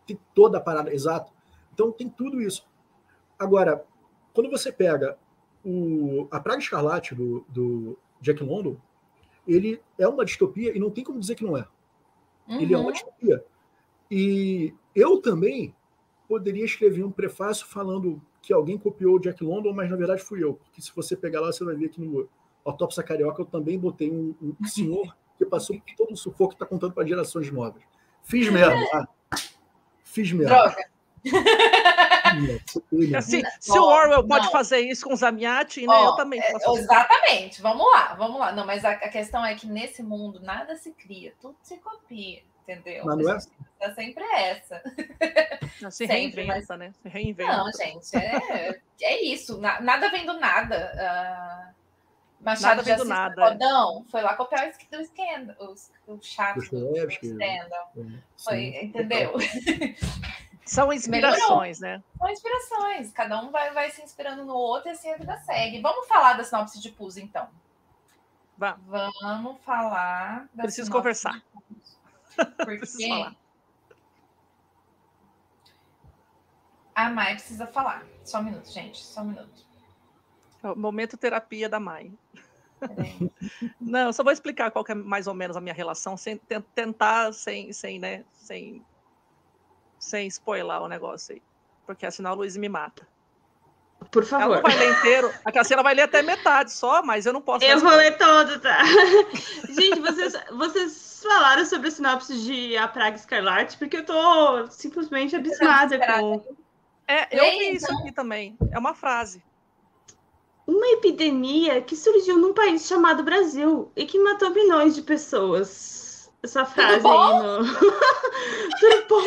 tem 0.07 0.19
toda 0.35 0.59
a 0.59 0.61
parada, 0.61 0.93
exato. 0.95 1.33
Então 1.75 1.91
tem 1.93 2.09
tudo 2.09 2.41
isso. 2.41 2.67
Agora, 3.39 3.85
quando 4.33 4.51
você 4.51 4.73
pega 4.73 5.19
o, 5.65 6.27
a 6.31 6.41
Praga 6.41 6.61
Escarlate 6.61 7.15
do, 7.15 7.45
do 7.49 7.99
Jack 8.21 8.43
London, 8.43 8.77
ele 9.47 9.81
é 9.99 10.07
uma 10.09 10.25
distopia 10.25 10.75
e 10.77 10.79
não 10.79 10.91
tem 10.91 11.05
como 11.05 11.21
dizer 11.21 11.35
que 11.35 11.45
não 11.45 11.57
é. 11.57 11.67
Ele 12.49 12.73
é 12.75 12.77
uma 12.79 12.87
Uhum. 12.87 12.93
distopia. 12.93 13.45
E 14.11 14.73
eu 14.95 15.21
também 15.21 15.75
poderia 16.29 16.65
escrever 16.65 17.05
um 17.05 17.11
prefácio 17.11 17.67
falando 17.67 18.21
que 18.41 18.53
alguém 18.53 18.79
copiou 18.79 19.17
o 19.17 19.19
Jack 19.21 19.43
London, 19.43 19.73
mas 19.73 19.91
na 19.91 19.97
verdade 19.97 20.23
fui 20.23 20.43
eu. 20.43 20.55
Porque 20.55 20.81
se 20.81 20.95
você 20.95 21.17
pegar 21.17 21.41
lá, 21.41 21.53
você 21.53 21.65
vai 21.65 21.75
ver 21.75 21.89
que 21.89 22.01
no 22.01 22.29
Autópsia 22.65 23.03
Carioca 23.03 23.43
eu 23.43 23.47
também 23.47 23.79
botei 23.79 24.11
um, 24.11 24.35
um 24.41 24.65
senhor 24.67 25.17
que 25.37 25.45
passou 25.45 25.79
por 25.81 25.95
todo 25.97 26.13
o 26.13 26.17
sufoco 26.17 26.51
que 26.51 26.55
está 26.55 26.67
contando 26.67 26.93
para 26.95 27.07
gerações 27.07 27.51
novas. 27.51 27.83
Fiz 28.23 28.49
merda. 28.51 28.77
ah. 28.93 29.09
Fiz 30.17 30.33
merda. 30.33 30.55
Droga. 30.55 30.85
Assim, 33.19 33.43
se 33.61 33.79
o 33.79 33.83
Orwell 33.83 34.27
pode 34.27 34.47
não. 34.47 34.53
fazer 34.53 34.79
isso 34.81 35.05
com 35.07 35.13
o 35.13 35.17
Zamiatin, 35.17 35.87
né? 35.87 36.05
Eu 36.05 36.17
também 36.17 36.41
posso 36.53 36.79
É. 36.79 36.81
Exatamente, 36.81 37.61
vamos 37.61 37.87
lá, 37.93 38.15
vamos 38.15 38.41
lá. 38.41 38.51
Não, 38.53 38.65
mas 38.65 38.83
a, 38.83 38.93
a 38.93 39.09
questão 39.11 39.45
é 39.45 39.55
que 39.55 39.67
nesse 39.67 40.03
mundo 40.03 40.41
nada 40.41 40.75
se 40.77 40.91
cria, 40.93 41.35
tudo 41.39 41.57
se 41.63 41.77
copia, 41.77 42.43
entendeu? 42.63 43.05
Mas 43.05 43.19
não 43.19 43.31
é 43.31 43.37
A 43.37 43.39
gente 43.39 43.51
tá 43.79 43.95
sempre 43.95 44.25
essa. 44.25 44.83
Se 45.91 46.07
sempre, 46.07 46.43
reinventa, 46.45 46.77
né? 46.79 46.95
Se 47.03 47.09
reinventa. 47.11 47.55
Não, 47.55 47.71
gente, 47.71 48.17
é, 48.17 48.81
é 49.03 49.23
isso. 49.23 49.59
na- 49.61 49.79
nada 49.83 50.09
vem 50.11 50.25
do 50.25 50.33
nada. 50.41 50.91
Ah, 50.99 51.71
Machado 52.41 52.77
Nada 52.77 52.83
de 52.83 52.93
Assis 52.93 53.09
nada, 53.09 53.49
Rodão 53.51 54.05
foi 54.11 54.23
lá 54.23 54.35
copiar 54.37 54.67
o 54.69 54.71
sk- 54.71 54.89
do 54.91 55.05
Scandal, 55.05 55.57
o, 56.07 56.13
o 56.15 56.23
chato 56.23 56.61
do, 56.71 56.93
do. 56.93 57.11
Scandal. 57.11 57.93
Foi, 58.37 58.67
entendeu? 58.85 59.33
São 60.65 60.93
inspirações, 60.93 61.81
né? 61.81 62.03
São 62.19 62.29
inspirações. 62.29 63.13
Cada 63.13 63.41
um 63.41 63.51
vai, 63.51 63.73
vai 63.73 63.91
se 63.91 64.03
inspirando 64.03 64.45
no 64.45 64.55
outro 64.55 64.89
e 64.89 64.93
assim 64.93 65.13
a 65.13 65.17
vida 65.17 65.37
segue. 65.39 65.81
Vamos 65.81 66.07
falar 66.09 66.35
da 66.35 66.45
sinopse 66.45 66.81
de 66.81 66.91
Pus, 66.91 67.17
então. 67.17 67.49
Vá. 68.59 68.77
Vamos 68.87 69.61
falar 69.63 70.49
da 70.53 70.65
Preciso 70.65 70.91
conversar. 70.91 71.41
Porque 72.37 72.79
Preciso 72.79 73.09
falar. 73.09 73.37
a 76.95 77.11
Mai 77.11 77.35
precisa 77.35 77.67
falar. 77.67 78.05
Só 78.25 78.41
um 78.41 78.45
minuto, 78.45 78.71
gente. 78.71 78.99
Só 79.05 79.21
um 79.21 79.27
minuto. 79.27 79.66
É 80.73 80.75
momento 80.75 81.17
terapia 81.17 81.69
da 81.69 81.79
Mai. 81.81 82.13
Peraí. 82.79 83.31
Não, 83.81 84.07
eu 84.09 84.13
só 84.13 84.23
vou 84.23 84.33
explicar 84.33 84.71
qual 84.71 84.85
que 84.85 84.93
é 84.93 84.95
mais 84.95 85.27
ou 85.27 85.35
menos 85.35 85.57
a 85.57 85.61
minha 85.61 85.75
relação, 85.75 86.17
sem 86.17 86.37
ten- 86.37 86.61
tentar, 86.75 87.33
sem, 87.33 87.73
sem, 87.73 87.99
né, 87.99 88.25
sem, 88.35 88.85
sem 89.99 90.27
spoiler 90.29 90.83
o 90.83 90.89
negócio 90.89 91.35
aí. 91.35 91.43
Porque 91.87 92.11
senão 92.11 92.33
a 92.33 92.35
Luiz 92.35 92.57
me 92.57 92.69
mata. 92.69 93.07
Por 94.11 94.23
Ela 94.25 94.29
favor. 94.29 94.55
não 94.57 94.63
vai 94.63 94.77
ler 94.77 94.93
inteiro. 94.93 95.33
A 95.43 95.51
Cassiana 95.51 95.83
vai 95.83 95.95
ler 95.95 96.03
até 96.03 96.21
metade 96.21 96.71
só, 96.71 97.03
mas 97.03 97.25
eu 97.25 97.33
não 97.33 97.41
posso. 97.41 97.65
Eu 97.65 97.81
vou 97.81 97.91
ler 97.97 98.19
todo, 98.19 98.61
tá? 98.61 98.83
Gente, 99.71 100.01
vocês, 100.01 100.35
vocês 100.51 101.23
falaram 101.27 101.65
sobre 101.65 101.89
a 101.89 101.91
sinopse 101.91 102.39
de 102.43 102.77
A 102.77 102.87
Praga 102.87 103.17
Escarlate, 103.17 103.79
porque 103.79 103.97
eu 103.99 104.05
tô 104.05 104.67
simplesmente 104.69 105.35
abismada 105.35 105.99
com 105.99 106.45
É, 107.09 107.27
eu 107.41 107.59
vi 107.59 107.77
isso 107.77 107.91
aqui 107.91 108.13
também. 108.13 108.57
É 108.71 108.79
uma 108.79 108.95
frase. 108.95 109.43
Uma 110.67 110.87
epidemia 110.89 111.81
que 111.81 111.95
surgiu 111.97 112.37
num 112.39 112.53
país 112.53 112.87
chamado 112.87 113.23
Brasil 113.23 113.91
e 113.95 114.05
que 114.05 114.19
matou 114.19 114.51
milhões 114.51 114.95
de 114.95 115.03
pessoas. 115.03 116.31
Essa 116.43 116.65
frase 116.65 117.07
aí 117.07 117.39
no. 117.43 117.59
Tudo 118.79 119.07
bom? 119.09 119.23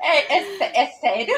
É, 0.00 0.36
é, 0.38 0.58
sé- 0.58 0.72
é 0.74 0.86
sério? 0.86 1.34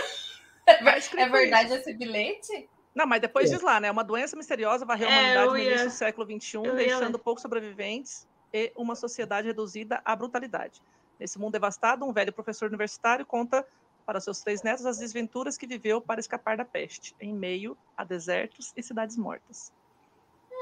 É, 0.66 0.74
Tá 0.74 0.84
ver- 0.84 0.98
escrito 0.98 1.22
é 1.22 1.28
verdade 1.28 1.72
esse 1.74 1.94
bilhete? 1.94 2.68
Não, 2.94 3.06
mas 3.06 3.20
depois 3.20 3.50
É. 3.50 3.54
diz 3.54 3.62
lá, 3.62 3.78
né? 3.78 3.90
Uma 3.90 4.02
doença 4.02 4.36
misteriosa 4.36 4.84
varreu 4.84 5.08
a 5.08 5.12
É, 5.12 5.14
humanidade 5.14 5.46
eu 5.46 5.52
no 5.52 5.58
ia- 5.58 5.64
início 5.70 5.86
do 5.88 5.92
século 5.92 6.26
XXI, 6.26 6.56
eu 6.56 6.64
ia 6.66 6.72
deixando 6.72 7.16
ler. 7.16 7.22
poucos 7.22 7.42
sobreviventes 7.42 8.26
e 8.52 8.72
uma 8.74 8.94
sociedade 8.96 9.46
reduzida 9.46 10.00
à 10.04 10.16
brutalidade. 10.16 10.82
Nesse 11.18 11.38
mundo 11.38 11.52
devastado, 11.52 12.04
um 12.04 12.12
velho 12.12 12.32
professor 12.32 12.66
universitário 12.68 13.24
conta 13.24 13.64
para 14.06 14.20
seus 14.20 14.40
três 14.40 14.62
netos 14.62 14.86
as 14.86 14.98
desventuras 14.98 15.58
que 15.58 15.66
viveu 15.66 16.00
para 16.00 16.20
escapar 16.20 16.56
da 16.56 16.64
peste, 16.64 17.14
em 17.20 17.34
meio 17.34 17.76
a 17.96 18.04
desertos 18.04 18.72
e 18.76 18.82
cidades 18.82 19.16
mortas. 19.16 19.72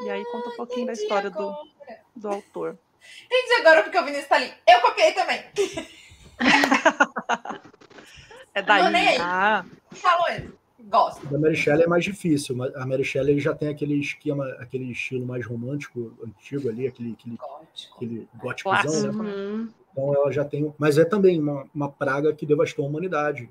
E 0.02 0.10
aí 0.10 0.24
conta 0.24 0.48
um 0.48 0.56
pouquinho 0.56 0.86
da 0.86 0.92
Entendi 0.92 1.02
história 1.04 1.30
do, 1.30 1.50
agora. 1.50 2.00
do 2.16 2.28
autor. 2.28 2.78
Entendi 3.26 3.60
agora 3.60 3.82
porque 3.82 3.98
o 3.98 4.04
Vinícius 4.04 4.28
tá 4.28 4.36
ali. 4.36 4.52
Eu 4.66 4.80
copiei 4.80 5.12
também. 5.12 5.44
É 8.56 8.62
daí. 8.62 9.18
Ah, 9.20 9.64
Falou 9.94 10.28
ele. 10.28 10.56
Gosto. 10.94 11.26
Da 11.26 11.38
Mary 11.38 11.56
Shelley 11.56 11.82
é 11.84 11.86
mais 11.88 12.04
difícil. 12.04 12.54
mas 12.56 12.74
A 12.76 12.86
Mary 12.86 13.04
Shelley 13.04 13.40
já 13.40 13.52
tem 13.54 13.68
aquele 13.68 13.94
esquema, 13.98 14.46
aquele 14.60 14.90
estilo 14.92 15.26
mais 15.26 15.44
romântico, 15.44 16.12
antigo 16.24 16.68
ali, 16.68 16.86
aquele, 16.86 17.12
aquele, 17.18 17.36
Gótico. 17.36 17.96
aquele 17.96 18.28
góticozão, 18.36 19.12
né? 19.12 19.34
Uhum. 19.34 19.68
Então 19.92 20.14
ela 20.14 20.30
já 20.32 20.44
tem. 20.44 20.72
Mas 20.78 20.96
é 20.96 21.04
também 21.04 21.40
uma, 21.40 21.66
uma 21.74 21.90
praga 21.90 22.32
que 22.32 22.46
devastou 22.46 22.84
a 22.84 22.88
humanidade. 22.88 23.50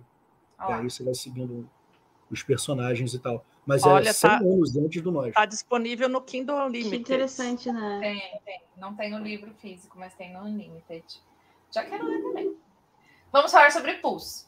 Ó 0.59 0.69
E 0.69 0.73
aí 0.73 0.89
você 0.89 1.03
vai 1.03 1.13
seguindo 1.13 1.69
os 2.31 2.41
personagens 2.41 3.13
e 3.13 3.19
tal. 3.19 3.43
Mas 3.65 3.83
Olha, 3.83 4.09
é 4.09 4.13
100 4.13 4.29
tá- 4.29 4.37
anos 4.37 4.75
antes 4.77 5.01
do 5.01 5.11
nós. 5.11 5.33
tá 5.33 5.45
disponível 5.45 6.07
no 6.09 6.21
Kindle 6.21 6.55
Que 6.57 6.63
Unlimited. 6.63 7.01
interessante, 7.01 7.71
né? 7.71 7.99
Tem, 8.01 8.41
tem. 8.45 8.61
Não 8.77 8.93
tem 8.95 9.11
no 9.11 9.19
livro 9.19 9.51
físico, 9.55 9.97
mas 9.99 10.13
tem 10.15 10.33
no 10.33 10.41
Unlimited. 10.43 11.03
Já 11.71 11.83
quero 11.83 12.05
ler 12.05 12.21
também. 12.21 12.55
Vamos 13.31 13.51
falar 13.51 13.71
sobre 13.71 13.93
PUS. 13.95 14.47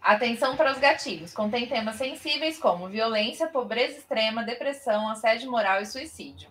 Atenção 0.00 0.56
para 0.56 0.72
os 0.72 0.78
gatilhos. 0.78 1.34
Contém 1.34 1.68
temas 1.68 1.96
sensíveis 1.96 2.58
como 2.58 2.88
violência, 2.88 3.46
pobreza 3.46 3.98
extrema, 3.98 4.42
depressão, 4.42 5.08
assédio 5.10 5.50
moral 5.50 5.82
e 5.82 5.86
suicídio. 5.86 6.50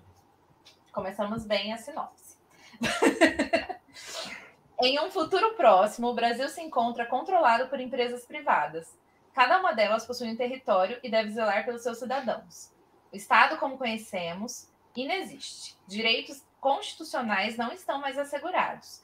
Começamos 0.92 1.46
bem 1.46 1.74
a 1.74 1.78
sinopse. 1.78 2.38
em 4.82 5.00
um 5.00 5.10
futuro 5.10 5.56
próximo, 5.56 6.08
o 6.08 6.14
Brasil 6.14 6.48
se 6.48 6.62
encontra 6.62 7.08
controlado 7.08 7.68
por 7.70 7.80
empresas 7.80 8.24
privadas. 8.24 8.96
Cada 9.34 9.60
uma 9.60 9.74
delas 9.74 10.06
possui 10.06 10.30
um 10.30 10.36
território 10.36 11.00
e 11.04 11.10
deve 11.10 11.32
zelar 11.32 11.66
pelos 11.66 11.82
seus 11.82 11.98
cidadãos. 11.98 12.72
O 13.12 13.16
Estado, 13.16 13.58
como 13.58 13.80
conhecemos, 13.80 14.70
inexiste. 14.96 15.76
Direitos 15.88 16.44
constitucionais 16.60 17.58
não 17.58 17.72
estão 17.72 18.00
mais 18.00 18.18
assegurados. 18.20 19.02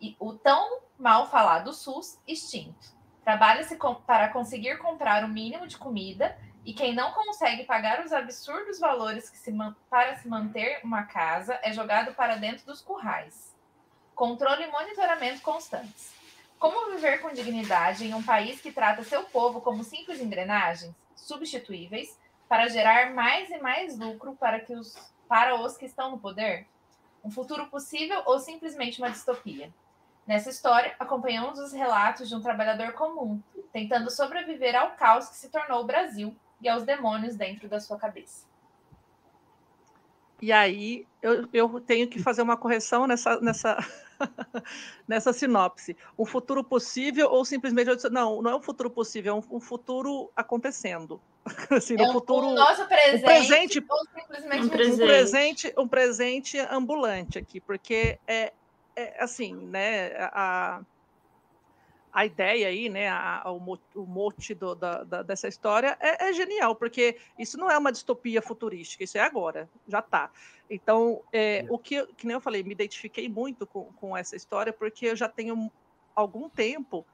E 0.00 0.14
o 0.20 0.34
tão 0.34 0.80
mal 0.98 1.30
falado 1.30 1.72
SUS 1.72 2.18
extinto. 2.28 2.95
Trabalha-se 3.26 3.76
para 4.06 4.28
conseguir 4.28 4.78
comprar 4.78 5.24
o 5.24 5.28
mínimo 5.28 5.66
de 5.66 5.76
comida 5.76 6.38
e 6.64 6.72
quem 6.72 6.94
não 6.94 7.10
consegue 7.10 7.64
pagar 7.64 8.04
os 8.04 8.12
absurdos 8.12 8.78
valores 8.78 9.28
que 9.28 9.36
se 9.36 9.52
para 9.90 10.14
se 10.14 10.28
manter 10.28 10.78
uma 10.84 11.02
casa 11.02 11.58
é 11.64 11.72
jogado 11.72 12.14
para 12.14 12.36
dentro 12.36 12.64
dos 12.64 12.80
currais. 12.80 13.52
Controle 14.14 14.62
e 14.62 14.70
monitoramento 14.70 15.42
constantes. 15.42 16.14
Como 16.56 16.92
viver 16.92 17.20
com 17.20 17.32
dignidade 17.32 18.06
em 18.06 18.14
um 18.14 18.22
país 18.22 18.60
que 18.60 18.70
trata 18.70 19.02
seu 19.02 19.24
povo 19.24 19.60
como 19.60 19.82
simples 19.82 20.20
engrenagens, 20.20 20.94
substituíveis, 21.16 22.16
para 22.48 22.68
gerar 22.68 23.12
mais 23.12 23.50
e 23.50 23.58
mais 23.58 23.98
lucro 23.98 24.36
para, 24.36 24.60
que 24.60 24.72
os, 24.72 24.94
para 25.28 25.60
os 25.60 25.76
que 25.76 25.86
estão 25.86 26.12
no 26.12 26.20
poder? 26.20 26.64
Um 27.24 27.30
futuro 27.32 27.66
possível 27.66 28.22
ou 28.24 28.38
simplesmente 28.38 29.00
uma 29.00 29.10
distopia? 29.10 29.72
Nessa 30.26 30.50
história, 30.50 30.94
acompanhamos 30.98 31.58
os 31.58 31.72
relatos 31.72 32.28
de 32.28 32.34
um 32.34 32.40
trabalhador 32.40 32.92
comum, 32.92 33.40
tentando 33.72 34.10
sobreviver 34.10 34.74
ao 34.74 34.90
caos 34.92 35.28
que 35.28 35.36
se 35.36 35.48
tornou 35.48 35.82
o 35.82 35.86
Brasil 35.86 36.34
e 36.60 36.68
aos 36.68 36.82
demônios 36.82 37.36
dentro 37.36 37.68
da 37.68 37.78
sua 37.78 37.96
cabeça. 37.96 38.44
E 40.42 40.52
aí 40.52 41.06
eu, 41.22 41.48
eu 41.52 41.80
tenho 41.80 42.08
que 42.08 42.20
fazer 42.20 42.42
uma 42.42 42.56
correção 42.56 43.06
nessa, 43.06 43.40
nessa, 43.40 43.78
nessa 45.08 45.32
sinopse. 45.32 45.96
Um 46.18 46.26
futuro 46.26 46.62
possíssível 46.62 47.30
ou 47.30 47.44
simplesmente. 47.44 47.90
Não, 48.10 48.42
não 48.42 48.50
é 48.50 48.56
um 48.56 48.60
futuro 48.60 48.90
possível, 48.90 49.34
é 49.34 49.38
um, 49.38 49.56
um 49.56 49.60
futuro 49.60 50.30
acontecendo. 50.36 51.20
Assim, 51.70 51.96
é 51.98 52.02
um, 52.02 52.12
futuro, 52.12 52.48
um 52.48 52.54
nosso 52.54 52.86
presente, 52.86 53.22
um 53.22 53.22
presente, 53.22 53.78
um 53.78 54.68
presente. 54.68 54.92
Um 54.92 54.96
presente, 54.96 55.74
um 55.78 55.88
presente 55.88 56.58
ambulante 56.70 57.38
aqui, 57.38 57.60
porque 57.60 58.18
é, 58.26 58.52
é 58.96 59.22
assim, 59.22 59.54
né? 59.54 60.12
A, 60.32 60.80
a 62.16 62.24
ideia 62.24 62.68
aí, 62.68 62.88
né, 62.88 63.08
a, 63.10 63.42
a, 63.44 63.52
o, 63.52 63.78
o 63.94 64.06
mote 64.06 64.54
do, 64.54 64.74
da, 64.74 65.04
da, 65.04 65.22
dessa 65.22 65.48
história 65.48 65.98
é, 66.00 66.30
é, 66.30 66.32
genial, 66.32 66.74
porque 66.74 67.18
isso 67.38 67.58
não 67.58 67.70
é 67.70 67.76
uma 67.76 67.92
distopia 67.92 68.40
futurística, 68.40 69.04
isso 69.04 69.18
é 69.18 69.20
agora, 69.20 69.68
já 69.86 69.98
está. 69.98 70.30
Então, 70.70 71.22
é, 71.30 71.66
o 71.68 71.78
que, 71.78 72.06
que 72.14 72.26
nem 72.26 72.32
eu 72.32 72.40
falei, 72.40 72.62
me 72.62 72.72
identifiquei 72.72 73.28
muito 73.28 73.66
com, 73.66 73.92
com 73.92 74.16
essa 74.16 74.34
história, 74.34 74.72
porque 74.72 75.08
eu 75.08 75.14
já 75.14 75.28
tenho 75.28 75.70
algum 76.14 76.48
tempo 76.48 77.04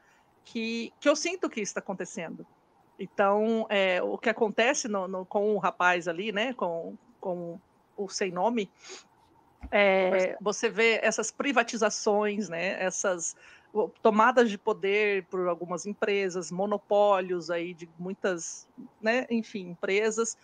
que, 0.45 0.93
que 1.01 1.09
eu 1.09 1.17
sinto 1.17 1.51
que 1.51 1.61
isso 1.61 1.71
está 1.71 1.81
acontecendo. 1.81 2.47
Então, 2.97 3.67
é, 3.69 4.01
o 4.01 4.17
que 4.17 4.31
acontece 4.31 4.87
no, 4.87 5.09
no, 5.09 5.27
com 5.27 5.53
o 5.57 5.59
rapaz 5.59 6.07
ali, 6.07 6.31
né, 6.31 6.55
com, 6.55 6.97
com 7.21 7.59
o 7.97 8.09
sem 8.09 8.31
nome, 8.31 8.71
é, 9.71 10.37
você 10.41 10.69
vê 10.69 11.01
essas 11.03 11.31
privatizações, 11.31 12.49
né, 12.49 12.83
essas 12.83 13.37
tomadas 14.03 14.51
de 14.51 14.59
poder 14.59 15.25
por 15.27 15.49
algumas 15.49 15.87
empresas, 15.87 16.51
monopólios 16.51 17.51
aí 17.51 17.73
de 17.73 17.89
muitas, 17.99 18.69
né, 19.01 19.27
enfim, 19.31 19.71
empresas, 19.71 20.37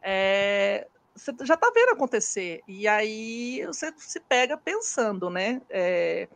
é, 0.00 0.86
você 1.16 1.32
já 1.42 1.54
está 1.54 1.70
vendo 1.74 1.92
acontecer. 1.92 2.62
E 2.68 2.86
aí 2.86 3.64
você 3.66 3.92
se 3.96 4.20
pega 4.20 4.56
pensando, 4.56 5.30
né? 5.30 5.62
É, 5.70 6.28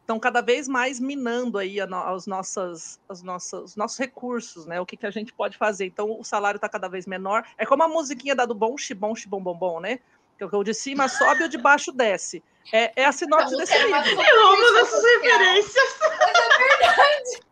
estão 0.00 0.20
cada 0.20 0.40
vez 0.40 0.68
mais 0.68 1.00
minando 1.00 1.56
aí 1.56 1.78
as 1.80 2.26
nossas, 2.26 3.00
as 3.08 3.22
nossas, 3.22 3.62
os 3.62 3.76
nossos 3.76 3.98
recursos, 3.98 4.66
né? 4.66 4.80
O 4.80 4.86
que, 4.86 4.96
que 4.96 5.06
a 5.06 5.10
gente 5.10 5.32
pode 5.32 5.56
fazer. 5.56 5.86
Então 5.86 6.18
o 6.18 6.24
salário 6.24 6.58
está 6.58 6.68
cada 6.68 6.88
vez 6.88 7.06
menor. 7.06 7.44
É 7.56 7.64
como 7.64 7.82
a 7.82 7.88
musiquinha 7.88 8.34
da 8.34 8.44
do 8.44 8.54
bom, 8.54 8.76
xibom, 8.76 9.14
xibom, 9.14 9.42
bom, 9.42 9.56
bom, 9.56 9.80
né? 9.80 10.00
Que 10.48 10.56
o 10.56 10.64
de 10.64 10.72
cima 10.72 11.06
sobe 11.08 11.42
e 11.42 11.46
o 11.46 11.48
de 11.48 11.58
baixo 11.58 11.92
desce. 11.92 12.42
É, 12.72 13.02
é 13.02 13.04
a 13.04 13.12
sinopse 13.12 13.56
desse 13.56 13.76
livro. 13.76 14.22
Eu 14.22 14.46
amo 14.48 14.78
essas 14.78 15.04
referências. 15.04 15.98
Mas 16.00 16.36
é 16.36 16.58
verdade. 16.58 17.50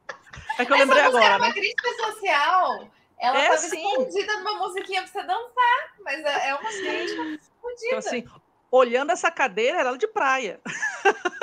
É 0.59 0.65
que 0.65 0.73
eu 0.73 0.77
lembrei 0.77 1.03
agora, 1.03 1.25
é 1.25 1.37
uma 1.37 1.49
né? 1.49 1.53
crítica 1.53 1.89
social. 1.95 2.89
Ela 3.19 3.39
é, 3.39 3.55
estava 3.55 3.77
escondida 3.77 4.39
numa 4.39 4.59
musiquinha 4.59 5.03
para 5.03 5.11
você 5.11 5.23
dançar, 5.23 5.95
mas 6.05 6.25
é, 6.25 6.49
é 6.49 6.55
uma 6.55 6.71
crítica 6.71 7.23
escondida. 7.23 7.87
Então, 7.87 7.99
assim, 7.99 8.25
olhando 8.71 9.13
essa 9.13 9.31
cadeira, 9.31 9.81
era 9.81 9.97
de 9.97 10.09
praia. 10.09 10.61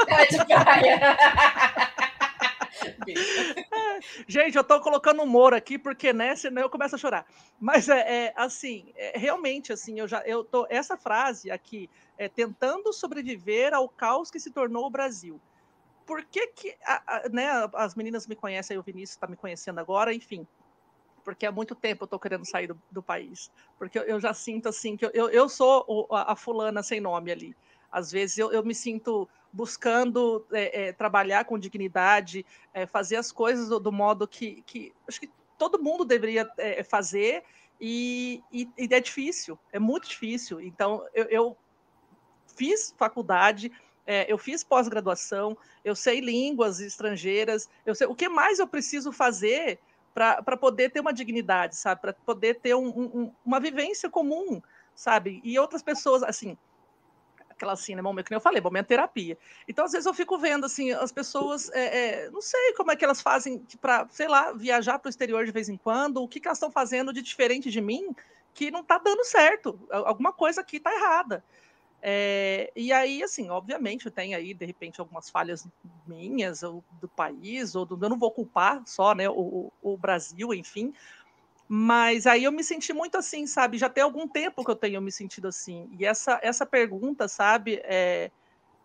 Era 0.08 0.26
de 0.26 0.46
praia. 0.46 1.18
Gente, 4.28 4.56
eu 4.56 4.62
estou 4.62 4.80
colocando 4.82 5.22
humor 5.22 5.54
aqui 5.54 5.78
porque 5.78 6.14
né, 6.14 6.36
senão 6.36 6.62
eu 6.62 6.70
começo 6.70 6.96
a 6.96 6.98
chorar. 6.98 7.26
Mas 7.60 7.90
é, 7.90 8.26
é 8.26 8.34
assim, 8.36 8.92
é, 8.96 9.18
realmente 9.18 9.72
assim, 9.72 10.00
eu 10.00 10.08
já 10.08 10.22
eu 10.26 10.44
tô 10.44 10.68
essa 10.70 10.98
frase 10.98 11.50
aqui 11.50 11.90
é 12.18 12.28
tentando 12.28 12.92
sobreviver 12.94 13.74
ao 13.74 13.88
caos 13.90 14.32
que 14.32 14.40
se 14.40 14.52
tornou 14.52 14.86
o 14.86 14.90
Brasil. 14.90 15.40
Por 16.06 16.24
que 16.24 16.48
que 16.48 16.76
a, 16.84 17.18
a, 17.18 17.30
né, 17.30 17.48
as 17.74 17.96
meninas 17.96 18.28
me 18.28 18.36
conhecem, 18.36 18.78
o 18.78 18.84
Vinícius 18.84 19.16
está 19.16 19.28
me 19.28 19.36
conhecendo 19.36 19.80
agora, 19.80 20.14
enfim. 20.14 20.48
Porque 21.24 21.46
há 21.46 21.52
muito 21.52 21.74
tempo 21.74 22.04
eu 22.04 22.06
estou 22.06 22.20
querendo 22.20 22.46
sair 22.46 22.68
do, 22.68 22.80
do, 22.92 23.02
país. 23.02 23.52
Porque 23.80 23.98
eu, 23.98 24.04
eu, 24.04 24.20
já 24.20 24.32
sinto 24.32 24.70
assim 24.70 24.96
que 24.96 25.04
eu, 25.06 25.10
eu, 25.12 25.50
sou 25.50 26.08
a 26.12 26.36
fulana 26.36 26.84
sem 26.84 27.02
nome 27.02 27.32
ali. 27.32 27.56
Às 27.92 28.12
vezes 28.12 28.38
eu, 28.38 28.52
eu 28.52 28.64
me 28.64 28.76
sinto 28.76 29.28
buscando 29.56 30.46
é, 30.52 30.88
é, 30.88 30.92
trabalhar 30.92 31.46
com 31.46 31.58
dignidade, 31.58 32.46
é, 32.74 32.86
fazer 32.86 33.16
as 33.16 33.32
coisas 33.32 33.70
do, 33.70 33.80
do, 33.80 33.92
modo 33.92 34.28
que, 34.28 34.62
que 34.64 34.94
acho 35.08 35.22
que 35.22 35.32
todo 35.58 35.82
mundo 35.82 36.04
deveria 36.04 36.52
é, 36.58 36.84
fazer, 36.84 37.42
e, 37.80 38.44
e, 38.52 38.70
e, 38.78 38.94
é 38.94 39.00
difícil, 39.00 39.58
é 39.72 39.80
muito 39.80 40.10
difícil. 40.10 40.60
Então, 40.60 41.06
eu, 41.14 41.26
eu 41.26 41.58
fiz 42.54 42.94
faculdade, 42.98 43.72
é, 44.06 44.30
eu 44.32 44.38
fiz 44.38 44.62
pós-graduação, 44.62 45.58
eu 45.86 45.96
sei 45.96 46.20
línguas 46.20 46.82
estrangeiras, 46.82 47.70
eu 47.86 47.96
sei 47.96 48.08
o 48.08 48.16
que 48.16 48.28
mais 48.28 48.60
eu 48.60 48.68
preciso 48.68 49.10
fazer 49.12 49.80
para 50.14 50.58
poder 50.58 50.92
ter 50.92 51.00
uma 51.00 51.14
dignidade, 51.14 51.78
sabe? 51.78 52.02
Para 52.02 52.14
poder 52.14 52.56
ter 52.56 52.76
um, 52.76 52.88
um, 52.88 53.32
uma 53.46 53.60
vivência 53.60 54.10
comum, 54.10 54.62
sabe? 54.94 55.42
E 55.44 55.58
outras 55.60 55.82
pessoas, 55.82 56.24
assim, 56.24 56.58
aquela 57.56 57.74
assim, 57.74 57.96
né, 57.96 58.02
momento 58.02 58.28
que 58.28 58.36
eu 58.36 58.42
falei, 58.42 58.62
momento 58.62 58.88
terapia. 58.88 59.38
Então, 59.68 59.86
às 59.86 59.92
vezes 59.92 60.06
eu 60.06 60.14
fico 60.14 60.38
vendo 60.38 60.66
assim, 60.66 60.92
as 60.92 61.12
pessoas, 61.12 61.70
é, 61.72 62.26
é, 62.26 62.30
não 62.30 62.42
sei 62.42 62.74
como 62.74 62.92
é 62.92 62.96
que 62.96 63.06
elas 63.06 63.22
fazem 63.22 63.66
para, 63.80 64.08
sei 64.12 64.28
lá, 64.28 64.52
viajar 64.52 65.00
para 65.00 65.08
o 65.08 65.10
exterior 65.10 65.46
de 65.46 65.52
vez 65.52 65.70
em 65.70 65.78
quando, 65.78 66.22
o 66.22 66.28
que, 66.28 66.40
que 66.40 66.48
elas 66.48 66.58
estão 66.58 66.72
fazendo 66.72 67.14
de 67.14 67.22
diferente 67.22 67.72
de 67.72 67.82
mim 67.82 68.14
que 68.54 68.72
não 68.72 68.82
está 68.82 68.98
dando 68.98 69.24
certo, 69.26 69.78
alguma 69.90 70.32
coisa 70.32 70.62
aqui 70.62 70.78
está 70.78 70.94
errada. 70.94 71.44
É, 72.02 72.72
e 72.76 72.94
aí, 72.94 73.24
assim, 73.24 73.50
obviamente, 73.50 74.12
tem 74.12 74.36
aí, 74.36 74.54
de 74.54 74.66
repente, 74.66 75.02
algumas 75.02 75.30
falhas 75.30 75.68
minhas, 76.06 76.62
ou 76.62 76.84
do 77.02 77.08
país, 77.08 77.76
ou 77.76 77.86
do, 77.86 77.98
eu 78.00 78.10
não 78.10 78.20
vou 78.20 78.32
culpar 78.32 78.82
só, 78.86 79.16
né, 79.16 79.28
o, 79.28 79.72
o 79.82 79.98
Brasil, 79.98 80.54
enfim, 80.54 80.94
mas 81.68 82.28
aí 82.28 82.44
eu 82.44 82.52
me 82.52 82.64
senti 82.64 82.94
muito 82.94 83.18
assim, 83.18 83.48
sabe? 83.48 83.78
Já 83.78 83.90
tem 83.90 84.04
algum 84.04 84.28
tempo 84.28 84.64
que 84.64 84.70
eu 84.70 84.76
tenho 84.76 85.02
me 85.02 85.12
sentido 85.12 85.48
assim. 85.48 85.90
E 85.98 86.06
essa, 86.06 86.40
essa 86.44 86.66
pergunta, 86.66 87.28
sabe? 87.28 87.82
É, 87.84 88.30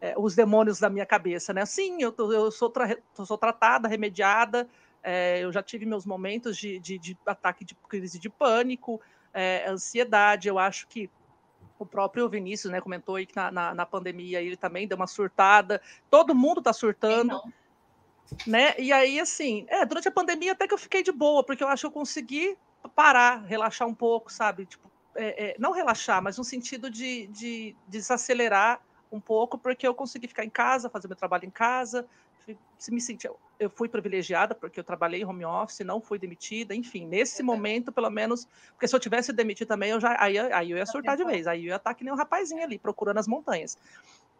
é, 0.01 0.15
os 0.17 0.35
demônios 0.35 0.81
da 0.81 0.89
minha 0.89 1.05
cabeça, 1.05 1.53
né? 1.53 1.67
Sim, 1.67 2.01
eu, 2.01 2.11
tô, 2.11 2.33
eu 2.33 2.51
sou, 2.51 2.71
tra 2.71 2.97
sou 3.15 3.37
tratada, 3.37 3.87
remediada, 3.87 4.67
é, 5.03 5.41
eu 5.41 5.53
já 5.53 5.63
tive 5.63 5.85
meus 5.85 6.07
momentos 6.07 6.57
de, 6.57 6.79
de, 6.79 6.99
de 6.99 7.19
ataque 7.27 7.65
de 7.65 7.75
crise 7.75 8.19
de 8.19 8.31
pânico, 8.31 9.01
é, 9.33 9.69
ansiedade. 9.69 10.49
Eu 10.49 10.59
acho 10.59 10.89
que 10.89 11.11
o 11.79 11.85
próprio 11.85 12.29
Vinícius 12.29 12.73
né, 12.73 12.81
comentou 12.81 13.17
aí 13.17 13.27
que 13.27 13.37
na, 13.37 13.51
na, 13.51 13.75
na 13.75 13.87
pandemia 13.87 14.41
ele 14.41 14.57
também 14.57 14.89
deu 14.89 14.97
uma 14.97 15.07
surtada. 15.07 15.83
Todo 16.11 16.35
mundo 16.35 16.59
está 16.59 16.73
surtando. 16.73 17.41
Né? 18.47 18.75
E 18.79 18.93
aí, 18.93 19.19
assim, 19.19 19.67
é, 19.69 19.85
durante 19.85 20.09
a 20.09 20.13
pandemia 20.13 20.53
até 20.53 20.67
que 20.67 20.73
eu 20.73 20.79
fiquei 20.79 21.03
de 21.03 21.11
boa, 21.11 21.43
porque 21.43 21.65
eu 21.65 21.69
acho 21.69 21.83
que 21.83 21.87
eu 21.87 21.91
consegui 21.91 22.57
parar, 22.89 23.45
relaxar 23.45 23.87
um 23.87 23.95
pouco, 23.95 24.33
sabe? 24.33 24.67
Tipo, 24.67 24.91
é, 25.15 25.51
é, 25.51 25.57
não 25.59 25.73
relaxar, 25.73 26.23
mas 26.23 26.39
no 26.39 26.45
sentido 26.45 26.91
de, 26.91 27.27
de, 27.29 27.77
desacelerar 27.89 28.81
um 29.11 29.21
pouco, 29.21 29.59
porque 29.59 29.87
eu 29.87 29.95
consegui 29.95 30.29
ficar 30.29 30.45
em 30.45 30.51
casa, 30.51 30.89
fazer 30.89 31.09
meu 31.09 31.17
trabalho 31.17 31.45
em 31.45 31.51
casa, 31.51 32.07
se 32.79 32.93
me 32.93 33.01
sentir, 33.01 33.31
eu 33.59 33.69
fui 33.69 33.89
privilegiada 33.89 34.55
porque 34.55 34.81
eu 34.81 34.85
trabalhei 34.85 35.25
home 35.25 35.45
office, 35.45 35.81
não 35.81 36.01
fui 36.01 36.19
demitida, 36.19 36.75
enfim, 36.75 37.07
nesse 37.07 37.43
momento, 37.43 37.93
pelo 37.93 38.09
menos, 38.09 38.49
porque 38.73 38.89
se 38.89 38.97
eu 38.97 39.01
tivesse 39.01 39.33
demitido 39.33 39.69
também, 39.69 39.91
eu 39.91 40.01
já 40.01 40.17
aí, 40.19 40.39
aí 40.39 40.71
eu 40.71 40.79
ia 40.79 40.87
surtar 40.87 41.17
de 41.17 41.25
vez, 41.25 41.47
aí 41.47 41.67
eu 41.67 41.69
ia 41.71 41.77
estar 41.77 41.93
que 41.95 42.03
nem 42.03 42.13
um 42.13 42.17
rapazinho 42.17 42.63
ali, 42.63 42.79
procurando 42.79 43.19
as 43.19 43.29
montanhas. 43.29 43.77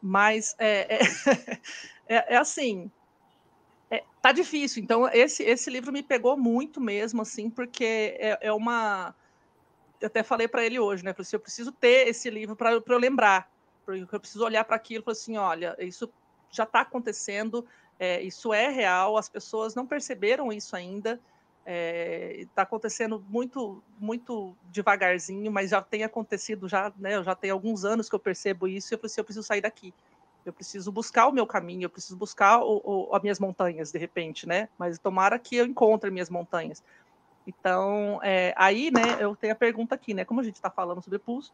Mas 0.01 0.55
é, 0.59 0.97
é, 0.97 0.99
é, 2.09 2.35
é 2.35 2.37
assim, 2.39 2.91
é, 2.91 3.00
tá 4.21 4.33
difícil. 4.33 4.83
Então, 4.83 5.09
esse, 5.09 5.43
esse 5.43 5.71
livro 5.71 5.93
me 5.93 6.03
pegou 6.03 6.37
muito 6.37 6.81
mesmo, 6.81 7.23
assim, 7.23 7.51
porque 7.51 8.17
é, 8.19 8.39
é 8.41 8.53
uma. 8.53 9.15
Eu 10.01 10.07
até 10.07 10.23
falei 10.23 10.49
para 10.49 10.65
ele 10.65 10.79
hoje, 10.79 11.05
né? 11.05 11.15
Assim, 11.19 11.37
eu 11.37 11.41
preciso 11.41 11.73
ter 11.73 12.09
esse 12.09 12.31
livro 12.31 12.57
para 12.57 12.73
eu 12.73 12.99
lembrar. 12.99 13.51
Porque 13.85 14.15
eu 14.15 14.21
preciso 14.21 14.45
olhar 14.45 14.65
para 14.65 14.77
aquilo 14.77 15.03
e 15.03 15.05
falar 15.05 15.13
assim: 15.13 15.37
olha, 15.37 15.77
isso 15.79 16.11
já 16.51 16.65
está 16.65 16.81
acontecendo, 16.81 17.67
é, 17.99 18.21
isso 18.23 18.53
é 18.53 18.69
real, 18.69 19.17
as 19.17 19.29
pessoas 19.29 19.75
não 19.75 19.87
perceberam 19.87 20.53
isso 20.53 20.75
ainda. 20.75 21.21
Está 21.67 22.63
é, 22.63 22.65
acontecendo 22.65 23.23
muito, 23.29 23.83
muito 23.99 24.57
devagarzinho, 24.73 25.53
mas 25.53 25.71
já 25.71 25.83
tem 25.83 26.03
acontecido 26.03 26.69
já, 26.69 26.93
né? 26.97 27.23
Já 27.23 27.35
tem 27.35 27.51
alguns 27.51 27.85
anos 27.85 28.09
que 28.09 28.15
eu 28.15 28.19
percebo 28.19 28.67
isso. 28.67 28.93
E 28.93 28.95
eu 28.95 28.99
falei 28.99 29.13
assim, 29.13 29.21
eu 29.21 29.25
preciso 29.25 29.47
sair 29.47 29.61
daqui. 29.61 29.95
Eu 30.45 30.53
preciso 30.53 30.91
buscar 30.91 31.29
o 31.29 31.33
meu 31.33 31.47
caminho, 31.47 31.85
eu 31.85 31.91
preciso 31.91 32.17
buscar 32.17 32.61
o, 32.61 32.81
o, 32.85 33.15
as 33.15 33.23
minhas 33.23 33.39
montanhas, 33.39 33.93
de 33.93 33.99
repente, 33.99 34.47
né? 34.47 34.69
Mas 34.79 34.99
tomara 34.99 35.39
que 35.39 35.57
eu 35.57 35.67
encontre 35.67 36.11
minhas 36.11 36.31
montanhas. 36.31 36.83
Então, 37.47 38.21
é, 38.23 38.55
aí, 38.57 38.91
né, 38.91 39.03
eu 39.19 39.35
tenho 39.35 39.53
a 39.53 39.57
pergunta 39.57 39.95
aqui, 39.95 40.15
né? 40.15 40.25
Como 40.25 40.41
a 40.41 40.45
gente 40.45 40.57
está 40.57 40.71
falando 40.71 41.03
sobre 41.03 41.19
pulso, 41.19 41.53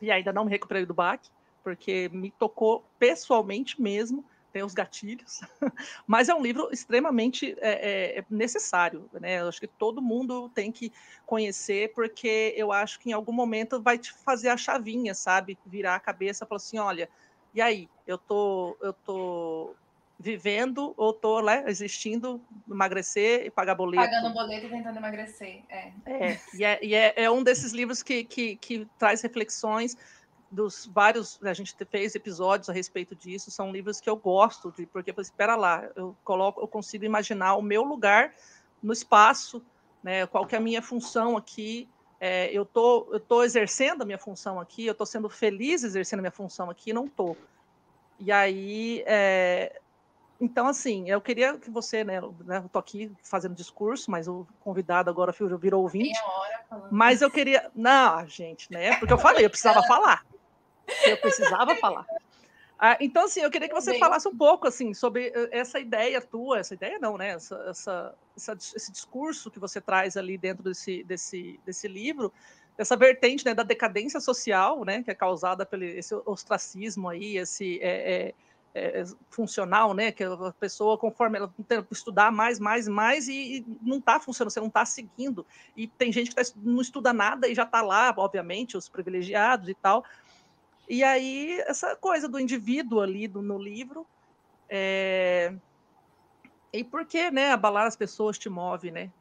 e 0.00 0.10
ainda 0.10 0.32
não 0.32 0.44
me 0.44 0.50
recuperei 0.50 0.84
do 0.84 0.94
baque, 0.94 1.30
porque 1.62 2.10
me 2.12 2.30
tocou 2.30 2.84
pessoalmente 2.98 3.80
mesmo, 3.80 4.24
tem 4.52 4.62
os 4.62 4.72
gatilhos, 4.72 5.40
mas 6.06 6.28
é 6.28 6.34
um 6.34 6.40
livro 6.40 6.68
extremamente 6.70 7.56
é, 7.58 8.18
é, 8.18 8.24
necessário, 8.30 9.10
né? 9.14 9.40
Eu 9.40 9.48
acho 9.48 9.58
que 9.58 9.66
todo 9.66 10.00
mundo 10.00 10.48
tem 10.50 10.70
que 10.70 10.92
conhecer, 11.26 11.92
porque 11.92 12.54
eu 12.56 12.70
acho 12.70 13.00
que 13.00 13.10
em 13.10 13.12
algum 13.12 13.32
momento 13.32 13.82
vai 13.82 13.98
te 13.98 14.12
fazer 14.12 14.50
a 14.50 14.56
chavinha, 14.56 15.12
sabe? 15.12 15.58
Virar 15.66 15.96
a 15.96 16.00
cabeça 16.00 16.44
e 16.44 16.46
falar 16.46 16.58
assim: 16.58 16.78
olha, 16.78 17.08
e 17.54 17.60
aí, 17.60 17.88
eu 18.06 18.18
tô, 18.18 18.76
eu 18.82 18.92
tô 18.92 19.76
vivendo 20.18 20.94
ou 20.96 21.12
tô 21.12 21.40
né, 21.42 21.64
existindo, 21.66 22.40
emagrecer 22.68 23.46
e 23.46 23.50
pagar 23.50 23.74
boleto. 23.74 24.04
Pagando 24.04 24.32
boleto 24.32 24.66
e 24.66 24.70
tentando 24.70 24.96
emagrecer, 24.96 25.62
é. 25.68 25.92
É, 26.06 26.40
e, 26.54 26.64
é, 26.64 26.78
e 26.84 26.94
é, 26.94 27.14
é 27.16 27.30
um 27.30 27.42
desses 27.42 27.72
livros 27.72 28.02
que, 28.02 28.24
que, 28.24 28.56
que 28.56 28.86
traz 28.98 29.22
reflexões 29.22 29.96
dos 30.50 30.86
vários, 30.86 31.42
a 31.42 31.52
gente 31.52 31.74
fez 31.90 32.14
episódios 32.14 32.70
a 32.70 32.72
respeito 32.72 33.14
disso, 33.14 33.50
são 33.50 33.72
livros 33.72 34.00
que 34.00 34.08
eu 34.08 34.16
gosto 34.16 34.70
de, 34.70 34.86
porque 34.86 35.12
espera 35.18 35.56
lá, 35.56 35.88
eu 35.96 36.16
coloco, 36.22 36.60
eu 36.60 36.68
consigo 36.68 37.04
imaginar 37.04 37.56
o 37.56 37.62
meu 37.62 37.82
lugar 37.82 38.32
no 38.82 38.92
espaço, 38.92 39.64
né? 40.02 40.26
Qual 40.26 40.46
que 40.46 40.54
é 40.54 40.58
a 40.58 40.60
minha 40.60 40.80
função 40.80 41.36
aqui? 41.36 41.88
É, 42.26 42.50
eu 42.50 42.64
tô, 42.64 43.06
eu 43.12 43.20
tô 43.20 43.42
exercendo 43.42 44.00
a 44.00 44.04
minha 44.06 44.16
função 44.16 44.58
aqui, 44.58 44.86
eu 44.86 44.92
estou 44.92 45.06
sendo 45.06 45.28
feliz 45.28 45.84
exercendo 45.84 46.20
a 46.20 46.22
minha 46.22 46.32
função 46.32 46.70
aqui, 46.70 46.90
não 46.90 47.06
tô. 47.06 47.36
E 48.18 48.32
aí, 48.32 49.04
é, 49.06 49.78
então 50.40 50.66
assim, 50.66 51.10
eu 51.10 51.20
queria 51.20 51.58
que 51.58 51.70
você, 51.70 52.02
né, 52.02 52.22
né 52.46 52.62
eu 52.64 52.68
tô 52.70 52.78
aqui 52.78 53.12
fazendo 53.22 53.54
discurso, 53.54 54.10
mas 54.10 54.26
o 54.26 54.46
convidado 54.58 55.10
agora 55.10 55.34
virou 55.60 55.82
ouvinte. 55.82 56.18
Mas 56.90 57.20
eu 57.20 57.30
queria, 57.30 57.70
não, 57.74 58.26
gente, 58.26 58.72
né? 58.72 58.96
Porque 58.96 59.12
eu 59.12 59.18
falei, 59.18 59.44
eu 59.44 59.50
precisava 59.50 59.82
falar. 59.84 60.24
Eu 61.04 61.18
precisava 61.18 61.76
falar. 61.76 62.06
Ah, 62.78 62.96
então, 63.00 63.24
assim, 63.24 63.40
eu 63.40 63.50
queria 63.50 63.68
que 63.68 63.74
você 63.74 63.92
Bem... 63.92 64.00
falasse 64.00 64.26
um 64.26 64.36
pouco 64.36 64.66
assim 64.66 64.92
sobre 64.92 65.28
eh, 65.28 65.48
essa 65.52 65.78
ideia 65.78 66.20
tua, 66.20 66.58
essa 66.58 66.74
ideia 66.74 66.98
não, 66.98 67.16
né? 67.16 67.30
Essa, 67.30 67.56
essa, 67.68 68.14
essa, 68.36 68.52
esse 68.52 68.90
discurso 68.90 69.50
que 69.50 69.60
você 69.60 69.80
traz 69.80 70.16
ali 70.16 70.36
dentro 70.36 70.64
desse, 70.64 71.04
desse, 71.04 71.60
desse 71.64 71.86
livro, 71.86 72.32
essa 72.76 72.96
vertente 72.96 73.44
né, 73.44 73.54
da 73.54 73.62
decadência 73.62 74.20
social, 74.20 74.84
né, 74.84 75.02
que 75.02 75.10
é 75.10 75.14
causada 75.14 75.64
pelo 75.64 75.84
esse 75.84 76.14
ostracismo 76.26 77.08
aí, 77.08 77.36
esse 77.36 77.78
é, 77.80 78.34
é, 78.74 79.00
é, 79.00 79.04
funcional, 79.30 79.94
né, 79.94 80.10
que 80.10 80.24
a 80.24 80.52
pessoa 80.58 80.98
conforme 80.98 81.38
ela 81.38 81.54
tem 81.68 81.82
que 81.82 81.92
estudar 81.92 82.32
mais, 82.32 82.58
mais, 82.58 82.88
mais 82.88 83.28
e, 83.28 83.58
e 83.58 83.66
não 83.80 83.98
está 83.98 84.18
funcionando, 84.18 84.50
você 84.50 84.60
não 84.60 84.66
está 84.66 84.84
seguindo. 84.84 85.46
E 85.76 85.86
tem 85.86 86.12
gente 86.12 86.30
que 86.30 86.36
tá, 86.36 86.42
não 86.56 86.80
estuda 86.80 87.12
nada 87.12 87.48
e 87.48 87.54
já 87.54 87.62
está 87.62 87.80
lá, 87.80 88.12
obviamente, 88.16 88.76
os 88.76 88.88
privilegiados 88.88 89.68
e 89.68 89.74
tal. 89.74 90.04
E 90.88 91.02
aí, 91.02 91.60
essa 91.66 91.96
coisa 91.96 92.28
do 92.28 92.38
indivíduo 92.38 93.00
ali 93.00 93.26
do, 93.26 93.40
no 93.40 93.58
livro. 93.58 94.06
É... 94.68 95.54
E 96.72 96.84
por 96.84 97.06
que, 97.06 97.30
né, 97.30 97.52
abalar 97.52 97.86
as 97.86 97.96
pessoas 97.96 98.38
te 98.38 98.48
move, 98.48 98.90
né? 98.90 99.12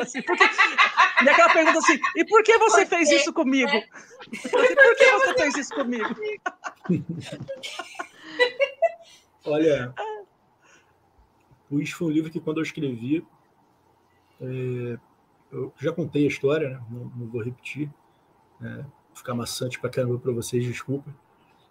assim, 0.00 0.20
porque... 0.22 0.44
E 0.44 1.28
aquela 1.28 1.52
pergunta 1.52 1.78
assim, 1.78 1.96
e 2.16 2.24
por 2.24 2.42
que 2.42 2.58
você 2.58 2.84
fez 2.84 3.08
isso 3.10 3.32
comigo? 3.32 3.72
E 3.72 4.38
por 4.38 4.96
que 4.96 5.12
você 5.12 5.34
fez 5.34 5.56
isso 5.56 5.72
comigo? 5.74 6.08
Olha, 9.46 9.94
o 11.70 11.80
Isso 11.80 11.96
foi 11.96 12.08
um 12.08 12.10
livro 12.10 12.30
que 12.30 12.40
quando 12.40 12.58
eu 12.58 12.64
escrevi, 12.64 13.26
é... 14.40 14.98
eu 15.52 15.72
já 15.78 15.92
contei 15.92 16.24
a 16.24 16.28
história, 16.28 16.70
né? 16.70 16.80
não, 16.90 17.04
não 17.16 17.28
vou 17.28 17.42
repetir. 17.42 17.88
É 18.60 18.84
ficar 19.14 19.34
maçante 19.34 19.78
para 19.78 19.90
caramba 19.90 20.18
para 20.18 20.32
vocês, 20.32 20.64
desculpa. 20.64 21.14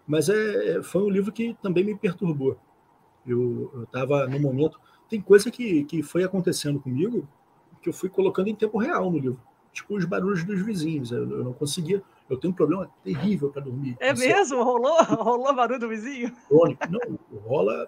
Mas 0.07 0.29
é, 0.29 0.77
é, 0.77 0.83
foi 0.83 1.03
um 1.03 1.09
livro 1.09 1.31
que 1.31 1.55
também 1.61 1.83
me 1.83 1.95
perturbou. 1.95 2.57
Eu 3.25 3.83
estava 3.83 4.27
no 4.27 4.39
momento. 4.39 4.79
Tem 5.09 5.21
coisa 5.21 5.49
que, 5.49 5.83
que 5.85 6.03
foi 6.03 6.23
acontecendo 6.23 6.79
comigo 6.79 7.27
que 7.81 7.89
eu 7.89 7.93
fui 7.93 8.09
colocando 8.09 8.47
em 8.47 8.55
tempo 8.55 8.77
real 8.77 9.11
no 9.11 9.17
livro. 9.17 9.39
Tipo 9.71 9.95
os 9.95 10.05
barulhos 10.05 10.43
dos 10.43 10.61
vizinhos. 10.61 11.11
Eu, 11.11 11.29
eu 11.29 11.43
não 11.43 11.53
conseguia. 11.53 12.01
Eu 12.29 12.37
tenho 12.37 12.51
um 12.51 12.55
problema 12.55 12.89
terrível 13.03 13.49
para 13.49 13.61
dormir. 13.61 13.95
É 13.99 14.13
mesmo? 14.13 14.63
Rolou? 14.63 15.03
Rolou 15.03 15.53
barulho 15.53 15.79
do 15.79 15.89
vizinho? 15.89 16.31
Não, 16.89 17.19
rola. 17.41 17.87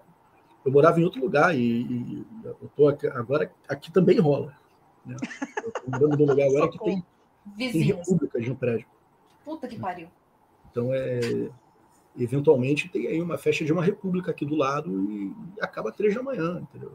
Eu 0.66 0.72
morava 0.72 1.00
em 1.00 1.04
outro 1.04 1.22
lugar 1.22 1.56
e, 1.56 1.60
e 1.60 2.26
eu 2.44 2.72
tô 2.76 2.88
aqui, 2.88 3.08
agora 3.08 3.52
aqui 3.68 3.92
também 3.92 4.20
rola. 4.20 4.58
Né? 5.06 5.16
Eu 5.64 5.72
tô 5.72 5.92
morando 5.92 6.18
num 6.18 6.26
lugar 6.26 6.48
agora 6.48 6.72
que 6.72 6.80
tem, 6.80 7.06
tem 7.56 7.82
repúblicas 7.84 8.48
no 8.48 8.56
prédio. 8.56 8.88
Puta 9.46 9.68
que 9.68 9.80
pariu. 9.80 10.10
Então, 10.72 10.90
é, 10.92 11.50
eventualmente, 12.18 12.90
tem 12.90 13.08
aí 13.08 13.22
uma 13.22 13.38
festa 13.38 13.64
de 13.64 13.72
uma 13.72 13.84
república 13.84 14.32
aqui 14.32 14.46
do 14.46 14.56
lado 14.56 15.10
e 15.10 15.34
acaba 15.62 15.92
três 15.92 16.14
da 16.16 16.24
manhã, 16.24 16.60
entendeu? 16.60 16.92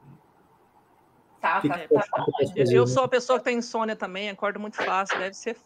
Tá, 1.41 1.61
que 1.61 1.69
tá, 1.69 1.79
que 1.79 1.95
tá, 1.95 2.03
tá. 2.03 2.27
Eu 2.71 2.87
sou 2.87 3.05
a 3.05 3.09
pessoa 3.09 3.39
que 3.39 3.45
tem 3.47 3.57
insônia 3.57 3.97
também, 3.97 4.29
acordo 4.29 4.61
muito 4.61 4.77
fácil, 4.77 5.19
deve 5.19 5.35
ser, 5.35 5.57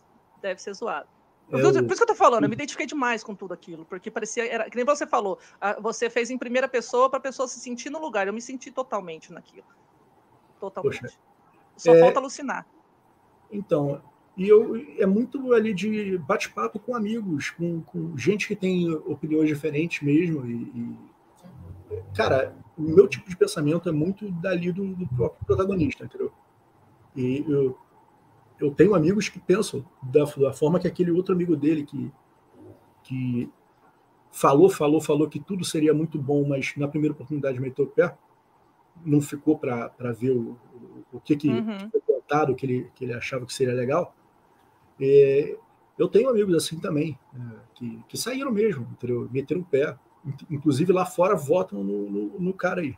deve 0.40 0.62
ser 0.62 0.74
zoado. 0.74 1.08
É 1.50 1.60
por 1.60 1.92
isso 1.92 1.96
que 1.96 2.02
eu 2.02 2.06
tô 2.06 2.14
falando, 2.14 2.44
eu 2.44 2.48
me 2.48 2.54
identifiquei 2.54 2.86
demais 2.86 3.22
com 3.22 3.34
tudo 3.34 3.52
aquilo, 3.52 3.84
porque 3.84 4.10
parecia, 4.10 4.46
era, 4.50 4.70
que 4.70 4.76
nem 4.76 4.84
você 4.84 5.06
falou, 5.06 5.38
você 5.80 6.08
fez 6.08 6.30
em 6.30 6.38
primeira 6.38 6.68
pessoa 6.68 7.10
para 7.10 7.18
a 7.18 7.22
pessoa 7.22 7.46
se 7.46 7.60
sentir 7.60 7.90
no 7.90 8.00
lugar, 8.00 8.26
eu 8.26 8.32
me 8.32 8.40
senti 8.40 8.70
totalmente 8.70 9.32
naquilo. 9.32 9.66
Totalmente. 10.58 11.02
Poxa, 11.02 11.18
Só 11.76 11.94
é... 11.94 12.00
falta 12.00 12.18
alucinar. 12.18 12.66
Então, 13.50 14.00
e 14.36 14.48
eu, 14.48 14.74
é 14.98 15.06
muito 15.06 15.52
ali 15.52 15.72
de 15.72 16.18
bate-papo 16.18 16.78
com 16.80 16.96
amigos, 16.96 17.50
com, 17.50 17.80
com, 17.82 18.16
gente 18.16 18.48
que 18.48 18.56
tem 18.56 18.90
opiniões 18.90 19.48
diferentes 19.48 20.02
mesmo. 20.02 20.44
E, 20.44 20.54
e, 20.54 20.98
cara, 22.16 22.56
o 22.76 22.82
meu 22.82 23.06
tipo 23.06 23.30
de 23.30 23.36
pensamento 23.36 23.88
é 23.88 23.92
muito 23.92 24.28
dali 24.32 24.72
do, 24.72 24.94
do 24.94 25.06
próprio 25.06 25.46
protagonista, 25.46 26.04
entendeu? 26.04 26.32
E 27.14 27.44
eu, 27.48 27.78
eu 28.60 28.72
tenho 28.72 28.94
amigos 28.94 29.28
que 29.28 29.38
pensam 29.38 29.84
da, 30.02 30.24
da 30.24 30.52
forma 30.52 30.80
que 30.80 30.88
aquele 30.88 31.12
outro 31.12 31.32
amigo 31.32 31.56
dele 31.56 31.84
que, 31.84 32.12
que 33.04 33.48
falou, 34.32 34.68
falou, 34.68 35.00
falou 35.00 35.28
que 35.28 35.38
tudo 35.38 35.64
seria 35.64 35.94
muito 35.94 36.18
bom, 36.18 36.44
mas 36.44 36.74
na 36.76 36.88
primeira 36.88 37.14
oportunidade 37.14 37.60
meteu 37.60 37.84
o 37.84 37.88
pé, 37.88 38.16
não 39.04 39.20
ficou 39.20 39.56
para 39.56 40.12
ver 40.18 40.32
o, 40.32 40.58
o, 41.12 41.20
que, 41.20 41.36
que 41.36 41.48
uhum. 41.48 41.88
foi 41.88 42.00
contado, 42.00 42.54
que 42.56 42.66
ele, 42.66 42.90
que 42.96 43.04
ele 43.04 43.14
achava 43.14 43.46
que 43.46 43.54
seria 43.54 43.74
legal. 43.74 44.12
É, 45.00 45.56
eu 45.98 46.08
tenho 46.08 46.28
amigos 46.28 46.54
assim 46.54 46.78
também, 46.78 47.18
é, 47.34 47.38
que, 47.74 48.02
que 48.08 48.16
saíram 48.16 48.50
mesmo, 48.50 48.88
entendeu? 48.92 49.28
meteram 49.30 49.60
o 49.60 49.64
pé. 49.64 49.96
Inclusive 50.50 50.92
lá 50.92 51.04
fora 51.04 51.36
votam 51.36 51.84
no, 51.84 52.10
no, 52.10 52.40
no 52.40 52.54
cara 52.54 52.80
aí. 52.80 52.96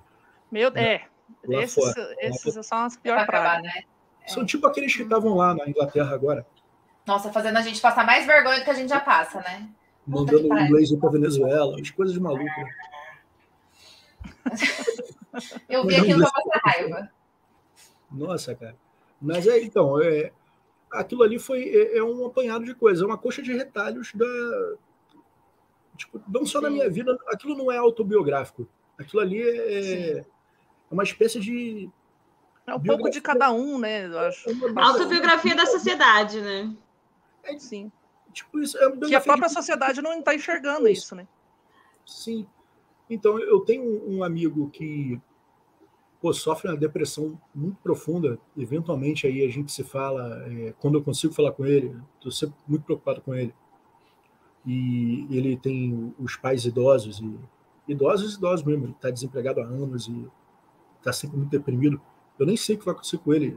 Meu 0.51 0.71
Deus, 0.71 0.87
é. 0.87 1.05
Esses, 1.49 1.95
esses 2.19 2.67
são 2.67 2.79
as 2.79 2.97
piores 2.97 3.27
pragas. 3.27 3.63
Né? 3.63 3.83
São 4.27 4.47
tipo 4.47 4.67
aqueles 4.67 4.95
que 4.95 5.03
estavam 5.03 5.35
lá 5.35 5.55
na 5.55 5.69
Inglaterra 5.69 6.15
agora. 6.15 6.47
Nossa, 7.07 7.33
fazendo 7.33 7.57
a 7.57 7.63
gente 7.63 7.81
passar 7.81 8.05
mais 8.05 8.27
vergonha 8.27 8.59
do 8.59 8.65
que 8.65 8.71
a 8.71 8.75
gente 8.75 8.89
já 8.89 9.01
passa, 9.01 9.41
né? 9.41 9.69
Mandando 10.07 10.47
um 10.47 10.69
blazer 10.69 10.99
para 10.99 11.11
Venezuela, 11.11 11.81
as 11.81 11.91
coisas 11.91 12.15
de 12.15 12.21
maluco. 12.21 12.45
Eu 15.69 15.87
vi 15.87 15.97
aquilo 15.97 16.25
com 16.25 16.41
muita 16.41 16.61
raiva. 16.65 17.11
Nossa, 18.11 18.55
cara. 18.55 18.77
Mas 19.21 19.47
é, 19.47 19.63
então, 19.63 20.01
é, 20.01 20.33
aquilo 20.91 21.23
ali 21.23 21.39
foi 21.39 21.63
é, 21.63 21.99
é, 21.99 22.05
um 22.05 22.27
apanhado 22.27 22.65
de 22.65 22.75
coisas, 22.75 23.03
é 23.03 23.07
uma 23.07 23.19
coxa 23.19 23.43
de 23.43 23.53
retalhos 23.53 24.13
da 24.15 24.27
tipo, 25.97 26.21
não 26.29 26.45
só 26.45 26.61
da 26.61 26.71
minha 26.71 26.89
vida, 26.91 27.19
aquilo 27.29 27.57
não 27.57 27.71
é 27.71 27.79
autobiográfico. 27.79 28.69
Aquilo 28.99 29.23
ali 29.23 29.43
é, 29.43 30.19
é 30.19 30.25
uma 30.91 31.03
espécie 31.03 31.41
de 31.41 31.91
é 32.67 32.75
um 32.75 32.81
pouco 32.81 33.09
de 33.09 33.21
cada 33.21 33.53
um, 33.53 33.79
né? 33.79 34.07
Eu 34.07 34.19
acho. 34.19 34.51
É 34.51 34.55
autobiografia 34.77 35.55
da 35.55 35.67
sociedade, 35.67 36.41
né? 36.41 36.75
É, 37.45 37.57
sim. 37.59 37.93
Tipo, 38.33 38.61
isso 38.61 38.77
é 38.77 38.91
que 39.07 39.15
a 39.15 39.21
própria 39.21 39.47
de... 39.47 39.55
sociedade 39.55 40.03
não 40.03 40.19
está 40.19 40.35
enxergando 40.35 40.89
isso, 40.89 41.15
né? 41.15 41.29
Sim. 42.05 42.47
Então, 43.09 43.39
eu 43.39 43.61
tenho 43.61 44.05
um 44.11 44.25
amigo 44.25 44.69
que 44.71 45.21
pô, 46.27 46.33
sofre 46.33 46.69
uma 46.69 46.77
depressão 46.77 47.41
muito 47.55 47.77
profunda. 47.77 48.37
Eventualmente 48.57 49.29
aí 49.29 49.47
a 49.47 49.49
gente 49.49 49.71
se 49.71 49.85
fala, 49.85 50.45
é, 50.49 50.75
quando 50.81 50.99
eu 50.99 51.05
consigo 51.05 51.33
falar 51.33 51.53
com 51.53 51.65
ele, 51.65 51.97
estou 52.17 52.33
sempre 52.33 52.57
muito 52.67 52.83
preocupado 52.83 53.21
com 53.21 53.33
ele. 53.33 53.55
E 54.67 55.25
ele 55.31 55.57
tem 55.57 56.13
os 56.19 56.35
pais 56.35 56.65
idosos, 56.65 57.21
e 57.21 57.39
idosos 57.87 58.35
idosos 58.35 58.67
mesmo, 58.67 58.87
ele 58.87 58.93
está 58.93 59.09
desempregado 59.09 59.61
há 59.61 59.65
anos 59.65 60.09
e 60.09 60.29
está 60.99 61.13
sempre 61.13 61.37
muito 61.37 61.51
deprimido. 61.51 62.01
Eu 62.37 62.45
nem 62.45 62.57
sei 62.57 62.75
o 62.75 62.79
que 62.81 62.85
vai 62.85 62.93
acontecer 62.93 63.19
com 63.19 63.33
ele 63.33 63.57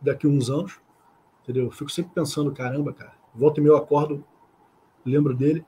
daqui 0.00 0.26
a 0.26 0.30
uns 0.30 0.48
anos, 0.48 0.80
entendeu? 1.42 1.64
Eu 1.66 1.70
fico 1.70 1.90
sempre 1.90 2.12
pensando, 2.14 2.50
caramba, 2.50 2.94
cara, 2.94 3.12
volta 3.34 3.60
e 3.60 3.62
meio 3.62 3.74
eu 3.74 3.76
acordo, 3.76 4.24
lembro 5.04 5.36
dele. 5.36 5.66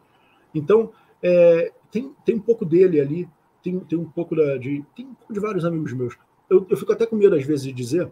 Então, 0.54 0.92
é, 1.22 1.74
tem, 1.90 2.16
tem 2.24 2.36
um 2.36 2.40
pouco 2.40 2.64
dele 2.64 2.98
ali, 2.98 3.28
tem, 3.62 3.78
tem 3.80 3.98
um 3.98 4.04
pouco 4.04 4.34
da, 4.34 4.56
de. 4.56 4.84
Tem 4.94 5.06
um 5.06 5.14
pouco 5.14 5.32
de 5.32 5.40
vários 5.40 5.64
amigos 5.64 5.92
meus. 5.92 6.16
Eu, 6.50 6.66
eu 6.68 6.76
fico 6.76 6.92
até 6.92 7.06
com 7.06 7.16
medo, 7.16 7.34
às 7.34 7.44
vezes, 7.44 7.64
de 7.64 7.72
dizer, 7.72 8.10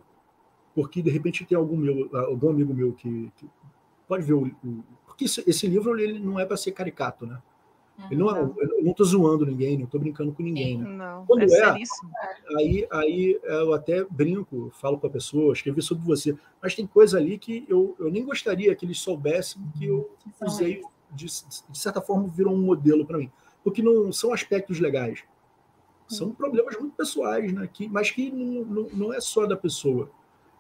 porque 0.75 1.03
de 1.03 1.11
repente 1.11 1.45
tem 1.45 1.57
algum, 1.57 1.77
meu, 1.77 2.09
algum 2.17 2.51
amigo 2.51 2.73
meu 2.73 2.93
que, 2.93 3.31
que 3.37 3.47
pode 4.09 4.25
ver 4.25 4.35
o. 4.35 4.47
o 4.47 4.85
porque 5.07 5.25
esse, 5.25 5.67
livro 5.67 5.99
ele 5.99 6.19
não 6.19 6.41
é 6.41 6.47
para 6.47 6.57
ser 6.57 6.73
caricato, 6.73 7.27
né? 7.27 7.41
Ele 8.11 8.21
não, 8.21 8.35
é, 8.35 8.41
eu 8.41 8.83
não 8.83 8.93
estou 8.93 9.05
zoando 9.05 9.45
ninguém, 9.45 9.77
não 9.77 9.85
estou 9.85 10.01
brincando 10.01 10.33
com 10.33 10.43
ninguém. 10.43 10.79
Né? 10.79 10.89
Não, 10.89 11.27
Quando 11.27 11.43
é, 11.43 11.59
é 11.59 12.57
aí, 12.57 12.87
aí 12.91 13.41
eu 13.43 13.75
até 13.75 14.05
brinco, 14.05 14.71
falo 14.73 14.97
para 14.97 15.11
a 15.11 15.13
pessoa, 15.13 15.53
escrevi 15.53 15.83
sobre 15.83 16.05
você, 16.05 16.35
mas 16.63 16.75
tem 16.75 16.87
coisa 16.87 17.19
ali 17.19 17.37
que 17.37 17.67
eu, 17.69 17.95
eu 17.99 18.11
nem 18.11 18.25
gostaria 18.25 18.75
que 18.75 18.87
eles 18.87 19.01
soubessem 19.01 19.61
que 19.77 19.85
eu 19.85 20.11
usei, 20.41 20.81
de, 21.13 21.27
de 21.27 21.79
certa 21.79 22.01
forma, 22.01 22.29
virou 22.29 22.55
um 22.55 22.63
modelo 22.63 23.05
para 23.05 23.19
mim. 23.19 23.31
Porque 23.63 23.83
não 23.83 24.11
são 24.13 24.33
aspectos 24.33 24.81
legais. 24.81 25.23
São 26.11 26.33
problemas 26.33 26.77
muito 26.77 26.97
pessoais, 26.97 27.53
né? 27.53 27.69
Que, 27.73 27.89
mas 27.89 28.11
que 28.11 28.31
não, 28.31 28.65
não, 28.65 28.89
não 28.93 29.15
é 29.15 29.21
só 29.21 29.47
da 29.47 29.57
pessoa. 29.57 30.11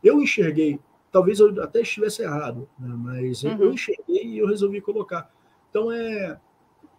Eu 0.03 0.23
enxerguei, 0.23 0.79
talvez 1.11 1.41
eu 1.41 1.61
até 1.63 1.81
estivesse 1.81 2.23
errado, 2.23 2.69
né? 2.79 2.95
mas 2.97 3.43
uhum. 3.43 3.57
eu 3.59 3.73
enxerguei 3.73 4.25
e 4.25 4.39
eu 4.39 4.47
resolvi 4.47 4.81
colocar. 4.81 5.31
Então 5.69 5.91
é, 5.91 6.41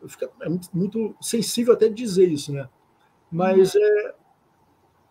fica, 0.06 0.30
é 0.42 0.50
muito, 0.50 0.70
muito, 0.74 1.16
sensível 1.22 1.74
até 1.74 1.88
dizer 1.88 2.30
isso, 2.30 2.52
né? 2.52 2.68
Mas 3.32 3.74
uhum. 3.74 3.82
é, 3.82 4.16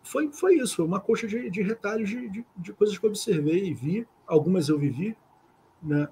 foi, 0.03 0.31
foi 0.31 0.55
isso, 0.57 0.75
foi 0.75 0.85
uma 0.85 0.99
coxa 0.99 1.27
de, 1.27 1.49
de 1.49 1.61
retalhos 1.63 2.09
de, 2.09 2.29
de, 2.29 2.45
de, 2.55 2.73
coisas 2.73 2.97
que 2.97 3.05
eu 3.05 3.09
observei 3.09 3.65
e 3.65 3.73
vi, 3.73 4.07
algumas 4.27 4.69
eu 4.69 4.77
vivi, 4.77 5.17
né? 5.81 6.07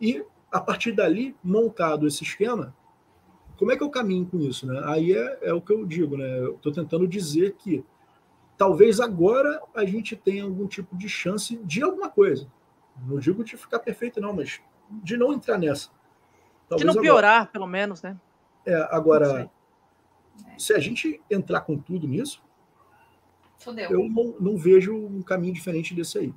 E 0.00 0.24
a 0.50 0.60
partir 0.60 0.92
dali, 0.92 1.36
montado 1.42 2.06
esse 2.08 2.24
esquema, 2.24 2.74
como 3.62 3.70
é 3.70 3.76
que 3.76 3.82
eu 3.84 3.90
caminho 3.90 4.26
com 4.26 4.40
isso, 4.40 4.66
né? 4.66 4.82
Aí 4.86 5.12
é, 5.12 5.38
é 5.42 5.52
o 5.52 5.60
que 5.60 5.72
eu 5.72 5.86
digo, 5.86 6.16
né? 6.16 6.40
Eu 6.40 6.56
estou 6.56 6.72
tentando 6.72 7.06
dizer 7.06 7.52
que 7.52 7.84
talvez 8.58 8.98
agora 8.98 9.62
a 9.72 9.84
gente 9.84 10.16
tenha 10.16 10.42
algum 10.42 10.66
tipo 10.66 10.96
de 10.96 11.08
chance 11.08 11.56
de 11.58 11.80
alguma 11.80 12.10
coisa. 12.10 12.50
Não 13.06 13.20
digo 13.20 13.44
de 13.44 13.56
ficar 13.56 13.78
perfeito, 13.78 14.20
não, 14.20 14.32
mas 14.32 14.60
de 14.90 15.16
não 15.16 15.32
entrar 15.32 15.58
nessa. 15.58 15.90
Talvez 16.68 16.90
de 16.90 16.96
não 16.96 17.00
piorar, 17.00 17.42
agora. 17.42 17.50
pelo 17.52 17.68
menos, 17.68 18.02
né? 18.02 18.18
É, 18.66 18.74
agora, 18.90 19.48
se 20.58 20.74
a 20.74 20.80
gente 20.80 21.22
entrar 21.30 21.60
com 21.60 21.78
tudo 21.78 22.08
nisso, 22.08 22.42
Fudeu. 23.58 23.92
eu 23.92 24.08
não, 24.08 24.34
não, 24.40 24.56
vejo 24.56 24.92
um 24.92 25.22
caminho 25.22 25.54
diferente 25.54 25.94
desse 25.94 26.18
aí. 26.18 26.34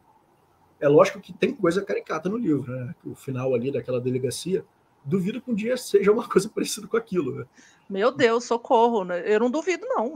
É 0.80 0.88
lógico 0.88 1.20
que 1.20 1.34
tem 1.34 1.56
coisa 1.56 1.84
caricata 1.84 2.30
no 2.30 2.38
livro, 2.38 2.72
né? 2.72 2.94
O 3.04 3.16
final 3.16 3.56
ali 3.56 3.72
daquela 3.72 4.00
delegacia, 4.00 4.64
duvido 5.06 5.40
que 5.40 5.52
um 5.52 5.56
dia 5.56 5.78
seja 5.78 6.12
uma 6.12 6.28
coisa 6.28 6.50
parecida 6.54 6.88
com 6.88 6.98
aquilo. 6.98 7.36
Né? 7.36 7.46
Meu 7.90 8.12
Deus, 8.12 8.46
socorro, 8.46 9.04
né? 9.04 9.24
Eu 9.26 9.40
não 9.40 9.50
duvido, 9.50 9.86
não. 9.88 10.16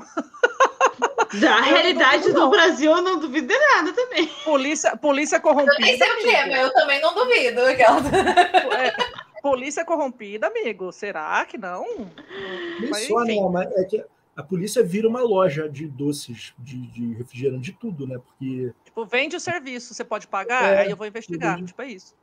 Da 1.40 1.61
realidade 1.61 2.24
duvido, 2.24 2.34
do 2.34 2.40
não. 2.40 2.49
Brasil, 2.49 2.91
eu 2.91 3.02
não 3.03 3.20
duvido 3.20 3.48
de 3.48 3.60
nada 3.60 3.94
também. 3.94 4.28
Polícia, 4.44 4.98
polícia 4.98 5.40
corrompida. 5.40 5.76
Eu 5.76 5.80
nem 5.80 5.98
sei 5.98 6.11
o 6.11 6.18
que 6.18 6.26
mas 6.26 6.61
eu 6.61 6.74
também 6.74 6.99
não 7.02 7.14
duvido. 7.14 7.61
É, 7.61 8.91
polícia 9.41 9.86
corrompida, 9.86 10.48
amigo. 10.48 10.91
Será 10.91 11.45
que 11.45 11.57
não? 11.57 11.86
Nem 12.80 12.90
mas, 12.90 13.07
só, 13.07 13.24
não, 13.24 13.49
mas 13.49 13.72
é 13.74 13.84
que 13.84 14.03
a 14.36 14.44
polícia 14.44 14.82
vira 14.82 15.07
uma 15.07 15.22
loja 15.22 15.70
de 15.70 15.86
doces, 15.86 16.53
de, 16.57 16.88
de 16.88 17.14
refrigerante, 17.14 17.72
de 17.72 17.78
tudo, 17.78 18.07
né? 18.07 18.18
Porque. 18.18 18.74
Tipo, 18.86 19.06
vende 19.06 19.36
o 19.36 19.40
serviço, 19.40 19.94
você 19.94 20.03
pode 20.03 20.28
pagar, 20.28 20.64
é, 20.64 20.80
aí 20.80 20.90
eu 20.90 20.98
vou 20.98 21.06
investigar. 21.06 21.61
Tipo, 21.64 21.82
é 21.82 21.90
isso. 21.90 22.16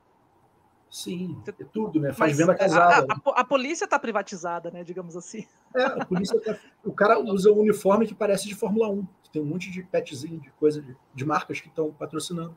Sim, 0.96 1.36
é 1.46 1.64
tudo, 1.64 2.00
né? 2.00 2.10
Faz 2.14 2.32
Mas 2.32 2.38
venda 2.38 2.54
casada. 2.54 3.06
A, 3.12 3.30
a, 3.30 3.40
a 3.42 3.44
polícia 3.44 3.84
está 3.84 3.98
privatizada, 3.98 4.70
né? 4.70 4.82
Digamos 4.82 5.14
assim. 5.14 5.46
É, 5.74 5.82
a 5.82 6.06
polícia 6.06 6.40
tá, 6.40 6.58
O 6.82 6.90
cara 6.90 7.18
usa 7.18 7.52
um 7.52 7.58
uniforme 7.58 8.06
que 8.06 8.14
parece 8.14 8.48
de 8.48 8.54
Fórmula 8.54 8.88
1. 8.88 9.06
Que 9.22 9.30
tem 9.30 9.42
um 9.42 9.44
monte 9.44 9.70
de 9.70 9.82
petzinho, 9.82 10.40
de 10.40 10.50
coisa, 10.52 10.80
de, 10.80 10.96
de 11.14 11.24
marcas 11.26 11.60
que 11.60 11.68
estão 11.68 11.92
patrocinando. 11.92 12.56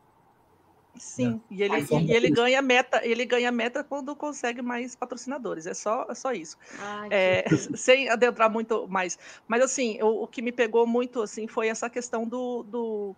Sim, 0.95 1.41
é. 1.51 1.53
e 1.53 1.63
ele, 1.63 1.85
e 2.07 2.11
ele 2.13 2.29
ganha 2.29 2.61
meta, 2.61 3.05
ele 3.05 3.25
ganha 3.25 3.51
meta 3.51 3.83
quando 3.83 4.15
consegue 4.15 4.61
mais 4.61 4.95
patrocinadores. 4.95 5.67
É 5.67 5.73
só, 5.73 6.07
é 6.09 6.15
só 6.15 6.31
isso. 6.31 6.57
Ai, 6.79 7.09
é, 7.11 7.45
sem 7.75 8.09
adentrar 8.09 8.49
muito 8.49 8.87
mais. 8.87 9.19
Mas 9.49 9.61
assim, 9.61 10.01
o, 10.01 10.23
o, 10.23 10.27
que 10.27 10.41
me 10.41 10.53
pegou 10.53 10.87
muito 10.87 11.21
assim 11.21 11.45
foi 11.45 11.67
essa 11.67 11.89
questão 11.89 12.25
do, 12.25 12.63
do 12.63 13.15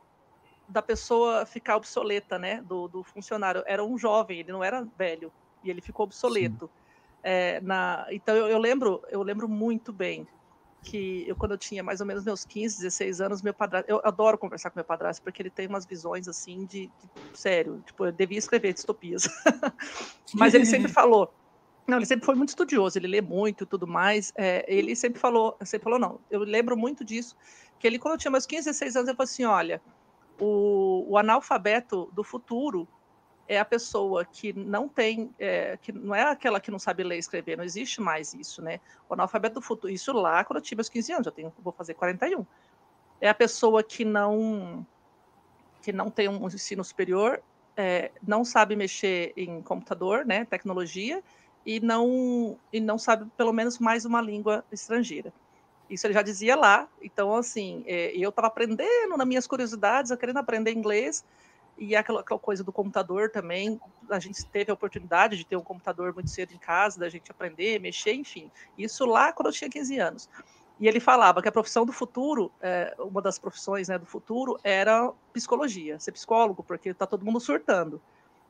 da 0.71 0.81
pessoa 0.81 1.45
ficar 1.45 1.75
obsoleta, 1.75 2.39
né? 2.39 2.61
Do, 2.61 2.87
do, 2.87 3.03
funcionário. 3.03 3.63
Era 3.65 3.83
um 3.83 3.97
jovem, 3.97 4.39
ele 4.39 4.51
não 4.51 4.63
era 4.63 4.87
velho, 4.97 5.31
e 5.63 5.69
ele 5.69 5.81
ficou 5.81 6.05
obsoleto. 6.05 6.69
É, 7.21 7.59
na, 7.61 8.07
então 8.09 8.35
eu, 8.35 8.47
eu, 8.47 8.57
lembro, 8.57 9.03
eu 9.09 9.21
lembro 9.21 9.47
muito 9.47 9.91
bem 9.91 10.27
que 10.81 11.25
eu, 11.27 11.35
quando 11.35 11.51
eu 11.51 11.57
tinha 11.57 11.83
mais 11.83 12.01
ou 12.01 12.07
menos 12.07 12.23
meus 12.23 12.43
15, 12.43 12.77
16 12.77 13.21
anos, 13.21 13.41
meu 13.41 13.53
padrasto, 13.53 13.91
eu 13.91 14.01
adoro 14.03 14.37
conversar 14.37 14.71
com 14.71 14.79
meu 14.79 14.85
padrasto, 14.85 15.21
porque 15.21 15.41
ele 15.41 15.51
tem 15.51 15.67
umas 15.67 15.85
visões 15.85 16.27
assim 16.27 16.65
de, 16.65 16.87
de 16.87 17.37
sério, 17.37 17.83
tipo, 17.85 18.05
eu 18.05 18.11
devia 18.11 18.39
escrever 18.39 18.73
distopias. 18.73 19.27
Mas 20.33 20.55
ele 20.55 20.65
sempre 20.65 20.87
falou, 20.91 21.31
não, 21.85 21.97
ele 21.97 22.05
sempre 22.07 22.25
foi 22.25 22.33
muito 22.33 22.49
estudioso, 22.49 22.97
ele 22.97 23.07
lê 23.07 23.21
muito 23.21 23.63
e 23.63 23.67
tudo 23.67 23.85
mais. 23.85 24.31
É, 24.35 24.65
ele 24.67 24.95
sempre 24.95 25.19
falou, 25.19 25.55
sempre 25.63 25.83
falou, 25.83 25.99
não, 25.99 26.19
eu 26.31 26.39
lembro 26.39 26.75
muito 26.75 27.05
disso, 27.05 27.35
que 27.81 27.87
ele, 27.87 27.99
quando 27.99 28.13
eu 28.13 28.17
tinha 28.19 28.31
meus 28.31 28.45
15, 28.45 28.65
16 28.65 28.95
anos, 28.95 29.07
ele 29.09 29.17
falou 29.17 29.29
assim: 29.29 29.43
olha, 29.43 29.81
o, 30.41 31.05
o 31.07 31.17
analfabeto 31.17 32.09
do 32.13 32.23
futuro 32.23 32.87
é 33.47 33.59
a 33.59 33.65
pessoa 33.65 34.25
que 34.25 34.51
não 34.53 34.87
tem, 34.87 35.33
é, 35.37 35.77
que 35.77 35.91
não 35.91 36.15
é 36.15 36.23
aquela 36.23 36.59
que 36.59 36.71
não 36.71 36.79
sabe 36.79 37.03
ler 37.03 37.17
e 37.17 37.19
escrever, 37.19 37.57
não 37.57 37.63
existe 37.63 38.01
mais 38.01 38.33
isso, 38.33 38.61
né? 38.61 38.79
O 39.07 39.13
analfabeto 39.13 39.55
do 39.55 39.61
futuro, 39.61 39.93
isso 39.93 40.11
lá 40.13 40.43
quando 40.43 40.57
eu 40.57 40.63
tive 40.63 40.81
os 40.81 40.89
15 40.89 41.13
anos, 41.13 41.25
eu 41.27 41.31
tenho, 41.31 41.53
vou 41.59 41.71
fazer 41.71 41.93
41. 41.93 42.45
É 43.19 43.29
a 43.29 43.33
pessoa 43.33 43.83
que 43.83 44.03
não 44.03 44.85
que 45.81 45.91
não 45.91 46.09
tem 46.09 46.27
um 46.27 46.47
ensino 46.47 46.83
superior, 46.83 47.41
é, 47.75 48.11
não 48.25 48.45
sabe 48.45 48.75
mexer 48.75 49.33
em 49.35 49.61
computador, 49.61 50.25
né, 50.25 50.45
tecnologia, 50.45 51.23
e 51.65 51.79
não 51.79 52.57
e 52.73 52.79
não 52.79 52.97
sabe 52.97 53.29
pelo 53.37 53.53
menos 53.53 53.77
mais 53.77 54.05
uma 54.05 54.21
língua 54.21 54.63
estrangeira. 54.71 55.31
Isso 55.91 56.07
ele 56.07 56.13
já 56.13 56.21
dizia 56.21 56.55
lá. 56.55 56.87
Então, 57.01 57.35
assim, 57.35 57.83
é, 57.85 58.15
eu 58.15 58.29
estava 58.29 58.47
aprendendo 58.47 59.17
nas 59.17 59.27
minhas 59.27 59.45
curiosidades, 59.45 60.09
eu 60.09 60.17
querendo 60.17 60.37
aprender 60.37 60.71
inglês, 60.71 61.23
e 61.77 61.95
aquela, 61.95 62.21
aquela, 62.21 62.39
coisa 62.39 62.63
do 62.63 62.71
computador 62.71 63.29
também. 63.29 63.79
A 64.09 64.19
gente 64.19 64.45
teve 64.45 64.71
a 64.71 64.73
oportunidade 64.73 65.35
de 65.35 65.45
ter 65.45 65.57
um 65.57 65.61
computador 65.61 66.13
muito 66.13 66.29
cedo 66.29 66.53
em 66.53 66.57
casa, 66.57 66.99
da 66.99 67.09
gente 67.09 67.29
aprender, 67.29 67.79
mexer, 67.79 68.13
enfim. 68.13 68.49
Isso 68.77 69.05
lá 69.05 69.33
quando 69.33 69.47
eu 69.47 69.53
tinha 69.53 69.69
15 69.69 69.99
anos. 69.99 70.29
E 70.79 70.87
ele 70.87 70.99
falava 70.99 71.41
que 71.41 71.47
a 71.47 71.51
profissão 71.51 71.85
do 71.85 71.91
futuro, 71.91 72.51
é, 72.61 72.95
uma 72.97 73.21
das 73.21 73.37
profissões 73.37 73.87
né, 73.89 73.99
do 73.99 74.05
futuro, 74.05 74.59
era 74.63 75.11
psicologia, 75.33 75.99
ser 75.99 76.11
psicólogo, 76.11 76.63
porque 76.63 76.89
está 76.89 77.05
todo 77.05 77.25
mundo 77.25 77.39
surtando. 77.39 78.01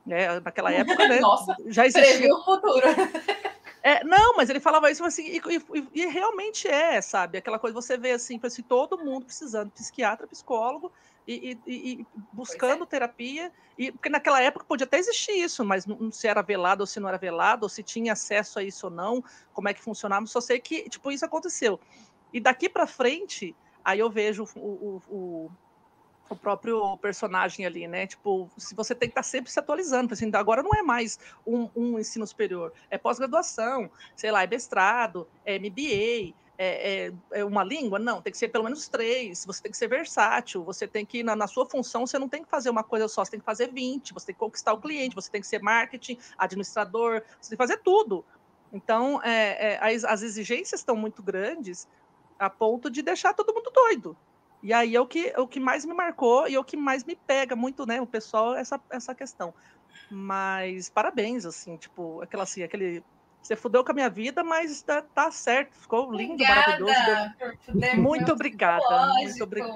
Né? 0.06 0.40
Naquela 0.40 0.72
época, 0.72 1.08
né, 1.08 1.18
Nossa, 1.20 1.56
já 1.66 1.86
existia. 1.86 2.32
o 2.34 2.44
futuro. 2.44 2.86
É, 3.82 4.04
não, 4.04 4.36
mas 4.36 4.48
ele 4.48 4.60
falava 4.60 4.90
isso 4.90 5.04
assim, 5.04 5.24
e, 5.24 5.38
e, 5.38 6.02
e, 6.02 6.06
realmente 6.06 6.68
é, 6.68 7.00
sabe? 7.00 7.38
Aquela 7.38 7.58
coisa, 7.58 7.74
você 7.74 7.96
vê 7.96 8.12
assim, 8.12 8.38
assim 8.40 8.62
todo 8.62 8.96
mundo 8.96 9.26
precisando, 9.26 9.72
psiquiatra, 9.72 10.26
psicólogo, 10.26 10.92
e, 11.26 11.58
e 11.66 12.06
buscando 12.32 12.84
é. 12.84 12.86
terapia, 12.86 13.52
e, 13.76 13.90
porque 13.90 14.08
naquela 14.08 14.40
época 14.40 14.64
podia 14.64 14.84
até 14.84 14.98
existir 14.98 15.32
isso, 15.32 15.64
mas 15.64 15.84
não 15.84 16.12
se 16.12 16.28
era 16.28 16.42
velado 16.42 16.82
ou 16.82 16.86
se 16.86 17.00
não 17.00 17.08
era 17.08 17.18
velado, 17.18 17.64
ou 17.64 17.68
se 17.68 17.82
tinha 17.82 18.12
acesso 18.12 18.58
a 18.58 18.62
isso 18.62 18.86
ou 18.86 18.92
não, 18.92 19.22
como 19.52 19.68
é 19.68 19.74
que 19.74 19.82
funcionava, 19.82 20.26
só 20.26 20.40
sei 20.40 20.60
que, 20.60 20.88
tipo, 20.88 21.10
isso 21.10 21.24
aconteceu. 21.24 21.80
E 22.32 22.40
daqui 22.40 22.68
para 22.68 22.86
frente, 22.86 23.54
aí 23.84 23.98
eu 23.98 24.10
vejo 24.10 24.44
o, 24.56 24.60
o, 24.60 25.02
o 25.08 25.50
o 26.28 26.36
próprio 26.36 26.96
personagem 26.98 27.66
ali, 27.66 27.86
né? 27.86 28.06
Tipo, 28.06 28.50
se 28.56 28.74
você 28.74 28.94
tem 28.94 29.08
que 29.08 29.12
estar 29.12 29.22
tá 29.22 29.28
sempre 29.28 29.50
se 29.50 29.58
atualizando, 29.58 30.14
assim, 30.14 30.30
agora 30.34 30.62
não 30.62 30.70
é 30.74 30.82
mais 30.82 31.18
um, 31.46 31.68
um 31.74 31.98
ensino 31.98 32.26
superior, 32.26 32.72
é 32.90 32.96
pós-graduação, 32.96 33.90
sei 34.16 34.30
lá, 34.30 34.42
é 34.42 34.46
mestrado, 34.46 35.28
é 35.44 35.58
MBA, 35.58 36.34
é, 36.58 37.06
é, 37.06 37.12
é, 37.32 37.44
uma 37.44 37.64
língua? 37.64 37.98
Não, 37.98 38.22
tem 38.22 38.30
que 38.30 38.38
ser 38.38 38.48
pelo 38.48 38.64
menos 38.64 38.88
três, 38.88 39.44
você 39.44 39.62
tem 39.62 39.72
que 39.72 39.76
ser 39.76 39.88
versátil, 39.88 40.62
você 40.62 40.86
tem 40.86 41.04
que, 41.04 41.22
na, 41.22 41.34
na, 41.34 41.46
sua 41.46 41.66
função, 41.68 42.06
você 42.06 42.18
não 42.18 42.28
tem 42.28 42.42
que 42.42 42.48
fazer 42.48 42.70
uma 42.70 42.84
coisa 42.84 43.08
só, 43.08 43.24
você 43.24 43.32
tem 43.32 43.40
que 43.40 43.46
fazer 43.46 43.72
20, 43.72 44.14
você 44.14 44.26
tem 44.26 44.34
que 44.34 44.38
conquistar 44.38 44.72
o 44.72 44.80
cliente, 44.80 45.14
você 45.14 45.30
tem 45.30 45.40
que 45.40 45.46
ser 45.46 45.60
marketing, 45.60 46.18
administrador, 46.38 47.22
você 47.40 47.50
tem 47.50 47.56
que 47.56 47.62
fazer 47.62 47.78
tudo. 47.78 48.24
Então, 48.72 49.20
é, 49.22 49.74
é 49.74 49.94
as, 49.94 50.04
as 50.04 50.22
exigências 50.22 50.80
estão 50.80 50.96
muito 50.96 51.22
grandes 51.22 51.88
a 52.38 52.48
ponto 52.48 52.90
de 52.90 53.02
deixar 53.02 53.34
todo 53.34 53.52
mundo 53.52 53.70
doido. 53.70 54.16
E 54.62 54.72
aí 54.72 54.94
é 54.94 55.00
o 55.00 55.06
que, 55.06 55.32
é 55.34 55.40
o 55.40 55.48
que 55.48 55.58
mais 55.58 55.84
me 55.84 55.92
marcou 55.92 56.46
e 56.46 56.54
é 56.54 56.58
o 56.58 56.64
que 56.64 56.76
mais 56.76 57.04
me 57.04 57.16
pega 57.16 57.56
muito, 57.56 57.84
né? 57.84 58.00
O 58.00 58.06
pessoal, 58.06 58.54
essa, 58.54 58.80
essa 58.90 59.14
questão. 59.14 59.52
Mas 60.08 60.88
parabéns, 60.88 61.44
assim, 61.44 61.76
tipo, 61.76 62.22
aquela 62.22 62.44
assim, 62.44 62.62
aquele. 62.62 63.02
Você 63.42 63.56
fudeu 63.56 63.82
com 63.82 63.90
a 63.90 63.94
minha 63.94 64.08
vida, 64.08 64.44
mas 64.44 64.82
tá, 64.82 65.02
tá 65.02 65.28
certo, 65.32 65.74
ficou 65.74 66.12
lindo, 66.12 66.34
obrigada 66.34 66.78
maravilhoso. 66.78 68.00
Muito 68.00 68.32
obrigada. 68.32 69.12
Muito, 69.14 69.42
obrigada. 69.42 69.74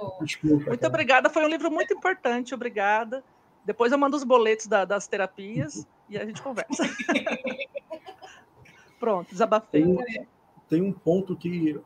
muito 0.68 0.86
obrigada. 0.86 1.30
Foi 1.30 1.44
um 1.44 1.48
livro 1.48 1.68
muito 1.68 1.92
importante, 1.92 2.54
obrigada. 2.54 3.24
Depois 3.64 3.90
eu 3.90 3.98
mando 3.98 4.16
os 4.16 4.22
boletos 4.22 4.68
da, 4.68 4.84
das 4.84 5.08
terapias 5.08 5.84
e 6.08 6.16
a 6.16 6.24
gente 6.24 6.40
conversa. 6.40 6.84
Pronto, 9.00 9.30
desabafei. 9.30 9.82
Tem, 9.82 10.28
tem 10.68 10.82
um 10.82 10.92
ponto 10.92 11.34
que, 11.34 11.80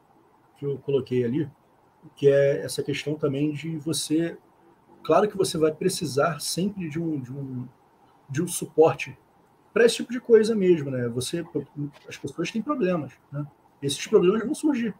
que 0.58 0.66
eu 0.66 0.76
coloquei 0.78 1.24
ali, 1.24 1.50
que 2.16 2.28
é 2.28 2.62
essa 2.62 2.82
questão 2.82 3.14
também 3.14 3.52
de 3.52 3.76
você. 3.78 4.36
Claro 5.02 5.28
que 5.28 5.36
você 5.36 5.56
vai 5.56 5.72
precisar 5.72 6.40
sempre 6.40 6.88
de 6.88 7.00
um, 7.00 7.18
de 7.20 7.32
um, 7.32 7.68
de 8.28 8.42
um 8.42 8.48
suporte 8.48 9.16
para 9.72 9.84
esse 9.84 9.96
tipo 9.96 10.12
de 10.12 10.20
coisa 10.20 10.54
mesmo, 10.54 10.90
né? 10.90 11.08
Você, 11.08 11.44
as 12.08 12.16
pessoas 12.16 12.50
têm 12.50 12.60
problemas, 12.60 13.12
né? 13.30 13.46
Esses 13.82 14.06
problemas 14.06 14.42
vão 14.42 14.54
surgir. 14.54 14.94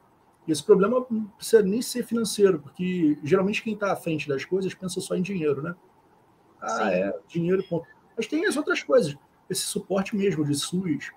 E 0.46 0.52
esse 0.52 0.64
problema 0.64 1.04
não 1.10 1.24
precisa 1.24 1.62
nem 1.62 1.82
ser 1.82 2.04
financeiro, 2.04 2.58
porque 2.58 3.18
geralmente 3.22 3.62
quem 3.62 3.74
está 3.74 3.92
à 3.92 3.96
frente 3.96 4.28
das 4.28 4.44
coisas 4.44 4.72
pensa 4.72 5.00
só 5.00 5.14
em 5.14 5.22
dinheiro, 5.22 5.62
né? 5.62 5.74
Ah, 6.60 6.68
Sim. 6.68 6.84
é, 6.84 7.18
dinheiro, 7.28 7.62
ponto. 7.68 7.86
Mas 8.16 8.26
tem 8.26 8.46
as 8.46 8.56
outras 8.56 8.82
coisas. 8.82 9.16
Esse 9.48 9.62
suporte 9.62 10.16
mesmo 10.16 10.44
de 10.44 10.54
SUS, 10.54 11.12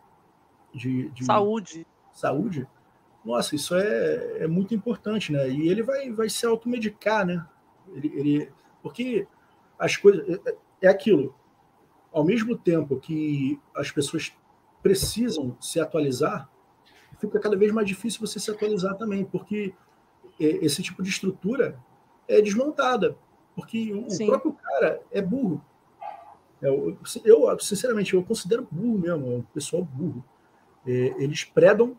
de, 0.73 1.09
de 1.09 1.25
saúde. 1.25 1.85
Saúde, 2.11 2.67
nossa, 3.25 3.55
isso 3.55 3.75
é, 3.75 4.43
é 4.43 4.47
muito 4.47 4.75
importante, 4.75 5.31
né? 5.31 5.49
E 5.49 5.67
ele 5.69 5.81
vai, 5.81 6.11
vai 6.11 6.29
se 6.29 6.45
automedicar, 6.45 7.25
né? 7.25 7.45
Ele, 7.93 8.11
ele, 8.15 8.51
porque 8.81 9.27
as 9.79 9.95
coisas. 9.97 10.39
É, 10.45 10.55
é 10.83 10.87
aquilo. 10.87 11.33
Ao 12.11 12.23
mesmo 12.23 12.57
tempo 12.57 12.99
que 12.99 13.59
as 13.75 13.89
pessoas 13.89 14.33
precisam 14.83 15.57
se 15.59 15.79
atualizar, 15.79 16.49
fica 17.17 17.39
cada 17.39 17.55
vez 17.55 17.71
mais 17.71 17.87
difícil 17.87 18.19
você 18.19 18.39
se 18.39 18.51
atualizar 18.51 18.95
também, 18.95 19.23
porque 19.23 19.73
é, 20.39 20.45
esse 20.45 20.83
tipo 20.83 21.01
de 21.01 21.09
estrutura 21.09 21.79
é 22.27 22.41
desmontada, 22.41 23.17
porque 23.55 23.93
o 23.93 24.09
Sim. 24.09 24.27
próprio 24.27 24.53
cara 24.53 25.01
é 25.09 25.21
burro. 25.21 25.63
É, 26.61 26.67
eu, 26.67 27.57
sinceramente, 27.59 28.13
eu 28.13 28.23
considero 28.23 28.67
burro 28.69 28.99
mesmo, 28.99 29.25
é 29.25 29.35
um 29.37 29.41
pessoal 29.41 29.83
burro. 29.83 30.23
É, 30.85 30.91
eles 31.17 31.45
predam, 31.45 31.97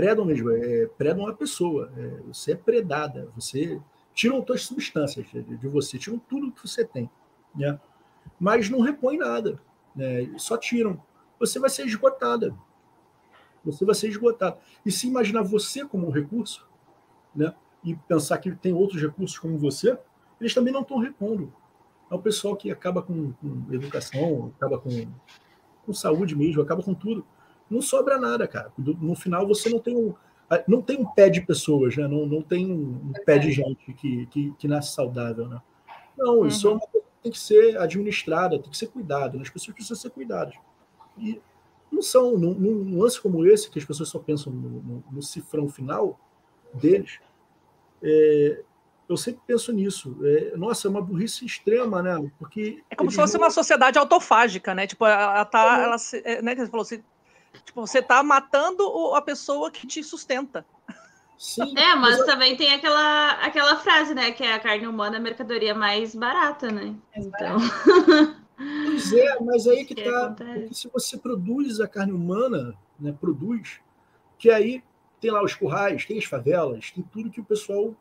predam 0.00 0.24
mesmo, 0.24 0.50
é, 0.50 0.86
predam 0.96 1.26
a 1.26 1.34
pessoa. 1.34 1.92
É, 1.94 2.22
você 2.28 2.52
é 2.52 2.56
predada, 2.56 3.30
você 3.34 3.78
tiram 4.14 4.40
todas 4.40 4.62
as 4.62 4.68
substâncias 4.68 5.26
de, 5.28 5.42
de 5.42 5.68
você, 5.68 5.98
tiram 5.98 6.18
tudo 6.18 6.50
que 6.50 6.66
você 6.66 6.82
tem, 6.82 7.10
né? 7.54 7.78
Mas 8.38 8.70
não 8.70 8.80
repõe 8.80 9.18
nada, 9.18 9.60
né? 9.94 10.32
Só 10.38 10.56
tiram. 10.56 11.02
Você 11.38 11.58
vai 11.58 11.68
ser 11.68 11.84
esgotada. 11.84 12.54
Você 13.62 13.84
vai 13.84 13.94
ser 13.94 14.08
esgotado. 14.08 14.56
E 14.86 14.90
se 14.90 15.06
imaginar 15.06 15.42
você 15.42 15.84
como 15.84 16.06
um 16.06 16.10
recurso, 16.10 16.66
né? 17.34 17.54
E 17.84 17.94
pensar 17.94 18.38
que 18.38 18.50
tem 18.52 18.72
outros 18.72 19.02
recursos 19.02 19.38
como 19.38 19.58
você, 19.58 19.98
eles 20.40 20.54
também 20.54 20.72
não 20.72 20.80
estão 20.80 20.96
repondo. 20.96 21.52
É 22.10 22.14
o 22.14 22.18
pessoal 22.18 22.56
que 22.56 22.70
acaba 22.70 23.02
com, 23.02 23.32
com 23.32 23.66
educação, 23.70 24.50
acaba 24.56 24.78
com, 24.78 24.90
com, 25.84 25.92
saúde 25.92 26.34
mesmo, 26.34 26.62
acaba 26.62 26.82
com 26.82 26.94
tudo. 26.94 27.22
Não 27.70 27.80
sobra 27.80 28.18
nada, 28.18 28.48
cara. 28.48 28.72
No 28.76 29.14
final 29.14 29.46
você 29.46 29.68
não 29.68 29.78
tem 29.78 29.96
um, 29.96 30.14
não 30.66 30.82
tem 30.82 30.98
um 30.98 31.06
pé 31.06 31.30
de 31.30 31.40
pessoas, 31.40 31.96
né? 31.96 32.08
não, 32.08 32.26
não 32.26 32.42
tem 32.42 32.70
um, 32.70 33.12
pé 33.24 33.38
de 33.38 33.52
gente 33.52 33.92
que, 33.92 34.26
que, 34.26 34.52
que 34.58 34.68
nasce 34.68 34.92
saudável. 34.92 35.46
Né? 35.46 35.60
Não, 36.18 36.46
isso 36.46 36.66
é 36.66 36.70
uhum. 36.70 36.76
é 36.76 36.78
uma 36.80 36.86
coisa 36.88 37.06
que 37.06 37.22
tem 37.22 37.32
que 37.32 37.38
ser 37.38 37.78
administrada, 37.78 38.58
tem 38.58 38.70
que 38.70 38.76
ser 38.76 38.88
cuidado. 38.88 39.36
Né? 39.36 39.42
As 39.42 39.50
pessoas 39.50 39.74
precisam 39.74 39.96
ser 39.96 40.10
cuidadas. 40.10 40.54
E 41.16 41.40
não 41.92 42.02
são, 42.02 42.36
num, 42.36 42.54
num 42.54 42.98
lance 42.98 43.20
como 43.20 43.46
esse, 43.46 43.70
que 43.70 43.78
as 43.78 43.84
pessoas 43.84 44.08
só 44.08 44.18
pensam 44.18 44.52
no, 44.52 44.82
no, 44.82 45.04
no 45.12 45.22
cifrão 45.22 45.68
final 45.68 46.18
deles, 46.74 47.18
é, 48.02 48.62
eu 49.08 49.16
sempre 49.16 49.40
penso 49.46 49.72
nisso. 49.72 50.16
É, 50.22 50.56
nossa, 50.56 50.86
é 50.86 50.90
uma 50.90 51.02
burrice 51.02 51.44
extrema, 51.44 52.02
né? 52.02 52.30
Porque 52.38 52.82
é 52.88 52.94
como 52.94 53.10
se 53.10 53.16
fosse 53.16 53.34
não... 53.34 53.44
uma 53.44 53.50
sociedade 53.50 53.98
autofágica, 53.98 54.72
né? 54.74 54.86
Tipo, 54.86 55.04
ela 55.04 55.44
tá, 55.44 55.80
é. 55.80 55.84
ela, 55.84 55.96
é, 56.24 56.42
né? 56.42 56.54
Você 56.54 56.66
falou 56.66 56.82
assim, 56.82 57.02
tipo, 57.64 57.80
você 57.80 58.02
tá 58.02 58.22
matando 58.22 58.84
a 59.14 59.22
pessoa 59.22 59.70
que 59.70 59.86
te 59.86 60.02
sustenta. 60.02 60.64
Sim, 61.38 61.74
é, 61.76 61.94
mas, 61.94 62.18
mas 62.18 62.26
também 62.26 62.56
tem 62.56 62.74
aquela, 62.74 63.32
aquela 63.42 63.76
frase, 63.76 64.14
né? 64.14 64.30
Que 64.30 64.44
é 64.44 64.54
a 64.54 64.60
carne 64.60 64.86
humana 64.86 65.16
é 65.16 65.18
a 65.18 65.22
mercadoria 65.22 65.74
mais 65.74 66.14
barata, 66.14 66.70
né? 66.70 66.94
Então. 67.16 67.56
Pois 68.84 69.10
é, 69.14 69.40
mas 69.40 69.66
aí 69.66 69.86
que, 69.86 69.94
que 69.94 70.04
tá. 70.04 70.34
Porque 70.36 70.74
se 70.74 70.86
você 70.88 71.16
produz 71.16 71.80
a 71.80 71.88
carne 71.88 72.12
humana, 72.12 72.74
né? 72.98 73.10
Produz, 73.18 73.80
que 74.38 74.50
aí 74.50 74.84
tem 75.18 75.30
lá 75.30 75.42
os 75.42 75.54
currais, 75.54 76.04
tem 76.04 76.18
as 76.18 76.26
favelas, 76.26 76.90
tem 76.90 77.02
tudo 77.02 77.30
que 77.30 77.40
o 77.40 77.44
pessoal 77.44 77.94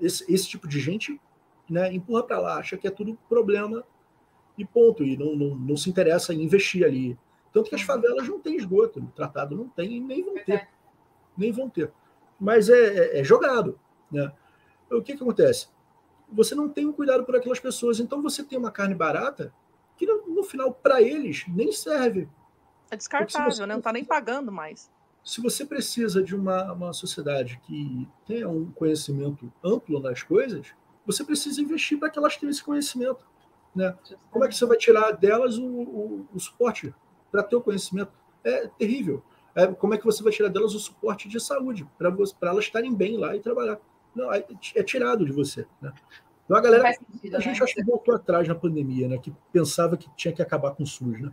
esse, 0.00 0.24
esse 0.32 0.48
tipo 0.48 0.66
de 0.66 0.80
gente 0.80 1.20
né, 1.68 1.92
empurra 1.92 2.22
para 2.24 2.40
lá, 2.40 2.56
acha 2.56 2.76
que 2.76 2.86
é 2.86 2.90
tudo 2.90 3.18
problema 3.28 3.84
e 4.58 4.64
ponto, 4.64 5.04
e 5.04 5.16
não, 5.16 5.34
não, 5.36 5.54
não 5.54 5.76
se 5.76 5.88
interessa 5.88 6.34
em 6.34 6.42
investir 6.42 6.84
ali. 6.84 7.16
Tanto 7.52 7.68
que 7.68 7.74
as 7.74 7.82
favelas 7.82 8.26
não 8.28 8.40
têm 8.40 8.56
esgoto, 8.56 9.00
o 9.00 9.06
tratado 9.08 9.56
não 9.56 9.68
tem 9.68 9.96
e 9.96 10.00
nem 10.00 10.24
vão 10.24 10.34
ter. 10.34 10.68
Nem 11.36 11.52
vão 11.52 11.68
ter. 11.68 11.92
Mas 12.40 12.68
é, 12.68 13.18
é, 13.18 13.20
é 13.20 13.24
jogado. 13.24 13.78
Né? 14.10 14.32
O 14.90 15.02
que, 15.02 15.16
que 15.16 15.22
acontece? 15.22 15.68
Você 16.30 16.54
não 16.54 16.68
tem 16.68 16.86
um 16.86 16.92
cuidado 16.92 17.24
por 17.24 17.36
aquelas 17.36 17.60
pessoas, 17.60 18.00
então 18.00 18.22
você 18.22 18.42
tem 18.42 18.58
uma 18.58 18.70
carne 18.70 18.94
barata 18.94 19.52
que 19.96 20.06
no, 20.06 20.26
no 20.28 20.42
final, 20.42 20.72
para 20.72 21.02
eles, 21.02 21.44
nem 21.48 21.70
serve. 21.72 22.28
É 22.90 22.96
descartável, 22.96 23.50
você... 23.50 23.60
né? 23.60 23.66
não 23.66 23.78
está 23.78 23.92
nem 23.92 24.04
pagando 24.04 24.50
mais 24.50 24.90
se 25.24 25.40
você 25.40 25.64
precisa 25.64 26.22
de 26.22 26.34
uma, 26.34 26.72
uma 26.72 26.92
sociedade 26.92 27.60
que 27.64 28.08
tenha 28.26 28.48
um 28.48 28.70
conhecimento 28.72 29.52
amplo 29.64 30.00
nas 30.00 30.22
coisas, 30.22 30.74
você 31.06 31.24
precisa 31.24 31.60
investir 31.60 31.98
para 31.98 32.10
que 32.10 32.18
elas 32.18 32.36
tenham 32.36 32.50
esse 32.50 32.62
conhecimento. 32.62 33.24
Né? 33.74 33.96
Como 34.30 34.44
é 34.44 34.48
que 34.48 34.54
você 34.54 34.66
vai 34.66 34.76
tirar 34.76 35.12
delas 35.12 35.58
o, 35.58 35.64
o, 35.64 36.28
o 36.34 36.40
suporte 36.40 36.92
para 37.32 37.42
ter 37.42 37.56
o 37.56 37.60
conhecimento? 37.60 38.12
É 38.44 38.68
terrível. 38.78 39.22
É, 39.54 39.66
como 39.66 39.94
é 39.94 39.98
que 39.98 40.04
você 40.04 40.22
vai 40.22 40.32
tirar 40.32 40.48
delas 40.48 40.74
o 40.74 40.78
suporte 40.78 41.28
de 41.28 41.40
saúde 41.40 41.86
para 41.98 42.14
elas 42.50 42.64
estarem 42.64 42.94
bem 42.94 43.16
lá 43.16 43.34
e 43.34 43.40
trabalhar? 43.40 43.78
Não, 44.14 44.32
é, 44.32 44.44
é 44.76 44.82
tirado 44.82 45.24
de 45.24 45.32
você. 45.32 45.66
Né? 45.80 45.92
Então 46.44 46.56
a 46.56 46.60
galera, 46.60 46.92
sentido, 46.92 47.36
a 47.36 47.40
gente 47.40 47.58
né? 47.58 47.64
acho 47.64 47.74
que 47.74 47.82
voltou 47.82 48.14
atrás 48.14 48.46
na 48.46 48.54
pandemia, 48.54 49.08
né? 49.08 49.18
Que 49.18 49.32
pensava 49.52 49.96
que 49.96 50.08
tinha 50.16 50.34
que 50.34 50.42
acabar 50.42 50.72
com 50.72 50.82
o 50.82 50.86
SUS, 50.86 51.20
né? 51.20 51.32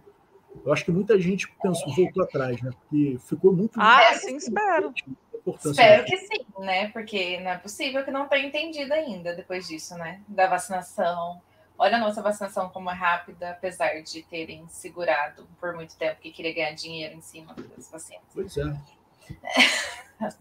Eu 0.65 0.73
acho 0.73 0.84
que 0.84 0.91
muita 0.91 1.19
gente 1.19 1.51
pensou, 1.61 1.93
voltou 1.93 2.23
atrás, 2.23 2.61
né? 2.61 2.71
Porque 2.71 3.17
ficou 3.26 3.53
muito. 3.53 3.80
Ah, 3.80 4.13
sim, 4.13 4.35
espero. 4.35 4.93
Espero 5.65 6.05
que 6.05 6.17
sim, 6.17 6.45
né? 6.59 6.89
Porque 6.89 7.39
não 7.39 7.51
é 7.51 7.57
possível 7.57 8.03
que 8.03 8.11
não 8.11 8.27
tenha 8.27 8.47
entendido 8.47 8.93
ainda 8.93 9.35
depois 9.35 9.67
disso, 9.67 9.95
né? 9.95 10.21
Da 10.27 10.47
vacinação. 10.47 11.41
Olha 11.80 11.95
a 11.95 11.99
nossa 11.99 12.22
vacinação 12.22 12.68
como 12.68 12.91
é 12.91 12.93
rápida, 12.93 13.51
apesar 13.51 14.01
de 14.01 14.22
terem 14.23 14.68
segurado 14.68 15.47
por 15.61 15.73
muito 15.73 15.95
tempo 15.95 16.19
que 16.19 16.30
queria 16.30 16.53
ganhar 16.53 16.73
dinheiro 16.73 17.15
em 17.15 17.22
cima 17.22 17.53
das 17.53 17.89
vacinas. 17.89 18.22
Pois 18.34 18.57
é. 18.57 18.76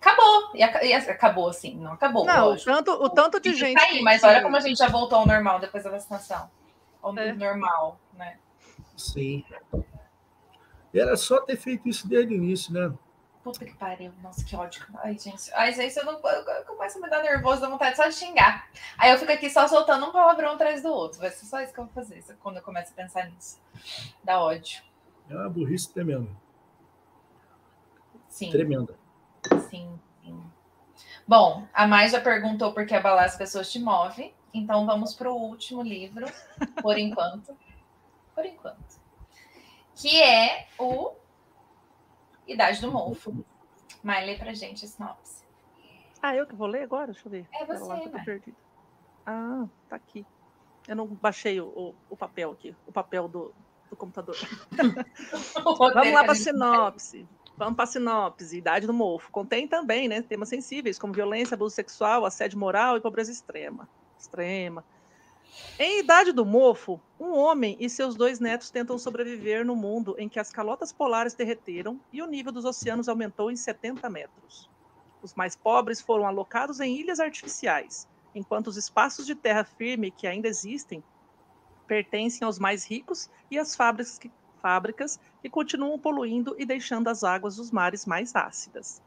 acabou. 0.00 0.50
E, 0.54 0.62
acabou, 0.62 1.50
assim, 1.50 1.76
não 1.76 1.92
acabou. 1.92 2.24
Não, 2.24 2.52
o 2.52 2.56
tanto, 2.56 2.90
o 2.92 3.10
tanto 3.10 3.38
de 3.38 3.54
gente. 3.54 3.78
Aí, 3.78 4.00
mas 4.00 4.24
olha 4.24 4.40
como 4.40 4.56
a 4.56 4.60
gente 4.60 4.78
já 4.78 4.88
voltou 4.88 5.18
ao 5.18 5.26
normal 5.26 5.60
depois 5.60 5.84
da 5.84 5.90
vacinação. 5.90 6.50
Ao 7.02 7.16
é. 7.18 7.34
normal, 7.34 8.00
né? 8.14 8.38
Sim. 8.96 9.44
Era 10.94 11.18
só 11.18 11.42
ter 11.42 11.56
feito 11.56 11.86
isso 11.86 12.08
desde 12.08 12.32
o 12.32 12.36
início, 12.36 12.72
né? 12.72 12.90
Puta 13.52 13.64
que 13.64 13.74
pariu. 13.74 14.12
Nossa, 14.22 14.44
que 14.44 14.54
ódio. 14.54 14.84
Ai, 14.96 15.18
gente. 15.18 15.50
Ai, 15.54 15.72
gente, 15.72 15.96
eu, 15.96 16.04
não, 16.04 16.20
eu 16.20 16.64
começo 16.66 16.98
a 16.98 17.00
me 17.00 17.08
dar 17.08 17.22
nervoso, 17.22 17.60
dá 17.60 17.68
vontade 17.68 17.96
só 17.96 18.06
de 18.06 18.14
xingar. 18.14 18.68
Aí 18.98 19.10
eu 19.10 19.18
fico 19.18 19.32
aqui 19.32 19.48
só 19.48 19.66
soltando 19.66 20.06
um 20.06 20.12
palavrão 20.12 20.52
atrás 20.52 20.82
do 20.82 20.88
outro. 20.88 21.20
Vai 21.20 21.30
ser 21.30 21.46
só 21.46 21.60
isso 21.60 21.72
que 21.72 21.80
eu 21.80 21.84
vou 21.84 21.94
fazer 21.94 22.22
quando 22.40 22.56
eu 22.56 22.62
começo 22.62 22.92
a 22.92 22.94
pensar 22.94 23.30
nisso. 23.30 23.58
Dá 24.22 24.40
ódio. 24.40 24.82
É 25.30 25.34
uma 25.34 25.48
burrice 25.48 25.92
tremenda. 25.92 26.30
Sim. 28.28 28.50
Tremenda. 28.50 28.94
Sim, 29.70 29.98
sim. 30.22 30.42
Bom, 31.26 31.66
a 31.72 31.86
mais 31.86 32.12
já 32.12 32.20
perguntou 32.20 32.72
por 32.74 32.86
que 32.86 32.94
abalar 32.94 33.24
as 33.24 33.36
pessoas 33.36 33.72
te 33.72 33.78
move. 33.78 34.34
Então 34.52 34.84
vamos 34.84 35.14
para 35.14 35.30
o 35.30 35.36
último 35.36 35.82
livro, 35.82 36.26
por 36.82 36.98
enquanto 36.98 37.56
por 38.38 38.46
enquanto. 38.46 39.00
Que 39.96 40.22
é 40.22 40.68
o 40.78 41.12
Idade 42.48 42.80
do 42.80 42.90
Mofo. 42.90 43.44
Mas 44.02 44.26
lê 44.26 44.36
pra 44.36 44.52
gente 44.54 44.84
a 44.84 44.88
sinopse. 44.88 45.44
Ah, 46.20 46.34
eu 46.34 46.46
que 46.46 46.54
vou 46.54 46.66
ler 46.66 46.82
agora? 46.82 47.12
Deixa 47.12 47.26
eu 47.26 47.30
ver. 47.30 47.46
É 47.52 47.64
você, 47.64 47.84
lá? 47.84 48.00
Ah, 49.26 49.66
tá 49.88 49.96
aqui. 49.96 50.26
Eu 50.86 50.96
não 50.96 51.06
baixei 51.06 51.60
o, 51.60 51.66
o, 51.66 51.94
o 52.10 52.16
papel 52.16 52.50
aqui, 52.50 52.74
o 52.86 52.92
papel 52.92 53.28
do, 53.28 53.54
do 53.90 53.96
computador. 53.96 54.36
Vamos 55.62 56.12
lá 56.12 56.24
para 56.24 56.32
a 56.32 56.34
sinopse. 56.34 57.28
Vamos 57.56 57.74
para 57.74 57.84
a 57.84 57.88
sinopse. 57.88 58.56
Idade 58.56 58.86
do 58.86 58.94
mofo. 58.94 59.30
Contém 59.30 59.68
também 59.68 60.08
né, 60.08 60.22
temas 60.22 60.48
sensíveis, 60.48 60.98
como 60.98 61.12
violência, 61.12 61.54
abuso 61.54 61.74
sexual, 61.74 62.24
assédio 62.24 62.58
moral 62.58 62.96
e 62.96 63.00
pobreza 63.00 63.30
extrema. 63.30 63.88
Extrema. 64.18 64.84
Em 65.78 66.00
idade 66.00 66.32
do 66.32 66.44
mofo, 66.44 67.00
um 67.20 67.32
homem 67.32 67.76
e 67.78 67.88
seus 67.88 68.16
dois 68.16 68.40
netos 68.40 68.70
tentam 68.70 68.98
sobreviver 68.98 69.64
no 69.64 69.76
mundo 69.76 70.14
em 70.18 70.28
que 70.28 70.40
as 70.40 70.50
calotas 70.50 70.92
polares 70.92 71.34
derreteram 71.34 72.00
e 72.12 72.20
o 72.20 72.26
nível 72.26 72.52
dos 72.52 72.64
oceanos 72.64 73.08
aumentou 73.08 73.50
em 73.50 73.56
70 73.56 74.08
metros. 74.10 74.68
Os 75.22 75.34
mais 75.34 75.54
pobres 75.54 76.00
foram 76.00 76.26
alocados 76.26 76.80
em 76.80 76.96
ilhas 76.96 77.20
artificiais, 77.20 78.08
enquanto 78.34 78.68
os 78.68 78.76
espaços 78.76 79.26
de 79.26 79.34
terra 79.34 79.64
firme 79.64 80.10
que 80.10 80.26
ainda 80.26 80.48
existem 80.48 81.02
pertencem 81.88 82.44
aos 82.44 82.58
mais 82.58 82.84
ricos 82.84 83.30
e 83.50 83.58
às 83.58 83.74
fábricas 83.74 84.18
que, 84.18 84.30
fábricas 84.60 85.18
que 85.40 85.48
continuam 85.48 85.98
poluindo 85.98 86.54
e 86.58 86.66
deixando 86.66 87.08
as 87.08 87.24
águas 87.24 87.56
dos 87.56 87.70
mares 87.70 88.04
mais 88.04 88.36
ácidas. 88.36 89.02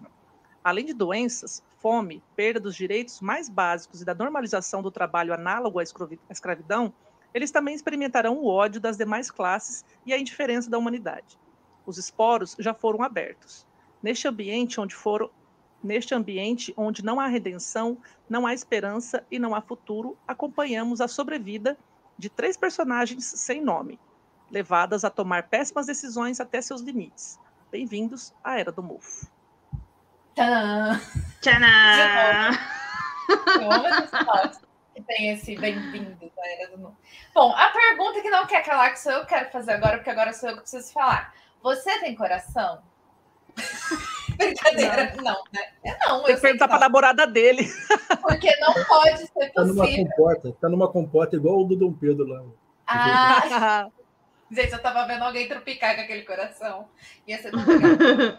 Além 0.64 0.86
de 0.86 0.94
doenças, 0.94 1.64
fome, 1.82 2.24
perda 2.36 2.60
dos 2.60 2.76
direitos 2.76 3.20
mais 3.22 3.50
básicos 3.50 4.02
e 4.02 4.06
da 4.06 4.14
normalização 4.14 4.82
do 4.82 4.92
trabalho 4.92 5.34
análogo 5.34 5.80
à 5.80 5.84
escravidão, 6.30 6.94
eles 7.34 7.50
também 7.50 7.74
experimentarão 7.74 8.38
o 8.38 8.48
ódio 8.48 8.80
das 8.80 8.98
demais 8.98 9.32
classes 9.32 9.84
e 10.06 10.14
a 10.14 10.18
indiferença 10.18 10.70
da 10.70 10.78
humanidade. 10.78 11.40
Os 11.86 11.98
esporos 11.98 12.56
já 12.60 12.74
foram 12.74 13.04
abertos. 13.04 13.66
Neste 14.02 14.28
ambiente 14.28 14.80
onde 14.80 14.96
foram 14.96 15.30
Neste 15.84 16.14
ambiente 16.14 16.72
onde 16.78 17.04
não 17.04 17.20
há 17.20 17.26
redenção, 17.26 17.98
não 18.30 18.46
há 18.46 18.54
esperança 18.54 19.26
e 19.32 19.40
não 19.40 19.56
há 19.56 19.62
futuro, 19.62 20.16
acompanhamos 20.28 21.02
a 21.02 21.08
sobrevida 21.08 21.76
de 22.16 22.30
três 22.30 22.56
personagens 22.56 23.26
sem 23.26 23.60
nome, 23.64 24.00
levadas 24.52 25.04
a 25.04 25.10
tomar 25.10 25.50
péssimas 25.50 25.88
decisões 25.88 26.40
até 26.40 26.62
seus 26.62 26.82
limites. 26.82 27.40
Bem-vindos 27.72 28.32
à 28.44 28.60
Era 28.60 28.72
do 28.72 28.84
Mofo. 28.84 29.26
Tcharam! 31.42 32.56
Eu 33.60 33.72
amo 33.72 33.88
esse 33.88 34.60
que 34.94 35.02
tem 35.04 35.30
esse 35.32 35.58
bem-vindo 35.58 36.32
da 36.36 36.48
Era 36.60 36.78
do 36.78 36.96
Bom, 37.34 37.56
a 37.56 37.70
pergunta 37.70 38.22
que 38.22 38.30
não 38.30 38.46
quer 38.46 38.64
calar, 38.64 38.92
que 38.94 39.00
sou 39.00 39.12
eu 39.12 39.22
que 39.22 39.28
quero 39.28 39.50
fazer 39.50 39.72
agora, 39.72 39.98
porque 39.98 40.10
agora 40.12 40.34
sou 40.34 40.50
eu 40.50 40.56
que 40.56 40.62
preciso 40.62 40.94
falar. 40.94 41.34
Você 41.64 42.00
tem 42.00 42.14
coração? 42.16 42.84
Brincadeira, 44.38 45.14
não, 45.18 45.44
né? 45.52 45.72
É 45.84 45.98
não. 46.08 46.24
Tem 46.24 46.32
Eu 46.32 46.36
que 46.36 46.42
perguntar 46.42 46.68
pra 46.68 46.76
não, 46.78 46.82
namorada 46.84 47.26
dele. 47.26 47.68
porque 48.22 48.56
não 48.58 48.74
pode 48.86 49.26
ser 49.28 49.50
Tá 49.52 49.64
numa 49.66 49.84
possível. 49.86 50.06
compota, 50.16 50.56
tá 50.62 50.70
numa 50.70 50.92
compota 50.92 51.36
igual 51.36 51.62
o 51.62 51.64
do 51.66 51.76
Dom 51.76 51.94
Pedro 51.94 52.26
lá. 52.28 52.44
Ah, 52.88 53.88
gente, 54.52 54.74
eu 54.74 54.82
tava 54.82 55.06
vendo 55.08 55.24
alguém 55.24 55.48
trupicar 55.48 55.96
com 55.96 56.02
aquele 56.02 56.22
coração. 56.24 56.88
Ia 57.28 57.42
ser 57.42 57.50
tão 57.52 57.66
legal. 57.66 58.38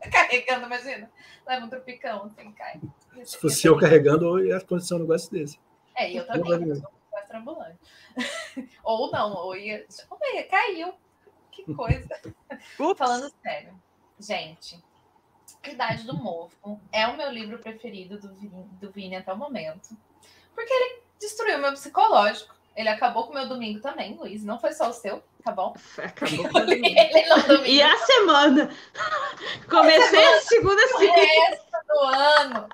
Carregando, 0.10 0.66
imagina. 0.66 1.10
Leva 1.46 1.66
um 1.66 1.68
trupicão, 1.68 2.24
assim, 2.24 2.52
cai. 2.52 2.80
Se 3.24 3.38
fosse 3.38 3.66
eu 3.66 3.78
carregando, 3.78 4.38
eu 4.38 4.46
ia 4.46 4.56
acontecer 4.56 4.94
um 4.94 5.00
negócio 5.00 5.30
desse. 5.30 5.58
É, 5.94 6.10
e 6.10 6.16
eu 6.16 6.26
também, 6.26 6.68
eu 6.68 6.76
sou 6.76 6.90
um 7.14 7.18
estrambulante. 7.18 7.78
ou 8.82 9.10
não, 9.10 9.32
ou 9.34 9.56
ia. 9.56 9.86
Olha, 10.10 10.48
caiu. 10.48 10.94
Que 11.50 11.74
coisa. 11.74 12.08
Ups. 12.78 12.98
Falando 12.98 13.32
sério, 13.42 13.74
gente, 14.18 14.82
Idade 15.68 16.04
do 16.04 16.16
Mofo 16.16 16.80
é 16.92 17.06
o 17.06 17.16
meu 17.16 17.30
livro 17.30 17.58
preferido 17.58 18.18
do 18.18 18.32
Vini, 18.34 18.64
do 18.80 18.90
Vini 18.90 19.16
até 19.16 19.32
o 19.32 19.36
momento. 19.36 19.96
Porque 20.54 20.72
ele 20.72 21.02
destruiu 21.18 21.58
meu 21.58 21.72
psicológico. 21.72 22.54
Ele 22.76 22.88
acabou 22.88 23.24
com 23.24 23.32
o 23.32 23.34
meu 23.34 23.48
domingo 23.48 23.80
também, 23.80 24.14
Luiz. 24.16 24.44
Não 24.44 24.58
foi 24.58 24.72
só 24.72 24.88
o 24.88 24.92
seu, 24.92 25.22
tá 25.44 25.52
bom? 25.52 25.74
Acabou. 25.98 26.50
Eu 26.60 26.64
li 26.66 26.86
ele 26.98 27.28
no 27.28 27.42
domingo. 27.42 27.66
E 27.66 27.82
a 27.82 27.96
semana? 27.98 28.70
Comecei 29.68 30.24
a 30.24 30.40
segunda 30.40 30.80
o 30.80 30.84
assim. 30.96 31.06
resto 31.06 31.66
do 31.88 31.98
ano. 32.00 32.68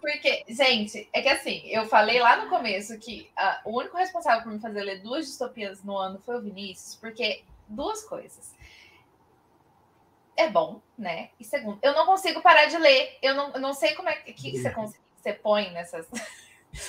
Porque, 0.00 0.44
gente, 0.46 1.08
é 1.10 1.22
que 1.22 1.28
assim, 1.30 1.62
eu 1.66 1.86
falei 1.86 2.20
lá 2.20 2.36
no 2.44 2.50
começo 2.50 2.98
que 2.98 3.30
ah, 3.34 3.62
o 3.64 3.78
único 3.78 3.96
responsável 3.96 4.42
por 4.42 4.52
me 4.52 4.60
fazer 4.60 4.82
ler 4.82 5.00
duas 5.00 5.26
distopias 5.26 5.82
no 5.82 5.96
ano 5.96 6.20
foi 6.24 6.36
o 6.36 6.42
Vinícius, 6.42 6.96
porque 6.96 7.42
duas 7.66 8.04
coisas. 8.04 8.54
É 10.36 10.48
bom, 10.48 10.80
né? 10.98 11.30
E 11.40 11.44
segundo, 11.44 11.78
eu 11.82 11.94
não 11.94 12.04
consigo 12.06 12.40
parar 12.42 12.66
de 12.66 12.76
ler. 12.76 13.18
Eu 13.22 13.34
não, 13.34 13.52
eu 13.54 13.60
não 13.60 13.72
sei 13.72 13.94
como 13.94 14.08
é 14.08 14.16
que, 14.16 14.32
que 14.32 14.58
você, 14.58 14.70
cons- 14.70 14.94
você 15.16 15.32
põe 15.32 15.70
nessas. 15.70 16.06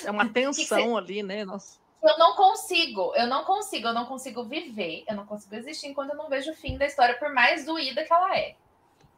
É 0.04 0.10
uma 0.10 0.28
tensão 0.32 0.96
ali, 0.96 1.22
né? 1.22 1.44
Nossa. 1.46 1.78
Eu 2.02 2.18
não 2.18 2.34
consigo, 2.34 3.14
eu 3.14 3.26
não 3.26 3.44
consigo, 3.44 3.86
eu 3.86 3.92
não 3.92 4.06
consigo 4.06 4.42
viver, 4.44 5.04
eu 5.08 5.14
não 5.14 5.24
consigo 5.24 5.54
existir 5.54 5.86
enquanto 5.86 6.10
eu 6.10 6.16
não 6.16 6.28
vejo 6.28 6.50
o 6.50 6.54
fim 6.56 6.76
da 6.76 6.84
história, 6.86 7.16
por 7.16 7.32
mais 7.32 7.64
doída 7.64 8.04
que 8.04 8.12
ela 8.12 8.36
é. 8.36 8.56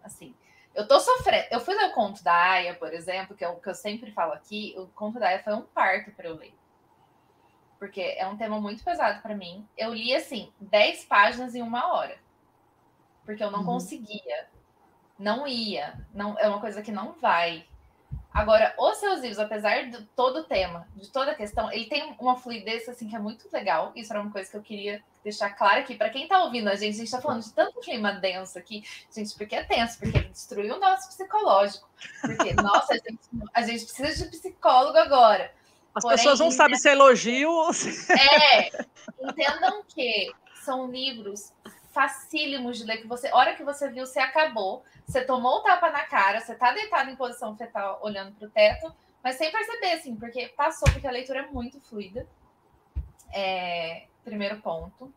Assim, 0.02 0.34
eu 0.74 0.86
tô 0.86 1.00
sofrendo. 1.00 1.46
Eu 1.50 1.60
fui 1.60 1.74
ler 1.74 1.86
o 1.90 1.92
conto 1.94 2.22
da 2.22 2.34
Aya, 2.34 2.74
por 2.74 2.92
exemplo, 2.92 3.34
que 3.34 3.42
é 3.44 3.48
o 3.48 3.56
que 3.56 3.68
eu 3.70 3.74
sempre 3.74 4.10
falo 4.12 4.32
aqui. 4.34 4.74
O 4.76 4.86
conto 4.88 5.18
da 5.18 5.28
Aya 5.28 5.42
foi 5.42 5.54
um 5.54 5.62
parto 5.62 6.10
para 6.10 6.28
eu 6.28 6.36
ler. 6.36 6.54
Porque 7.78 8.00
é 8.02 8.26
um 8.26 8.36
tema 8.36 8.60
muito 8.60 8.84
pesado 8.84 9.22
para 9.22 9.34
mim. 9.34 9.66
Eu 9.76 9.94
li, 9.94 10.14
assim, 10.14 10.52
10 10.60 11.04
páginas 11.06 11.54
em 11.54 11.62
uma 11.62 11.92
hora. 11.92 12.18
Porque 13.24 13.42
eu 13.42 13.50
não 13.50 13.60
Uhum. 13.60 13.66
conseguia. 13.66 14.48
Não 15.18 15.46
ia. 15.46 16.06
Não, 16.12 16.38
é 16.38 16.48
uma 16.48 16.60
coisa 16.60 16.82
que 16.82 16.92
não 16.92 17.12
vai. 17.12 17.66
Agora, 18.34 18.74
os 18.76 18.96
seus 18.96 19.20
livros, 19.20 19.38
apesar 19.38 19.88
de 19.88 20.02
todo 20.16 20.40
o 20.40 20.42
tema, 20.42 20.88
de 20.96 21.08
toda 21.08 21.30
a 21.30 21.34
questão, 21.36 21.70
ele 21.70 21.84
tem 21.84 22.16
uma 22.18 22.36
fluidez 22.36 22.88
assim 22.88 23.08
que 23.08 23.14
é 23.14 23.18
muito 23.20 23.48
legal. 23.52 23.92
Isso 23.94 24.12
era 24.12 24.20
uma 24.20 24.32
coisa 24.32 24.50
que 24.50 24.56
eu 24.56 24.62
queria 24.62 25.00
deixar 25.22 25.50
claro 25.50 25.78
aqui 25.78 25.94
para 25.94 26.10
quem 26.10 26.26
tá 26.26 26.42
ouvindo 26.42 26.68
a 26.68 26.74
gente. 26.74 26.96
A 26.96 26.98
gente 26.98 27.10
tá 27.12 27.20
falando 27.20 27.44
de 27.44 27.52
tanto 27.52 27.78
clima 27.78 28.12
denso 28.12 28.58
aqui, 28.58 28.82
gente, 29.14 29.32
porque 29.36 29.54
é 29.54 29.62
tenso, 29.62 30.00
porque 30.00 30.18
ele 30.18 30.28
destruiu 30.30 30.74
o 30.74 30.80
nosso 30.80 31.06
psicológico. 31.10 31.88
Porque, 32.20 32.54
nossa, 32.60 32.94
a 32.94 32.96
gente, 32.96 33.20
a 33.54 33.62
gente 33.62 33.84
precisa 33.84 34.24
de 34.24 34.36
psicólogo 34.36 34.98
agora. 34.98 35.52
As 35.94 36.02
Porém, 36.02 36.16
pessoas 36.16 36.40
não 36.40 36.50
sabem 36.50 36.76
se 36.76 36.88
é 36.88 36.92
elogio 36.92 37.52
ou 37.52 37.72
se... 37.72 38.12
É, 38.12 38.68
entendam 39.22 39.84
que 39.86 40.32
são 40.64 40.90
livros 40.90 41.52
facílimos 41.94 42.78
de 42.78 42.84
ler, 42.84 42.98
que 42.98 43.06
você, 43.06 43.32
hora 43.32 43.54
que 43.54 43.62
você 43.62 43.88
viu, 43.88 44.04
você 44.04 44.18
acabou, 44.18 44.84
você 45.06 45.24
tomou 45.24 45.58
o 45.58 45.62
tapa 45.62 45.90
na 45.90 46.04
cara, 46.04 46.40
você 46.40 46.54
tá 46.56 46.72
deitado 46.72 47.08
em 47.08 47.16
posição 47.16 47.56
fetal, 47.56 48.00
olhando 48.02 48.32
pro 48.32 48.50
teto, 48.50 48.92
mas 49.22 49.36
sem 49.36 49.50
perceber, 49.50 49.92
assim, 49.92 50.16
porque 50.16 50.48
passou, 50.48 50.90
porque 50.92 51.06
a 51.06 51.12
leitura 51.12 51.40
é 51.40 51.46
muito 51.46 51.80
fluida. 51.80 52.26
É, 53.32 54.06
primeiro 54.24 54.60
ponto. 54.60 55.12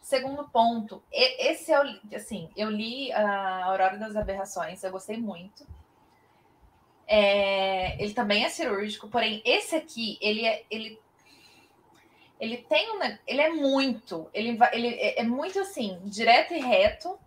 Segundo 0.00 0.48
ponto, 0.48 1.02
esse 1.12 1.70
é 1.70 1.78
o, 1.78 2.16
assim, 2.16 2.48
eu 2.56 2.70
li 2.70 3.12
a 3.12 3.64
Aurora 3.66 3.98
das 3.98 4.16
Aberrações, 4.16 4.82
eu 4.82 4.90
gostei 4.90 5.18
muito. 5.18 5.66
É, 7.06 8.02
ele 8.02 8.14
também 8.14 8.44
é 8.44 8.48
cirúrgico, 8.48 9.08
porém 9.08 9.42
esse 9.44 9.74
aqui, 9.76 10.16
ele 10.22 10.46
é, 10.46 10.64
ele 10.70 10.98
ele 12.40 12.56
tem 12.56 12.90
um, 12.96 13.18
ele 13.26 13.40
é 13.40 13.50
muito, 13.50 14.28
ele, 14.32 14.58
ele 14.72 14.88
é 14.88 15.20
é 15.20 15.22
muito 15.22 15.60
assim, 15.60 16.00
direto 16.04 16.54
e 16.54 16.58
reto. 16.58 17.18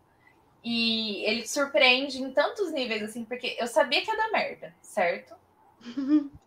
E 0.66 1.26
ele 1.26 1.46
surpreende 1.46 2.22
em 2.22 2.32
tantos 2.32 2.72
níveis 2.72 3.04
assim, 3.04 3.26
porque 3.26 3.58
eu 3.60 3.68
sabia 3.68 4.02
que 4.02 4.10
ia 4.10 4.16
dar 4.16 4.32
merda, 4.32 4.74
certo? 4.82 5.36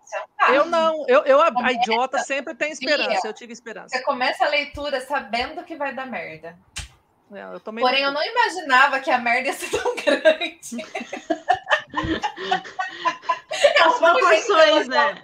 Isso 0.07 0.17
é 0.17 0.51
um. 0.51 0.55
Eu 0.55 0.65
não, 0.67 1.05
eu, 1.09 1.25
eu 1.25 1.41
a, 1.41 1.51
a 1.65 1.73
idiota 1.73 2.19
sempre 2.21 2.55
tem 2.55 2.71
esperança, 2.73 3.09
Bia. 3.09 3.21
eu 3.25 3.33
tive 3.33 3.53
esperança. 3.53 3.97
Você 3.97 4.03
começa 4.05 4.45
a 4.45 4.49
leitura 4.49 5.01
sabendo 5.01 5.65
que 5.65 5.77
vai 5.77 5.95
dar 5.95 6.07
merda. 6.07 6.57
É, 7.33 7.43
Eu 7.43 7.61
Porém, 7.61 8.05
eu 8.05 8.13
não 8.13 8.23
imaginava 8.23 9.01
que 9.01 9.11
a 9.11 9.19
merda 9.19 9.49
ia 9.49 9.53
ser 9.53 9.69
tão 9.71 9.97
grande. 9.97 10.77
As 13.85 13.99
proporções, 13.99 14.87
né? 14.89 15.23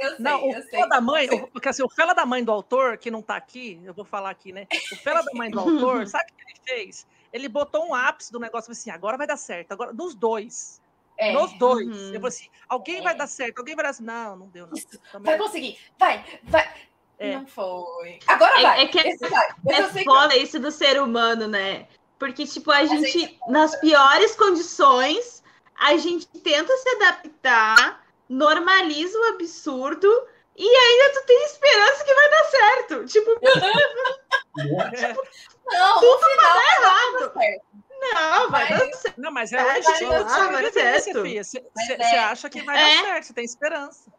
Eu 0.00 0.10
sei, 0.16 0.18
Não, 0.18 0.44
o 0.48 0.52
eu 0.52 0.62
sei. 0.62 0.88
Da 0.88 1.00
mãe, 1.00 1.28
o, 1.30 1.46
porque 1.48 1.68
assim, 1.68 1.82
o 1.82 1.88
Fela 1.88 2.14
da 2.14 2.24
mãe 2.26 2.42
do 2.44 2.52
autor, 2.52 2.96
que 2.98 3.10
não 3.10 3.20
tá 3.22 3.36
aqui, 3.36 3.80
eu 3.84 3.92
vou 3.94 4.04
falar 4.04 4.30
aqui, 4.30 4.52
né? 4.52 4.66
O 4.92 4.96
Fela 4.96 5.22
da 5.22 5.32
mãe 5.34 5.50
do 5.50 5.58
autor, 5.60 6.06
sabe 6.08 6.24
o 6.32 6.36
que 6.36 6.42
ele 6.42 6.60
fez? 6.64 7.06
Ele 7.32 7.48
botou 7.48 7.86
um 7.88 7.94
ápice 7.94 8.32
do 8.32 8.38
negócio, 8.40 8.72
assim, 8.72 8.90
agora 8.90 9.16
vai 9.18 9.26
dar 9.26 9.36
certo, 9.36 9.72
agora, 9.72 9.92
dos 9.92 10.14
dois, 10.14 10.80
É, 11.18 11.32
nos 11.32 11.52
dois. 11.58 11.86
Uhum. 11.86 12.14
Eu 12.14 12.20
falei 12.20 12.28
assim, 12.28 12.48
alguém 12.68 12.98
É. 12.98 13.02
vai 13.02 13.14
dar 13.16 13.26
certo, 13.26 13.58
alguém 13.58 13.74
vai 13.74 13.84
dar 13.84 13.92
certo. 13.92 14.06
Não, 14.06 14.36
não 14.36 14.46
deu, 14.48 14.66
não. 14.68 15.20
Vai 15.20 15.36
conseguir, 15.36 15.78
vai, 15.98 16.24
vai. 16.44 16.72
É. 17.18 17.34
Não 17.36 17.46
foi. 17.48 18.20
Agora 18.28 18.60
É- 18.60 18.62
vai. 18.62 18.82
é 18.82 18.86
que 18.86 18.98
Esse 19.00 19.28
vai. 19.28 19.48
Esse 19.68 19.80
É 19.82 19.88
sei 19.90 20.04
que- 20.04 20.10
foda 20.10 20.36
isso 20.36 20.60
do 20.60 20.70
ser 20.70 21.02
humano, 21.02 21.48
né? 21.48 21.88
Porque, 22.16 22.46
tipo, 22.46 22.70
a 22.70 22.84
gente, 22.84 23.10
gente- 23.10 23.38
nas 23.48 23.74
piores 23.80 24.36
condições, 24.36 25.42
a 25.76 25.96
gente 25.96 26.26
tenta 26.28 26.76
se 26.76 26.88
adaptar, 26.96 28.06
normaliza 28.28 29.18
o 29.18 29.24
absurdo 29.34 30.08
e 30.56 30.66
ainda 30.68 31.20
tu 31.20 31.26
tem 31.26 31.44
esperança 31.44 32.04
que 32.04 32.14
vai 32.14 32.30
dar 32.30 32.44
certo. 32.44 33.04
Tipo, 33.06 33.30
É. 33.42 35.14
Não, 35.70 35.94
no 36.00 36.18
final 36.18 36.54
vai 36.54 36.66
errado. 36.76 37.18
dar 37.20 37.40
certo. 37.42 37.64
não, 38.00 38.50
vai 38.50 38.68
Vai. 38.68 38.78
dar 38.88 38.96
certo. 38.96 39.20
Não, 39.20 39.30
mas 39.30 39.52
é 39.52 39.62
Vai, 39.62 39.76
o 39.76 39.80
estilo 39.80 40.10
vai 40.10 40.24
dar 40.62 40.72
certo. 40.72 41.22
filha. 41.22 41.44
Você 41.44 41.62
é. 41.90 42.18
acha 42.20 42.48
que 42.48 42.62
vai 42.62 42.76
É. 42.76 42.96
dar 42.96 43.04
certo, 43.04 43.24
você 43.26 43.32
tem 43.34 43.44
esperança. 43.44 44.10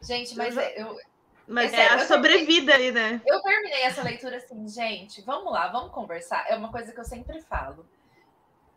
Gente, 0.00 0.34
mas 0.36 0.56
Eu 0.56 0.62
já- 0.62 0.70
eu, 0.70 0.98
Mas 1.50 1.72
É 1.72 1.76
é 1.80 1.88
a 1.88 2.06
sobrevida 2.06 2.74
aí, 2.74 2.90
né? 2.92 3.22
Eu 3.26 3.40
terminei 3.42 3.82
essa 3.82 4.02
leitura 4.02 4.36
assim, 4.36 4.68
gente, 4.68 5.22
vamos 5.22 5.50
lá, 5.52 5.68
vamos 5.68 5.92
conversar. 5.92 6.44
É 6.48 6.54
uma 6.56 6.70
coisa 6.70 6.92
que 6.92 7.00
eu 7.00 7.04
sempre 7.04 7.40
falo. 7.42 7.86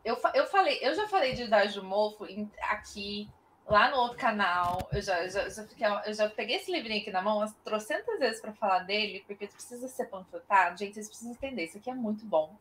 Eu, 0.06 0.18
eu 0.34 0.48
falei, 0.48 0.80
eu 0.82 0.94
já 0.96 1.06
falei 1.08 1.34
de 1.34 1.44
Idade 1.44 1.74
do 1.76 1.84
Mofo 1.84 2.26
aqui, 2.64 3.30
lá 3.72 3.90
no 3.90 3.98
outro 3.98 4.18
canal. 4.18 4.88
Eu 4.92 5.02
já, 5.02 5.28
já, 5.28 5.50
já 5.50 5.64
fiquei- 5.66 5.88
eu 6.06 6.14
já 6.14 6.30
peguei 6.30 6.58
esse 6.58 6.72
livrinho 6.72 7.02
aqui 7.02 7.10
na 7.12 7.22
mão 7.22 7.38
umas 7.38 7.54
trocentas 7.64 8.20
vezes 8.20 8.42
para 8.42 8.54
falar 8.54 8.80
dele, 8.80 9.24
porque 9.26 9.48
precisa 9.48 9.88
ser 9.88 10.06
panfletado. 10.06 10.78
Gente, 10.78 10.94
vocês 10.96 11.08
precisam 11.08 11.34
entender, 11.34 11.66
isso 11.66 11.78
aqui 11.78 11.90
é 11.90 11.96
muito 11.96 12.26
bom. 12.26 12.56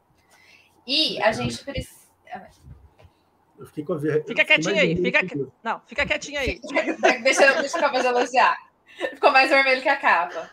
E 0.86 1.20
a 1.22 1.32
gente 1.32 1.62
precisa. 1.64 2.00
Eu 3.58 3.66
fiquei 3.66 3.84
com 3.84 3.92
a 3.92 3.98
ver... 3.98 4.24
Fica 4.24 4.44
quietinho 4.44 4.80
aí, 4.80 4.96
fica 4.96 5.26
que. 5.26 5.46
Não, 5.62 5.80
fica 5.86 6.06
quietinha 6.06 6.40
aí. 6.40 6.58
deixa, 7.22 7.44
eu- 7.44 7.60
deixa 7.60 7.76
eu 7.76 7.84
acabar 7.84 8.00
de 8.00 8.06
elogiar. 8.06 8.56
Ficou 8.96 9.30
mais 9.30 9.50
vermelho 9.50 9.80
que 9.82 9.88
a 9.88 9.96
capa. 9.96 10.50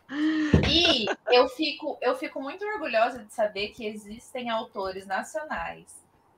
E 0.69 1.05
eu 1.33 1.47
fico, 1.49 1.97
eu 2.01 2.15
fico 2.15 2.41
muito 2.41 2.65
orgulhosa 2.65 3.23
de 3.23 3.33
saber 3.33 3.69
que 3.69 3.85
existem 3.85 4.49
autores 4.49 5.05
nacionais, 5.05 5.85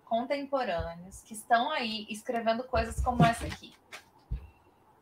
contemporâneos, 0.05 1.21
que 1.21 1.33
estão 1.33 1.69
aí 1.71 2.05
escrevendo 2.09 2.63
coisas 2.63 2.99
como 3.03 3.23
essa 3.23 3.45
aqui. 3.45 3.73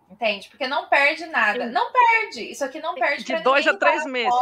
Entende? 0.10 0.48
Porque 0.50 0.68
não 0.68 0.88
perde 0.88 1.26
nada. 1.26 1.66
Não 1.66 1.92
perde. 1.92 2.52
Isso 2.52 2.64
aqui 2.64 2.80
não 2.80 2.96
perde 2.96 3.24
De 3.26 3.40
dois 3.42 3.68
a 3.68 3.76
três 3.76 4.06
meses. 4.06 4.34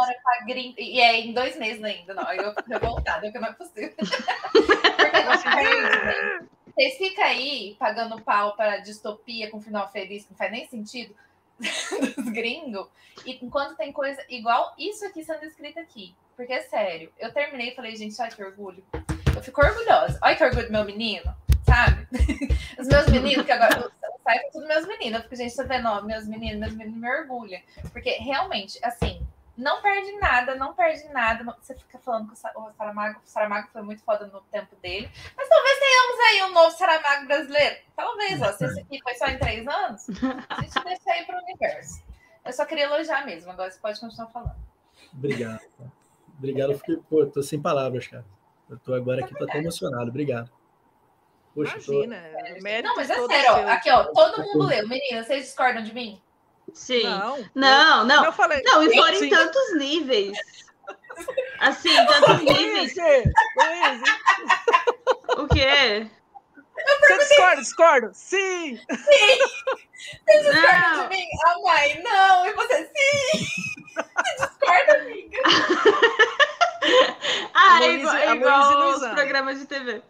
E 0.78 1.00
é 1.00 1.20
em 1.20 1.32
dois 1.32 1.56
meses 1.58 1.82
ainda. 1.82 2.14
Não, 2.14 2.32
eu 2.32 2.54
revoltada, 2.68 3.22
porque 3.22 3.38
não 3.38 3.48
é 3.48 3.52
possível. 3.52 3.94
porque 4.52 5.22
não 5.22 5.42
perde, 5.42 6.06
né? 6.06 6.46
Vocês 6.76 6.98
ficam 6.98 7.24
aí 7.24 7.74
pagando 7.78 8.20
pau 8.20 8.54
para 8.54 8.76
distopia 8.78 9.50
com 9.50 9.60
final 9.60 9.90
feliz, 9.90 10.24
que 10.24 10.30
não 10.30 10.36
faz 10.36 10.52
nem 10.52 10.68
sentido, 10.68 11.16
dos 11.58 12.28
gringos, 12.28 12.86
e 13.24 13.38
enquanto 13.42 13.76
tem 13.76 13.90
coisa 13.92 14.22
igual 14.28 14.74
isso 14.78 15.04
aqui 15.06 15.24
sendo 15.24 15.44
escrita 15.44 15.80
aqui. 15.80 16.14
Porque 16.36 16.52
é 16.52 16.60
sério, 16.60 17.10
eu 17.18 17.32
terminei 17.32 17.70
e 17.70 17.74
falei, 17.74 17.96
gente, 17.96 18.20
olha 18.20 18.30
que 18.30 18.44
orgulho. 18.44 18.84
Eu 19.34 19.42
fico 19.42 19.64
orgulhosa. 19.64 20.18
Olha 20.22 20.36
que 20.36 20.44
orgulho 20.44 20.66
do 20.66 20.72
meu 20.72 20.84
menino, 20.84 21.34
sabe? 21.64 22.06
Os 22.78 22.86
meus 22.86 23.06
meninos, 23.06 23.46
que 23.46 23.52
agora 23.52 23.90
o 24.26 24.32
site 24.32 24.46
é 24.46 24.50
tudo 24.50 24.66
meus 24.66 24.86
meninos. 24.86 25.18
Eu 25.18 25.22
fico, 25.24 25.36
gente, 25.36 25.56
tá 25.56 25.62
vendo? 25.62 25.88
Ó, 25.88 26.02
meus 26.02 26.26
meninos, 26.26 26.58
meus 26.60 26.74
meninos 26.74 27.00
me 27.00 27.08
orgulham. 27.10 27.60
Porque 27.92 28.10
realmente, 28.18 28.78
assim, 28.84 29.26
Não 29.58 29.80
perde 29.80 30.12
nada, 30.18 30.54
não 30.54 30.74
perde 30.74 31.08
nada. 31.08 31.42
Você 31.62 31.74
fica 31.74 31.98
falando 32.00 32.26
que 32.26 32.34
o 32.34 32.36
Sa- 32.36 32.52
o 32.54 32.70
Saramago, 32.76 33.20
o 33.24 33.26
Saramago 33.26 33.68
foi 33.72 33.80
muito 33.80 34.02
foda 34.02 34.26
no 34.26 34.42
tempo 34.42 34.76
dele. 34.82 35.10
Mas 35.34 35.48
talvez 35.48 35.78
tenhamos 35.78 36.20
aí 36.28 36.42
um 36.42 36.52
novo 36.54 36.76
Saramago 36.76 37.26
brasileiro. 37.26 37.76
Talvez, 37.96 38.42
ó. 38.42 38.52
Se 38.52 38.66
esse 38.66 38.80
aqui 38.80 39.00
foi 39.02 39.14
só 39.14 39.26
em 39.28 39.38
três 39.38 39.66
anos, 39.66 40.06
a 40.50 40.60
gente 40.60 40.84
deixa 40.84 41.10
aí 41.10 41.24
pro 41.24 41.38
universo. 41.38 42.02
Eu 42.44 42.52
só 42.52 42.66
queria 42.66 42.84
elogiar 42.84 43.24
mesmo, 43.24 43.50
agora 43.50 43.70
você 43.70 43.80
pode 43.80 43.98
continuar 43.98 44.26
falando. 44.28 44.56
Obrigado. 45.14 45.60
Obrigado, 46.36 46.72
eu 46.72 46.78
fiquei, 46.78 46.96
pô, 47.08 47.24
tô 47.24 47.42
sem 47.42 47.58
palavras, 47.58 48.06
cara. 48.06 48.26
Eu 48.68 48.78
tô 48.78 48.92
agora 48.92 49.24
aqui, 49.24 49.34
tô 49.38 49.44
até 49.44 49.56
emocionado. 49.58 50.10
Obrigado. 50.10 50.50
Poxa, 51.56 51.78
tô- 51.84 51.92
Imagina, 52.04 52.22
o 52.58 52.62
mérito 52.62 52.88
Não, 52.88 52.96
mas 52.96 53.10
é 53.10 53.14
todo 53.16 53.30
sério, 53.32 53.50
ó. 53.50 53.54
seu. 53.56 53.68
Aqui, 53.70 53.90
ó. 53.90 54.04
Todo 54.04 54.42
mundo 54.42 54.66
leu. 54.66 54.86
Meninas, 54.86 55.26
vocês 55.26 55.44
discordam 55.46 55.82
de 55.82 55.92
mim? 55.94 56.22
Sim. 56.74 57.02
Não, 57.04 57.38
Não, 57.54 58.04
não. 58.04 58.24
eu 58.26 58.32
falei. 58.32 58.62
Não, 58.64 58.82
e 58.82 58.94
foram 58.94 59.14
Sim. 59.16 59.26
em 59.26 59.30
tantos 59.30 59.74
níveis. 59.76 60.38
Assim, 61.60 61.94
tantos 62.06 62.42
níveis. 62.42 62.94
O 65.38 65.46
quê? 65.48 66.06
você 67.00 67.18
discorda? 67.18 67.62
Discordo? 67.62 68.10
Sim! 68.12 68.78
Discorda 70.26 70.78
Não. 70.94 71.08
de 71.08 71.16
mim? 71.16 71.26
Ah, 71.46 71.58
mãe, 71.62 72.02
não. 72.02 72.46
E 72.46 72.52
você, 72.52 72.84
sim. 72.94 73.46
Você 73.94 74.46
discorda, 74.46 74.92
amiga? 74.98 75.38
Ah, 77.58 77.82
é 77.82 77.92
igual, 77.94 78.14
é 78.14 78.32
igual 78.36 78.90
os 78.90 79.06
programas 79.08 79.58
de 79.58 79.66
TV. 79.66 80.02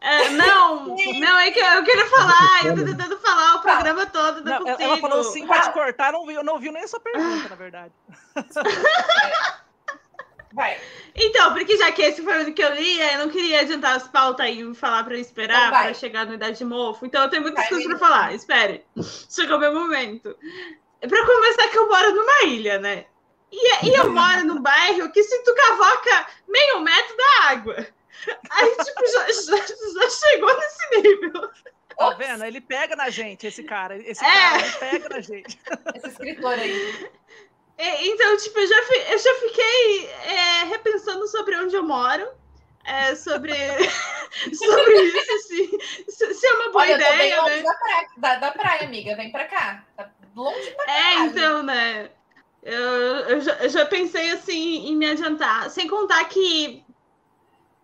É, 0.00 0.28
não, 0.30 0.86
não, 0.86 1.38
é 1.38 1.50
que 1.50 1.58
eu, 1.60 1.66
eu 1.66 1.84
quero 1.84 2.06
falar, 2.08 2.64
eu 2.66 2.74
tô 2.76 2.84
tentando 2.84 3.18
falar 3.18 3.56
o 3.56 3.60
programa 3.62 4.06
todo, 4.06 4.42
não, 4.44 4.52
Não, 4.52 4.58
consigo. 4.60 4.82
ela 4.82 4.96
falou 4.98 5.24
sim 5.24 5.46
pra 5.46 5.60
te 5.60 5.72
cortar, 5.72 6.12
não 6.12 6.24
viu, 6.24 6.42
não 6.44 6.58
viu 6.58 6.70
nem 6.72 6.82
a 6.84 6.88
sua 6.88 7.00
pergunta, 7.00 7.48
na 7.48 7.56
verdade. 7.56 7.92
Vai. 10.52 10.78
Então, 11.16 11.52
porque 11.52 11.76
já 11.76 11.90
que 11.90 12.00
esse 12.02 12.22
foi 12.22 12.44
o 12.44 12.54
que 12.54 12.62
eu 12.62 12.72
li, 12.74 13.00
eu 13.00 13.18
não 13.18 13.28
queria 13.28 13.60
adiantar 13.62 13.96
as 13.96 14.06
pautas 14.06 14.46
e 14.48 14.72
falar 14.74 15.02
pra 15.02 15.14
eu 15.14 15.20
esperar 15.20 15.58
Então 15.58 15.70
vai. 15.72 15.84
pra 15.86 15.94
chegar 15.94 16.26
no 16.26 16.34
Idade 16.34 16.58
de 16.58 16.64
Mofo. 16.64 17.04
Então 17.04 17.24
eu 17.24 17.28
tenho 17.28 17.42
muitas 17.42 17.60
Vai, 17.64 17.68
coisas 17.70 17.86
pra 17.86 17.94
menina. 17.96 18.14
falar. 18.16 18.34
Espere. 18.34 18.84
Chegou 19.28 19.56
o 19.56 19.60
meu 19.60 19.74
momento. 19.74 20.36
Pra 21.00 21.26
começar, 21.26 21.68
que 21.68 21.76
eu 21.76 21.88
moro 21.88 22.14
numa 22.14 22.42
ilha, 22.44 22.78
né? 22.78 23.04
E, 23.56 23.86
e 23.88 23.94
eu 23.94 24.10
moro 24.12 24.44
num 24.44 24.60
bairro 24.60 25.10
que 25.12 25.22
se 25.22 25.42
tu 25.44 25.54
cavoca 25.54 26.26
meio 26.48 26.80
metro 26.80 27.16
da 27.16 27.44
água. 27.50 27.86
Aí, 28.50 28.76
tipo, 28.84 29.06
já, 29.06 29.26
já, 29.32 29.66
já 29.66 30.10
chegou 30.10 30.56
nesse 30.58 31.00
nível. 31.02 31.50
Tá 31.96 32.10
vendo? 32.14 32.44
Ele 32.44 32.60
pega 32.60 32.96
na 32.96 33.08
gente, 33.10 33.46
esse 33.46 33.62
cara. 33.62 33.96
Esse 33.96 34.24
É. 34.24 34.28
cara, 34.28 34.60
ele 34.62 34.72
pega 34.78 35.08
na 35.10 35.20
gente. 35.20 35.58
Esse 35.94 36.08
escritor 36.08 36.52
aí. 36.54 37.10
É, 37.78 38.06
Então, 38.06 38.36
tipo, 38.38 38.58
eu 38.58 38.66
já, 38.66 38.82
fi- 38.84 39.12
eu 39.12 39.18
já 39.18 39.34
fiquei 39.34 40.06
é, 40.08 40.64
repensando 40.64 41.26
sobre 41.28 41.56
onde 41.56 41.74
eu 41.76 41.82
moro. 41.84 42.26
é, 42.84 43.14
sobre, 43.14 43.52
sobre 44.54 45.02
isso, 45.02 45.32
assim, 45.34 45.78
se, 46.08 46.34
se 46.34 46.46
é 46.46 46.52
uma 46.54 46.70
boa 46.72 46.82
Olha, 46.84 46.92
eu 46.92 46.98
tô 46.98 47.04
bem 47.04 47.14
ideia, 47.14 47.40
longe 47.42 47.56
né? 47.56 47.62
da, 47.62 47.74
praia, 47.74 48.08
da, 48.16 48.36
da 48.36 48.50
praia, 48.52 48.82
amiga. 48.84 49.16
Vem 49.16 49.30
pra 49.32 49.46
cá. 49.46 49.84
Tá 49.96 50.10
longe 50.34 50.70
pra 50.72 50.84
É, 50.84 50.86
caralho. 51.12 51.30
então, 51.30 51.62
né? 51.62 52.10
Eu, 52.64 53.40
já, 53.40 53.68
já 53.68 53.86
pensei 53.86 54.30
assim 54.30 54.86
em 54.88 54.96
me 54.96 55.06
adiantar. 55.06 55.70
Sem 55.70 55.86
contar 55.88 56.24
que, 56.26 56.84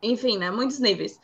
enfim, 0.02 0.38
né? 0.38 0.50
Muitos 0.50 0.78
níveis. 0.78 1.18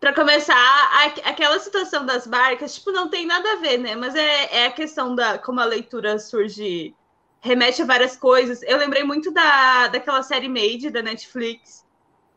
Pra 0.00 0.14
começar, 0.14 0.54
a- 0.56 1.28
aquela 1.30 1.58
situação 1.60 2.04
das 2.04 2.26
barcas, 2.26 2.74
tipo, 2.74 2.90
não 2.90 3.08
tem 3.08 3.26
nada 3.26 3.52
a 3.52 3.56
ver, 3.56 3.78
né? 3.78 3.94
Mas 3.94 4.14
é, 4.14 4.62
é 4.62 4.66
a 4.66 4.72
questão 4.72 5.14
da 5.14 5.38
como 5.38 5.60
a 5.60 5.64
leitura 5.64 6.18
surge, 6.18 6.94
remete 7.40 7.82
a 7.82 7.86
várias 7.86 8.16
coisas. 8.16 8.62
Eu 8.62 8.78
lembrei 8.78 9.04
muito 9.04 9.30
da, 9.30 9.88
daquela 9.88 10.22
série 10.22 10.48
Made 10.48 10.90
da 10.90 11.02
Netflix, 11.02 11.84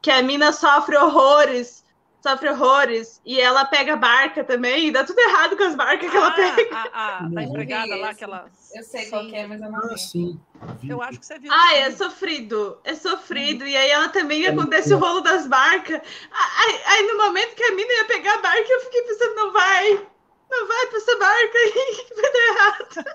que 0.01 0.11
a 0.11 0.23
mina 0.23 0.53
sofre 0.53 0.97
horrores, 0.97 1.84
sofre 2.29 2.49
horrores, 2.49 3.21
e 3.23 3.39
ela 3.39 3.65
pega 3.65 3.93
a 3.93 3.97
barca 3.97 4.43
também, 4.43 4.87
e 4.87 4.91
dá 4.91 5.03
tudo 5.03 5.19
errado 5.19 5.55
com 5.55 5.63
as 5.63 5.75
barcas 5.75 6.09
que 6.09 6.17
ela 6.17 6.31
pega. 6.31 6.69
Ah, 6.71 6.89
a, 6.91 7.17
a, 7.17 7.21
Não 7.29 7.37
a 7.37 7.45
vi 7.45 7.49
empregada 7.49 7.95
lá, 7.95 8.11
esse. 8.11 8.23
aquela. 8.23 8.45
Eu 8.73 8.83
sei 8.83 9.05
qual 9.09 9.27
que 9.27 9.35
é, 9.35 9.45
mas 9.45 9.61
eu 9.61 9.71
não 9.71 9.79
Ah, 9.79 9.97
sim. 9.97 10.39
Eu 10.87 11.01
acho 11.01 11.19
que 11.19 11.25
você 11.25 11.37
viu. 11.37 11.51
Ai, 11.53 11.83
é 11.83 11.91
sofrido, 11.91 12.79
é 12.83 12.95
sofrido. 12.95 13.67
E 13.67 13.77
aí 13.77 13.89
ela 13.91 14.09
também 14.09 14.45
É 14.45 14.49
acontece 14.49 14.93
o 14.93 14.97
rolo 14.97 15.21
das 15.21 15.45
barcas. 15.45 16.01
Aí, 16.31 16.81
aí 16.85 17.03
no 17.07 17.17
momento 17.17 17.53
que 17.55 17.63
a 17.63 17.75
mina 17.75 17.93
ia 17.93 18.05
pegar 18.05 18.33
a 18.33 18.41
barca, 18.41 18.67
eu 18.67 18.81
fiquei 18.81 19.01
pensando, 19.03 19.35
não 19.35 19.53
vai. 19.53 20.07
Não 20.49 20.67
vai 20.67 20.87
pra 20.87 20.97
essa 20.97 21.17
barca 21.19 21.57
aí, 21.57 22.07
vai 22.15 22.33
dar 22.33 22.47
errado. 22.49 23.05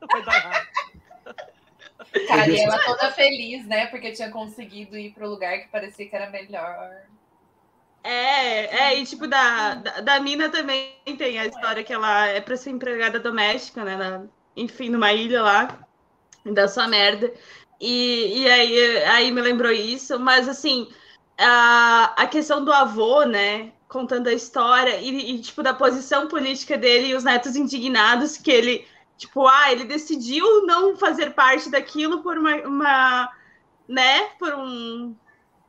Vai 0.12 0.22
dar 0.24 0.36
errado. 0.36 0.66
Cara, 2.26 2.50
e 2.50 2.58
ela 2.58 2.78
toda 2.84 3.12
feliz, 3.12 3.64
né? 3.66 3.86
Porque 3.86 4.10
tinha 4.12 4.30
conseguido 4.30 4.98
ir 4.98 5.12
pro 5.12 5.28
lugar 5.28 5.60
que 5.60 5.68
parecia 5.68 6.08
que 6.08 6.16
era 6.16 6.28
melhor. 6.28 6.90
É, 8.02 8.92
é, 8.94 8.98
e 9.00 9.04
tipo, 9.06 9.26
da, 9.26 9.74
da, 9.74 10.00
da 10.00 10.20
mina 10.20 10.48
também 10.50 10.96
tem 11.18 11.38
a 11.38 11.46
história 11.46 11.84
que 11.84 11.92
ela 11.92 12.26
é 12.28 12.40
pra 12.40 12.56
ser 12.56 12.70
empregada 12.70 13.20
doméstica, 13.20 13.84
né? 13.84 13.96
na- 13.96 14.26
enfim, 14.56 14.88
numa 14.88 15.12
ilha 15.12 15.42
lá, 15.42 15.78
da 16.44 16.68
sua 16.68 16.88
merda. 16.88 17.32
E, 17.80 18.42
e 18.42 18.50
aí, 18.50 18.98
aí 19.04 19.32
me 19.32 19.40
lembrou 19.42 19.72
isso, 19.72 20.18
mas 20.20 20.48
assim, 20.48 20.88
a, 21.38 22.14
a 22.22 22.26
questão 22.28 22.64
do 22.64 22.72
avô, 22.72 23.24
né? 23.24 23.72
Contando 23.88 24.28
a 24.28 24.32
história 24.34 24.98
e, 25.00 25.36
e, 25.36 25.40
tipo, 25.42 25.62
da 25.62 25.74
posição 25.74 26.28
política 26.28 26.78
dele 26.78 27.08
e 27.08 27.14
os 27.14 27.24
netos 27.24 27.56
indignados 27.56 28.36
que 28.38 28.50
ele, 28.50 28.86
tipo, 29.18 29.46
ah, 29.48 29.72
ele 29.72 29.84
decidiu 29.84 30.66
não 30.66 30.96
fazer 30.96 31.32
parte 31.34 31.70
daquilo 31.70 32.22
por 32.22 32.38
uma, 32.38 32.56
uma 32.66 33.30
né, 33.88 34.28
por 34.38 34.54
um, 34.54 35.14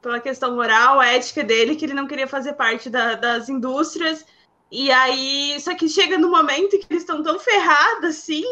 pela 0.01 0.19
questão 0.19 0.55
moral, 0.55 1.01
ética 1.01 1.43
dele, 1.43 1.75
que 1.75 1.85
ele 1.85 1.93
não 1.93 2.07
queria 2.07 2.27
fazer 2.27 2.53
parte 2.53 2.89
da- 2.89 3.15
das 3.15 3.49
indústrias. 3.49 4.25
E 4.71 4.91
aí, 4.91 5.59
só 5.59 5.75
que 5.75 5.87
chega 5.89 6.17
no 6.17 6.29
momento 6.31 6.79
que 6.79 6.87
eles 6.89 7.03
estão 7.03 7.21
tão 7.21 7.39
ferrados 7.39 8.09
assim. 8.09 8.43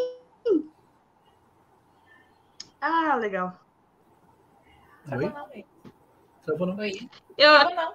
Ah, 2.81 3.15
legal. 3.15 3.59
Travou 5.05 5.25
Oi? 5.27 5.33
não, 5.33 5.49
Oi. 5.49 5.65
Travou 6.45 6.67
não? 6.67 6.77
Oi. 6.77 6.91
Eu, 7.37 7.53
Travou 7.59 7.75
não. 7.75 7.93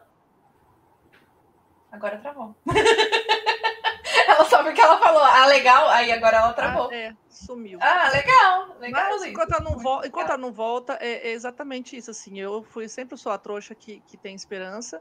Agora 1.94 2.18
travou. 2.18 2.56
ela 4.26 4.44
só 4.46 4.64
porque 4.64 4.80
ela 4.80 4.98
falou, 4.98 5.22
ah, 5.22 5.46
legal, 5.46 5.88
aí 5.90 6.10
agora 6.10 6.38
ela 6.38 6.52
travou. 6.52 6.90
Ah, 6.90 6.94
é, 6.94 7.14
sumiu. 7.28 7.78
Ah, 7.80 8.10
legal, 8.10 8.76
legal, 8.80 9.10
Mas 9.10 9.24
enquanto 9.24 9.52
ela 9.52 9.60
não, 9.62 9.78
vol 9.78 10.04
enquanto 10.04 10.28
ela 10.28 10.38
não 10.38 10.52
volta, 10.52 10.98
é, 11.00 11.28
é 11.28 11.30
exatamente 11.30 11.96
isso. 11.96 12.10
Assim, 12.10 12.40
eu 12.40 12.64
fui 12.64 12.88
sempre 12.88 13.16
sou 13.16 13.30
a 13.30 13.38
trouxa 13.38 13.76
que, 13.76 14.00
que 14.08 14.16
tem 14.16 14.34
esperança. 14.34 15.00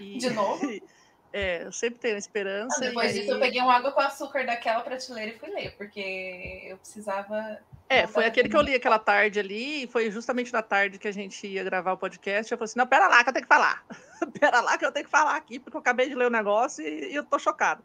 E, 0.00 0.16
De 0.18 0.30
novo? 0.30 0.60
É, 1.30 1.64
eu 1.64 1.72
sempre 1.72 1.98
tenho 2.00 2.16
esperança. 2.16 2.78
Ah, 2.78 2.88
depois 2.88 3.12
disso, 3.12 3.32
eu 3.32 3.34
aí- 3.34 3.40
peguei 3.40 3.60
um 3.60 3.68
água 3.68 3.92
com 3.92 4.00
açúcar 4.00 4.46
daquela 4.46 4.80
prateleira 4.80 5.32
e 5.32 5.38
fui 5.38 5.50
ler, 5.50 5.76
porque 5.76 6.64
eu 6.70 6.78
precisava. 6.78 7.60
É, 7.88 8.06
foi 8.06 8.24
tava 8.24 8.26
aquele 8.26 8.48
que 8.50 8.56
eu 8.56 8.60
li 8.60 8.74
aquela 8.74 8.98
tarde 8.98 9.40
ali, 9.40 9.84
e 9.84 9.86
foi 9.86 10.10
justamente 10.10 10.52
na 10.52 10.60
tarde 10.60 10.98
que 10.98 11.08
a 11.08 11.12
gente 11.12 11.46
ia 11.46 11.64
gravar 11.64 11.92
o 11.92 11.96
podcast. 11.96 12.52
Eu 12.52 12.58
falei 12.58 12.66
assim: 12.66 12.78
não, 12.78 12.86
pera 12.86 13.08
lá 13.08 13.24
que 13.24 13.30
eu 13.30 13.32
tenho 13.32 13.46
que 13.46 13.54
falar. 13.54 13.82
pera 14.38 14.60
lá 14.60 14.76
que 14.76 14.84
eu 14.84 14.92
tenho 14.92 15.06
que 15.06 15.10
falar 15.10 15.36
aqui, 15.36 15.58
porque 15.58 15.76
eu 15.76 15.80
acabei 15.80 16.08
de 16.08 16.14
ler 16.14 16.26
o 16.26 16.30
negócio 16.30 16.84
e, 16.84 17.12
e 17.12 17.14
eu 17.14 17.24
tô 17.24 17.38
chocada. 17.38 17.82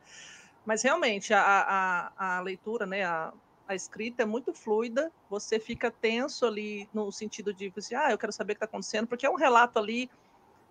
Mas 0.65 0.81
realmente, 0.81 1.33
a, 1.33 2.11
a, 2.17 2.37
a 2.37 2.41
leitura, 2.41 2.85
né, 2.85 3.03
a, 3.03 3.33
a 3.67 3.75
escrita 3.75 4.23
é 4.23 4.25
muito 4.25 4.53
fluida, 4.53 5.11
você 5.29 5.59
fica 5.59 5.89
tenso 5.89 6.45
ali 6.45 6.87
no 6.93 7.11
sentido 7.11 7.53
de, 7.53 7.71
assim, 7.77 7.95
ah, 7.95 8.11
eu 8.11 8.17
quero 8.17 8.31
saber 8.31 8.53
o 8.53 8.55
que 8.55 8.57
está 8.57 8.65
acontecendo, 8.65 9.07
porque 9.07 9.25
é 9.25 9.29
um 9.29 9.35
relato 9.35 9.79
ali, 9.79 10.09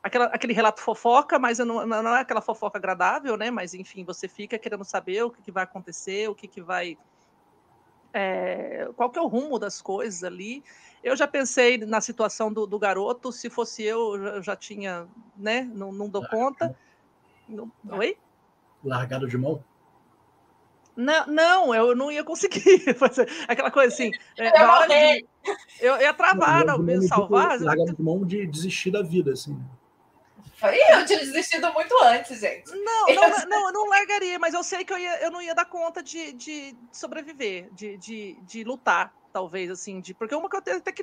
aquela, 0.03 0.27
aquele 0.27 0.53
relato 0.53 0.81
fofoca, 0.81 1.39
mas 1.39 1.59
não, 1.59 1.87
não 1.87 2.17
é 2.17 2.21
aquela 2.21 2.43
fofoca 2.43 2.79
agradável, 2.79 3.37
né? 3.37 3.51
Mas 3.51 3.73
enfim, 3.73 4.05
você 4.05 4.29
fica 4.29 4.59
querendo 4.59 4.85
saber 4.85 5.23
o 5.25 5.31
que, 5.31 5.43
que 5.43 5.53
vai 5.53 5.65
acontecer, 5.65 6.29
o 6.29 6.35
que, 6.35 6.47
que 6.47 6.61
vai 6.61 6.99
é, 8.13 8.89
qual 8.97 9.11
que 9.11 9.19
é 9.19 9.23
o 9.23 9.27
rumo 9.27 9.59
das 9.59 9.81
coisas 9.81 10.23
ali. 10.23 10.63
Eu 11.03 11.17
já 11.17 11.27
pensei 11.27 11.79
na 11.79 12.01
situação 12.01 12.53
do, 12.53 12.67
do 12.67 12.79
garoto, 12.79 13.33
se 13.33 13.51
fosse 13.51 13.83
eu, 13.83 14.15
eu 14.17 14.23
já, 14.23 14.41
já 14.43 14.57
tinha, 14.57 15.09
né? 15.37 15.63
Não, 15.75 15.91
não 15.93 16.09
dou 16.09 16.25
conta. 16.29 16.77
Não- 17.49 17.71
Oi? 17.91 18.17
Largado 18.85 19.27
de 19.27 19.37
mão? 19.37 19.63
Não, 20.95 21.27
não, 21.27 21.75
eu 21.75 21.97
não 21.97 22.13
ia 22.13 22.23
conseguir 22.23 22.61
fazer 22.95 23.29
aquela 23.49 23.71
coisa 23.71 23.93
assim. 23.93 24.11
é, 24.37 24.63
Eu 24.63 24.67
morrer. 24.67 25.23
de, 25.23 25.27
eu 25.81 26.01
ia 26.01 26.13
travar, 26.13 26.65
não, 26.65 26.77
Largado 26.79 26.87
de 26.87 26.99
me 26.99 27.09
salvar. 27.09 27.61
Largado 27.61 27.97
de 27.97 28.03
mão 28.03 28.25
de 28.25 28.47
desistir 28.47 28.91
da 28.91 29.03
vida, 29.03 29.33
assim. 29.33 29.59
Foi 30.63 30.77
eu 30.77 31.05
tinha 31.05 31.19
desistido 31.19 31.73
muito 31.73 31.93
antes, 32.05 32.39
gente. 32.39 32.71
Não, 32.71 33.07
não, 33.09 33.47
não, 33.49 33.67
eu 33.67 33.73
não 33.73 33.89
largaria, 33.89 34.39
mas 34.39 34.55
eu 34.55 34.63
sei 34.63 34.85
que 34.85 34.93
eu, 34.93 34.99
ia, 34.99 35.21
eu 35.21 35.29
não 35.29 35.43
ia 35.43 35.57
dar 35.57 35.65
conta 35.65 36.01
de, 36.01 36.33
de 36.35 36.77
sobreviver, 36.93 37.69
de, 37.73 37.97
de, 37.97 38.39
de 38.43 38.63
lutar, 38.63 39.13
talvez, 39.33 39.69
assim, 39.73 40.01
de, 40.01 40.15
porque 40.15 40.37
uma 40.37 40.49
que 40.49 40.55
eu 40.55 40.63
tenho 40.63 40.77
até 40.77 40.93
que 40.93 41.03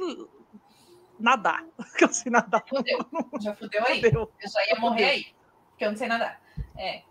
nadar, 1.19 1.65
que 1.98 2.06
eu 2.06 2.07
sei 2.07 2.31
nadar, 2.31 2.64
Fudeu. 2.69 2.99
Já 3.41 3.53
fudeu 3.53 3.86
aí. 3.86 4.02
fudeu. 4.02 4.31
Eu 4.41 4.49
já 4.49 4.65
ia 4.65 4.80
morrer 4.80 5.03
aí. 5.03 5.26
Porque 5.72 5.84
eu 5.84 5.90
não 5.90 5.98
sei 5.98 6.07
nadar. 6.07 6.41
É. 6.77 7.02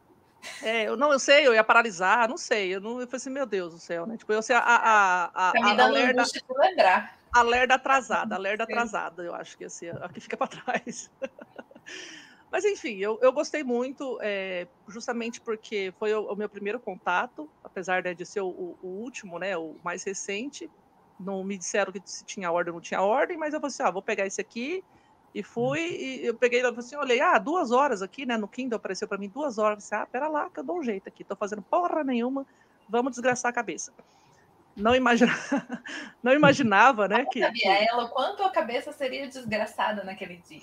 É, 0.63 0.85
eu 0.85 0.97
não, 0.97 1.13
eu 1.13 1.19
sei, 1.19 1.47
eu 1.47 1.53
ia 1.53 1.63
paralisar, 1.63 2.31
não 2.31 2.39
sei, 2.39 2.75
eu 2.75 2.81
não, 2.81 2.93
eu 2.99 3.07
falei 3.07 3.17
assim, 3.17 3.29
meu 3.29 3.45
Deus 3.45 3.75
do 3.75 3.79
céu, 3.79 4.07
né? 4.07 4.17
Tipo, 4.17 4.33
eu 4.33 4.41
sei 4.41 4.57
a 4.57 4.61
a 4.61 5.25
a, 5.25 5.29
Tá 5.29 5.51
a, 5.53 5.71
a 5.71 5.75
dando 5.75 5.89
mulher 5.89 6.15
da, 6.15 6.23
angústia 6.23 6.41
de 6.49 6.59
lembrar. 6.59 7.19
A 7.31 7.43
lerda 7.43 7.75
atrasada, 7.75 8.37
a 8.37 8.39
lerda 8.39 8.65
atrasada, 8.65 9.23
eu 9.23 9.35
acho 9.35 9.59
que 9.59 9.67
assim, 9.67 9.91
a 9.91 10.09
que 10.09 10.21
fica 10.21 10.35
para 10.35 10.49
trás. 10.65 11.11
Mas 12.51 12.65
enfim, 12.65 12.97
eu, 12.97 13.19
eu 13.21 13.31
gostei 13.31 13.63
muito, 13.63 14.19
é, 14.23 14.67
justamente 14.89 15.41
porque 15.41 15.93
foi 15.99 16.15
o, 16.15 16.33
o, 16.33 16.37
meu 16.37 16.49
primeiro 16.49 16.81
contato, 16.81 17.49
apesar 17.63 18.03
né, 18.03 18.15
de 18.15 18.25
ser 18.25 18.41
o, 18.41 18.77
o, 18.83 18.87
último, 18.87 19.39
né, 19.39 19.57
o 19.57 19.77
mais 19.85 20.03
recente. 20.03 20.71
Não 21.21 21.45
me 21.45 21.59
disseram 21.59 21.93
que 21.93 22.01
se 22.05 22.25
tinha 22.25 22.51
ordem 22.51 22.71
ou 22.73 22.77
não 22.77 22.81
tinha 22.81 23.03
ordem, 23.03 23.37
mas 23.37 23.53
eu 23.53 23.61
falei 23.61 23.73
assim: 23.73 23.83
ah, 23.83 23.91
vou 23.91 24.03
pegar 24.03 24.27
esse 24.27 24.41
aqui. 24.41 24.83
E 25.35 25.43
fui, 25.43 25.81
e 25.81 26.27
eu 26.27 26.35
peguei, 26.35 26.63
eu 26.63 26.71
assim, 26.71 26.97
olhei, 26.97 27.21
ah, 27.21 27.39
duas 27.39 27.71
horas 27.71 28.01
aqui, 28.01 28.25
né? 28.25 28.37
No 28.37 28.49
Kindle 28.49 28.77
apareceu 28.77 29.07
para 29.07 29.19
mim 29.19 29.29
duas 29.29 29.59
horas. 29.59 29.85
Eu 29.85 29.91
falei, 29.91 30.05
ah, 30.05 30.07
pera 30.07 30.29
lá, 30.29 30.49
que 30.49 30.61
eu 30.61 30.65
dou 30.65 30.79
um 30.79 30.83
jeito 30.83 31.07
aqui, 31.07 31.23
tô 31.23 31.37
fazendo 31.37 31.61
porra 31.61 32.03
nenhuma, 32.03 32.47
vamos 32.89 33.13
desgraçar 33.13 33.51
a 33.51 33.53
cabeça. 33.53 33.93
Não, 34.75 34.95
imagina... 34.95 35.33
não 36.23 36.33
imaginava, 36.33 37.09
né? 37.09 37.27
que, 37.27 37.41
sabia 37.41 37.85
ela 37.85 38.05
o 38.05 38.09
quanto 38.09 38.43
a 38.43 38.51
cabeça 38.51 38.93
seria 38.93 39.27
desgraçada 39.27 40.03
naquele 40.03 40.37
dia. 40.37 40.63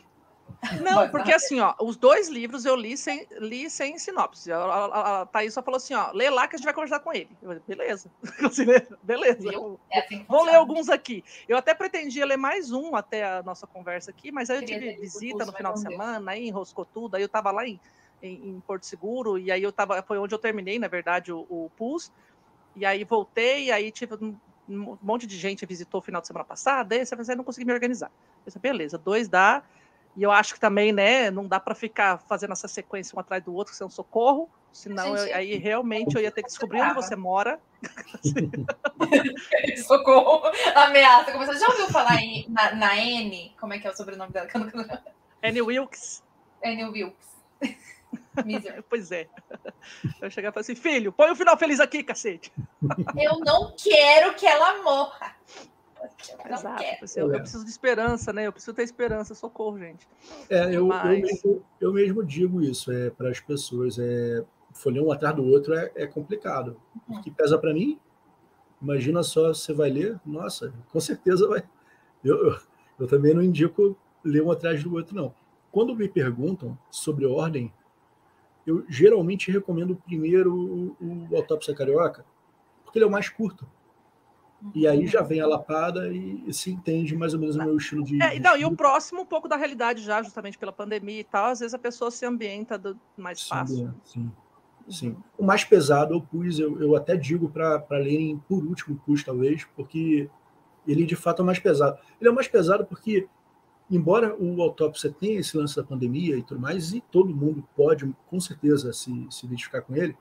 Não, 0.82 1.10
porque 1.10 1.34
assim, 1.34 1.60
ó, 1.60 1.76
os 1.82 1.96
dois 1.96 2.30
livros 2.30 2.66
eu 2.66 2.76
li 2.76 2.98
sem, 2.98 3.28
li 3.40 3.70
sem 3.70 3.98
sinopse. 3.98 4.52
A, 4.52 4.58
a, 4.58 5.22
a 5.22 5.26
Thaís 5.26 5.54
só 5.54 5.62
falou 5.62 5.78
assim, 5.78 5.94
ó, 5.94 6.12
lê 6.12 6.30
lá 6.30 6.48
que 6.48 6.56
a 6.56 6.58
gente 6.58 6.66
vai 6.66 6.74
conversar 6.74 7.00
com 7.00 7.14
ele. 7.14 7.30
Eu, 7.42 7.62
beleza. 7.68 8.10
beleza. 9.04 9.50
É 9.92 10.00
assim 10.00 10.26
Vou 10.28 10.44
ler 10.44 10.56
alguns 10.56 10.90
aqui. 10.90 11.24
Eu 11.48 11.58
até 11.58 11.74
pretendia 11.74 12.26
ler 12.26 12.38
mais 12.38 12.72
um 12.72 12.96
até 12.96 13.24
a 13.24 13.44
nossa 13.44 13.68
conversa 13.68 14.12
aqui, 14.12 14.32
mas 14.32 14.50
aí 14.50 14.58
eu 14.58 14.66
tive 14.66 14.96
visita 14.98 15.46
no 15.46 15.54
final 15.54 15.74
de 15.74 15.82
semana, 15.82 16.32
aí 16.32 16.48
enroscou 16.48 16.86
tudo, 16.86 17.16
aí 17.16 17.22
eu 17.22 17.30
tava 17.30 17.52
lá 17.52 17.68
em, 17.68 17.80
em, 18.22 18.50
em, 18.50 18.60
Porto 18.62 18.86
Seguro, 18.86 19.38
e 19.38 19.52
aí 19.52 19.62
eu 19.62 19.72
tava, 19.72 20.02
foi 20.02 20.18
onde 20.18 20.34
eu 20.34 20.40
terminei, 20.40 20.80
na 20.80 20.88
verdade, 20.88 21.32
o, 21.32 21.46
o 21.50 21.72
PUS, 21.78 22.12
e 22.76 22.86
aí 22.86 23.04
voltei, 23.04 23.66
e 23.66 23.72
aí 23.72 23.92
tive 23.92 24.16
um, 24.16 24.36
um 24.68 24.98
monte 25.02 25.28
de 25.28 25.38
gente 25.38 25.66
visitou 25.66 26.00
o 26.00 26.04
final 26.04 26.22
de 26.22 26.28
semana 26.28 26.46
passada, 26.46 26.96
aí 26.96 27.06
você 27.06 27.36
não 27.36 27.44
consegui 27.44 27.66
me 27.66 27.74
organizar. 27.74 28.08
Eu 28.08 28.48
disse, 28.48 28.60
beleza, 28.60 28.98
dois 28.98 29.28
dá, 29.28 29.64
e 30.16 30.24
eu 30.24 30.32
acho 30.32 30.54
que 30.54 30.60
também, 30.60 30.94
né, 30.94 31.30
não 31.30 31.48
dá 31.48 31.60
para 31.60 31.76
ficar 31.76 32.20
fazendo 32.20 32.54
essa 32.54 32.68
sequência 32.68 33.16
um 33.16 33.20
atrás 33.20 33.44
do 33.44 33.54
outro, 33.54 33.74
é 33.80 33.86
um 33.86 33.90
socorro, 33.90 34.50
senão 34.72 35.18
gente, 35.18 35.30
eu, 35.30 35.36
aí 35.36 35.58
realmente 35.58 36.16
eu 36.16 36.22
ia 36.22 36.32
ter 36.32 36.42
que 36.42 36.48
descobrir 36.48 36.82
onde 36.82 36.96
você 36.96 37.16
mora. 37.16 37.60
socorro, 39.86 40.50
ameaça. 40.76 41.32
Começou, 41.32 41.58
já 41.58 41.68
ouviu 41.68 41.88
falar 41.88 42.22
em, 42.22 42.46
na, 42.50 42.76
na 42.76 42.98
N? 42.98 43.54
Como 43.60 43.74
é 43.74 43.80
que 43.80 43.88
é 43.88 43.92
o 43.92 43.96
sobrenome 43.96 44.32
dela? 44.32 44.48
Annie 45.44 45.62
Wilkes. 45.62 46.24
Annie 46.64 46.86
Wilkes. 46.86 47.26
pois 48.90 49.12
é. 49.12 49.28
Eu 50.22 50.30
chegar 50.30 50.50
e 50.50 50.52
falar 50.52 50.62
assim, 50.62 50.76
filho, 50.76 51.12
põe 51.12 51.30
o 51.30 51.34
um 51.34 51.36
final 51.36 51.58
feliz 51.58 51.80
aqui, 51.80 52.04
cacete. 52.04 52.52
Eu 53.18 53.40
não 53.40 53.74
quero 53.78 54.34
que 54.36 54.46
ela 54.46 54.84
morra. 54.84 55.36
Exato. 56.50 56.84
Eu, 57.16 57.34
eu, 57.34 57.40
preciso 57.40 57.64
de 57.64 57.72
esperança, 57.72 58.32
né? 58.32 58.48
Eu 58.48 58.52
preciso 58.52 58.74
ter 58.74 58.84
esperança, 58.84 59.34
socorro, 59.34 59.80
gente. 59.80 60.08
É, 60.50 60.76
eu, 60.76 60.88
Mas... 60.88 61.06
eu, 61.06 61.22
mesmo, 61.22 61.66
eu 61.82 61.94
mesmo 61.94 62.24
digo 62.24 62.62
isso 62.62 62.92
é, 62.92 63.10
para 63.10 63.30
as 63.30 63.40
pessoas. 63.40 63.98
É, 64.00 64.44
folhear 64.76 65.04
um 65.04 65.12
atrás 65.12 65.36
do 65.36 65.44
outro 65.44 65.74
é, 65.74 65.92
é 65.96 66.06
complicado. 66.06 66.80
O 67.08 67.22
que 67.22 67.32
pesa 67.32 67.58
para 67.58 67.74
mim, 67.74 68.00
imagina 68.82 69.24
só, 69.24 69.54
você 69.54 69.74
vai 69.74 69.90
ler, 69.90 70.20
nossa, 70.26 70.74
com 70.92 71.00
certeza 71.00 71.48
vai. 71.48 71.64
Eu, 72.24 72.50
eu, 72.50 72.60
eu, 73.00 73.08
também 73.08 73.34
não 73.34 73.42
indico 73.42 73.98
ler 74.24 74.44
um 74.44 74.52
atrás 74.52 74.84
do 74.84 74.94
outro, 74.94 75.16
não. 75.16 75.34
Quando 75.72 75.96
me 75.96 76.08
perguntam 76.08 76.78
sobre 76.92 77.26
ordem, 77.26 77.74
eu 78.68 78.84
geralmente 78.90 79.52
recomendo 79.52 79.96
primeiro 79.96 80.54
o, 80.54 81.28
o 81.30 81.36
Autópsia 81.36 81.76
Carioca, 81.76 82.26
porque 82.84 82.98
ele 82.98 83.06
é 83.06 83.08
o 83.08 83.12
mais 83.12 83.30
curto. 83.30 83.68
E 84.74 84.88
aí 84.88 85.06
já 85.06 85.22
vem 85.22 85.42
a 85.42 85.48
lapada 85.48 86.12
e, 86.12 86.52
se 86.52 86.72
entende 86.72 87.16
mais 87.16 87.34
ou 87.34 87.40
menos 87.40 87.56
o 87.56 87.64
meu 87.64 87.78
estilo 87.78 88.04
de. 88.04 88.22
É, 88.22 88.40
não, 88.40 88.58
e 88.58 88.66
o 88.66 88.76
próximo, 88.76 89.22
um 89.22 89.26
pouco 89.26 89.48
da 89.48 89.56
realidade 89.56 90.02
já, 90.02 90.24
justamente 90.24 90.58
pela 90.58 90.72
pandemia 90.72 91.20
e 91.20 91.24
tal, 91.24 91.52
às 91.52 91.60
vezes 91.60 91.74
a 91.74 91.80
pessoa 91.80 92.10
se 92.10 92.26
ambienta 92.26 92.78
do, 92.78 92.98
mais 93.18 93.42
se 93.42 93.50
fácil. 93.50 93.94
sim, 94.04 94.32
sim. 94.90 95.10
Uhum. 95.10 95.16
O 95.38 95.44
mais 95.44 95.64
pesado 95.64 96.14
eu 96.14 96.22
pus, 96.22 96.60
eu, 96.60 96.82
eu 96.82 96.96
até 96.96 97.16
digo 97.16 97.50
para 97.50 97.84
lerem 97.92 98.42
por 98.48 98.64
último, 98.66 99.00
pus 99.06 99.24
talvez, 99.24 99.66
porque 99.76 100.30
ele 100.88 101.06
de 101.06 101.16
fato 101.16 101.42
é 101.42 101.46
mais 101.46 101.60
pesado. 101.60 102.00
Ele 102.20 102.30
é 102.30 102.34
mais 102.34 102.48
pesado 102.48 102.86
porque, 102.86 103.28
embora 103.90 104.36
o 104.36 104.62
autópsia 104.62 105.12
tenha 105.12 105.40
esse 105.40 105.58
lance 105.58 105.76
da 105.76 105.84
pandemia 105.84 106.38
e 106.38 106.44
tudo 106.44 106.60
mais, 106.60 106.94
e 106.94 107.02
todo 107.12 107.36
mundo 107.36 107.68
pode 107.76 108.12
com 108.30 108.40
certeza 108.40 108.94
se, 108.94 109.28
se 109.30 109.46
identificar 109.46 109.82
com 109.82 109.96
ele, 109.96 110.16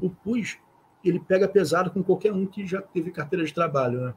o 0.00 0.10
PUS 0.10 0.58
ele 1.04 1.20
pega 1.20 1.48
pesado 1.48 1.90
com 1.90 2.02
qualquer 2.02 2.32
um 2.32 2.46
que 2.46 2.66
já 2.66 2.82
teve 2.82 3.10
carteira 3.10 3.44
de 3.44 3.52
trabalho, 3.52 4.00
né? 4.00 4.14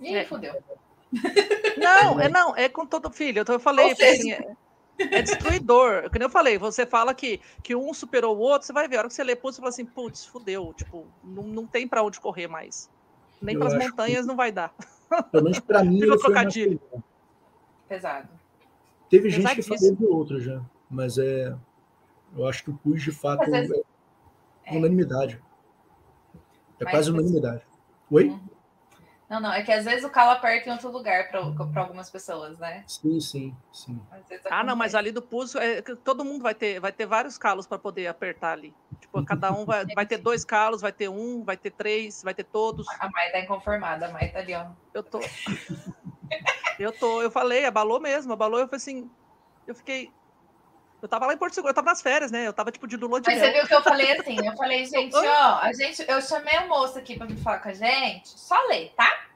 Ih, 0.00 0.14
é. 0.16 0.24
fodeu. 0.24 0.54
Não, 1.76 2.20
é 2.20 2.28
não, 2.28 2.56
é 2.56 2.68
com 2.68 2.84
todo 2.84 3.10
filho. 3.10 3.40
Então 3.40 3.54
eu 3.54 3.60
falei, 3.60 3.92
assim, 3.92 4.32
é, 4.32 4.56
é, 4.98 5.22
destruidor. 5.22 6.10
Como 6.10 6.22
eu 6.22 6.28
falei, 6.28 6.58
você 6.58 6.84
fala 6.84 7.14
que, 7.14 7.40
que 7.62 7.74
um 7.74 7.94
superou 7.94 8.36
o 8.36 8.40
outro, 8.40 8.66
você 8.66 8.72
vai 8.72 8.88
ver, 8.88 8.96
a 8.96 8.98
hora 9.00 9.08
que 9.08 9.14
você 9.14 9.24
lê 9.24 9.36
putz, 9.36 9.56
você 9.56 9.60
fala 9.60 9.70
assim, 9.70 9.86
putz, 9.86 10.24
fudeu, 10.26 10.74
tipo, 10.74 11.06
não, 11.22 11.44
não 11.44 11.66
tem 11.66 11.86
para 11.86 12.02
onde 12.02 12.20
correr 12.20 12.48
mais. 12.48 12.90
Nem 13.40 13.56
para 13.56 13.68
as 13.68 13.74
montanhas 13.74 14.22
que... 14.22 14.26
não 14.26 14.36
vai 14.36 14.50
dar. 14.50 14.74
Pelo 15.30 15.44
menos 15.44 15.60
para 15.60 15.84
mim, 15.84 16.00
ele 16.02 16.18
trocadilho. 16.18 16.80
Pesado. 17.88 18.28
Teve 19.08 19.30
gente 19.30 19.54
que 19.54 19.62
falou 19.62 19.96
de 19.96 20.04
outro 20.04 20.40
já, 20.40 20.60
mas 20.90 21.16
é. 21.16 21.56
Eu 22.36 22.46
acho 22.46 22.62
que 22.62 22.70
o 22.70 22.74
Pus, 22.74 23.02
de 23.02 23.10
fato, 23.10 23.42
é, 23.54 23.66
é 24.66 24.76
unanimidade. 24.76 25.40
É 26.80 26.84
Mas, 26.84 26.92
quase 26.92 27.10
unanimidade. 27.10 27.64
Oi? 28.10 28.28
Uhum. 28.28 28.58
Não, 29.28 29.40
não, 29.40 29.52
é 29.52 29.62
que 29.62 29.70
às 29.70 29.84
vezes 29.84 30.04
o 30.04 30.10
calo 30.10 30.30
aperta 30.30 30.70
em 30.70 30.72
outro 30.72 30.90
lugar 30.90 31.28
para 31.28 31.82
algumas 31.82 32.10
pessoas, 32.10 32.58
né? 32.58 32.82
Sim, 32.86 33.20
sim, 33.20 33.54
sim. 33.70 34.00
Ah, 34.48 34.64
não, 34.64 34.74
mas 34.74 34.94
ali 34.94 35.12
do 35.12 35.20
pulso, 35.20 35.58
é, 35.58 35.82
todo 35.82 36.24
mundo 36.24 36.42
vai 36.42 36.54
ter, 36.54 36.80
vai 36.80 36.90
ter 36.90 37.04
vários 37.04 37.36
calos 37.36 37.66
para 37.66 37.78
poder 37.78 38.06
apertar 38.06 38.52
ali. 38.52 38.74
Tipo, 38.98 39.22
cada 39.26 39.52
um 39.52 39.66
vai, 39.66 39.84
vai 39.94 40.06
ter 40.06 40.16
dois 40.16 40.46
calos, 40.46 40.80
vai 40.80 40.92
ter 40.92 41.10
um, 41.10 41.44
vai 41.44 41.58
ter 41.58 41.72
três, 41.72 42.22
vai 42.22 42.32
ter 42.32 42.44
todos. 42.44 42.86
A 43.00 43.10
Mai 43.10 43.30
tá 43.30 43.40
inconformada, 43.40 44.06
a 44.06 44.10
Mai 44.10 44.32
tá 44.32 44.38
ali, 44.38 44.54
ó. 44.54 44.66
Eu 44.94 45.02
tô. 45.02 45.20
eu 46.80 46.92
tô, 46.92 47.20
eu 47.20 47.30
falei, 47.30 47.66
abalou 47.66 48.00
mesmo, 48.00 48.32
abalou, 48.32 48.60
eu 48.60 48.66
falei 48.66 48.78
assim, 48.78 49.10
eu 49.66 49.74
fiquei, 49.74 50.10
eu 51.00 51.08
tava 51.08 51.26
lá 51.26 51.34
em 51.34 51.36
Porto 51.36 51.54
Seguro, 51.54 51.70
eu 51.70 51.74
tava 51.74 51.90
nas 51.90 52.02
férias, 52.02 52.30
né? 52.30 52.46
Eu 52.46 52.52
tava 52.52 52.72
tipo 52.72 52.86
de 52.86 52.96
lua 52.96 53.20
de 53.20 53.30
Mas 53.30 53.38
você 53.38 53.52
viu 53.52 53.66
que 53.66 53.74
eu 53.74 53.82
falei 53.82 54.12
assim? 54.12 54.46
Eu 54.46 54.56
falei, 54.56 54.84
gente, 54.84 55.14
ó, 55.16 55.58
a 55.60 55.72
gente, 55.72 56.04
eu 56.08 56.20
chamei 56.20 56.58
o 56.58 56.68
moço 56.68 56.98
aqui 56.98 57.16
pra 57.16 57.26
vir 57.26 57.36
falar 57.36 57.58
com 57.60 57.68
a 57.68 57.72
gente, 57.72 58.28
só 58.28 58.60
ler, 58.66 58.92
tá? 58.96 59.26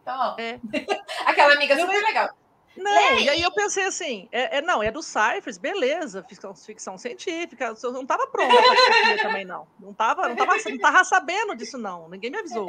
Então, 0.00 0.16
ó. 0.16 0.40
É. 0.40 0.60
Aquela 1.26 1.54
amiga 1.54 1.76
super 1.78 1.94
eu... 1.94 2.02
legal. 2.02 2.30
Não, 2.76 3.18
e 3.18 3.28
aí 3.28 3.42
eu 3.42 3.52
pensei 3.52 3.84
assim, 3.84 4.28
é, 4.32 4.58
é, 4.58 4.62
não, 4.62 4.82
é 4.82 4.90
do 4.90 5.02
Cyphers, 5.02 5.58
beleza, 5.58 6.24
ficção, 6.26 6.54
ficção 6.54 6.96
científica, 6.96 7.74
eu 7.82 7.92
não 7.92 8.06
tava 8.06 8.26
pronta 8.28 8.54
pra 8.54 9.22
também, 9.24 9.44
não. 9.44 9.66
Não 9.78 9.92
tava, 9.92 10.26
não 10.26 10.36
tava, 10.36 10.56
não 10.56 10.78
tava 10.78 11.04
sabendo 11.04 11.54
disso, 11.54 11.76
não. 11.76 12.08
Ninguém 12.08 12.30
me 12.30 12.38
avisou. 12.38 12.66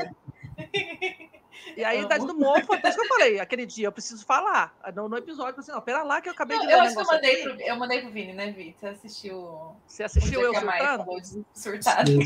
E 1.75 1.83
aí, 1.83 2.01
idade 2.01 2.25
do 2.25 2.35
mofo, 2.35 2.65
foi 2.65 2.77
isso 2.77 2.95
que 2.95 3.01
eu 3.01 3.07
falei. 3.07 3.39
Aquele 3.39 3.65
dia, 3.65 3.87
eu 3.87 3.91
preciso 3.91 4.25
falar. 4.25 4.75
No, 4.95 5.09
no 5.09 5.17
episódio, 5.17 5.59
assim, 5.59 5.71
não, 5.71 5.81
pera 5.81 6.03
lá 6.03 6.21
que 6.21 6.29
eu 6.29 6.33
acabei 6.33 6.57
não, 6.57 6.65
de 6.65 6.71
ver 6.71 6.77
Eu 6.77 6.81
acho 6.81 6.95
que 6.95 7.01
eu 7.01 7.05
mandei, 7.05 7.43
pro, 7.43 7.61
eu 7.61 7.75
mandei 7.75 8.01
pro 8.01 8.11
Vini, 8.11 8.33
né, 8.33 8.51
Vi? 8.51 8.75
Você 8.77 8.87
assistiu. 8.87 9.75
Você 9.87 10.03
assistiu 10.03 10.41
eu 10.41 10.53
surtando? 10.53 11.05
surtado. 11.53 12.11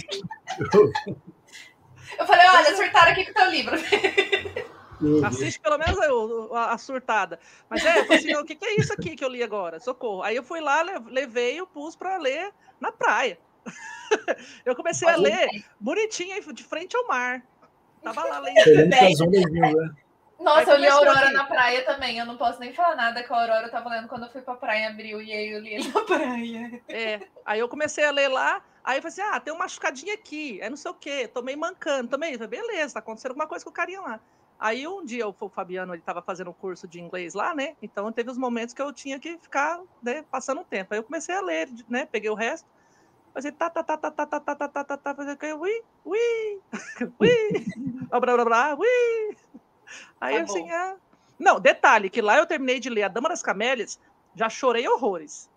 eu 2.20 2.26
falei, 2.26 2.48
olha, 2.48 2.76
surtaram 2.76 3.12
aqui 3.12 3.26
com 3.26 3.32
o 3.32 3.34
teu 3.34 3.50
livro. 3.50 3.76
Assiste 5.26 5.60
pelo 5.60 5.78
menos 5.78 5.98
a, 6.52 6.74
a, 6.74 6.78
surtada. 6.78 7.40
Mas 7.70 7.86
é, 7.86 8.00
eu 8.00 8.06
falei 8.06 8.18
assim, 8.18 8.36
o 8.36 8.44
que, 8.44 8.56
que, 8.56 8.66
é 8.66 8.80
isso 8.80 8.92
aqui 8.94 9.16
que 9.16 9.24
eu 9.24 9.30
li 9.30 9.44
agora? 9.44 9.80
Socorro. 9.80 10.24
Aí 10.24 10.36
eu 10.36 10.44
fui 10.44 10.60
lá, 10.60 10.82
levei 10.82 11.62
o 11.62 11.68
pus 11.68 11.96
para 11.96 12.18
ler 12.18 12.52
na 12.80 12.92
praia. 12.92 13.38
eu 14.66 14.76
comecei 14.76 15.08
a 15.08 15.16
ler 15.16 15.48
bonitinha, 15.80 16.42
de 16.42 16.64
frente 16.64 16.96
ao 16.98 17.08
mar. 17.08 17.44
Tava 18.14 18.28
lá 18.28 18.40
lendo. 18.40 18.88
Né? 18.88 19.96
Nossa, 20.40 20.72
eu 20.72 20.78
li 20.78 20.88
a 20.88 20.94
Aurora 20.94 21.32
na 21.32 21.46
praia 21.46 21.84
também. 21.84 22.20
Eu 22.20 22.26
não 22.26 22.38
posso 22.38 22.60
nem 22.60 22.74
falar 22.74 22.96
nada 22.96 23.24
que 23.24 23.34
a 23.34 23.36
Aurora 23.36 23.68
eu 23.68 23.72
tava 23.72 23.90
lendo 23.90 24.08
quando 24.08 24.24
eu 24.24 24.32
fui 24.32 24.42
pra 24.42 24.56
praia 24.56 24.84
em 24.84 24.88
abril. 24.88 25.22
E 25.22 25.32
aí 25.32 25.52
eu 25.52 25.60
li 25.60 25.74
ele 25.74 25.92
na 25.92 26.02
praia. 26.06 26.82
É. 26.88 27.20
Aí 27.46 27.60
eu 27.60 27.68
comecei 27.68 28.06
a 28.06 28.12
ler 28.12 28.28
lá. 28.28 28.62
Aí 28.84 28.98
eu 28.98 29.02
falei 29.02 29.14
assim: 29.14 29.22
ah, 29.22 29.40
tem 29.40 29.54
uma 29.54 29.64
machucadinha 29.64 30.14
aqui. 30.14 30.60
É 30.62 30.70
não 30.70 30.78
sei 30.78 30.92
o 30.92 30.94
quê. 30.94 31.28
Tomei 31.28 31.56
mancando. 31.56 32.10
Tomei. 32.10 32.38
Beleza, 32.38 32.94
tá 32.94 33.00
acontecendo 33.00 33.32
alguma 33.32 33.48
coisa 33.48 33.66
com 33.66 33.72
o 33.72 33.74
carinha 33.74 34.02
lá. 34.02 34.20
Aí 34.60 34.88
um 34.88 35.06
dia 35.06 35.28
o 35.28 35.34
Fabiano 35.50 35.94
ele 35.94 36.02
estava 36.02 36.22
fazendo 36.22 36.50
um 36.50 36.54
curso 36.54 36.88
de 36.88 37.00
inglês 37.00 37.36
lá, 37.36 37.54
né? 37.54 37.76
Então 37.82 38.12
teve 38.12 38.32
os 38.32 38.38
momentos 38.38 38.74
que 38.74 38.82
eu 38.82 38.92
tinha 38.92 39.20
que 39.20 39.38
ficar 39.38 39.80
né, 40.02 40.24
passando 40.32 40.62
um 40.62 40.64
tempo. 40.64 40.94
Aí 40.94 41.00
eu 41.00 41.04
comecei 41.04 41.36
a 41.36 41.42
ler, 41.42 41.70
né? 41.88 42.08
Peguei 42.12 42.30
o 42.30 42.36
resto. 42.36 42.68
Fazia 43.38 43.52
tá, 43.52 43.70
tá, 43.70 43.84
tá, 43.84 43.96
tá, 43.96 44.10
tá, 44.10 44.26
tá, 44.26 44.40
tá, 44.40 44.56
tá, 44.56 44.68
tá, 44.68 44.84
tá, 44.84 44.98
tá, 44.98 45.14
fazia 45.14 45.56
ui, 45.56 45.84
ui, 46.04 46.60
ui, 47.20 47.30
blá, 48.10 48.20
blá, 48.20 48.44
blá, 48.46 48.76
ui. 48.76 49.38
Aí 50.20 50.38
assim, 50.38 50.72
ah... 50.72 50.96
Não, 51.38 51.60
detalhe, 51.60 52.10
que 52.10 52.20
lá 52.20 52.40
eu 52.40 52.48
terminei 52.48 52.80
de 52.80 52.90
ler 52.90 53.04
A 53.04 53.08
Dama 53.08 53.30
das 53.30 53.44
Camélias, 53.44 54.00
já 54.34 54.50
chorei 54.50 54.88
horrores. 54.88 55.52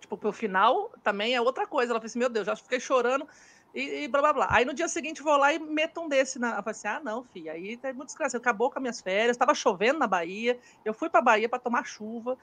Tipo, 0.00 0.16
pro 0.16 0.32
final 0.32 0.90
também 1.04 1.32
é 1.32 1.40
outra 1.40 1.64
coisa. 1.64 1.92
Ela 1.92 2.00
falou 2.00 2.06
assim, 2.06 2.18
meu 2.18 2.28
Deus, 2.28 2.44
já 2.44 2.56
fiquei 2.56 2.80
chorando. 2.80 3.24
E, 3.72 4.02
e 4.02 4.08
blá 4.08 4.20
blá 4.20 4.32
blá. 4.32 4.48
Aí 4.50 4.64
no 4.64 4.74
dia 4.74 4.88
seguinte 4.88 5.22
vou 5.22 5.36
lá 5.36 5.52
e 5.52 5.60
meto 5.60 6.00
um 6.00 6.08
desse 6.08 6.40
na. 6.40 6.56
Eu 6.56 6.62
falei 6.64 6.70
assim: 6.72 6.88
ah, 6.88 7.00
não, 7.04 7.22
filha, 7.22 7.52
aí 7.52 7.76
tá 7.76 7.92
muito 7.92 8.06
desgraçado. 8.08 8.42
Acabou 8.42 8.68
com 8.68 8.80
as 8.80 8.82
minhas 8.82 9.00
férias, 9.00 9.36
tava 9.36 9.54
chovendo 9.54 10.00
na 10.00 10.08
Bahia. 10.08 10.58
Eu 10.84 10.92
fui 10.92 11.08
pra 11.08 11.22
Bahia 11.22 11.48
para 11.48 11.60
tomar 11.60 11.86
chuva. 11.86 12.36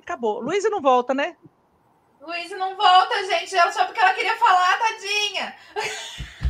E 0.00 0.02
acabou. 0.02 0.40
Luísa 0.40 0.70
não 0.70 0.80
volta, 0.80 1.12
né? 1.12 1.36
Luísa 2.22 2.56
não 2.56 2.76
volta, 2.76 3.24
gente. 3.26 3.54
Ela 3.56 3.72
só 3.72 3.84
porque 3.84 4.00
ela 4.00 4.14
queria 4.14 4.36
falar, 4.36 4.78
tadinha. 4.78 5.56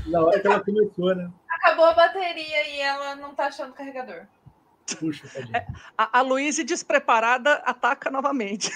Na 0.07 0.21
hora 0.21 0.39
que 0.41 0.47
ela 0.47 0.61
começou, 0.63 1.15
né? 1.15 1.31
Acabou 1.49 1.87
a 1.87 1.95
bateria 1.95 2.69
e 2.69 2.81
ela 2.81 3.15
não 3.17 3.35
tá 3.35 3.47
achando 3.47 3.73
carregador. 3.73 4.27
Puxa, 4.99 5.27
tadinha. 5.29 5.59
É, 5.59 5.67
A, 5.97 6.19
a 6.19 6.23
Luísa 6.23 6.63
despreparada 6.65 7.55
ataca 7.65 8.11
novamente. 8.11 8.71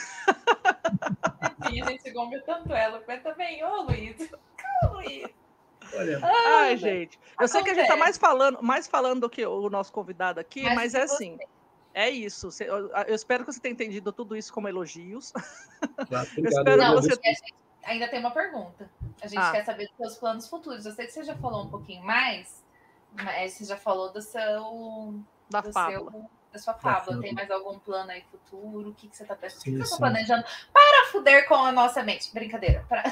Sim, 1.66 1.82
a 1.82 1.86
gente 1.86 2.10
gomba 2.12 2.39
tanto 2.47 2.73
ela. 2.73 3.02
Mas 3.06 3.23
também, 3.23 3.62
ô 3.64 3.82
Luísa. 3.82 4.39
Ô, 4.85 4.94
Luísa. 4.94 5.31
Olha, 5.94 6.20
Ai, 6.23 6.77
gente. 6.77 7.18
Eu 7.40 7.47
sei 7.48 7.62
que 7.62 7.70
a 7.70 7.74
gente 7.74 7.86
tá 7.86 7.94
Acontece. 7.94 8.05
mais 8.05 8.18
falando, 8.18 8.62
mais 8.62 8.86
falando 8.89 9.20
do 9.20 9.31
que 9.31 9.44
o 9.44 9.68
nosso 9.70 9.93
convidado 9.93 10.40
aqui, 10.40 10.62
Mas 10.62 10.74
mas, 10.74 10.94
é 10.94 11.06
você- 11.06 11.14
assim. 11.14 11.39
É 11.98 12.10
isso. 12.10 12.51
Eu, 12.62 12.90
espero 13.14 13.43
que 13.43 13.51
você 13.55 13.59
tenha 13.59 13.73
entendido 13.73 14.12
tudo 14.12 14.36
isso 14.36 14.52
como 14.52 14.68
elogios. 14.68 15.32
claro, 15.32 16.28
Eu 16.36 16.43
obrigado. 16.43 16.59
espero 16.59 16.77
Não, 16.82 17.01
que 17.01 17.09
você- 17.09 17.35
ainda 17.85 18.06
tem 18.09 18.20
uma 18.20 18.31
pergunta. 18.32 18.90
A 19.23 19.27
gente 19.27 19.39
Ah. 19.40 19.51
quer 19.52 19.64
saber 19.64 19.86
dos 19.86 19.97
seus 19.97 20.18
planos 20.18 20.47
futuros. 20.47 20.85
Eu 20.85 20.93
sei 20.93 21.06
que 21.06 21.12
você 21.12 21.24
já 21.24 21.35
falou 21.36 21.64
um 21.64 21.70
pouquinho 21.70 22.02
mais, 22.05 22.62
mas 23.14 23.55
você 23.55 23.64
já 23.64 23.78
falou 23.78 24.12
do 24.12 24.20
seu. 24.20 25.14
Da 25.48 25.62
do 25.62 25.73
fábula. 25.73 26.10
seu- 26.10 26.31
da 26.52 26.59
sua 26.59 26.74
fábula. 26.74 27.20
Tem 27.23 27.32
mais 27.32 27.51
algum 27.51 27.78
plano 27.78 28.10
aí 28.10 28.23
futuro? 28.31 28.90
O 28.90 28.94
que, 28.94 29.09
que 29.09 29.16
você 29.16 29.24
tá 29.24 29.35
pensando? 29.35 29.60
O 29.60 29.64
que 29.64 29.70
Sim, 29.70 29.77
você 29.78 29.82
tá 29.89 29.97
sim. 29.97 29.97
planejando 29.98 30.44
para 30.74 31.06
fuder 31.12 31.48
com 31.48 31.55
a 31.55 31.73
nossa 31.73 32.02
mente? 32.02 32.31
Brincadeira. 32.35 32.85
Pra- 32.89 33.05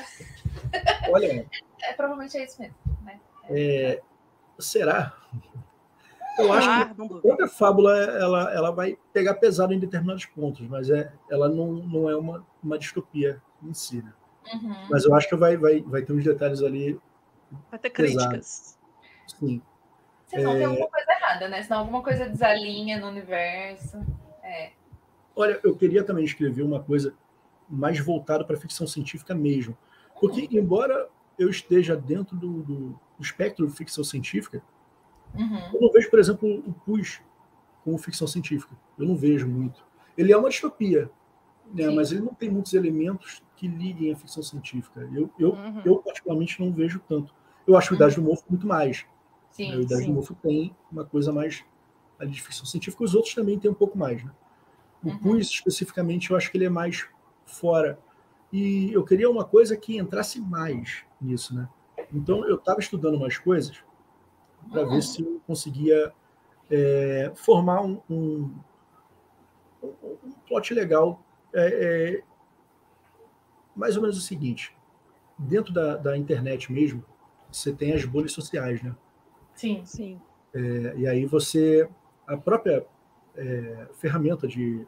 Olha, 1.11 1.47
É, 1.83 1.93
provavelmente 1.95 2.37
é 2.37 2.45
isso 2.45 2.61
mesmo. 2.61 2.75
é, 3.49 4.03
será? 4.59 5.15
Eu 6.39 6.53
acho 6.53 6.69
que 6.69 7.03
Ah. 7.03 7.21
Toda 7.23 7.49
fábula 7.49 7.97
ela, 7.97 8.53
ela 8.53 8.71
vai 8.71 8.99
pegar 9.13 9.35
pesado 9.35 9.73
em 9.73 9.79
determinados 9.79 10.27
pontos, 10.27 10.67
mas 10.69 10.91
é, 10.91 11.13
ela 11.31 11.49
não, 11.49 11.73
não 11.73 12.11
é 12.11 12.17
uma, 12.17 12.45
uma 12.63 12.79
distopia 12.79 13.41
em 13.63 13.73
si. 13.73 14.03
Né? 14.03 14.13
Uhum. 14.53 14.75
Mas 14.91 15.05
eu 15.05 15.15
acho 15.15 15.29
que 15.29 15.37
vai, 15.37 15.57
vai, 15.57 15.81
vai 15.83 16.03
ter 16.03 16.13
uns 16.13 16.25
detalhes 16.25 16.63
ali, 16.63 16.99
Vai 17.71 17.79
ter 17.79 17.91
Pesado. 17.91 18.31
críticas. 18.31 18.77
sim. 19.29 19.63
Senão 20.27 20.53
É. 20.53 20.57
tem 20.57 20.65
alguma 20.65 20.89
coisa 20.89 21.13
errada, 21.13 21.49
né? 21.49 21.63
Senão 21.63 21.79
alguma 21.81 22.03
coisa 22.03 22.29
desalinha 22.29 22.99
no 22.99 23.07
universo. 23.09 24.05
É. 24.43 24.73
Olha, 25.37 25.61
eu 25.63 25.77
queria 25.77 26.03
também 26.03 26.25
escrever 26.25 26.63
uma 26.63 26.83
coisa 26.83 27.15
mais 27.69 28.01
voltada 28.01 28.45
para 28.45 28.57
ficção 28.57 28.87
científica 28.87 29.35
mesmo. 29.35 29.77
Porque, 30.21 30.49
embora 30.51 31.09
eu 31.39 31.49
esteja 31.49 31.95
dentro 31.97 32.37
do, 32.37 32.63
do, 32.63 32.75
do 32.91 33.01
espectro 33.23 33.67
de 33.67 33.73
ficção 33.77 34.03
científica, 34.03 34.61
Uhum. 35.37 35.59
eu 35.75 35.81
não 35.81 35.91
vejo, 35.93 36.11
por 36.11 36.19
exemplo, 36.19 36.49
o 36.67 36.73
PUS 36.73 37.21
como 37.83 37.99
ficção 37.99 38.27
científica. 38.27 38.75
Eu 38.99 39.07
não 39.07 39.17
vejo 39.17 39.47
muito. 39.49 39.85
Ele 40.17 40.33
é 40.33 40.37
uma 40.37 40.49
distopia, 40.49 41.11
né? 41.75 41.89
Sim. 41.89 41.95
mas 41.97 42.13
ele 42.13 42.21
não 42.23 42.33
tem 42.35 42.49
muitos 42.51 42.73
elementos 42.75 43.43
que 43.57 43.67
liguem 43.67 44.13
à 44.13 44.17
ficção 44.17 44.43
científica. 44.43 45.01
Eu, 45.13 45.31
eu, 45.39 45.51
Uhum. 45.53 45.83
eu 45.85 45.97
particularmente, 45.99 46.61
não 46.61 46.73
vejo 46.73 47.01
tanto. 47.09 47.35
Eu 47.67 47.77
acho 47.77 47.93
o 47.93 47.97
Idade 47.97 48.15
do 48.17 48.23
Mofo 48.23 48.45
muito 48.49 48.67
mais. 48.67 49.05
Sim, 49.51 49.71
né? 49.71 49.77
O 49.77 49.83
Idade 49.83 50.03
sim. 50.03 50.09
do 50.09 50.15
Mofo 50.15 50.35
tem 50.35 50.75
uma 50.91 51.05
coisa 51.05 51.33
mais 51.33 51.65
ali 52.19 52.31
de 52.31 52.41
ficção 52.43 52.65
científica, 52.65 53.03
os 53.03 53.15
outros 53.15 53.35
também 53.35 53.59
têm 53.59 53.71
um 53.71 53.75
pouco 53.75 53.99
mais. 53.99 54.23
Né? 54.25 54.31
O 55.03 55.09
Uhum. 55.09 55.19
PUS, 55.19 55.49
especificamente, 55.49 56.31
eu 56.31 56.37
acho 56.37 56.51
que 56.51 56.57
ele 56.57 56.65
é 56.67 56.71
mais 56.71 57.07
fora. 57.45 57.99
E 58.53 58.93
eu 58.93 59.05
queria 59.05 59.29
uma 59.29 59.45
coisa 59.45 59.77
que 59.77 59.97
entrasse 59.99 60.41
mais 60.41 61.03
nisso. 61.21 61.55
Né? 61.55 61.69
Então, 62.13 62.47
eu 62.49 62.55
estava 62.57 62.79
estudando 62.81 63.17
umas 63.17 63.37
coisas 63.37 63.83
para 64.71 64.83
Uhum. 64.83 64.91
ver 64.91 65.03
se 65.03 65.23
eu 65.23 65.41
conseguia 65.47 66.13
é, 66.71 67.33
formar 67.37 67.83
um, 67.83 68.01
um, 68.11 68.51
um- 69.83 70.33
plot 70.47 70.73
legal. 70.75 71.21
É, 71.53 72.17
é, 72.19 72.25
mais 73.75 73.97
ou 73.97 74.03
menos 74.03 74.17
o 74.17 74.21
seguinte: 74.21 74.77
dentro 75.39 75.73
da, 75.73 75.97
da 75.97 76.17
internet 76.17 76.73
mesmo, 76.73 77.05
você 77.51 77.73
tem 77.73 77.93
as 77.93 78.05
bolhas 78.05 78.33
sociais, 78.33 78.83
né? 78.83 78.95
Sim. 79.55 79.85
Sim. 79.85 80.21
É, 80.53 80.95
e 80.97 81.07
aí 81.07 81.27
você, 81.27 81.89
a 82.27 82.37
própria 82.37 82.87
é, 83.37 83.89
ferramenta 83.95 84.47
de 84.47 84.87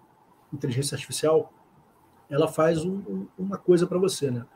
inteligência 0.52 0.94
artificial, 0.94 1.52
ela 2.30 2.48
faz 2.48 2.84
um- 2.84 2.98
um- 3.08 3.28
uma 3.38 3.58
coisa 3.58 3.86
para 3.86 3.98
você, 3.98 4.30
né? 4.30 4.46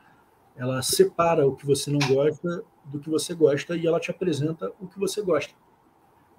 Ela 0.57 0.83
separa 0.83 1.47
o 1.47 1.57
que 1.57 1.67
você 1.67 1.91
não 1.91 1.99
gosta 2.01 2.65
do 2.91 2.99
que 3.01 3.09
você 3.11 3.35
gosta 3.35 3.77
e 3.77 3.87
ela 3.87 4.01
te 4.01 4.11
apresenta 4.11 4.73
o 4.81 4.87
que 4.87 4.99
você 4.99 5.23
gosta 5.23 5.55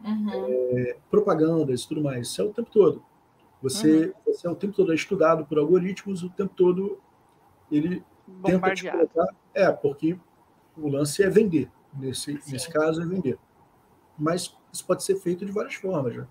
Uhum. 0.03 0.93
propagandas 1.09 1.83
e 1.83 1.87
tudo 1.87 2.01
mais. 2.01 2.27
Isso 2.27 2.41
é 2.41 2.45
o 2.45 2.51
tempo 2.53 2.69
todo. 2.71 3.03
Você, 3.61 4.13
você 4.25 4.47
é 4.47 4.49
o 4.49 4.55
tempo 4.55 4.73
todo 4.73 4.91
estudado 4.93 5.45
por 5.45 5.59
algoritmos, 5.59 6.23
o 6.23 6.29
tempo 6.29 6.53
todo 6.55 6.99
ele 7.71 8.03
tenta 8.43 8.73
te 8.73 8.89
colocar. 8.89 9.27
É, 9.53 9.71
porque 9.71 10.17
o 10.75 10.87
lance 10.89 11.21
é 11.23 11.29
vender. 11.29 11.69
Nesse, 11.93 12.39
Sim. 12.41 12.51
nesse 12.51 12.69
caso, 12.71 13.01
é 13.01 13.05
vender. 13.05 13.37
Mas 14.17 14.57
isso 14.73 14.85
pode 14.85 15.03
ser 15.03 15.15
feito 15.17 15.45
de 15.45 15.51
várias 15.51 15.75
formas. 15.75 16.15
né? 16.15 16.27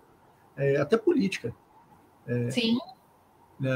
É, 0.56 0.76
até 0.80 0.96
política. 0.96 1.54
Sim. 2.50 2.78
né? 3.58 3.70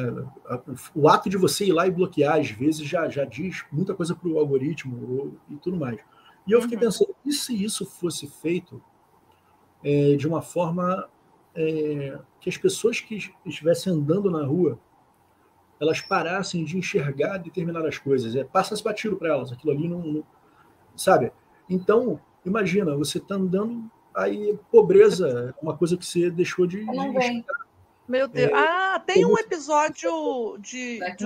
A- 0.46 0.60
O 0.94 1.08
ato 1.08 1.28
de 1.28 1.36
você 1.36 1.66
ir 1.66 1.72
lá 1.72 1.86
e 1.86 1.90
bloquear, 1.90 2.38
às 2.40 2.50
vezes, 2.50 2.86
já, 2.86 3.08
já 3.08 3.24
diz 3.24 3.64
muita 3.70 3.94
coisa 3.94 4.14
para 4.14 4.28
o 4.28 4.38
algoritmo 4.38 5.18
ou- 5.18 5.32
e 5.48 5.56
tudo 5.56 5.76
mais. 5.76 5.98
E 6.46 6.52
eu 6.52 6.60
fiquei 6.62 6.76
Uhum. 6.76 6.84
pensando, 6.84 7.14
e 7.24 7.32
se 7.32 7.62
isso 7.64 7.86
fosse 7.86 8.26
feito 8.26 8.82
é, 9.82 10.14
de 10.16 10.26
uma 10.28 10.42
forma 10.42 11.08
é, 11.54 12.18
que 12.40 12.48
as 12.48 12.56
pessoas 12.56 13.00
que 13.00 13.32
estivessem 13.46 13.92
andando 13.92 14.30
na 14.30 14.44
rua 14.44 14.78
elas 15.80 16.00
parassem 16.00 16.64
de 16.64 16.78
enxergar 16.78 17.38
determinadas 17.38 17.98
coisas, 17.98 18.34
é, 18.34 18.44
passa-se 18.44 18.82
batido 18.82 19.16
para 19.16 19.28
elas, 19.30 19.52
aquilo 19.52 19.72
ali 19.72 19.88
não, 19.88 19.98
não- 20.00 20.24
Sabe? 20.96 21.32
Então, 21.68 22.20
imagina, 22.46 22.96
você 22.96 23.18
está 23.18 23.34
andando, 23.34 23.90
aí 24.14 24.56
pobreza 24.70 25.54
é 25.58 25.62
uma 25.62 25.76
coisa 25.76 25.96
que 25.96 26.06
você 26.06 26.30
deixou 26.30 26.66
de. 26.66 26.82
Não 26.84 27.10
de 27.12 27.18
vem. 27.18 27.44
Meu 28.08 28.28
Deus. 28.28 28.50
É, 28.52 28.54
ah, 28.54 29.02
tem 29.04 29.24
um 29.26 29.36
episódio 29.38 30.56
de, 30.60 30.98
Black 30.98 31.24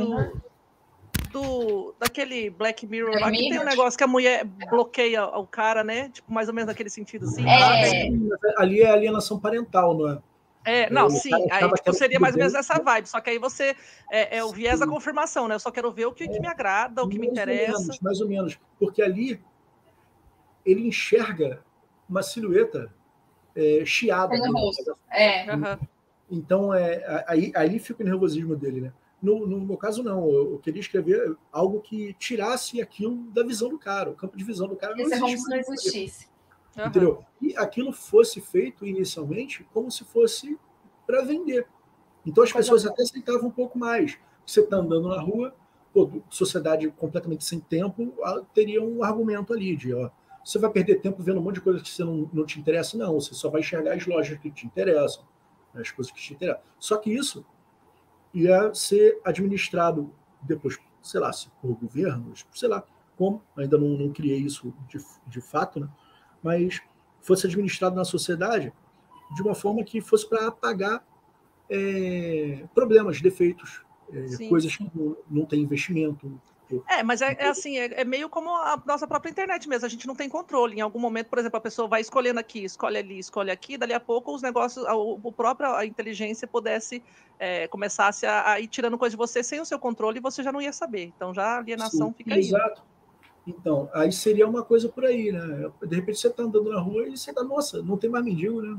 do, 1.32 1.94
daquele 1.98 2.50
Black 2.50 2.86
Mirror 2.86 3.10
Black 3.10 3.24
lá 3.24 3.30
que 3.30 3.48
tem 3.48 3.58
um 3.58 3.64
negócio 3.64 3.96
que 3.96 4.04
a 4.04 4.08
mulher 4.08 4.44
bloqueia 4.44 5.24
o 5.24 5.46
cara, 5.46 5.84
né? 5.84 6.08
Tipo, 6.10 6.32
mais 6.32 6.48
ou 6.48 6.54
menos 6.54 6.68
naquele 6.68 6.90
sentido 6.90 7.24
assim. 7.26 7.44
É. 7.48 8.10
Ali 8.56 8.82
é 8.82 8.90
alienação 8.90 9.38
parental, 9.38 9.96
não 9.96 10.10
é? 10.10 10.18
É, 10.64 10.90
não, 10.90 11.06
O 11.06 11.10
sim. 11.10 11.32
Aí 11.50 11.66
tipo, 11.72 11.92
seria 11.94 12.20
mais 12.20 12.34
ou 12.34 12.40
menos 12.40 12.54
essa 12.54 12.78
vibe. 12.78 13.08
Só 13.08 13.20
que 13.20 13.30
aí 13.30 13.38
você 13.38 13.74
é, 14.10 14.38
é 14.38 14.44
o 14.44 14.50
viés 14.50 14.78
da 14.80 14.86
Sim. 14.86 14.92
confirmação, 14.92 15.48
né? 15.48 15.54
Eu 15.54 15.60
só 15.60 15.70
quero 15.70 15.90
ver 15.90 16.06
o 16.06 16.12
que, 16.12 16.28
que 16.28 16.38
me 16.38 16.46
agrada, 16.46 17.02
o 17.02 17.08
que 17.08 17.18
me 17.18 17.26
Mais 17.26 17.38
ou 17.38 17.42
interessa. 17.42 17.80
menos, 17.80 18.00
mais 18.00 18.20
ou 18.20 18.28
menos. 18.28 18.60
Porque 18.78 19.00
ali 19.00 19.40
ele 20.66 20.86
enxerga 20.86 21.62
uma 22.08 22.22
silhueta 22.22 22.92
é, 23.56 23.82
chiada. 23.86 24.34
O 24.34 24.38
né? 24.38 24.48
rosto. 24.52 24.94
É. 25.10 25.50
Aham. 25.50 25.78
Então, 26.30 26.74
é, 26.74 27.24
aí, 27.26 27.50
aí 27.54 27.78
fica 27.78 28.02
o 28.02 28.06
nervosismo 28.06 28.54
dele, 28.54 28.82
né? 28.82 28.92
No, 29.20 29.46
no 29.46 29.60
meu 29.60 29.76
caso, 29.76 30.02
não. 30.02 30.30
Eu, 30.30 30.52
eu 30.52 30.58
queria 30.58 30.80
escrever 30.80 31.36
algo 31.50 31.80
que 31.80 32.14
tirasse 32.14 32.80
aquilo 32.80 33.16
da 33.32 33.42
visão 33.42 33.68
do 33.68 33.78
cara. 33.78 34.10
O 34.10 34.14
campo 34.14 34.36
de 34.36 34.44
visão 34.44 34.68
do 34.68 34.76
cara 34.76 34.94
não 34.94 35.04
Esse 35.04 35.14
é 35.14 35.26
existe 35.26 35.48
não 35.50 35.56
existisse. 35.56 36.28
aham. 36.76 36.88
Entendeu? 36.88 37.24
E 37.40 37.56
aquilo 37.56 37.92
fosse 37.92 38.40
feito 38.40 38.86
inicialmente 38.86 39.66
como 39.72 39.90
se 39.90 40.04
fosse 40.04 40.58
para 41.06 41.22
vender. 41.22 41.66
Então 42.24 42.44
as 42.44 42.52
pessoas 42.52 42.86
até 42.86 43.02
aceitavam 43.02 43.48
um 43.48 43.52
pouco 43.52 43.78
mais. 43.78 44.18
Você 44.46 44.60
está 44.60 44.76
andando 44.76 45.08
na 45.08 45.20
rua, 45.20 45.54
pô, 45.92 46.10
sociedade 46.30 46.88
completamente 46.90 47.44
sem 47.44 47.60
tempo, 47.60 48.14
ah, 48.22 48.42
teria 48.54 48.82
um 48.82 49.02
argumento 49.02 49.52
ali 49.52 49.76
de, 49.76 49.92
ó, 49.94 50.10
você 50.44 50.58
vai 50.58 50.70
perder 50.70 51.00
tempo 51.00 51.22
vendo 51.22 51.40
um 51.40 51.42
monte 51.42 51.56
de 51.56 51.60
coisa 51.60 51.82
que 51.82 51.90
você 51.90 52.02
não, 52.04 52.28
não 52.32 52.46
te 52.46 52.58
interessa, 52.58 52.96
não. 52.96 53.20
Você 53.20 53.34
só 53.34 53.50
vai 53.50 53.60
enxergar 53.60 53.94
as 53.94 54.06
lojas 54.06 54.38
que 54.38 54.50
te 54.50 54.66
interessam, 54.66 55.22
as 55.74 55.90
coisas 55.90 56.10
que 56.12 56.20
te 56.20 56.32
interessam. 56.32 56.62
Só 56.78 56.96
que 56.96 57.10
isso 57.12 57.44
ia 58.34 58.72
ser 58.74 59.20
administrado 59.24 60.12
depois, 60.42 60.78
sei 61.02 61.20
lá, 61.20 61.32
se 61.32 61.48
por 61.60 61.74
governos, 61.74 62.46
sei 62.54 62.68
lá 62.68 62.84
como, 63.16 63.42
ainda 63.56 63.76
não, 63.76 63.88
não 63.88 64.12
criei 64.12 64.38
isso 64.38 64.72
de, 64.88 65.04
de 65.26 65.40
fato, 65.40 65.80
né? 65.80 65.88
mas 66.40 66.80
fosse 67.20 67.46
administrado 67.46 67.96
na 67.96 68.04
sociedade 68.04 68.72
de 69.34 69.42
uma 69.42 69.56
forma 69.56 69.82
que 69.82 70.00
fosse 70.00 70.26
para 70.26 70.46
apagar 70.46 71.04
é, 71.68 72.64
problemas, 72.72 73.20
defeitos, 73.20 73.82
é, 74.12 74.48
coisas 74.48 74.74
que 74.74 74.88
não, 74.94 75.16
não 75.28 75.44
tem 75.44 75.60
investimento. 75.60 76.40
É, 76.88 77.02
mas 77.02 77.20
é, 77.22 77.36
é 77.38 77.48
assim, 77.48 77.78
é, 77.78 78.00
é 78.00 78.04
meio 78.04 78.28
como 78.28 78.50
a 78.50 78.82
nossa 78.86 79.06
própria 79.06 79.30
internet 79.30 79.68
mesmo. 79.68 79.86
A 79.86 79.88
gente 79.88 80.06
não 80.06 80.14
tem 80.14 80.28
controle. 80.28 80.76
Em 80.76 80.80
algum 80.80 80.98
momento, 80.98 81.28
por 81.28 81.38
exemplo, 81.38 81.56
a 81.58 81.60
pessoa 81.60 81.86
vai 81.88 82.00
escolhendo 82.00 82.40
aqui, 82.40 82.64
escolhe 82.64 82.98
ali, 82.98 83.18
escolhe 83.18 83.50
aqui, 83.50 83.76
dali 83.78 83.92
a 83.92 84.00
pouco 84.00 84.34
os 84.34 84.42
negócios, 84.42 84.84
a, 84.86 84.94
o, 84.96 85.20
o 85.22 85.32
próprio 85.32 85.74
a 85.74 85.84
inteligência 85.86 86.46
pudesse 86.48 87.02
é, 87.38 87.68
começasse 87.68 88.26
a, 88.26 88.52
a 88.52 88.60
ir 88.60 88.68
tirando 88.68 88.98
coisa 88.98 89.12
de 89.12 89.18
você 89.18 89.42
sem 89.42 89.60
o 89.60 89.64
seu 89.64 89.78
controle 89.78 90.18
e 90.18 90.22
você 90.22 90.42
já 90.42 90.50
não 90.52 90.60
ia 90.60 90.72
saber. 90.72 91.04
Então 91.04 91.32
já 91.34 91.44
a 91.44 91.58
alienação 91.58 92.08
Sim, 92.08 92.14
fica 92.16 92.34
aí. 92.34 92.40
Exato. 92.40 92.82
Então, 93.46 93.88
aí 93.94 94.12
seria 94.12 94.46
uma 94.46 94.62
coisa 94.62 94.88
por 94.88 95.04
aí, 95.06 95.32
né? 95.32 95.70
De 95.86 95.96
repente 95.96 96.18
você 96.18 96.28
está 96.28 96.42
andando 96.42 96.70
na 96.70 96.80
rua 96.80 97.06
e 97.08 97.16
você 97.16 97.32
tá, 97.32 97.42
nossa, 97.42 97.82
não 97.82 97.96
tem 97.96 98.10
mais 98.10 98.24
mendigo, 98.24 98.60
né? 98.60 98.76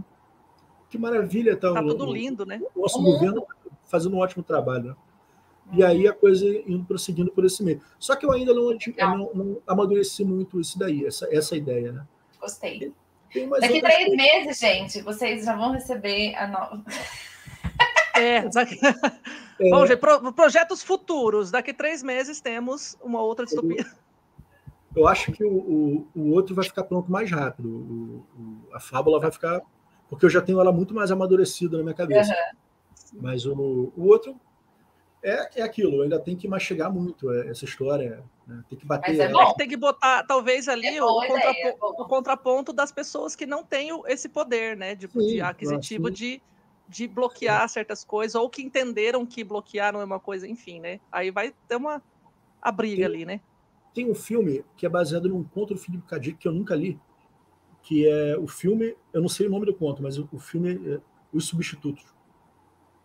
Que 0.90 0.98
maravilha. 0.98 1.56
Tá, 1.56 1.74
Tá 1.74 1.82
o- 1.82 1.88
tudo 1.88 2.06
o- 2.06 2.14
lindo, 2.14 2.46
né? 2.46 2.62
O 2.76 2.82
nosso 2.82 3.00
Uhum. 3.00 3.06
governo 3.06 3.46
fazendo 3.86 4.16
um 4.16 4.20
ótimo 4.20 4.44
trabalho, 4.44 4.90
né? 4.90 4.96
E 5.72 5.84
aí 5.84 6.08
a 6.08 6.14
coisa 6.14 6.46
indo 6.68 6.84
prosseguindo 6.86 7.32
por 7.32 7.46
esse 7.46 7.64
meio. 7.64 7.82
Só 8.00 8.16
que 8.16 8.26
eu 8.26 8.32
ainda 8.32 8.54
não, 8.54 8.72
não, 8.98 9.32
não 9.34 9.58
amadureci 9.68 10.24
muito 10.24 10.60
isso 10.60 10.78
daí, 10.80 11.06
essa, 11.06 11.28
essa 11.34 11.56
ideia, 11.56 11.92
né? 11.92 12.08
Gostei. 12.40 12.92
Daqui 13.62 13.80
três 13.82 14.08
coisas. 14.08 14.16
meses, 14.16 14.60
gente, 14.60 15.02
vocês 15.04 15.46
já 15.46 15.56
vão 15.56 15.72
receber 15.72 16.34
a 16.36 16.48
nova. 16.48 16.84
É, 18.16 18.48
daqui- 18.50 18.80
É, 19.62 19.70
Bom, 19.72 19.86
gente, 19.86 20.00
pro- 20.00 20.32
projetos 20.32 20.82
futuros. 20.82 21.52
Daqui 21.52 21.74
três 21.74 22.02
meses 22.02 22.40
temos 22.40 22.98
uma 23.04 23.22
outra 23.22 23.46
distopia. 23.46 23.86
eu 24.96 25.06
acho 25.06 25.34
que 25.34 25.44
o, 25.44 25.52
o, 25.52 26.08
o 26.16 26.32
outro 26.32 26.56
vai 26.56 26.64
ficar 26.64 26.86
pronto 26.86 27.12
mais 27.12 27.30
rápido. 27.30 27.68
O- 27.70 28.26
o- 28.42 28.74
a 28.74 28.80
fábula 28.80 29.20
vai 29.20 29.30
ficar. 29.32 29.62
Porque 30.10 30.26
eu 30.26 30.30
já 30.30 30.42
tenho 30.42 30.62
ela 30.62 30.72
muito 30.72 30.94
mais 30.96 31.12
amadurecida 31.12 31.76
na 31.78 31.84
minha 31.84 31.94
cabeça. 31.96 32.34
Mas 33.14 33.46
o, 33.46 33.92
o 33.98 34.08
outro 34.08 34.40
é, 35.24 35.60
é 35.60 35.62
aquilo, 35.62 36.02
ainda 36.02 36.20
tem 36.20 36.36
que 36.36 36.48
mastigar 36.48 36.92
muito 36.94 37.32
é, 37.32 37.50
essa 37.50 37.66
história. 37.66 38.24
né? 38.48 38.64
Tem 38.70 38.78
que 38.78 38.86
bater. 38.86 39.12
Mas 39.12 39.20
é 39.20 39.28
bom. 39.32 39.54
Tem 39.54 39.68
que 39.68 39.78
botar, 39.78 40.24
talvez, 40.24 40.68
ali 40.68 40.88
É 40.88 41.04
o, 41.04 41.08
contrapo- 41.08 41.50
ideia, 41.60 41.68
é 41.70 41.78
o 41.82 42.06
contraponto 42.06 42.74
das 42.74 42.92
pessoas 42.92 43.36
que 43.36 43.46
não 43.46 43.64
têm 43.64 43.90
esse 44.08 44.30
poder, 44.30 44.78
né? 44.78 44.96
De, 44.96 45.08
Sim, 45.08 45.20
de 45.28 45.42
aquisitivo 45.42 46.08
sim. 46.08 46.14
de, 46.14 46.42
de 46.88 47.08
bloquear 47.08 47.68
certas 47.70 48.04
coisas, 48.04 48.36
ou 48.36 48.50
que 48.50 48.62
entenderam 48.62 49.26
que 49.26 49.44
bloquear 49.44 49.92
não 49.94 50.02
é 50.02 50.06
uma 50.06 50.20
coisa, 50.20 50.48
enfim, 50.48 50.80
né? 50.80 51.00
Aí 51.12 51.32
vai 51.32 51.54
ter 51.68 51.76
uma 51.76 52.02
a 52.62 52.72
briga 52.72 53.04
Sim. 53.04 53.14
ali, 53.14 53.26
né? 53.26 53.42
Tem 53.94 54.10
um 54.10 54.16
filme 54.16 54.64
que 54.78 54.86
é 54.86 54.90
baseado 54.90 55.28
num 55.28 55.44
conto 55.44 55.74
do 55.74 56.02
K. 56.04 56.18
Dick 56.20 56.38
que 56.38 56.48
eu 56.48 56.52
nunca 56.54 56.76
li, 56.76 57.00
que 57.82 58.08
é 58.08 58.38
o 58.38 58.48
filme, 58.48 58.96
eu 59.12 59.22
não 59.22 59.28
sei 59.30 59.48
o 59.48 59.50
nome 59.50 59.66
do 59.66 59.74
conto, 59.74 60.02
mas 60.04 60.18
o, 60.18 60.28
o 60.32 60.40
filme 60.40 60.80
é 60.96 61.00
Os 61.34 61.48
Substitutos. 61.48 62.06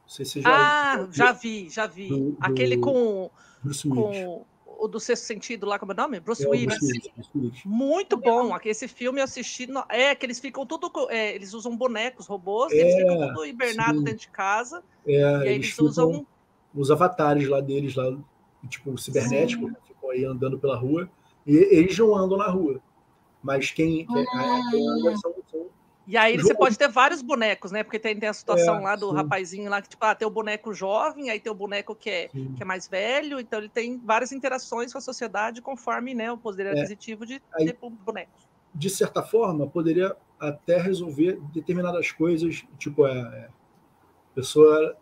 Não 0.04 0.08
sei 0.08 0.24
se 0.24 0.32
você 0.32 0.40
já 0.42 0.50
Ah, 0.50 1.08
já 1.10 1.32
vi, 1.32 1.68
já 1.70 1.86
vi. 1.86 2.08
Do- 2.08 2.30
do- 2.32 2.36
Aquele 2.40 2.76
com, 2.76 3.30
Bruce 3.62 3.88
com 3.88 4.44
o 4.78 4.88
do 4.88 5.00
sexto 5.00 5.22
sentido 5.24 5.64
lá, 5.66 5.78
como 5.78 5.92
é 5.92 5.94
o 5.94 5.96
nome? 5.96 6.20
Bruce 6.20 6.44
É 6.44 6.48
Willis. 6.48 6.66
Bruce 6.78 6.86
Willis, 6.92 7.10
Bruce 7.14 7.30
Willis. 7.34 7.62
Muito 7.64 8.16
bom. 8.16 8.56
Esse 8.64 8.86
filme 8.86 9.20
eu 9.20 9.24
assisti. 9.24 9.66
no- 9.66 9.84
É, 9.88 10.14
que 10.14 10.26
eles 10.26 10.38
ficam 10.38 10.66
tudo. 10.66 10.90
é, 11.10 11.34
eles 11.34 11.54
usam 11.54 11.74
bonecos, 11.76 12.26
robôs, 12.26 12.72
e 12.72 12.76
eles 12.76 12.94
É, 12.94 12.98
ficam 12.98 13.28
tudo 13.28 13.46
hibernados 13.46 13.98
sim. 13.98 14.04
dentro 14.04 14.20
de 14.20 14.28
casa. 14.28 14.82
É, 15.06 15.12
e 15.12 15.22
aí 15.24 15.54
eles 15.54 15.66
eles 15.68 15.78
usam. 15.78 16.26
os 16.74 16.90
avatares 16.90 17.48
lá 17.48 17.60
deles, 17.60 17.94
lá, 17.94 18.14
tipo, 18.68 18.96
cibernéticos, 18.98 19.70
né? 19.72 19.76
ficam 19.86 20.10
aí 20.10 20.24
andando 20.24 20.58
pela 20.58 20.76
rua. 20.76 21.08
E 21.46 21.54
eles 21.56 21.96
não 21.98 22.14
andam 22.14 22.36
na 22.38 22.48
rua. 22.48 22.80
Mas 23.42 23.70
quem, 23.70 24.06
quem, 24.06 24.24
Ah. 24.34 24.60
quem 24.70 24.88
anda 24.88 25.16
são 25.18 25.32
E 26.06 26.16
aí 26.18 26.34
jogo. 26.36 26.48
você 26.48 26.54
pode 26.54 26.76
ter 26.76 26.88
vários 26.88 27.22
bonecos, 27.22 27.72
né? 27.72 27.82
Porque 27.82 27.98
tem, 27.98 28.18
tem 28.18 28.28
a 28.28 28.32
situação 28.34 28.76
É, 28.76 28.80
lá 28.80 28.94
do 28.96 29.08
sim. 29.08 29.14
rapazinho 29.16 29.70
lá 29.70 29.80
que, 29.80 29.88
tipo, 29.88 30.04
ah, 30.04 30.14
tem 30.14 30.28
o 30.28 30.30
boneco 30.30 30.74
jovem, 30.74 31.30
aí 31.30 31.40
tem 31.40 31.50
o 31.50 31.54
boneco 31.54 31.94
que 31.94 32.10
é, 32.10 32.28
Sim. 32.30 32.52
que 32.54 32.62
é 32.62 32.66
mais 32.66 32.86
velho, 32.86 33.40
então 33.40 33.58
ele 33.58 33.70
tem 33.70 33.98
várias 33.98 34.30
interações 34.30 34.92
com 34.92 34.98
a 34.98 35.00
sociedade 35.00 35.62
conforme 35.62 36.12
né, 36.12 36.30
o 36.30 36.36
poder 36.36 36.66
aquisitivo 36.68 37.24
de 37.24 37.34
É. 37.36 37.40
Aí- 37.54 37.66
ter 37.72 37.78
bonecos. 37.80 38.46
de 38.74 38.90
certa 38.90 39.22
forma, 39.22 39.66
poderia 39.66 40.14
até 40.38 40.76
resolver 40.78 41.40
determinadas 41.54 42.10
coisas, 42.12 42.64
tipo, 42.76 43.06
é, 43.06 43.12
é, 43.12 43.44
a 43.46 44.34
pessoa 44.34 44.96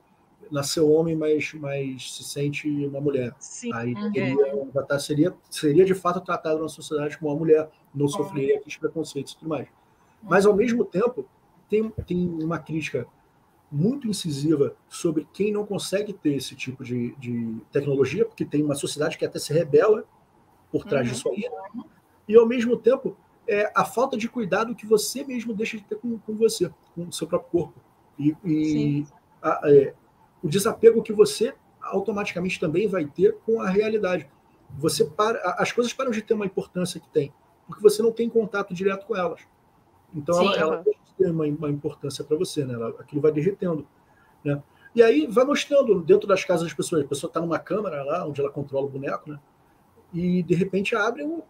nasceu 0.50 0.88
homem, 0.92 1.16
mas, 1.16 1.52
mas 1.54 2.14
se 2.14 2.22
sente 2.22 2.68
uma 2.86 3.00
mulher. 3.00 3.34
Sim. 3.40 3.72
Aí 3.74 3.94
Uhum. 3.94 4.12
teria, 4.12 4.52
Avatar 4.70 5.00
seria, 5.00 5.34
seria 5.50 5.84
de 5.84 5.94
fato 5.94 6.20
tratado 6.20 6.60
na 6.60 6.68
sociedade 6.68 7.16
como 7.18 7.30
uma 7.32 7.38
mulher, 7.38 7.70
não 7.94 8.06
sofreria 8.06 8.56
aqueles 8.56 8.76
preconceitos 8.76 9.32
e 9.32 9.36
tudo 9.38 9.48
mais. 9.48 9.66
Mas, 10.22 10.46
ao 10.46 10.54
mesmo 10.54 10.84
tempo, 10.84 11.26
tem, 11.68 11.90
tem 12.06 12.28
uma 12.42 12.58
crítica 12.58 13.06
muito 13.70 14.06
incisiva 14.06 14.76
sobre 14.88 15.26
quem 15.32 15.50
não 15.52 15.64
consegue 15.64 16.12
ter 16.12 16.34
esse 16.34 16.54
tipo 16.54 16.84
de, 16.84 17.14
de 17.16 17.56
tecnologia, 17.72 18.24
porque 18.24 18.44
tem 18.44 18.62
uma 18.62 18.74
sociedade 18.74 19.16
que 19.16 19.24
até 19.24 19.38
se 19.38 19.52
rebela 19.52 20.04
por 20.70 20.84
trás 20.84 21.06
Uhum. 21.06 21.12
disso 21.14 21.28
aí. 21.30 21.44
E, 22.28 22.36
ao 22.36 22.46
mesmo 22.46 22.76
tempo, 22.76 23.16
é 23.48 23.72
a 23.74 23.84
falta 23.84 24.16
de 24.16 24.28
cuidado 24.28 24.74
que 24.74 24.86
você 24.86 25.24
mesmo 25.24 25.52
deixa 25.54 25.76
de 25.76 25.84
ter 25.84 25.96
com, 25.96 26.18
com 26.18 26.34
você, 26.36 26.70
com 26.94 27.04
o 27.08 27.12
seu 27.12 27.26
próprio 27.26 27.50
corpo. 27.50 27.80
E, 28.18 28.36
e 28.44 29.06
a- 29.42 29.60
é, 29.64 29.94
o 30.42 30.48
desapego 30.48 31.02
que 31.02 31.12
você 31.12 31.54
automaticamente 31.80 32.60
também 32.60 32.86
vai 32.86 33.04
ter 33.06 33.36
com 33.44 33.60
a 33.60 33.68
realidade. 33.68 34.28
Você 34.78 35.04
para, 35.04 35.38
as 35.58 35.72
coisas 35.72 35.92
param 35.92 36.10
de 36.10 36.22
ter 36.22 36.34
uma 36.34 36.46
importância 36.46 37.00
que 37.00 37.08
tem, 37.08 37.32
porque 37.66 37.82
você 37.82 38.02
não 38.02 38.12
tem 38.12 38.28
contato 38.28 38.72
direto 38.72 39.06
com 39.06 39.16
elas. 39.16 39.40
Então 40.14 40.34
Sim, 40.34 40.54
ela, 40.54 40.74
ela 40.76 40.84
ter 41.16 41.30
uma, 41.30 41.44
uma 41.44 41.70
importância 41.70 42.24
para 42.24 42.36
você, 42.36 42.64
né? 42.64 42.74
Ela- 42.74 42.90
aquilo 42.98 43.20
vai 43.22 43.32
derretendo. 43.32 43.86
Né? 44.44 44.62
E 44.94 45.02
aí 45.02 45.26
vai 45.26 45.44
mostrando 45.44 46.00
dentro 46.02 46.26
das 46.28 46.44
casas 46.44 46.64
das 46.64 46.74
pessoas. 46.74 47.04
A 47.04 47.08
pessoa 47.08 47.28
está 47.28 47.40
numa 47.40 47.58
câmera 47.58 48.02
lá, 48.02 48.26
onde 48.26 48.40
ela 48.40 48.50
controla 48.50 48.86
o 48.86 48.90
boneco, 48.90 49.30
né? 49.30 49.38
E 50.12 50.42
de 50.42 50.54
repente 50.54 50.94
abre 50.94 51.24
um 51.24 51.42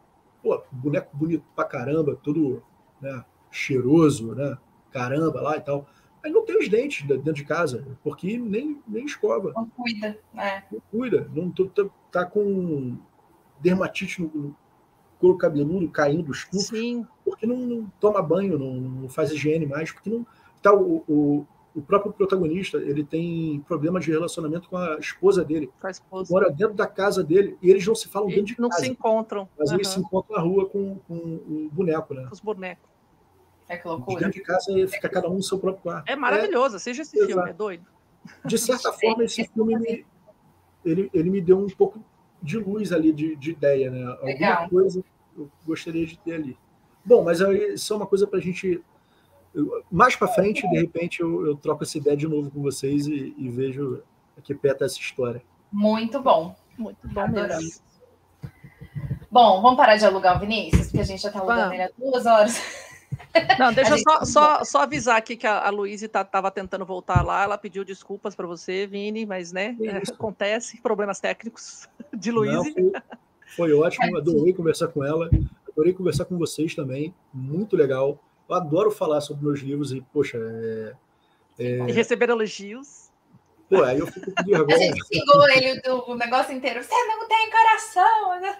pô, 0.43 0.63
boneco 0.71 1.17
bonito 1.17 1.45
pra 1.55 1.65
caramba, 1.65 2.17
todo 2.23 2.63
né, 3.01 3.25
cheiroso, 3.51 4.35
né? 4.35 4.57
Caramba 4.93 5.41
lá 5.41 5.57
e 5.57 5.61
tal. 5.61 5.87
Aí 6.23 6.31
não 6.31 6.45
tem 6.45 6.57
os 6.57 6.69
dentes 6.69 7.05
dentro 7.05 7.33
de 7.33 7.45
casa, 7.45 7.85
porque 8.05 8.39
nem, 8.39 8.81
nem 8.87 9.05
escova 9.05 9.53
Não 9.57 9.69
cuida, 9.69 10.17
né? 10.33 10.63
não 10.71 10.81
cuida, 10.89 11.29
não 11.35 11.51
tô- 11.51 11.67
tá, 11.67 11.85
tá 12.13 12.25
com 12.25 12.97
dermatite 13.59 14.23
no, 14.23 14.29
no 14.29 14.57
couro 15.19 15.37
cabeludo 15.37 15.89
caindo 15.89 16.23
dos 16.23 16.45
tufos, 16.45 16.69
Sim. 16.69 17.05
Porque 17.25 17.47
não, 17.47 17.57
não 17.57 17.93
toma 18.01 18.21
banho, 18.23 18.59
não, 18.59 18.75
não 18.75 19.09
faz 19.09 19.31
higiene 19.31 19.67
mais, 19.67 19.93
porque 19.93 20.11
não 20.11 20.27
tá 20.61 20.73
o, 20.75 21.05
o, 21.09 21.47
o 21.75 21.83
próprio 21.83 22.13
protagonista, 22.13 22.79
ele 22.79 23.03
tem 23.05 23.61
problema 23.67 23.99
de 24.01 24.11
relacionamento 24.11 24.69
com 24.69 24.77
a 24.77 24.97
esposa 24.99 25.45
dele, 25.45 25.71
Com 25.81 25.87
a 25.87 25.91
esposa. 25.91 26.33
mora 26.33 26.51
dentro 26.51 26.75
da 26.75 26.87
casa 26.87 27.23
dele 27.25 27.57
e 27.63 27.71
eles 27.71 27.87
não 27.87 27.95
se 27.95 28.09
falam 28.09 28.29
E 28.31 28.35
dentro 28.35 28.55
de 28.55 28.61
não 28.61 28.69
casa, 28.69 28.83
se 28.85 28.91
encontram. 28.91 29.49
mas 29.59 29.71
eles 29.71 29.89
se 29.89 29.99
encontram 30.01 30.37
na 30.37 30.43
rua 30.43 30.67
com, 30.69 30.97
com 31.09 31.15
o 31.15 31.69
boneco, 31.73 32.15
né? 32.15 32.25
com 32.27 32.33
os 32.35 32.41
bonecos. 32.41 32.91
É 33.69 33.77
que 33.77 33.89
loucura. 33.89 34.19
dentro 34.21 34.33
de 34.39 34.43
casa 34.43 34.73
fica 34.89 35.09
cada 35.09 35.31
um 35.31 35.35
no 35.35 35.43
seu 35.43 35.59
próprio 35.59 35.83
quarto. 35.83 36.09
É 36.09 36.15
maravilhoso. 36.15 36.79
Seja 36.79 37.03
esse 37.03 37.17
Exato. 37.17 37.33
filme, 37.33 37.51
é 37.51 37.53
doido. 37.55 37.87
de 38.45 38.59
certa 38.59 38.93
forma, 39.01 39.25
esse 39.25 39.45
filme 39.49 39.79
me, 39.79 40.05
ele, 40.85 41.09
ele 41.15 41.31
me 41.31 41.41
deu 41.41 41.59
um 41.59 41.69
pouco 41.69 42.05
de 42.43 42.59
luz 42.59 42.93
ali, 42.93 43.13
de, 43.13 43.35
de 43.37 43.53
ideia, 43.53 43.91
né? 43.91 44.05
Alguma 44.05 44.27
Legal. 44.27 44.69
coisa 44.69 45.03
eu 45.39 45.49
gostaria 45.65 46.05
de 46.05 46.19
ter 46.19 46.35
ali. 46.35 46.59
Bom, 47.05 47.23
mas 47.25 47.41
aí, 47.41 47.75
isso 47.75 47.93
é 47.93 47.97
uma 47.97 48.07
coisa 48.07 48.27
para 48.27 48.39
a 48.39 48.43
gente. 48.43 48.81
mais 49.91 50.17
para 50.17 50.29
frente, 50.29 50.69
de 50.69 50.79
repente, 50.79 51.21
eu, 51.21 51.47
eu 51.47 51.57
troco 51.57 51.83
essa 51.83 51.99
ideia 51.99 52.17
de 52.17 52.29
novo 52.29 52.51
com 52.51 52.63
vocês 52.63 53.07
e, 53.07 53.35
e 53.37 53.49
vejo 53.49 54.03
a 54.37 54.41
que 54.41 54.55
pé 54.55 54.75
tá 54.75 54.85
essa 54.85 54.99
história. 54.99 55.43
Muito 55.71 56.21
bom. 56.21 56.55
Muito 56.79 57.09
bom 57.09 57.21
Adoramos. 57.21 57.65
mesmo. 57.65 57.93
Bom, 59.31 59.63
vamos 59.63 59.79
parar 59.79 59.97
de 59.97 60.05
alugar 60.05 60.37
o 60.37 60.41
Vinícius, 60.41 60.89
porque 60.89 61.01
a 61.01 61.05
gente 61.05 61.23
já 61.23 61.31
tá 61.31 61.39
alugando 61.39 61.61
Vamos. 61.61 61.75
ele 61.75 61.83
há 61.85 61.91
duas 61.99 62.27
horas. 62.27 62.61
Não, 63.59 63.73
deixa 63.73 63.93
eu 63.93 63.97
gente 63.97 64.05
só, 64.05 64.19
tá 64.19 64.25
só, 64.27 64.65
só 64.65 64.83
avisar 64.83 65.17
aqui 65.17 65.37
que 65.37 65.47
a, 65.47 65.67
a 65.67 65.71
Luísa 65.71 66.05
estava 66.05 66.51
tentando 66.51 66.85
voltar 66.85 67.25
lá. 67.25 67.43
Ela 67.43 67.57
pediu 67.57 67.83
desculpas 67.83 68.35
para 68.35 68.47
você, 68.47 68.87
Vini, 68.87 69.25
mas 69.25 69.51
né, 69.51 69.75
é, 69.81 70.03
isso. 70.03 70.13
acontece, 70.15 70.81
problemas 70.83 71.19
técnicos 71.19 71.89
de 72.13 72.31
Luísa. 72.31 72.63
foi, 73.57 73.71
foi 73.71 73.73
ótimo, 73.73 74.19
adorei 74.19 74.53
conversar 74.53 74.89
com 74.89 75.03
ela, 75.03 75.31
adorei 75.73 75.93
conversar 75.93 76.25
com 76.27 76.39
vocês 76.39 76.75
também, 76.75 77.15
muito 77.33 77.77
legal. 77.77 78.19
Eu 78.49 78.55
adoro 78.55 78.91
falar 78.91 79.21
sobre 79.21 79.45
meus 79.45 79.61
livros 79.61 79.93
e, 79.93 80.01
poxa, 80.13 80.39
é, 81.59 81.79
E 81.89 81.93
receber 81.93 82.29
elogios. 82.31 83.11
pô, 83.69 83.83
aí 83.83 83.99
eu 83.99 84.07
fico 84.07 84.33
com 84.33 84.41
A 84.41 84.45
vergonha. 84.45 84.79
gente 84.79 85.07
xingou 85.07 85.49
ele 85.51 85.81
o, 85.89 86.11
o 86.13 86.15
negócio 86.17 86.53
inteiro. 86.55 86.83
Você 86.83 86.95
não 87.07 87.27
tem 87.29 87.51
coração, 87.51 88.41
né? 88.41 88.59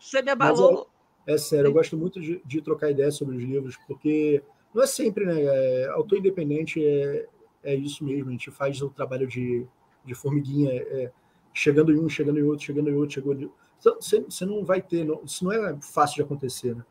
Você 0.00 0.22
me 0.22 0.30
abalou. 0.30 0.88
É 1.26 1.38
sério, 1.38 1.68
eu 1.68 1.72
gosto 1.72 1.96
muito 1.96 2.20
de, 2.20 2.40
de 2.44 2.60
trocar 2.60 2.90
ideias 2.90 3.16
sobre 3.16 3.36
os 3.36 3.42
livros, 3.42 3.76
porque 3.86 4.42
não 4.74 4.82
é 4.82 4.86
sempre, 4.86 5.24
né? 5.24 5.42
É, 5.42 5.86
autor 5.88 6.18
independente 6.18 6.84
é, 6.84 7.26
é 7.62 7.74
isso 7.74 8.04
mesmo, 8.04 8.28
a 8.28 8.32
gente 8.32 8.50
faz 8.50 8.80
o 8.82 8.90
trabalho 8.90 9.26
de, 9.26 9.66
de 10.04 10.14
formiguinha, 10.14 10.70
é, 10.70 11.10
chegando 11.54 11.92
em 11.92 11.98
um, 11.98 12.08
chegando 12.10 12.38
em 12.38 12.42
outro, 12.42 12.66
chegando 12.66 12.90
em 12.90 12.94
outro, 12.94 13.14
chegando 13.14 13.40
em 13.40 13.44
outro. 13.44 13.63
Então, 13.86 14.00
Você, 14.00 14.20
você 14.20 14.46
não 14.46 14.64
vai 14.64 14.80
ter, 14.80 15.04
não- 15.04 15.20
isso 15.24 15.44
não 15.44 15.52
é 15.52 15.76
fácil 15.82 16.16
de 16.16 16.22
acontecer, 16.22 16.74
né? 16.74 16.82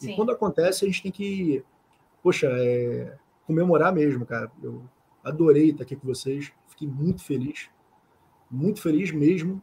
E 0.00 0.04
Sim. 0.06 0.14
quando 0.16 0.30
acontece, 0.30 0.84
a 0.84 0.88
gente 0.88 1.02
tem 1.02 1.10
que, 1.10 1.64
poxa, 2.22 2.46
é, 2.48 3.16
comemorar 3.44 3.92
mesmo, 3.92 4.24
cara. 4.24 4.48
Eu 4.62 4.82
adorei 5.24 5.70
estar 5.70 5.82
aqui 5.82 5.96
com 5.96 6.06
vocês, 6.06 6.52
fiquei 6.68 6.86
muito 6.86 7.24
feliz, 7.24 7.68
muito 8.48 8.80
feliz 8.80 9.10
mesmo. 9.10 9.60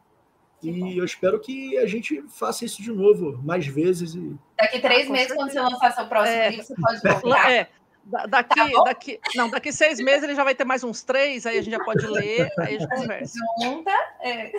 E 0.62 0.98
eu 0.98 1.04
espero 1.04 1.38
que 1.40 1.78
a 1.78 1.86
gente 1.86 2.22
faça 2.28 2.64
isso 2.64 2.82
de 2.82 2.90
novo, 2.92 3.40
mais 3.42 3.66
vezes. 3.66 4.14
E 4.14 4.36
Daqui 4.58 4.80
três 4.80 5.08
Ah, 5.08 5.12
meses, 5.12 5.32
quando 5.34 5.48
você 5.48 5.54
certeza. 5.54 5.74
lançar 5.74 5.92
seu 5.94 6.06
próximo 6.08 6.36
É. 6.36 6.50
livro, 6.50 6.64
você 6.66 6.74
pode 6.74 7.00
voltar. 7.22 7.52
É, 7.52 7.68
da- 8.04 8.26
daqui, 8.26 8.54
Tá 8.54 8.68
bom. 8.68 8.84
daqui, 8.84 9.20
não, 9.34 9.50
daqui 9.50 9.72
seis 9.72 9.98
meses 10.00 10.22
ele 10.24 10.34
já 10.34 10.44
vai 10.44 10.54
ter 10.54 10.64
mais 10.64 10.82
uns 10.84 11.02
três, 11.02 11.46
aí 11.46 11.58
a 11.58 11.62
gente 11.62 11.72
já 11.76 11.82
pode 11.84 12.06
ler, 12.06 12.50
aí 12.58 12.76
a 12.76 12.78
gente 12.78 12.88
conversa. 13.28 13.38
Junta. 13.62 13.90
É. 14.20 14.52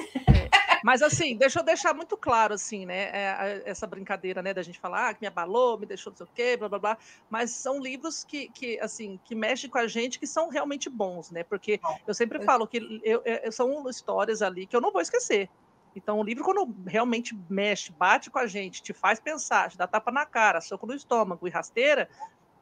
Mas 0.88 1.02
assim, 1.02 1.36
deixa 1.36 1.60
eu 1.60 1.66
deixar 1.66 1.94
muito 1.94 2.16
claro, 2.16 2.54
assim, 2.54 2.86
né? 2.86 3.10
é, 3.12 3.62
essa 3.66 3.86
brincadeira, 3.86 4.42
né, 4.42 4.54
da 4.54 4.62
gente 4.62 4.80
falar 4.80 5.10
ah, 5.10 5.14
que 5.14 5.20
me 5.20 5.28
abalou, 5.28 5.78
me 5.78 5.86
deixou 5.86 6.12
não 6.12 6.16
sei 6.16 6.26
o 6.26 6.30
quê, 6.34 6.56
blá 6.56 6.70
blá 6.70 6.80
blá. 6.80 6.98
Mas 7.30 7.52
são 7.52 7.78
livros 7.78 8.24
que, 8.24 8.48
que 8.48 8.80
assim, 8.80 9.20
que 9.26 9.36
mexem 9.36 9.70
com 9.70 9.80
a 9.80 9.86
gente, 9.86 10.18
que 10.18 10.26
são 10.26 10.48
realmente 10.48 10.90
bons, 10.90 11.30
né? 11.30 11.44
Porque 11.44 11.82
eu 12.08 12.14
sempre 12.14 12.42
falo 12.42 12.66
que 12.66 13.02
eu, 13.04 13.22
eu, 13.26 13.52
são 13.52 13.90
histórias 13.90 14.42
ali 14.42 14.66
que 14.66 14.78
eu 14.78 14.80
não 14.80 14.94
vou 14.94 15.02
esquecer. 15.02 15.50
Então, 15.94 16.22
o 16.22 16.24
livro, 16.24 16.46
quando 16.46 16.74
realmente 16.88 17.38
mexe, 17.50 17.92
bate 17.92 18.32
com 18.32 18.40
a 18.40 18.48
gente, 18.48 18.82
te 18.82 18.94
faz 18.94 19.20
pensar, 19.20 19.70
te 19.70 19.78
dá 19.78 19.88
tapa 19.88 20.10
na 20.10 20.26
cara, 20.26 20.62
soco 20.62 20.88
no 20.88 20.94
estômago 20.94 21.46
e 21.50 21.52
rasteira, 21.52 22.08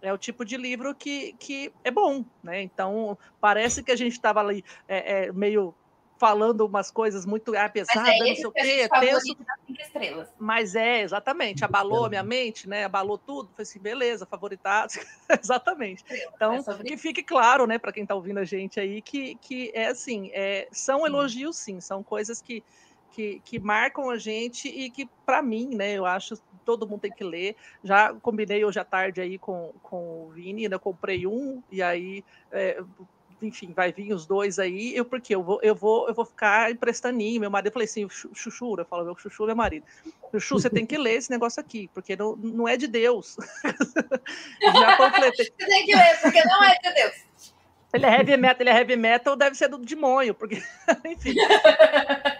é 0.01 0.11
o 0.11 0.17
tipo 0.17 0.43
de 0.43 0.57
livro 0.57 0.95
que, 0.95 1.33
que 1.33 1.71
é 1.83 1.91
bom, 1.91 2.25
né? 2.41 2.59
Então, 2.63 3.15
parece 3.39 3.83
que 3.83 3.91
a 3.91 3.95
gente 3.95 4.13
estava 4.13 4.39
ali 4.39 4.65
é, 4.87 5.25
é, 5.27 5.31
meio 5.31 5.75
falando 6.17 6.65
umas 6.65 6.89
coisas 6.89 7.25
muito 7.25 7.55
ah, 7.55 7.67
pesadas, 7.69 8.07
é 8.07 8.19
não 8.19 8.35
sei 8.35 8.45
o 8.45 8.51
quê, 8.51 8.89
tenso. 8.89 9.37
Estrelas. 9.67 10.29
Mas 10.39 10.75
é, 10.75 11.01
exatamente, 11.01 11.65
abalou 11.65 12.05
a 12.05 12.09
minha 12.09 12.23
mente, 12.23 12.67
né? 12.69 12.85
Abalou 12.85 13.17
tudo. 13.17 13.49
Falei 13.49 13.63
assim, 13.63 13.79
beleza, 13.79 14.25
favoritado. 14.25 14.93
exatamente. 15.41 16.03
Então, 16.33 16.53
é 16.55 16.83
que 16.83 16.97
fique 16.97 17.23
claro, 17.23 17.67
né, 17.67 17.77
para 17.77 17.91
quem 17.91 18.03
está 18.03 18.15
ouvindo 18.15 18.39
a 18.39 18.45
gente 18.45 18.79
aí, 18.79 19.01
que, 19.01 19.35
que 19.35 19.71
é 19.73 19.87
assim, 19.87 20.29
é, 20.33 20.67
são 20.71 21.05
elogios, 21.05 21.57
sim, 21.57 21.81
são 21.81 22.01
coisas 22.01 22.41
que 22.41 22.63
que, 23.11 23.41
que 23.45 23.59
marcam 23.59 24.09
a 24.09 24.17
gente 24.17 24.67
e 24.67 24.89
que, 24.89 25.07
para 25.25 25.41
mim, 25.41 25.73
né, 25.73 25.93
eu 25.93 26.05
acho 26.05 26.35
todo 26.65 26.87
mundo 26.87 27.01
tem 27.01 27.11
que 27.11 27.23
ler. 27.23 27.55
Já 27.81 28.13
combinei 28.13 28.65
hoje 28.65 28.79
à 28.79 28.83
tarde 28.83 29.21
aí 29.21 29.37
com, 29.37 29.71
com 29.81 30.25
o 30.25 30.31
Vini, 30.31 30.67
né, 30.67 30.77
comprei 30.77 31.25
um, 31.25 31.63
e 31.71 31.81
aí, 31.81 32.25
é, 32.51 32.83
enfim, 33.41 33.73
vai 33.73 33.91
vir 33.91 34.13
os 34.13 34.25
dois 34.25 34.59
aí. 34.59 34.95
Eu, 34.95 35.05
porque 35.05 35.35
eu 35.35 35.43
vou, 35.43 35.59
eu 35.61 35.75
vou, 35.75 36.07
eu 36.07 36.13
vou 36.13 36.25
ficar 36.25 36.71
emprestaninho. 36.71 37.41
Meu 37.41 37.51
marido, 37.51 37.67
eu 37.67 37.73
falei 37.73 37.85
assim, 37.85 38.07
chuchu, 38.09 38.75
eu 38.77 38.85
falo, 38.85 39.05
meu 39.05 39.17
chuchu 39.17 39.43
é 39.43 39.47
meu 39.47 39.55
marido. 39.55 39.85
Chuchu, 40.31 40.59
você 40.59 40.69
tem 40.69 40.85
que 40.85 40.97
ler 40.97 41.15
esse 41.15 41.29
negócio 41.29 41.59
aqui, 41.59 41.89
porque 41.93 42.15
não, 42.15 42.35
não 42.35 42.67
é 42.67 42.77
de 42.77 42.87
Deus. 42.87 43.37
Já 44.61 44.97
completei. 44.97 45.45
Você 45.45 45.67
tem 45.67 45.85
que 45.85 45.95
ler, 45.95 46.21
porque 46.21 46.43
não 46.43 46.63
é 46.63 46.77
de 46.81 46.93
Deus. 46.93 47.13
Ele 47.95 48.05
é 48.05 48.17
heavy 48.17 48.37
metal, 48.37 48.61
ele 48.61 48.69
é 48.69 48.77
heavy 48.77 48.95
metal, 48.95 49.35
deve 49.35 49.55
ser 49.55 49.69
do 49.69 49.77
demônio, 49.77 50.33
porque, 50.33 50.61
enfim. 51.05 51.35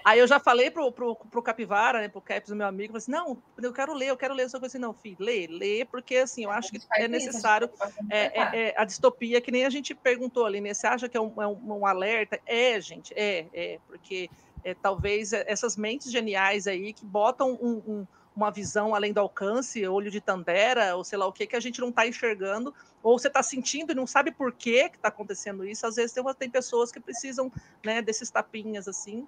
Aí 0.03 0.19
eu 0.19 0.27
já 0.27 0.40
falei 0.40 0.69
pro, 0.69 0.91
pro, 0.91 1.15
pro 1.15 1.41
Capivara, 1.41 2.02
né, 2.02 2.07
pro 2.07 2.22
Caps, 2.22 2.52
meu 2.52 2.68
amigo, 2.68 2.94
falei 2.94 2.98
assim, 2.98 3.11
não, 3.11 3.41
eu 3.61 3.73
quero 3.73 3.94
ler, 3.94 4.10
eu 4.10 4.18
quero 4.18 4.34
ler, 4.34 4.49
só 4.49 4.60
que 4.60 4.65
assim, 4.65 4.77
não, 4.77 4.94
filho, 4.94 5.18
lê, 5.19 5.48
lê, 5.48 5.86
porque 5.86 6.18
assim, 6.18 6.44
eu 6.44 6.52
acho 6.52 6.72
que 6.72 6.80
é 6.98 7.07
necessário 7.07 7.69
é, 8.10 8.40
é, 8.40 8.68
é, 8.68 8.73
a 8.77 8.86
distopia, 8.86 9.41
que 9.41 9.52
nem 9.52 9.65
a 9.65 9.69
gente 9.69 9.95
perguntou 9.95 10.45
ali, 10.45 10.61
né, 10.61 10.73
você 10.73 10.88
acha 10.88 11.10
que 11.10 11.18
é 11.18 11.22
um, 11.22 11.41
é 11.41 11.48
um, 11.48 11.80
um 11.80 11.86
alerta? 11.86 12.40
É, 12.45 12.80
gente, 12.80 13.14
é, 13.15 13.45
é, 13.53 13.80
porque 13.88 14.30
é, 14.64 14.73
talvez 14.73 15.32
essas 15.32 15.77
mentes 15.77 16.11
geniais 16.11 16.68
aí 16.68 16.91
que 16.91 17.06
botam 17.06 17.53
um, 17.61 17.82
um 17.88 18.07
uma 18.36 18.52
visão 18.52 18.94
além 18.94 19.14
do 19.14 19.20
alcance, 19.20 19.88
olho 19.88 20.12
de 20.12 20.20
Tandera, 20.20 20.95
ou 20.95 21.03
sei 21.03 21.18
lá 21.18 21.26
o 21.26 21.32
que, 21.32 21.48
que 21.48 21.56
a 21.56 21.60
gente 21.60 21.80
não 21.80 21.90
está 21.90 22.06
enxergando, 22.06 22.74
ou 23.02 23.18
você 23.18 23.28
está 23.28 23.41
sentindo 23.41 23.91
e 23.91 23.95
não 23.95 24.06
sabe 24.06 24.32
por 24.32 24.52
que 24.52 24.91
está 24.94 25.07
acontecendo 25.07 25.66
isso. 25.66 25.88
Às 25.88 25.95
vezes 25.95 26.12
tem, 26.12 26.24
tem 26.34 26.49
pessoas 26.49 26.91
que 26.91 26.99
precisam 26.99 27.52
né, 27.84 28.02
desses 28.02 28.30
tapinhas 28.30 28.88
assim. 28.88 29.28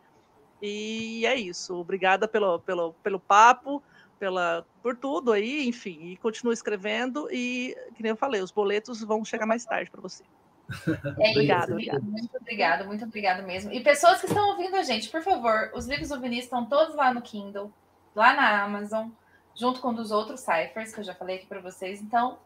E 0.61 1.25
é 1.25 1.35
isso. 1.35 1.75
Obrigada 1.75 2.27
pelo, 2.27 2.59
pelo, 2.59 2.93
pelo 2.95 3.19
papo, 3.19 3.81
pela, 4.19 4.65
por 4.81 4.95
tudo 4.95 5.31
aí, 5.31 5.67
enfim. 5.67 6.11
E 6.11 6.17
continue 6.17 6.53
escrevendo. 6.53 7.29
E, 7.31 7.77
que 7.95 8.03
nem 8.03 8.09
eu 8.09 8.17
falei, 8.17 8.41
os 8.41 8.51
boletos 8.51 9.01
vão 9.03 9.23
chegar 9.23 9.45
mais 9.45 9.63
tarde 9.65 9.89
para 9.89 10.01
você. 10.01 10.23
É 11.19 11.31
obrigado, 11.31 11.71
obrigado. 11.71 12.03
Muito 12.03 12.35
obrigado, 12.35 12.85
muito 12.85 13.05
obrigado 13.05 13.43
mesmo. 13.45 13.71
E 13.71 13.79
pessoas 13.79 14.19
que 14.19 14.27
estão 14.27 14.49
ouvindo 14.49 14.75
a 14.75 14.83
gente, 14.83 15.07
por 15.09 15.21
favor, 15.21 15.71
os 15.73 15.87
livros 15.87 16.09
do 16.09 16.19
Vinícius 16.19 16.45
estão 16.45 16.65
todos 16.65 16.93
lá 16.93 17.13
no 17.13 17.21
Kindle 17.21 17.71
lá 18.17 18.33
na 18.33 18.63
Amazon, 18.63 19.09
junto 19.55 19.79
com 19.79 19.89
um 19.89 19.93
dos 19.93 20.11
outros 20.11 20.41
ciphers 20.41 20.93
que 20.93 20.99
eu 20.99 21.03
já 21.03 21.13
falei 21.13 21.37
aqui 21.37 21.45
para 21.45 21.61
vocês. 21.61 22.01
Então, 22.01 22.37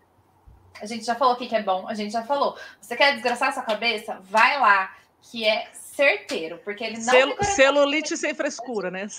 a 0.80 0.86
gente 0.86 1.06
já 1.06 1.16
falou 1.16 1.34
o 1.34 1.38
que 1.38 1.56
é 1.56 1.64
bom, 1.64 1.88
a 1.88 1.94
gente 1.94 2.12
já 2.12 2.24
falou. 2.24 2.58
Você 2.80 2.96
quer 2.96 3.14
desgraçar 3.14 3.54
sua 3.54 3.64
cabeça? 3.64 4.20
Vai 4.22 4.60
lá, 4.60 4.96
que 5.22 5.46
é 5.46 5.68
certeiro, 5.74 6.60
porque 6.64 6.84
ele 6.84 6.98
não. 6.98 7.04
Celu 7.04 7.44
celulite 7.44 8.18
sem 8.18 8.34
frescura, 8.34 8.92
né? 8.92 9.08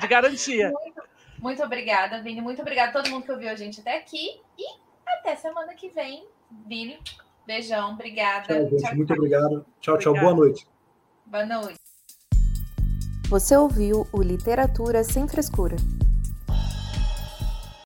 De 0.00 0.08
garantia. 0.08 0.70
Muito, 0.72 1.02
muito 1.38 1.62
obrigada, 1.62 2.20
Vini. 2.20 2.40
Muito 2.40 2.60
obrigada 2.60 2.90
a 2.90 2.92
todo 2.92 3.10
mundo 3.10 3.24
que 3.24 3.32
ouviu 3.32 3.50
a 3.50 3.54
gente 3.54 3.80
até 3.80 3.96
aqui. 3.96 4.40
E 4.58 4.64
até 5.06 5.36
semana 5.36 5.72
que 5.74 5.88
vem, 5.88 6.26
Vini. 6.66 6.98
Beijão, 7.46 7.92
obrigada. 7.92 8.54
Tchau, 8.54 8.68
gente. 8.70 8.82
Tchau, 8.82 8.96
muito 8.96 9.08
tchau. 9.08 9.16
obrigado. 9.16 9.66
Tchau, 9.80 9.98
tchau. 9.98 10.14
Boa 10.14 10.34
noite. 10.34 10.66
Boa 11.26 11.46
noite. 11.46 11.83
Você 13.28 13.56
ouviu 13.56 14.06
o 14.12 14.22
Literatura 14.22 15.02
Sem 15.02 15.26
Frescura. 15.26 15.76